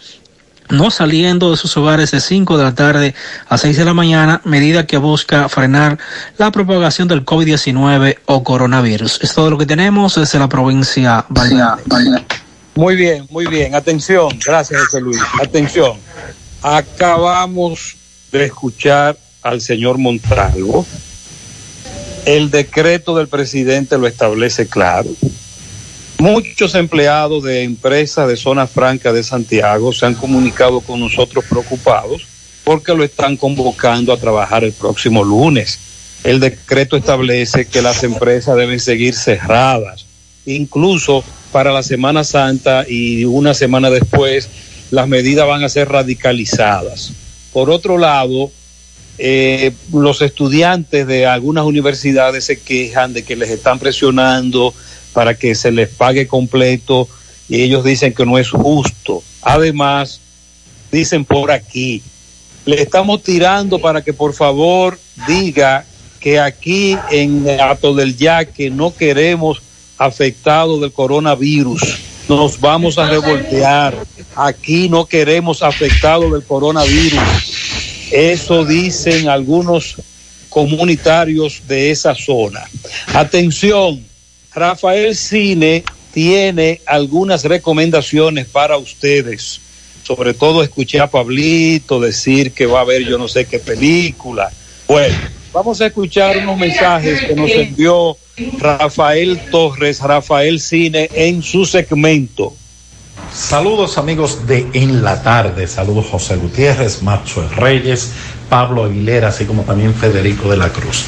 no 0.69 0.91
saliendo 0.91 1.51
de 1.51 1.57
sus 1.57 1.75
hogares 1.77 2.11
de 2.11 2.21
5 2.21 2.57
de 2.57 2.63
la 2.63 2.75
tarde 2.75 3.15
a 3.47 3.57
6 3.57 3.77
de 3.77 3.85
la 3.85 3.93
mañana, 3.93 4.41
medida 4.45 4.85
que 4.85 4.97
busca 4.97 5.49
frenar 5.49 5.97
la 6.37 6.51
propagación 6.51 7.07
del 7.07 7.25
COVID-19 7.25 8.17
o 8.25 8.43
coronavirus. 8.43 9.19
Es 9.21 9.33
todo 9.33 9.49
lo 9.49 9.57
que 9.57 9.65
tenemos 9.65 10.15
desde 10.15 10.39
la 10.39 10.47
provincia. 10.47 11.25
Muy 12.75 12.95
bien, 12.95 13.27
muy 13.29 13.45
bien. 13.47 13.75
Atención, 13.75 14.39
gracias 14.45 14.81
José 14.85 15.01
Luis. 15.01 15.19
Atención. 15.41 15.97
Acabamos 16.61 17.95
de 18.31 18.45
escuchar 18.45 19.17
al 19.41 19.61
señor 19.61 19.97
Montalvo. 19.97 20.85
El 22.25 22.51
decreto 22.51 23.17
del 23.17 23.27
presidente 23.27 23.97
lo 23.97 24.07
establece 24.07 24.67
claro. 24.67 25.09
Muchos 26.19 26.75
empleados 26.75 27.43
de 27.43 27.63
empresas 27.63 28.27
de 28.27 28.35
zona 28.35 28.67
franca 28.67 29.13
de 29.13 29.23
Santiago 29.23 29.93
se 29.93 30.05
han 30.05 30.15
comunicado 30.15 30.81
con 30.81 30.99
nosotros 30.99 31.45
preocupados 31.49 32.27
porque 32.65 32.93
lo 32.93 33.05
están 33.05 33.37
convocando 33.37 34.11
a 34.11 34.17
trabajar 34.17 34.65
el 34.65 34.73
próximo 34.73 35.23
lunes. 35.23 35.79
el 36.25 36.41
decreto 36.41 36.97
establece 36.97 37.65
que 37.67 37.81
las 37.81 38.03
empresas 38.03 38.57
deben 38.57 38.81
seguir 38.81 39.15
cerradas. 39.15 40.05
Incluso 40.45 41.23
para 41.53 41.71
la 41.71 41.83
Semana 41.83 42.25
Santa 42.25 42.83
y 42.85 43.23
una 43.23 43.53
semana 43.53 43.89
después, 43.89 44.49
las 44.91 45.07
medidas 45.07 45.47
van 45.47 45.63
a 45.63 45.69
ser 45.69 45.87
radicalizadas. 45.87 47.13
Por 47.53 47.69
otro 47.69 47.97
lado, 47.97 48.51
eh, 49.17 49.71
los 49.93 50.21
estudiantes 50.21 51.07
de 51.07 51.25
algunas 51.25 51.63
universidades 51.63 52.43
se 52.43 52.59
quejan 52.59 53.13
de 53.13 53.23
que 53.23 53.37
les 53.37 53.49
están 53.49 53.79
presionando 53.79 54.73
para 55.13 55.35
que 55.35 55.55
se 55.55 55.71
les 55.71 55.89
pague 55.89 56.27
completo 56.27 57.07
y 57.47 57.61
ellos 57.61 57.83
dicen 57.83 58.13
que 58.13 58.25
no 58.25 58.37
es 58.37 58.49
justo. 58.49 59.23
Además, 59.41 60.19
dicen 60.91 61.25
por 61.25 61.51
aquí, 61.51 62.01
le 62.65 62.81
estamos 62.81 63.23
tirando 63.23 63.79
para 63.79 64.03
que 64.03 64.13
por 64.13 64.33
favor 64.33 64.99
diga 65.27 65.85
que 66.19 66.39
aquí 66.39 66.97
en 67.09 67.47
Ato 67.59 67.95
del 67.95 68.17
Yaque 68.17 68.69
no 68.69 68.93
queremos 68.93 69.61
afectados 69.97 70.81
del 70.81 70.91
coronavirus. 70.91 71.81
Nos 72.27 72.59
vamos 72.59 72.97
a 72.97 73.09
revoltear. 73.09 73.95
Aquí 74.35 74.87
no 74.89 75.05
queremos 75.05 75.63
afectados 75.63 76.31
del 76.31 76.43
coronavirus. 76.43 77.19
Eso 78.11 78.65
dicen 78.65 79.29
algunos 79.29 79.95
comunitarios 80.49 81.61
de 81.67 81.91
esa 81.91 82.15
zona. 82.15 82.61
Atención, 83.13 84.03
Rafael 84.59 85.15
Cine 85.15 85.85
tiene 86.13 86.81
algunas 86.85 87.45
recomendaciones 87.45 88.45
para 88.45 88.77
ustedes. 88.77 89.61
Sobre 90.03 90.33
todo 90.33 90.61
escuché 90.61 90.99
a 90.99 91.09
Pablito 91.09 91.99
decir 91.99 92.51
que 92.51 92.65
va 92.65 92.81
a 92.81 92.83
ver 92.83 93.03
yo 93.05 93.17
no 93.17 93.29
sé 93.29 93.45
qué 93.45 93.59
película. 93.59 94.51
Bueno, 94.85 95.15
vamos 95.53 95.79
a 95.79 95.85
escuchar 95.85 96.37
unos 96.39 96.57
mensajes 96.57 97.21
que 97.21 97.35
nos 97.35 97.51
envió 97.51 98.17
Rafael 98.57 99.39
Torres, 99.49 100.01
Rafael 100.01 100.59
Cine, 100.59 101.09
en 101.13 101.41
su 101.41 101.65
segmento. 101.65 102.53
Saludos 103.33 103.97
amigos 103.97 104.45
de 104.47 104.67
En 104.73 105.03
la 105.03 105.21
Tarde, 105.21 105.67
saludos 105.67 106.07
José 106.07 106.35
Gutiérrez, 106.35 107.01
Macho 107.03 107.47
Reyes, 107.55 108.11
Pablo 108.49 108.85
Aguilera, 108.85 109.29
así 109.29 109.45
como 109.45 109.63
también 109.63 109.93
Federico 109.93 110.49
de 110.49 110.57
la 110.57 110.69
Cruz. 110.69 111.05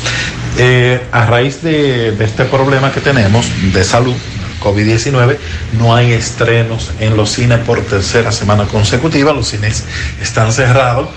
Eh, 0.57 1.01
a 1.11 1.26
raíz 1.26 1.61
de, 1.61 2.11
de 2.11 2.26
este 2.26 2.45
problema 2.45 2.91
que 2.91 3.01
tenemos 3.01 3.47
de 3.73 3.84
salud, 3.84 4.15
COVID-19, 4.61 5.38
no 5.80 5.95
hay 5.95 6.13
estrenos 6.13 6.91
en 6.99 7.18
los 7.18 7.31
cines 7.31 7.59
por 7.59 7.81
tercera 7.81 8.31
semana 8.31 8.65
consecutiva, 8.65 9.34
los 9.34 9.47
cines 9.47 9.85
están 10.22 10.53
cerrados 10.53 11.09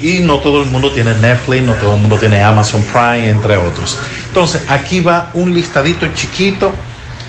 y 0.00 0.18
no 0.20 0.38
todo 0.38 0.62
el 0.62 0.70
mundo 0.70 0.90
tiene 0.90 1.14
Netflix, 1.14 1.62
no 1.62 1.74
todo 1.74 1.94
el 1.94 2.00
mundo 2.00 2.18
tiene 2.18 2.42
Amazon 2.42 2.82
Prime, 2.82 3.28
entre 3.28 3.56
otros. 3.56 3.98
Entonces, 4.28 4.62
aquí 4.68 5.00
va 5.00 5.30
un 5.34 5.54
listadito 5.54 6.06
chiquito 6.14 6.72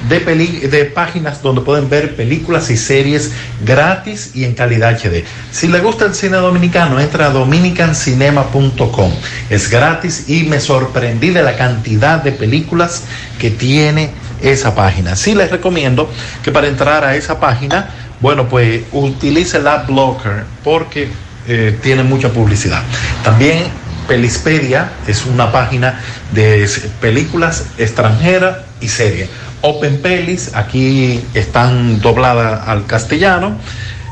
de, 0.10 0.20
de 0.20 0.86
páginas 0.86 1.42
donde 1.42 1.62
pueden 1.62 1.90
ver 1.90 2.16
películas 2.16 2.70
y 2.70 2.78
series 2.78 3.32
gratis 3.66 4.32
y 4.34 4.44
en 4.44 4.54
calidad 4.54 4.98
HD. 4.98 5.24
Si 5.52 5.68
le 5.68 5.80
gusta 5.80 6.06
el 6.06 6.16
cine 6.16 6.38
dominicano, 6.38 7.00
entra 7.00 7.28
a 7.28 7.30
dominicancinema.com. 7.30 9.12
Es 9.50 9.70
gratis 9.70 10.26
y 10.30 10.44
me 10.44 10.60
sorprendí 10.60 11.30
de 11.30 11.44
la 11.44 11.56
cantidad 11.56 12.22
de 12.22 12.32
películas 12.32 13.04
que 13.40 13.52
tiene 13.52 14.12
esa 14.42 14.76
página. 14.76 15.16
Sí 15.16 15.36
les 15.36 15.50
recomiendo 15.52 16.10
que 16.44 16.52
para 16.52 16.68
entrar 16.68 17.04
a 17.04 17.16
esa 17.16 17.40
página, 17.40 17.90
bueno, 18.20 18.48
pues 18.48 18.84
utilice 18.92 19.60
la 19.60 19.78
blocker 19.78 20.44
porque 20.64 21.10
eh, 21.48 21.78
tiene 21.82 22.04
mucha 22.04 22.30
publicidad. 22.30 22.82
También 23.24 23.64
Pelispedia 24.08 24.92
es 25.08 25.26
una 25.26 25.52
página 25.52 26.00
de 26.34 26.70
películas 27.00 27.66
extranjeras 27.78 28.58
y 28.82 28.90
series. 28.90 29.30
Open 29.66 30.02
Pelis, 30.02 30.52
aquí 30.56 31.24
están 31.34 32.02
dobladas 32.02 32.68
al 32.68 32.86
castellano, 32.86 33.56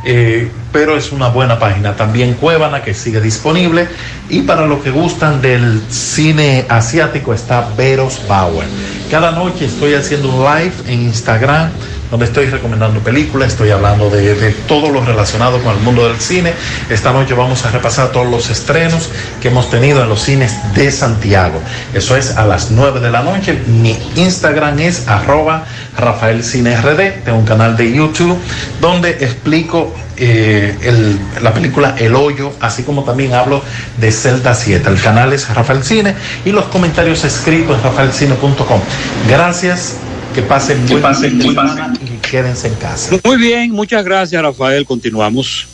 eh, 0.06 0.50
pero 0.72 0.96
es 0.96 1.12
una 1.12 1.28
buena 1.28 1.60
página. 1.60 1.98
También 1.98 2.36
Cuevana, 2.36 2.82
que 2.84 2.94
sigue 2.94 3.20
disponible. 3.20 3.90
Y 4.30 4.44
para 4.44 4.66
los 4.66 4.82
que 4.82 4.92
gustan 4.92 5.42
del 5.42 5.82
cine 5.90 6.66
asiático 6.70 7.34
está 7.34 7.68
Veros 7.76 8.22
Bauer. 8.30 8.66
Cada 9.10 9.32
noche 9.32 9.66
estoy 9.66 9.94
haciendo 9.94 10.30
un 10.30 10.40
live 10.46 10.74
en 10.88 11.02
Instagram 11.02 11.70
donde 12.12 12.26
estoy 12.26 12.48
recomendando 12.48 13.00
películas, 13.00 13.54
estoy 13.54 13.72
hablando 13.72 14.10
de, 14.10 14.36
de, 14.36 14.52
todo 14.52 14.90
lo 14.90 15.04
relacionado 15.04 15.64
con 15.64 15.76
el 15.76 15.82
mundo 15.82 16.08
del 16.08 16.20
cine. 16.20 16.54
Esta 16.90 17.14
noche 17.14 17.34
vamos 17.34 17.66
a 17.66 17.72
repasar 17.72 18.12
todos 18.12 18.30
los 18.30 18.50
estrenos 18.50 19.10
que 19.42 19.48
hemos 19.48 19.70
tenido 19.70 20.04
en 20.04 20.10
los 20.10 20.22
cines 20.22 20.54
de 20.76 20.92
Santiago. 20.92 21.62
Eso 21.94 22.18
es 22.18 22.36
a 22.36 22.46
las 22.46 22.70
9 22.70 23.00
de 23.00 23.12
la 23.12 23.24
noche. 23.24 23.58
Mi 23.66 23.98
Instagram 24.16 24.80
es 24.80 25.08
arroba 25.08 25.64
Rafael 25.98 26.44
Cine. 26.44 26.76
Tengo 27.24 27.38
un 27.38 27.46
canal 27.46 27.78
de 27.78 27.94
YouTube 27.94 28.38
donde 28.82 29.12
explico 29.12 29.96
eh, 30.18 31.18
la 31.42 31.54
película 31.54 31.96
El 31.98 32.16
Hoyo, 32.16 32.52
así 32.60 32.84
como 32.84 33.04
también 33.04 33.34
hablo 33.34 33.64
de 33.98 34.12
Celda 34.12 34.54
7. 34.54 34.90
El 34.90 35.02
canal 35.02 35.32
es 35.32 35.48
Rafael 35.54 35.84
Cine 35.84 36.16
y 36.44 36.52
los 36.52 36.66
comentarios 36.66 37.24
escritos 37.24 37.78
en 37.78 37.84
rafaelcine.com. 37.84 38.82
Gracias 39.30 39.96
que 40.34 40.42
pasen, 40.42 40.86
que 40.86 40.98
pasen 40.98 41.40
y 41.42 42.18
quédense 42.28 42.68
en 42.68 42.76
casa. 42.76 43.16
Muy 43.24 43.38
bien, 43.38 43.72
muchas 43.72 44.04
gracias 44.04 44.42
Rafael, 44.42 44.86
continuamos. 44.86 45.68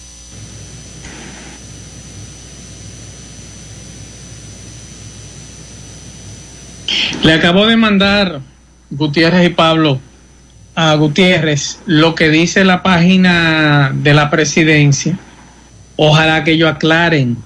Le 7.23 7.33
acabo 7.33 7.65
de 7.67 7.75
mandar 7.75 8.41
Gutiérrez 8.89 9.47
y 9.47 9.49
Pablo 9.49 9.99
a 10.75 10.95
Gutiérrez 10.95 11.79
lo 11.85 12.15
que 12.15 12.29
dice 12.29 12.63
la 12.63 12.83
página 12.83 13.91
de 13.93 14.13
la 14.13 14.29
presidencia. 14.29 15.17
Ojalá 15.95 16.43
que 16.43 16.51
ellos 16.53 16.71
aclaren 16.71 17.37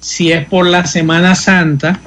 si 0.00 0.30
es 0.30 0.46
por 0.46 0.66
la 0.66 0.86
Semana 0.86 1.34
Santa 1.34 1.98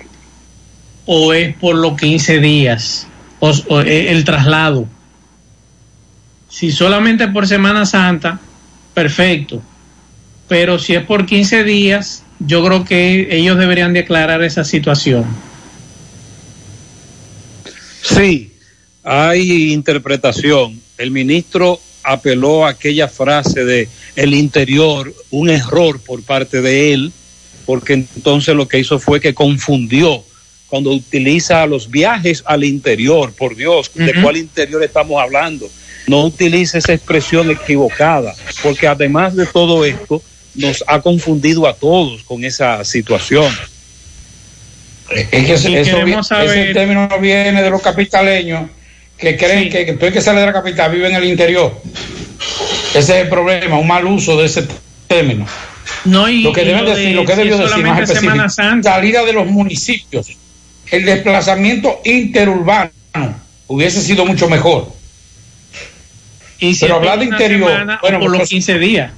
o 1.05 1.33
es 1.33 1.55
por 1.55 1.75
los 1.75 1.97
15 1.97 2.39
días 2.39 3.07
o, 3.39 3.51
o, 3.69 3.81
el 3.81 4.23
traslado. 4.23 4.87
Si 6.49 6.71
solamente 6.71 7.27
por 7.27 7.47
Semana 7.47 7.85
Santa, 7.85 8.39
perfecto. 8.93 9.61
Pero 10.47 10.79
si 10.79 10.95
es 10.95 11.03
por 11.03 11.25
15 11.25 11.63
días, 11.63 12.23
yo 12.39 12.63
creo 12.63 12.85
que 12.85 13.27
ellos 13.31 13.57
deberían 13.57 13.93
de 13.93 14.01
aclarar 14.01 14.43
esa 14.43 14.63
situación. 14.63 15.25
Sí, 18.01 18.53
hay 19.03 19.73
interpretación. 19.73 20.79
El 20.97 21.11
ministro 21.11 21.79
apeló 22.03 22.65
a 22.65 22.69
aquella 22.69 23.07
frase 23.07 23.65
de 23.65 23.89
el 24.15 24.33
interior, 24.33 25.13
un 25.29 25.49
error 25.49 25.99
por 25.99 26.23
parte 26.23 26.61
de 26.61 26.93
él, 26.93 27.11
porque 27.65 27.93
entonces 27.93 28.55
lo 28.55 28.67
que 28.67 28.79
hizo 28.79 28.97
fue 28.97 29.19
que 29.19 29.33
confundió 29.33 30.23
cuando 30.69 30.91
utiliza 30.91 31.65
los 31.65 31.89
viajes 31.89 32.43
al 32.45 32.63
interior, 32.63 33.33
por 33.33 33.55
Dios, 33.55 33.89
¿de 33.93 34.03
uh 34.03 34.07
-huh. 34.07 34.21
cuál 34.21 34.37
interior 34.37 34.83
estamos 34.83 35.21
hablando? 35.21 35.69
No 36.07 36.25
utilice 36.25 36.77
esa 36.77 36.93
expresión 36.93 37.49
equivocada, 37.51 38.33
porque 38.63 38.87
además 38.87 39.35
de 39.35 39.45
todo 39.45 39.85
esto, 39.85 40.21
nos 40.55 40.83
ha 40.87 41.01
confundido 41.01 41.67
a 41.67 41.73
todos 41.73 42.23
con 42.23 42.43
esa 42.43 42.83
situación. 42.83 43.51
Es 45.09 45.27
que 45.27 45.53
eso, 45.53 45.69
eso, 45.69 46.23
saber... 46.23 46.57
ese 46.57 46.73
término 46.73 47.07
viene 47.21 47.61
de 47.61 47.69
los 47.69 47.81
capitaleños 47.81 48.69
que 49.17 49.37
creen 49.37 49.65
sí. 49.65 49.69
que, 49.69 49.85
que 49.85 49.93
todo 49.93 50.07
el 50.07 50.13
que 50.13 50.21
sale 50.21 50.41
de 50.41 50.47
la 50.47 50.53
capital 50.53 50.91
vive 50.91 51.07
en 51.07 51.15
el 51.15 51.23
interior. 51.23 51.79
Ese 52.89 52.99
es 52.99 53.09
el 53.09 53.29
problema, 53.29 53.77
un 53.77 53.87
mal 53.87 54.05
uso 54.05 54.37
de 54.37 54.45
ese 54.47 54.67
término. 55.07 55.45
No, 56.03 56.27
y, 56.27 56.41
lo 56.41 56.51
que 56.51 56.63
deben 56.65 56.85
de, 56.85 56.95
decir, 56.95 57.15
lo 57.15 57.25
que 57.25 57.35
debió 57.35 57.57
decir 57.57 57.83
más 57.83 58.01
específico, 58.01 58.49
salida 58.49 59.23
de 59.23 59.33
los 59.33 59.47
municipios 59.47 60.27
el 60.91 61.05
desplazamiento 61.05 62.01
interurbano 62.03 62.91
hubiese 63.67 64.01
sido 64.01 64.25
mucho 64.25 64.49
mejor. 64.49 64.91
Y 66.59 66.73
si 66.73 66.81
Pero 66.81 66.95
hablar 66.95 67.19
de 67.19 67.25
interior, 67.25 67.99
bueno, 68.01 68.19
por 68.19 68.31
los 68.31 68.49
15 68.49 68.79
días. 68.79 69.11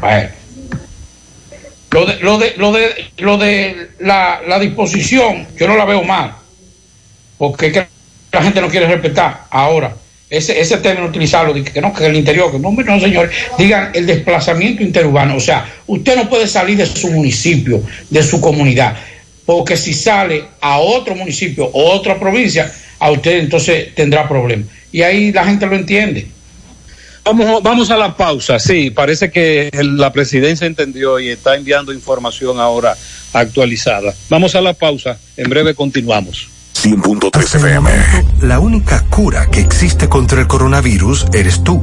Bueno. 0.00 0.30
Lo 1.90 2.04
de, 2.04 2.20
lo 2.20 2.38
de, 2.38 2.54
lo 2.56 2.72
de, 2.72 3.10
lo 3.16 3.38
de 3.38 3.90
la, 3.98 4.42
la 4.46 4.58
disposición, 4.58 5.46
yo 5.58 5.66
no 5.66 5.76
la 5.76 5.86
veo 5.86 6.02
mal, 6.04 6.34
porque 7.38 7.72
que 7.72 7.86
la 8.30 8.42
gente 8.42 8.60
no 8.60 8.68
quiere 8.68 8.86
respetar. 8.86 9.46
Ahora, 9.48 9.96
ese, 10.28 10.60
ese 10.60 10.76
término 10.78 11.08
utilizarlo, 11.08 11.54
que 11.54 11.80
no, 11.80 11.94
que 11.94 12.04
el 12.04 12.16
interior, 12.16 12.52
que 12.52 12.58
no, 12.58 12.70
no, 12.70 13.00
señor, 13.00 13.30
digan 13.56 13.90
el 13.94 14.04
desplazamiento 14.04 14.82
interurbano. 14.82 15.36
O 15.36 15.40
sea, 15.40 15.66
usted 15.86 16.16
no 16.16 16.28
puede 16.28 16.46
salir 16.46 16.76
de 16.76 16.84
su 16.84 17.10
municipio, 17.10 17.82
de 18.10 18.22
su 18.22 18.38
comunidad 18.40 18.94
porque 19.48 19.78
si 19.78 19.94
sale 19.94 20.44
a 20.60 20.78
otro 20.78 21.14
municipio 21.14 21.64
o 21.64 21.94
otra 21.94 22.20
provincia, 22.20 22.70
a 22.98 23.10
usted 23.10 23.38
entonces 23.38 23.94
tendrá 23.94 24.28
problemas. 24.28 24.66
Y 24.92 25.00
ahí 25.00 25.32
la 25.32 25.46
gente 25.46 25.64
lo 25.64 25.74
entiende. 25.74 26.26
Vamos, 27.24 27.62
vamos 27.62 27.90
a 27.90 27.96
la 27.96 28.14
pausa. 28.14 28.58
Sí, 28.58 28.90
parece 28.90 29.30
que 29.30 29.70
la 29.72 30.12
presidencia 30.12 30.66
entendió 30.66 31.18
y 31.18 31.30
está 31.30 31.56
enviando 31.56 31.94
información 31.94 32.60
ahora 32.60 32.94
actualizada. 33.32 34.14
Vamos 34.28 34.54
a 34.54 34.60
la 34.60 34.74
pausa. 34.74 35.18
En 35.38 35.48
breve 35.48 35.74
continuamos. 35.74 36.50
100.3 36.74 37.54
FM. 37.54 37.90
La 38.42 38.60
única 38.60 39.06
cura 39.08 39.46
que 39.50 39.60
existe 39.60 40.10
contra 40.10 40.42
el 40.42 40.46
coronavirus 40.46 41.24
eres 41.32 41.64
tú. 41.64 41.82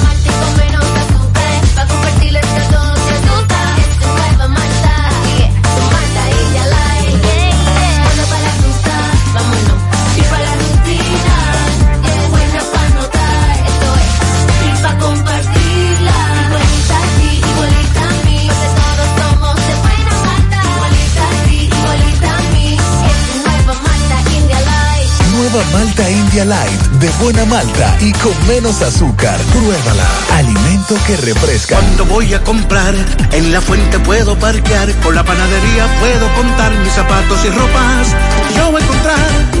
Nueva 25.51 25.69
Malta 25.73 26.09
India 26.09 26.45
Light, 26.45 26.81
de 27.01 27.09
buena 27.21 27.43
malta 27.45 27.97
y 27.99 28.13
con 28.13 28.31
menos 28.47 28.81
azúcar. 28.81 29.37
Pruébala. 29.51 30.07
Alimento 30.35 30.95
que 31.05 31.17
refresca. 31.17 31.75
Cuando 31.75 32.05
voy 32.05 32.33
a 32.33 32.41
comprar, 32.41 32.95
en 33.33 33.51
la 33.51 33.59
fuente 33.59 33.99
puedo 33.99 34.39
parquear, 34.39 34.89
con 35.01 35.13
la 35.13 35.25
panadería 35.25 35.87
puedo 35.99 36.33
contar 36.35 36.71
mis 36.77 36.93
zapatos 36.93 37.43
y 37.43 37.49
ropas. 37.49 38.15
Yo 38.55 38.71
voy 38.71 38.81
a 38.81 38.85
encontrar 38.85 39.60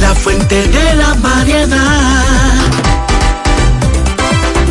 la 0.00 0.14
fuente 0.14 0.66
de 0.66 0.94
la 0.94 1.14
variedad. 1.14 2.24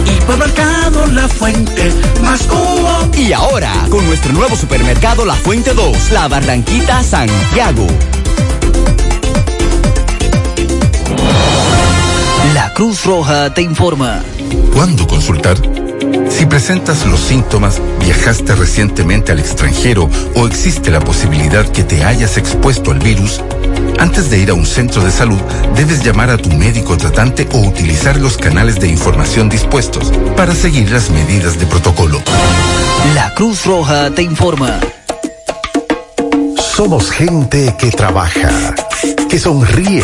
Hipermercado 0.06 1.08
La 1.08 1.28
Fuente, 1.28 1.92
más 2.22 2.42
cubo. 2.44 3.10
Y 3.18 3.34
ahora, 3.34 3.72
con 3.90 4.06
nuestro 4.06 4.34
nuevo 4.34 4.56
supermercado 4.56 5.26
La 5.26 5.36
Fuente 5.36 5.74
2, 5.74 6.12
La 6.12 6.28
Barranquita 6.28 7.04
Santiago. 7.04 7.88
La 12.54 12.74
Cruz 12.74 13.06
Roja 13.06 13.54
te 13.54 13.62
informa. 13.62 14.22
¿Cuándo 14.74 15.08
consultar? 15.08 15.58
Si 16.30 16.46
presentas 16.46 17.06
los 17.06 17.20
síntomas, 17.20 17.82
viajaste 18.00 18.56
recientemente 18.56 19.32
al 19.32 19.40
extranjero 19.40 20.10
o 20.36 20.48
existe 20.48 20.92
la 20.92 21.00
posibilidad 21.00 21.68
que 21.68 21.84
te 21.84 22.04
hayas 22.04 22.38
expuesto 22.38 22.92
al 22.92 23.00
virus, 23.00 23.42
antes 24.00 24.30
de 24.30 24.40
ir 24.40 24.50
a 24.50 24.54
un 24.54 24.66
centro 24.66 25.04
de 25.04 25.12
salud, 25.12 25.40
debes 25.76 26.04
llamar 26.04 26.30
a 26.30 26.38
tu 26.38 26.50
médico 26.52 26.98
tratante 26.98 27.48
o 27.52 27.60
utilizar 27.60 28.18
los 28.18 28.38
canales 28.38 28.80
de 28.80 28.88
información 28.88 29.50
dispuestos 29.50 30.12
para 30.36 30.54
seguir 30.54 30.92
las 30.92 31.10
medidas 31.10 31.58
de 31.60 31.66
protocolo. 31.66 32.22
La 33.16 33.34
Cruz 33.34 33.66
Roja 33.66 34.12
te 34.12 34.24
informa. 34.24 34.80
Somos 36.76 37.10
gente 37.12 37.76
que 37.78 37.90
trabaja, 37.90 38.76
que 39.30 39.40
sonríe, 39.40 40.04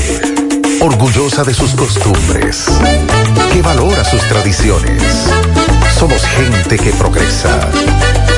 orgullosa 0.82 1.44
de 1.44 1.54
sus 1.54 1.72
costumbres, 1.76 2.66
que 3.52 3.62
valora 3.62 4.04
sus 4.04 4.22
tradiciones. 4.24 5.04
Somos 5.98 6.24
gente 6.26 6.78
que 6.78 6.92
progresa, 6.94 7.70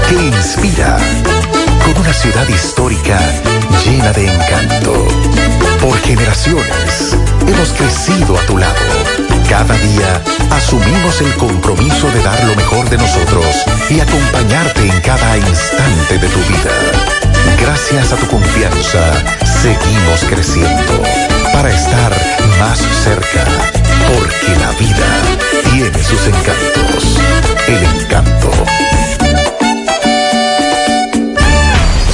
que 0.10 0.16
inspira, 0.16 0.98
con 1.86 1.98
una 1.98 2.14
ciudad 2.14 2.48
histórica 2.50 3.20
llena 3.86 4.12
de 4.12 4.26
encanto. 4.26 5.25
Por 5.86 6.00
generaciones 6.00 7.16
hemos 7.48 7.72
crecido 7.74 8.36
a 8.40 8.42
tu 8.48 8.58
lado. 8.58 8.74
Cada 9.48 9.76
día 9.78 10.20
asumimos 10.50 11.22
el 11.22 11.32
compromiso 11.36 12.10
de 12.10 12.24
dar 12.24 12.44
lo 12.46 12.56
mejor 12.56 12.90
de 12.90 12.98
nosotros 12.98 13.46
y 13.88 14.00
acompañarte 14.00 14.82
en 14.82 15.00
cada 15.02 15.38
instante 15.38 16.18
de 16.18 16.28
tu 16.28 16.40
vida. 16.40 16.72
Gracias 17.62 18.14
a 18.14 18.16
tu 18.16 18.26
confianza, 18.26 19.00
seguimos 19.62 20.24
creciendo 20.28 21.04
para 21.54 21.70
estar 21.70 22.12
más 22.60 22.80
cerca, 23.04 23.46
porque 24.10 24.60
la 24.60 24.72
vida 24.80 25.06
tiene 25.72 26.04
sus 26.04 26.26
encantos. 26.26 27.20
El 27.68 28.02
encanto 28.02 28.52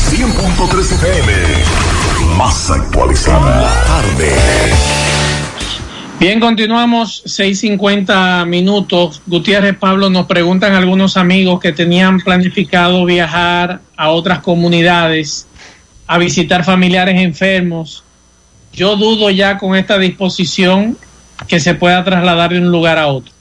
100.3 0.10 0.91
FM. 0.91 1.91
Más 2.38 2.70
actualizada. 2.72 3.70
Tarde. 3.86 4.32
Bien, 6.20 6.40
continuamos 6.40 7.24
6.50 7.26 8.45
minutos. 8.45 9.22
Gutiérrez 9.26 9.76
Pablo, 9.76 10.10
nos 10.10 10.28
preguntan 10.28 10.74
algunos 10.74 11.18
amigos 11.18 11.60
que 11.60 11.72
tenían 11.72 12.20
planificado 12.20 13.06
viajar 13.06 13.82
a 13.98 14.10
otras 14.12 14.40
comunidades 14.40 15.48
a 16.08 16.18
visitar 16.18 16.64
familiares 16.64 17.20
enfermos. 17.20 18.03
Yo 18.74 18.98
dudo 18.98 19.30
ya 19.30 19.58
con 19.58 19.76
esta 19.76 19.98
disposición 19.98 20.98
que 21.48 21.60
se 21.60 21.74
pueda 21.74 22.03
trasladar 22.03 22.52
de 22.52 22.60
un 22.60 22.72
lugar 22.72 22.98
a 22.98 23.08
otro. 23.08 23.34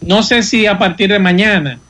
No 0.00 0.22
sé 0.22 0.42
si 0.42 0.66
a 0.66 0.78
partir 0.78 1.10
de 1.10 1.18
mañana, 1.18 1.80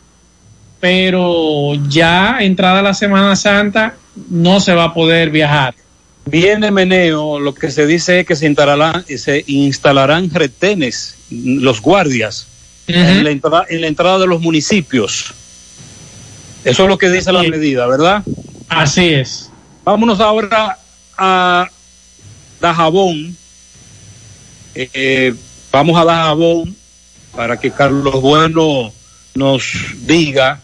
pero 0.80 1.74
ya 1.88 2.38
entrada 2.40 2.82
la 2.82 2.94
Semana 2.94 3.36
Santa 3.36 3.94
no 4.30 4.60
se 4.60 4.74
va 4.74 4.84
a 4.84 4.94
poder 4.94 5.30
viajar. 5.30 5.74
Viene 6.24 6.70
meneo, 6.70 7.40
lo 7.40 7.54
que 7.54 7.70
se 7.70 7.86
dice 7.86 8.20
es 8.20 8.26
que 8.26 8.36
se 8.36 8.46
instalarán, 8.46 9.04
se 9.06 9.44
instalarán 9.46 10.30
retenes, 10.30 11.16
los 11.30 11.80
guardias, 11.80 12.46
en, 12.86 13.24
la 13.24 13.30
entrada, 13.30 13.66
en 13.68 13.80
la 13.80 13.86
entrada 13.88 14.18
de 14.20 14.26
los 14.26 14.40
municipios. 14.40 15.34
Eso 16.64 16.84
es 16.84 16.88
lo 16.88 16.96
que 16.96 17.10
dice 17.10 17.32
la 17.32 17.42
medida, 17.42 17.86
¿verdad? 17.86 18.22
Así 18.68 19.08
es. 19.14 19.50
Vámonos 19.84 20.20
ahora 20.20 20.78
a 21.18 21.68
Dajabón. 22.60 23.36
Eh, 24.74 24.88
eh, 24.94 25.34
vamos 25.72 26.00
a 26.00 26.04
Dajabón 26.04 26.76
para 27.34 27.58
que 27.58 27.70
Carlos 27.70 28.20
Bueno 28.20 28.92
nos 29.34 29.72
diga 30.06 30.60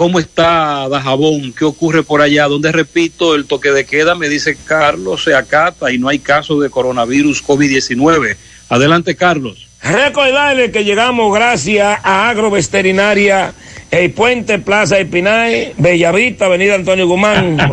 cómo 0.00 0.18
está 0.18 0.88
Dajabón, 0.88 1.52
qué 1.52 1.66
ocurre 1.66 2.02
por 2.02 2.22
allá, 2.22 2.46
donde 2.46 2.72
repito, 2.72 3.34
el 3.34 3.44
toque 3.44 3.70
de 3.70 3.84
queda, 3.84 4.14
me 4.14 4.30
dice 4.30 4.56
Carlos, 4.64 5.24
se 5.24 5.34
acata 5.34 5.92
y 5.92 5.98
no 5.98 6.08
hay 6.08 6.20
caso 6.20 6.58
de 6.58 6.70
coronavirus 6.70 7.44
COVID-19. 7.44 8.34
Adelante, 8.70 9.14
Carlos. 9.14 9.68
Recordarle 9.82 10.70
que 10.70 10.84
llegamos 10.84 11.34
gracias 11.34 12.00
a 12.02 12.30
Agroveterinaria 12.30 13.52
El 13.90 14.10
Puente, 14.12 14.58
Plaza 14.58 14.98
Espinay, 14.98 15.74
Bellavista, 15.76 16.46
Avenida 16.46 16.76
Antonio 16.76 17.06
Guzmán, 17.06 17.58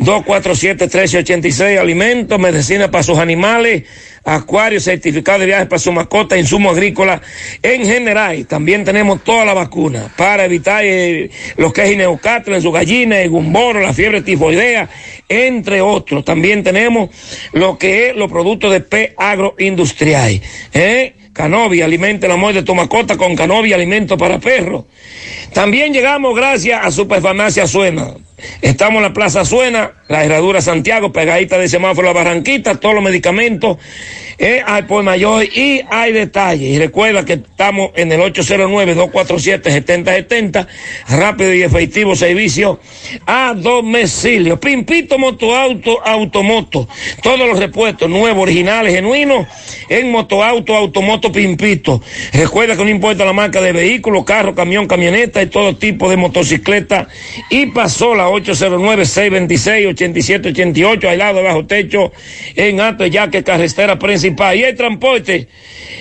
809-247-1386, 0.00 1.78
alimentos, 1.78 2.40
medicina 2.40 2.90
para 2.90 3.04
sus 3.04 3.18
animales, 3.18 3.84
acuarios, 4.28 4.84
certificado 4.84 5.40
de 5.40 5.46
viajes 5.46 5.66
para 5.66 5.78
su 5.78 5.90
mascota, 5.92 6.36
insumo 6.36 6.70
agrícola 6.70 7.20
en 7.62 7.84
general. 7.84 8.46
También 8.46 8.84
tenemos 8.84 9.24
toda 9.24 9.44
la 9.44 9.54
vacuna 9.54 10.12
para 10.16 10.44
evitar 10.44 10.84
eh, 10.84 11.30
lo 11.56 11.72
que 11.72 11.84
es 11.84 11.92
Ineucatro 11.92 12.54
en 12.54 12.62
su 12.62 12.70
gallina, 12.70 13.20
el 13.20 13.30
gumboro, 13.30 13.80
la 13.80 13.92
fiebre 13.92 14.22
tifoidea, 14.22 14.88
entre 15.28 15.80
otros. 15.80 16.24
También 16.24 16.62
tenemos 16.62 17.10
lo 17.52 17.78
que 17.78 18.10
es 18.10 18.16
los 18.16 18.30
productos 18.30 18.72
de 18.72 18.80
P 18.80 19.14
agroindustrial. 19.16 20.40
¿eh? 20.74 21.14
Canovi, 21.38 21.82
amor 21.82 22.52
de 22.52 22.64
tu 22.64 22.74
mascota 22.74 23.16
con 23.16 23.36
Canovi, 23.36 23.72
alimento 23.72 24.18
para 24.18 24.40
perros. 24.40 24.86
También 25.52 25.92
llegamos 25.92 26.34
gracias 26.34 26.84
a 26.84 26.90
Superfarmacia 26.90 27.68
Suena. 27.68 28.14
Estamos 28.60 28.96
en 28.96 29.02
la 29.04 29.12
Plaza 29.12 29.44
Suena, 29.44 29.92
la 30.08 30.24
Herradura 30.24 30.60
Santiago, 30.60 31.12
pegadita 31.12 31.56
de 31.56 31.68
semáforo 31.68 32.08
La 32.08 32.12
Barranquita, 32.12 32.80
todos 32.80 32.96
los 32.96 33.04
medicamentos 33.04 33.78
eh, 34.40 34.62
hay 34.64 34.82
por 34.82 35.02
mayor 35.02 35.44
y 35.44 35.82
hay 35.90 36.12
detalles. 36.12 36.68
Y 36.68 36.78
recuerda 36.78 37.24
que 37.24 37.32
estamos 37.32 37.90
en 37.96 38.12
el 38.12 38.20
809-247-7070, 38.20 40.64
rápido 41.08 41.52
y 41.54 41.64
efectivo 41.64 42.14
servicio 42.14 42.78
a 43.26 43.52
domicilio. 43.54 44.60
Pimpito 44.60 45.18
Motoauto, 45.18 46.06
Automoto, 46.06 46.86
todos 47.20 47.48
los 47.48 47.58
repuestos 47.58 48.08
nuevos, 48.08 48.44
originales, 48.44 48.94
genuinos, 48.94 49.48
en 49.88 50.12
Motoauto, 50.12 50.76
Automoto 50.76 51.27
Pimpito. 51.32 52.00
Recuerda 52.32 52.76
que 52.76 52.84
no 52.84 52.90
importa 52.90 53.24
la 53.24 53.32
marca 53.32 53.60
de 53.60 53.72
vehículo, 53.72 54.24
carro, 54.24 54.54
camión, 54.54 54.86
camioneta 54.86 55.42
y 55.42 55.46
todo 55.46 55.74
tipo 55.76 56.08
de 56.10 56.16
motocicleta. 56.16 57.08
Y 57.50 57.66
pasó 57.66 58.14
la 58.14 58.28
809-626-8788, 58.28 61.08
al 61.08 61.18
lado 61.18 61.38
de 61.38 61.44
bajo 61.44 61.66
techo, 61.66 62.12
en 62.54 62.80
Alto 62.80 63.06
Yaque, 63.06 63.42
carretera 63.44 63.98
principal. 63.98 64.56
Y 64.56 64.64
el 64.64 64.76
transporte, 64.76 65.48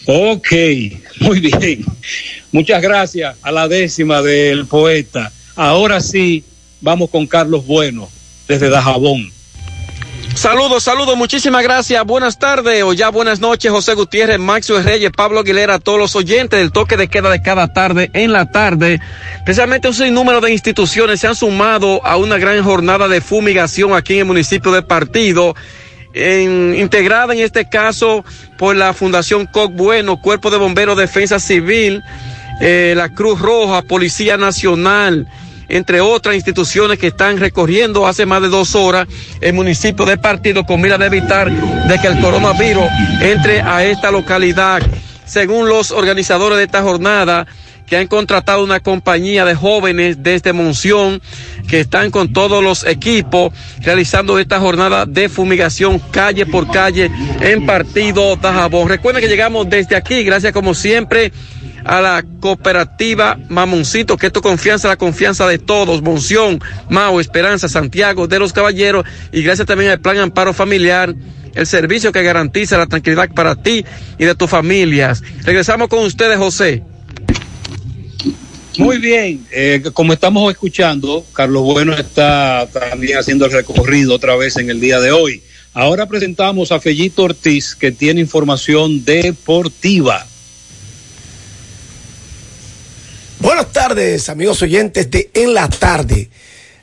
Ok, 0.05 0.51
muy 1.19 1.39
bien. 1.39 1.85
Muchas 2.51 2.81
gracias 2.81 3.35
a 3.41 3.51
la 3.51 3.67
décima 3.67 4.21
del 4.21 4.67
poeta. 4.67 5.31
Ahora 5.55 6.01
sí, 6.01 6.43
vamos 6.81 7.09
con 7.09 7.25
Carlos 7.25 7.65
Bueno, 7.65 8.09
desde 8.47 8.69
Dajabón. 8.69 9.32
Saludos, 10.35 10.83
saludos, 10.83 11.15
muchísimas 11.15 11.61
gracias. 11.61 12.03
Buenas 12.05 12.39
tardes 12.39 12.83
o 12.83 12.93
ya 12.93 13.09
buenas 13.09 13.39
noches, 13.39 13.71
José 13.71 13.93
Gutiérrez, 13.93 14.39
Maxio 14.39 14.81
Reyes, 14.81 15.11
Pablo 15.15 15.39
Aguilera, 15.39 15.77
todos 15.77 15.99
los 15.99 16.15
oyentes 16.15 16.59
del 16.59 16.71
toque 16.71 16.97
de 16.97 17.07
queda 17.07 17.29
de 17.29 17.41
cada 17.41 17.71
tarde 17.71 18.09
en 18.13 18.33
la 18.33 18.51
tarde. 18.51 18.99
Precisamente 19.45 19.87
un 19.87 19.93
sinnúmero 19.93 20.41
de 20.41 20.51
instituciones 20.51 21.19
se 21.19 21.27
han 21.27 21.35
sumado 21.35 22.05
a 22.05 22.17
una 22.17 22.39
gran 22.39 22.63
jornada 22.63 23.07
de 23.07 23.21
fumigación 23.21 23.93
aquí 23.93 24.13
en 24.13 24.19
el 24.19 24.25
municipio 24.25 24.71
de 24.71 24.81
Partido. 24.81 25.55
Integrada 26.15 27.33
en 27.33 27.39
este 27.39 27.69
caso 27.69 28.25
por 28.57 28.75
la 28.75 28.93
Fundación 28.93 29.45
Coc 29.45 29.73
Bueno, 29.73 30.19
Cuerpo 30.19 30.49
de 30.49 30.57
Bomberos 30.57 30.97
Defensa 30.97 31.39
Civil, 31.39 32.01
eh, 32.59 32.93
la 32.97 33.09
Cruz 33.09 33.39
Roja, 33.39 33.83
Policía 33.83 34.37
Nacional, 34.37 35.27
entre 35.73 36.01
otras 36.01 36.35
instituciones 36.35 36.99
que 36.99 37.07
están 37.07 37.39
recorriendo 37.39 38.05
hace 38.05 38.27
más 38.27 38.43
de 38.43 38.49
dos 38.49 38.75
horas 38.75 39.07
el 39.41 39.53
municipio 39.53 40.05
de 40.05 40.17
Partido 40.17 40.65
con 40.65 40.79
mira 40.79 40.99
de 40.99 41.07
evitar 41.07 41.51
de 41.51 41.99
que 41.99 42.07
el 42.07 42.19
coronavirus 42.19 42.85
entre 43.21 43.59
a 43.61 43.83
esta 43.83 44.11
localidad. 44.11 44.83
Según 45.25 45.67
los 45.67 45.89
organizadores 45.89 46.59
de 46.59 46.65
esta 46.65 46.83
jornada, 46.83 47.47
que 47.87 47.97
han 47.97 48.07
contratado 48.07 48.63
una 48.63 48.79
compañía 48.79 49.45
de 49.45 49.55
jóvenes 49.55 50.21
desde 50.21 50.53
Monción 50.53 51.21
que 51.67 51.79
están 51.79 52.11
con 52.11 52.31
todos 52.31 52.63
los 52.63 52.85
equipos 52.85 53.51
realizando 53.81 54.37
esta 54.39 54.59
jornada 54.59 55.05
de 55.05 55.27
fumigación 55.27 55.99
calle 56.11 56.45
por 56.45 56.71
calle 56.71 57.09
en 57.41 57.65
Partido 57.65 58.37
Tajabón. 58.37 58.89
Recuerden 58.89 59.21
que 59.21 59.27
llegamos 59.27 59.69
desde 59.69 59.95
aquí, 59.95 60.23
gracias 60.23 60.53
como 60.53 60.73
siempre 60.73 61.31
a 61.85 62.01
la 62.01 62.23
cooperativa 62.39 63.37
Mamoncito, 63.49 64.17
que 64.17 64.27
esto 64.27 64.41
confianza, 64.41 64.87
la 64.87 64.97
confianza 64.97 65.47
de 65.47 65.59
todos, 65.59 66.01
Monción, 66.01 66.61
Mao, 66.89 67.19
Esperanza, 67.19 67.69
Santiago, 67.69 68.27
de 68.27 68.39
los 68.39 68.53
Caballeros, 68.53 69.05
y 69.31 69.43
gracias 69.43 69.67
también 69.67 69.91
al 69.91 70.01
Plan 70.01 70.17
Amparo 70.17 70.53
Familiar, 70.53 71.13
el 71.53 71.67
servicio 71.67 72.11
que 72.11 72.23
garantiza 72.23 72.77
la 72.77 72.87
tranquilidad 72.87 73.29
para 73.33 73.55
ti 73.55 73.85
y 74.17 74.25
de 74.25 74.35
tus 74.35 74.49
familias. 74.49 75.21
Regresamos 75.43 75.87
con 75.87 76.03
ustedes, 76.03 76.37
José. 76.37 76.83
Muy 78.77 78.97
bien, 78.97 79.45
eh, 79.51 79.83
como 79.93 80.13
estamos 80.13 80.51
escuchando, 80.51 81.23
Carlos 81.33 81.61
Bueno 81.61 81.93
está 81.93 82.67
también 82.73 83.19
haciendo 83.19 83.45
el 83.45 83.51
recorrido 83.51 84.15
otra 84.15 84.35
vez 84.35 84.57
en 84.57 84.71
el 84.71 84.79
día 84.79 84.99
de 84.99 85.11
hoy. 85.11 85.43
Ahora 85.75 86.07
presentamos 86.07 86.71
a 86.71 86.79
Fellito 86.79 87.23
Ortiz, 87.23 87.75
que 87.75 87.91
tiene 87.91 88.21
información 88.21 89.05
deportiva. 89.05 90.25
Buenas 93.43 93.71
tardes, 93.73 94.29
amigos 94.29 94.61
oyentes 94.61 95.11
de 95.11 95.29
En 95.33 95.53
la 95.53 95.67
Tarde. 95.67 96.29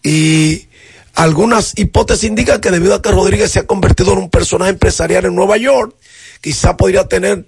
Y 0.03 0.67
algunas 1.13 1.71
hipótesis 1.77 2.27
indican 2.27 2.59
que 2.59 2.69
debido 2.69 2.95
a 2.95 3.01
que 3.01 3.11
Rodríguez 3.11 3.49
se 3.49 3.59
ha 3.59 3.65
convertido 3.65 4.11
en 4.11 4.17
un 4.17 4.29
personaje 4.29 4.71
empresarial 4.71 5.23
en 5.23 5.35
Nueva 5.35 5.55
York, 5.55 5.95
quizá 6.41 6.75
podría 6.75 7.07
tener, 7.07 7.45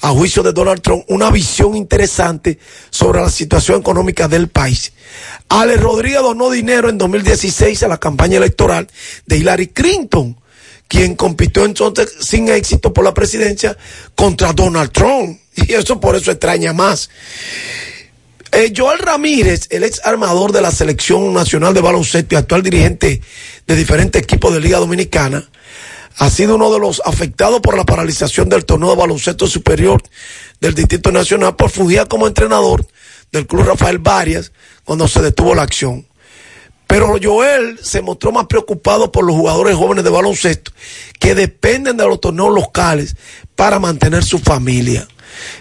a 0.00 0.08
juicio 0.08 0.42
de 0.42 0.54
Donald 0.54 0.80
Trump, 0.80 1.04
una 1.08 1.30
visión 1.30 1.76
interesante 1.76 2.58
sobre 2.88 3.20
la 3.20 3.28
situación 3.28 3.80
económica 3.80 4.28
del 4.28 4.48
país. 4.48 4.94
Alex 5.50 5.78
Rodríguez 5.78 6.22
donó 6.22 6.48
dinero 6.48 6.88
en 6.88 6.96
2016 6.96 7.82
a 7.82 7.88
la 7.88 7.98
campaña 7.98 8.38
electoral 8.38 8.88
de 9.26 9.36
Hillary 9.36 9.66
Clinton, 9.66 10.40
quien 10.88 11.16
compitió 11.16 11.66
entonces 11.66 12.14
sin 12.20 12.48
éxito 12.48 12.94
por 12.94 13.04
la 13.04 13.12
presidencia 13.12 13.76
contra 14.14 14.54
Donald 14.54 14.90
Trump. 14.90 15.38
Y 15.56 15.74
eso 15.74 16.00
por 16.00 16.16
eso 16.16 16.30
extraña 16.30 16.72
más. 16.72 17.10
Eh, 18.52 18.72
Joel 18.76 18.98
Ramírez, 18.98 19.68
el 19.70 19.84
ex 19.84 20.00
armador 20.04 20.50
de 20.50 20.60
la 20.60 20.72
Selección 20.72 21.32
Nacional 21.32 21.72
de 21.72 21.80
Baloncesto 21.80 22.34
y 22.34 22.38
actual 22.38 22.64
dirigente 22.64 23.20
de 23.64 23.76
diferentes 23.76 24.20
equipos 24.20 24.52
de 24.52 24.60
Liga 24.60 24.78
Dominicana, 24.78 25.48
ha 26.16 26.30
sido 26.30 26.56
uno 26.56 26.72
de 26.72 26.80
los 26.80 27.00
afectados 27.04 27.60
por 27.60 27.76
la 27.76 27.84
paralización 27.84 28.48
del 28.48 28.64
torneo 28.64 28.90
de 28.90 28.96
baloncesto 28.96 29.46
superior 29.46 30.02
del 30.60 30.74
Distrito 30.74 31.12
Nacional 31.12 31.54
por 31.54 31.70
fugir 31.70 32.08
como 32.08 32.26
entrenador 32.26 32.84
del 33.30 33.46
Club 33.46 33.66
Rafael 33.66 33.98
Varias 33.98 34.50
cuando 34.84 35.06
se 35.06 35.22
detuvo 35.22 35.54
la 35.54 35.62
acción. 35.62 36.06
Pero 36.88 37.16
Joel 37.22 37.78
se 37.80 38.02
mostró 38.02 38.32
más 38.32 38.46
preocupado 38.46 39.12
por 39.12 39.24
los 39.24 39.36
jugadores 39.36 39.76
jóvenes 39.76 40.02
de 40.02 40.10
baloncesto 40.10 40.72
que 41.20 41.36
dependen 41.36 41.96
de 41.96 42.04
los 42.04 42.20
torneos 42.20 42.52
locales 42.52 43.14
para 43.54 43.78
mantener 43.78 44.24
su 44.24 44.40
familia. 44.40 45.06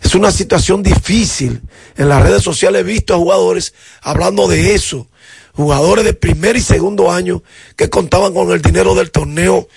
Es 0.04 0.16
una 0.16 0.32
situación 0.32 0.84
difícil. 0.84 1.62
En 1.98 2.10
las 2.10 2.22
redes 2.22 2.44
sociales 2.44 2.82
he 2.82 2.84
visto 2.84 3.14
a 3.14 3.18
jugadores 3.18 3.74
hablando 4.02 4.48
de 4.48 4.74
eso. 4.74 5.08
Jugadores 5.54 6.06
de 6.06 6.14
primer 6.14 6.56
y 6.56 6.62
segundo 6.62 7.12
año 7.12 7.44
que 7.76 7.90
contaban 7.90 8.34
con 8.34 8.52
el 8.52 8.62
dinero 8.62 8.96
del 8.96 9.12
torneo 9.12 9.68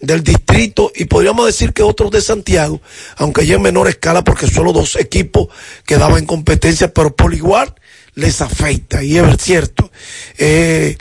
del 0.00 0.22
distrito 0.22 0.90
y 0.94 1.04
podríamos 1.04 1.46
decir 1.46 1.72
que 1.72 1.82
otros 1.82 2.10
de 2.10 2.20
Santiago, 2.20 2.80
aunque 3.16 3.46
ya 3.46 3.56
en 3.56 3.62
menor 3.62 3.88
escala 3.88 4.24
porque 4.24 4.46
solo 4.46 4.72
dos 4.72 4.96
equipos 4.96 5.48
quedaban 5.84 6.18
en 6.18 6.26
competencia, 6.26 6.92
pero 6.92 7.14
por 7.14 7.34
igual 7.34 7.74
les 8.14 8.40
afecta 8.40 9.02
y 9.02 9.18
es 9.18 9.36
cierto. 9.38 9.90
Eh, 10.38 10.96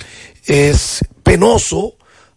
es 0.46 1.00
penoso 1.24 1.96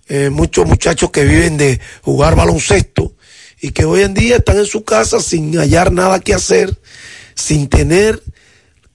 eh, 0.08 0.30
muchos 0.30 0.66
muchachos 0.66 1.10
que 1.10 1.24
viven 1.24 1.56
de 1.56 1.80
jugar 2.02 2.36
baloncesto 2.36 3.14
y 3.62 3.70
que 3.70 3.86
hoy 3.86 4.02
en 4.02 4.12
día 4.12 4.36
están 4.36 4.58
en 4.58 4.66
su 4.66 4.84
casa 4.84 5.20
sin 5.20 5.56
hallar 5.56 5.92
nada 5.92 6.18
que 6.18 6.34
hacer, 6.34 6.76
sin 7.36 7.68
tener 7.68 8.20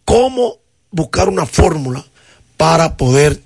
cómo 0.03 0.57
buscar 0.91 1.29
una 1.29 1.45
fórmula 1.45 2.05
para 2.57 2.97
poder 2.97 3.39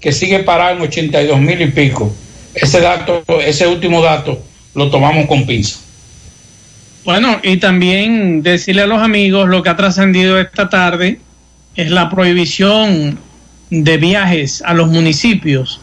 que 0.00 0.12
sigue 0.12 0.38
parado 0.38 0.76
en 0.76 0.82
82 0.82 1.40
mil 1.40 1.60
y 1.60 1.66
pico. 1.66 2.10
Ese 2.54 2.80
dato, 2.80 3.22
ese 3.44 3.66
último 3.66 4.00
dato, 4.00 4.40
lo 4.74 4.88
tomamos 4.88 5.26
con 5.26 5.46
pinza. 5.46 5.78
Bueno, 7.04 7.38
y 7.42 7.58
también 7.58 8.42
decirle 8.42 8.80
a 8.82 8.86
los 8.86 9.02
amigos 9.02 9.48
lo 9.48 9.62
que 9.62 9.68
ha 9.68 9.76
trascendido 9.76 10.40
esta 10.40 10.70
tarde 10.70 11.20
es 11.74 11.90
la 11.90 12.08
prohibición 12.08 13.18
de 13.68 13.96
viajes 13.98 14.62
a 14.64 14.72
los 14.72 14.88
municipios. 14.88 15.82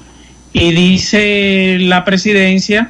Y 0.51 0.71
dice 0.71 1.77
la 1.79 2.03
presidencia 2.05 2.89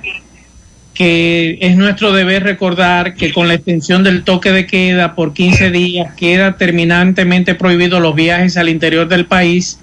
que 0.94 1.58
es 1.62 1.76
nuestro 1.76 2.12
deber 2.14 2.44
recordar 2.44 3.16
que 3.16 3.34
con 3.34 3.48
la 3.48 3.56
extensión 3.56 4.04
del 4.04 4.24
toque 4.24 4.52
de 4.52 4.68
queda 4.68 5.16
por 5.16 5.34
15 5.34 5.72
días 5.72 6.14
queda 6.16 6.58
terminantemente 6.58 7.56
prohibido 7.56 8.00
los 8.00 8.14
viajes 8.16 8.58
al 8.58 8.70
interior 8.70 9.08
del 9.08 9.26
país, 9.26 9.80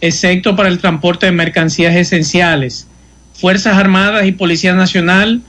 excepto 0.00 0.54
para 0.54 0.68
el 0.68 0.78
transporte 0.78 1.26
de 1.26 1.32
mercancías 1.32 1.96
esenciales. 1.96 2.86
Fuerzas 3.34 3.76
Armadas 3.76 4.26
y 4.26 4.32
Policía 4.32 4.74
Nacional 4.74 5.40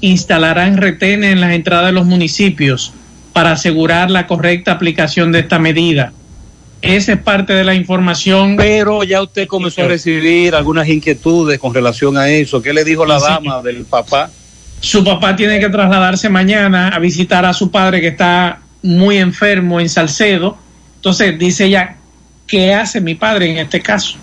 instalarán 0.00 0.76
retenes 0.76 1.32
en 1.32 1.40
las 1.40 1.52
entradas 1.52 1.86
de 1.86 1.92
los 1.92 2.06
municipios 2.06 2.92
para 3.32 3.52
asegurar 3.52 4.10
la 4.10 4.26
correcta 4.26 4.72
aplicación 4.72 5.32
de 5.32 5.40
esta 5.40 5.58
medida. 5.58 6.12
Esa 6.82 7.12
es 7.12 7.18
parte 7.18 7.52
de 7.52 7.64
la 7.64 7.74
información. 7.74 8.56
Pero 8.56 9.04
ya 9.04 9.22
usted 9.22 9.46
comenzó 9.46 9.82
a 9.82 9.88
recibir 9.88 10.54
algunas 10.54 10.88
inquietudes 10.88 11.58
con 11.58 11.74
relación 11.74 12.16
a 12.16 12.28
eso. 12.28 12.62
¿Qué 12.62 12.72
le 12.72 12.84
dijo 12.84 13.04
la 13.04 13.18
dama 13.18 13.62
del 13.62 13.84
papá? 13.84 14.30
Su 14.80 15.04
papá 15.04 15.36
tiene 15.36 15.60
que 15.60 15.68
trasladarse 15.68 16.28
mañana 16.28 16.88
a 16.88 16.98
visitar 16.98 17.44
a 17.44 17.52
su 17.52 17.70
padre 17.70 18.00
que 18.00 18.08
está 18.08 18.60
muy 18.82 19.18
enfermo 19.18 19.80
en 19.80 19.88
Salcedo. 19.88 20.56
Entonces 20.96 21.38
dice 21.38 21.66
ella, 21.66 21.96
¿qué 22.46 22.74
hace 22.74 23.00
mi 23.00 23.14
padre 23.14 23.50
en 23.50 23.58
este 23.58 23.80
caso? 23.80 24.16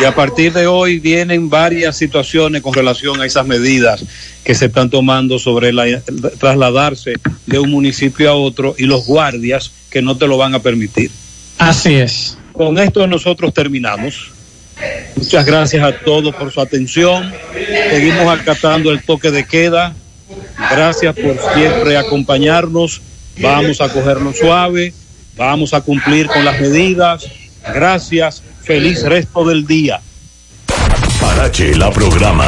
Y 0.00 0.04
a 0.04 0.14
partir 0.14 0.52
de 0.52 0.66
hoy 0.66 0.98
vienen 0.98 1.50
varias 1.50 1.96
situaciones 1.96 2.62
con 2.62 2.72
relación 2.72 3.20
a 3.20 3.26
esas 3.26 3.46
medidas 3.46 4.04
que 4.44 4.54
se 4.54 4.66
están 4.66 4.90
tomando 4.90 5.38
sobre 5.38 5.72
la, 5.72 5.86
el 5.86 6.02
trasladarse 6.38 7.14
de 7.46 7.58
un 7.58 7.70
municipio 7.70 8.30
a 8.30 8.34
otro 8.34 8.74
y 8.78 8.84
los 8.84 9.06
guardias 9.06 9.72
que 9.90 10.02
no 10.02 10.16
te 10.16 10.26
lo 10.26 10.36
van 10.36 10.54
a 10.54 10.60
permitir. 10.60 11.10
Así 11.58 11.94
es. 11.94 12.38
Con 12.52 12.78
esto 12.78 13.06
nosotros 13.06 13.52
terminamos. 13.52 14.30
Muchas 15.16 15.44
gracias 15.44 15.82
a 15.82 15.92
todos 15.98 16.34
por 16.34 16.52
su 16.52 16.60
atención. 16.60 17.32
Seguimos 17.90 18.26
acatando 18.38 18.90
el 18.90 19.02
toque 19.02 19.30
de 19.30 19.44
queda. 19.46 19.94
Gracias 20.70 21.14
por 21.14 21.36
siempre 21.54 21.96
acompañarnos. 21.96 23.00
Vamos 23.38 23.80
a 23.80 23.88
cogerlo 23.88 24.32
suave. 24.32 24.92
Vamos 25.36 25.74
a 25.74 25.80
cumplir 25.80 26.26
con 26.26 26.44
las 26.44 26.60
medidas. 26.60 27.26
Gracias. 27.74 28.42
Feliz 28.62 29.02
resto 29.02 29.44
del 29.44 29.66
día. 29.66 30.00
Parache 31.20 31.74
la 31.74 31.90
programa. 31.90 32.46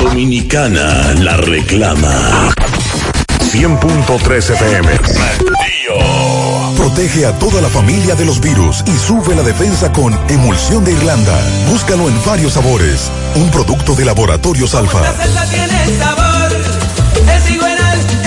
Dominicana 0.00 1.14
la 1.14 1.36
reclama. 1.36 2.54
100.3 3.52 4.50
FM. 4.54 5.71
Protege 6.76 7.26
a 7.26 7.38
toda 7.38 7.60
la 7.60 7.68
familia 7.68 8.14
de 8.14 8.24
los 8.24 8.40
virus 8.40 8.82
y 8.86 8.92
sube 8.98 9.34
la 9.34 9.42
defensa 9.42 9.92
con 9.92 10.18
Emulsión 10.28 10.84
de 10.84 10.92
Irlanda. 10.92 11.38
Búscalo 11.68 12.08
en 12.08 12.24
varios 12.24 12.54
sabores. 12.54 13.10
Un 13.36 13.50
producto 13.50 13.94
de 13.94 14.04
Laboratorios 14.04 14.74
Alfa. 14.74 15.00
Celda 15.12 15.44
tiene 15.46 15.98
sabor, 15.98 16.52
es 17.34 17.50
igual 17.50 17.78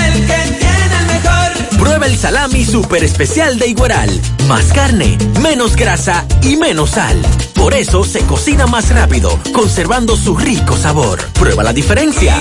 el 0.07 0.25
que 0.25 0.57
tiene 0.57 0.99
el 0.99 1.05
mejor. 1.07 1.79
Prueba 1.79 2.05
el 2.05 2.17
salami 2.17 2.65
super 2.65 3.03
especial 3.03 3.59
de 3.59 3.67
Igueral. 3.67 4.21
Más 4.47 4.65
carne, 4.73 5.17
menos 5.41 5.75
grasa 5.75 6.25
y 6.41 6.55
menos 6.55 6.91
sal. 6.91 7.21
Por 7.55 7.73
eso 7.73 8.03
se 8.03 8.21
cocina 8.21 8.67
más 8.67 8.89
rápido, 8.89 9.39
conservando 9.53 10.15
su 10.15 10.37
rico 10.37 10.77
sabor. 10.77 11.21
Prueba 11.33 11.63
la 11.63 11.73
diferencia. 11.73 12.35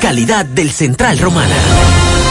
Calidad 0.00 0.44
del 0.44 0.70
Central 0.70 1.18
Romana. 1.18 1.54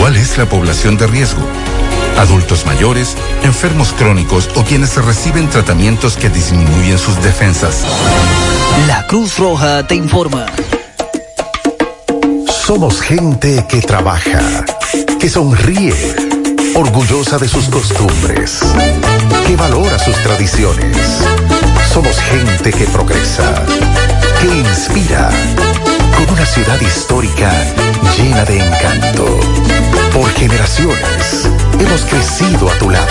¿Cuál 0.00 0.16
es 0.16 0.38
la 0.38 0.46
población 0.48 0.96
de 0.96 1.06
riesgo? 1.06 1.42
Adultos 2.16 2.64
mayores, 2.64 3.14
enfermos 3.42 3.92
crónicos 3.92 4.48
o 4.54 4.64
quienes 4.64 4.96
reciben 4.96 5.50
tratamientos 5.50 6.16
que 6.16 6.30
disminuyen 6.30 6.98
sus 6.98 7.22
defensas. 7.22 7.84
La 8.86 9.06
Cruz 9.06 9.36
Roja 9.36 9.86
te 9.86 9.94
informa. 9.96 10.46
Somos 12.64 13.02
gente 13.02 13.66
que 13.68 13.82
trabaja, 13.82 14.64
que 15.18 15.28
sonríe, 15.28 15.94
orgullosa 16.74 17.38
de 17.38 17.46
sus 17.46 17.68
costumbres, 17.68 18.60
que 19.46 19.54
valora 19.54 19.98
sus 19.98 20.16
tradiciones. 20.16 20.96
Somos 21.92 22.18
gente 22.20 22.72
que 22.72 22.86
progresa, 22.86 23.66
que 24.40 24.46
inspira, 24.60 25.28
con 26.16 26.30
una 26.30 26.46
ciudad 26.46 26.80
histórica 26.80 27.52
llena 28.16 28.44
de 28.46 28.64
encanto. 28.64 29.69
Por 30.12 30.30
generaciones 30.32 31.48
hemos 31.78 32.04
crecido 32.04 32.70
a 32.70 32.74
tu 32.78 32.90
lado. 32.90 33.06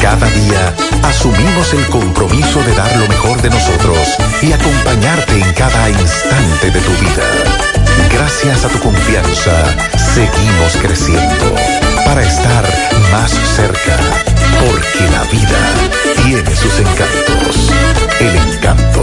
Cada 0.00 0.26
día 0.30 0.74
asumimos 1.02 1.72
el 1.74 1.86
compromiso 1.86 2.62
de 2.62 2.74
dar 2.74 2.96
lo 2.96 3.06
mejor 3.08 3.40
de 3.42 3.50
nosotros 3.50 3.98
y 4.40 4.52
acompañarte 4.52 5.34
en 5.34 5.52
cada 5.54 5.90
instante 5.90 6.70
de 6.70 6.80
tu 6.80 6.90
vida. 6.92 7.24
Gracias 8.12 8.64
a 8.64 8.68
tu 8.68 8.78
confianza, 8.78 9.52
seguimos 9.96 10.76
creciendo 10.80 11.54
para 12.04 12.22
estar 12.22 12.64
más 13.12 13.30
cerca, 13.56 13.96
porque 14.60 15.10
la 15.12 15.24
vida 15.24 16.24
tiene 16.24 16.56
sus 16.56 16.78
encantos. 16.78 17.70
El 18.20 18.36
encanto. 18.36 19.02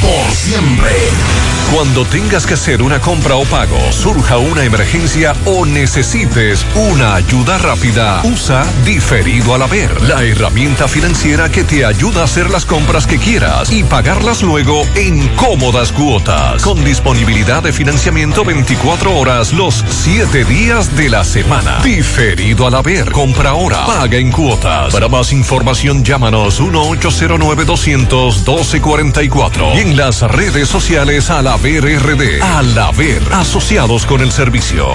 por 0.00 0.34
siempre. 0.34 0.90
Cuando 1.72 2.04
tengas 2.04 2.46
que 2.46 2.54
hacer 2.54 2.82
una 2.82 3.00
compra 3.00 3.36
o 3.36 3.44
pago, 3.44 3.78
surja 3.90 4.38
una 4.38 4.64
emergencia 4.64 5.34
o 5.44 5.64
necesites 5.64 6.64
una 6.74 7.16
ayuda 7.16 7.58
rápida, 7.58 8.20
usa 8.24 8.64
Diferido 8.84 9.54
al 9.54 9.62
Haber, 9.62 10.02
la 10.02 10.22
herramienta 10.22 10.86
financiera 10.86 11.50
que 11.50 11.64
te 11.64 11.84
ayuda 11.84 12.20
a 12.20 12.24
hacer 12.24 12.50
las 12.50 12.64
compras 12.64 13.06
que 13.06 13.18
quieras 13.18 13.72
y 13.72 13.82
pagarlas 13.82 14.42
luego 14.42 14.82
en 14.94 15.26
cómodas 15.36 15.90
cuotas, 15.90 16.62
con 16.62 16.84
disponibilidad 16.84 17.62
de 17.62 17.72
financiamiento 17.72 18.44
24 18.44 19.16
horas 19.16 19.52
los 19.52 19.84
7 19.88 20.44
días 20.44 20.96
de 20.96 21.08
la 21.08 21.24
semana. 21.24 21.80
Diferido 21.82 22.66
al 22.66 22.74
Haber, 22.74 23.10
compra 23.10 23.50
ahora, 23.50 23.84
paga 23.86 24.16
en 24.16 24.30
cuotas. 24.30 24.92
Para 24.92 25.08
más 25.08 25.32
información, 25.32 26.04
llámanos 26.04 26.60
1-809-200-1244 29.50 29.74
y 29.76 29.80
en 29.80 29.96
las 29.96 30.22
redes 30.22 30.68
sociales 30.68 31.30
al 31.30 31.46
Haber 31.46 31.84
RD. 31.84 32.42
Al 32.42 32.78
Haber, 32.78 33.22
asociados 33.32 34.06
con 34.06 34.20
el 34.20 34.32
servicio. 34.32 34.94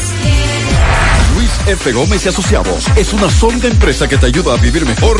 Luis 1.36 1.50
F. 1.66 1.92
Gómez 1.92 2.26
y 2.26 2.28
Asociados 2.28 2.88
es 2.96 3.12
una 3.12 3.30
sólida 3.30 3.68
empresa 3.68 4.08
que 4.08 4.18
te 4.18 4.26
ayuda 4.26 4.54
a 4.54 4.56
vivir 4.56 4.84
mejor 4.84 5.16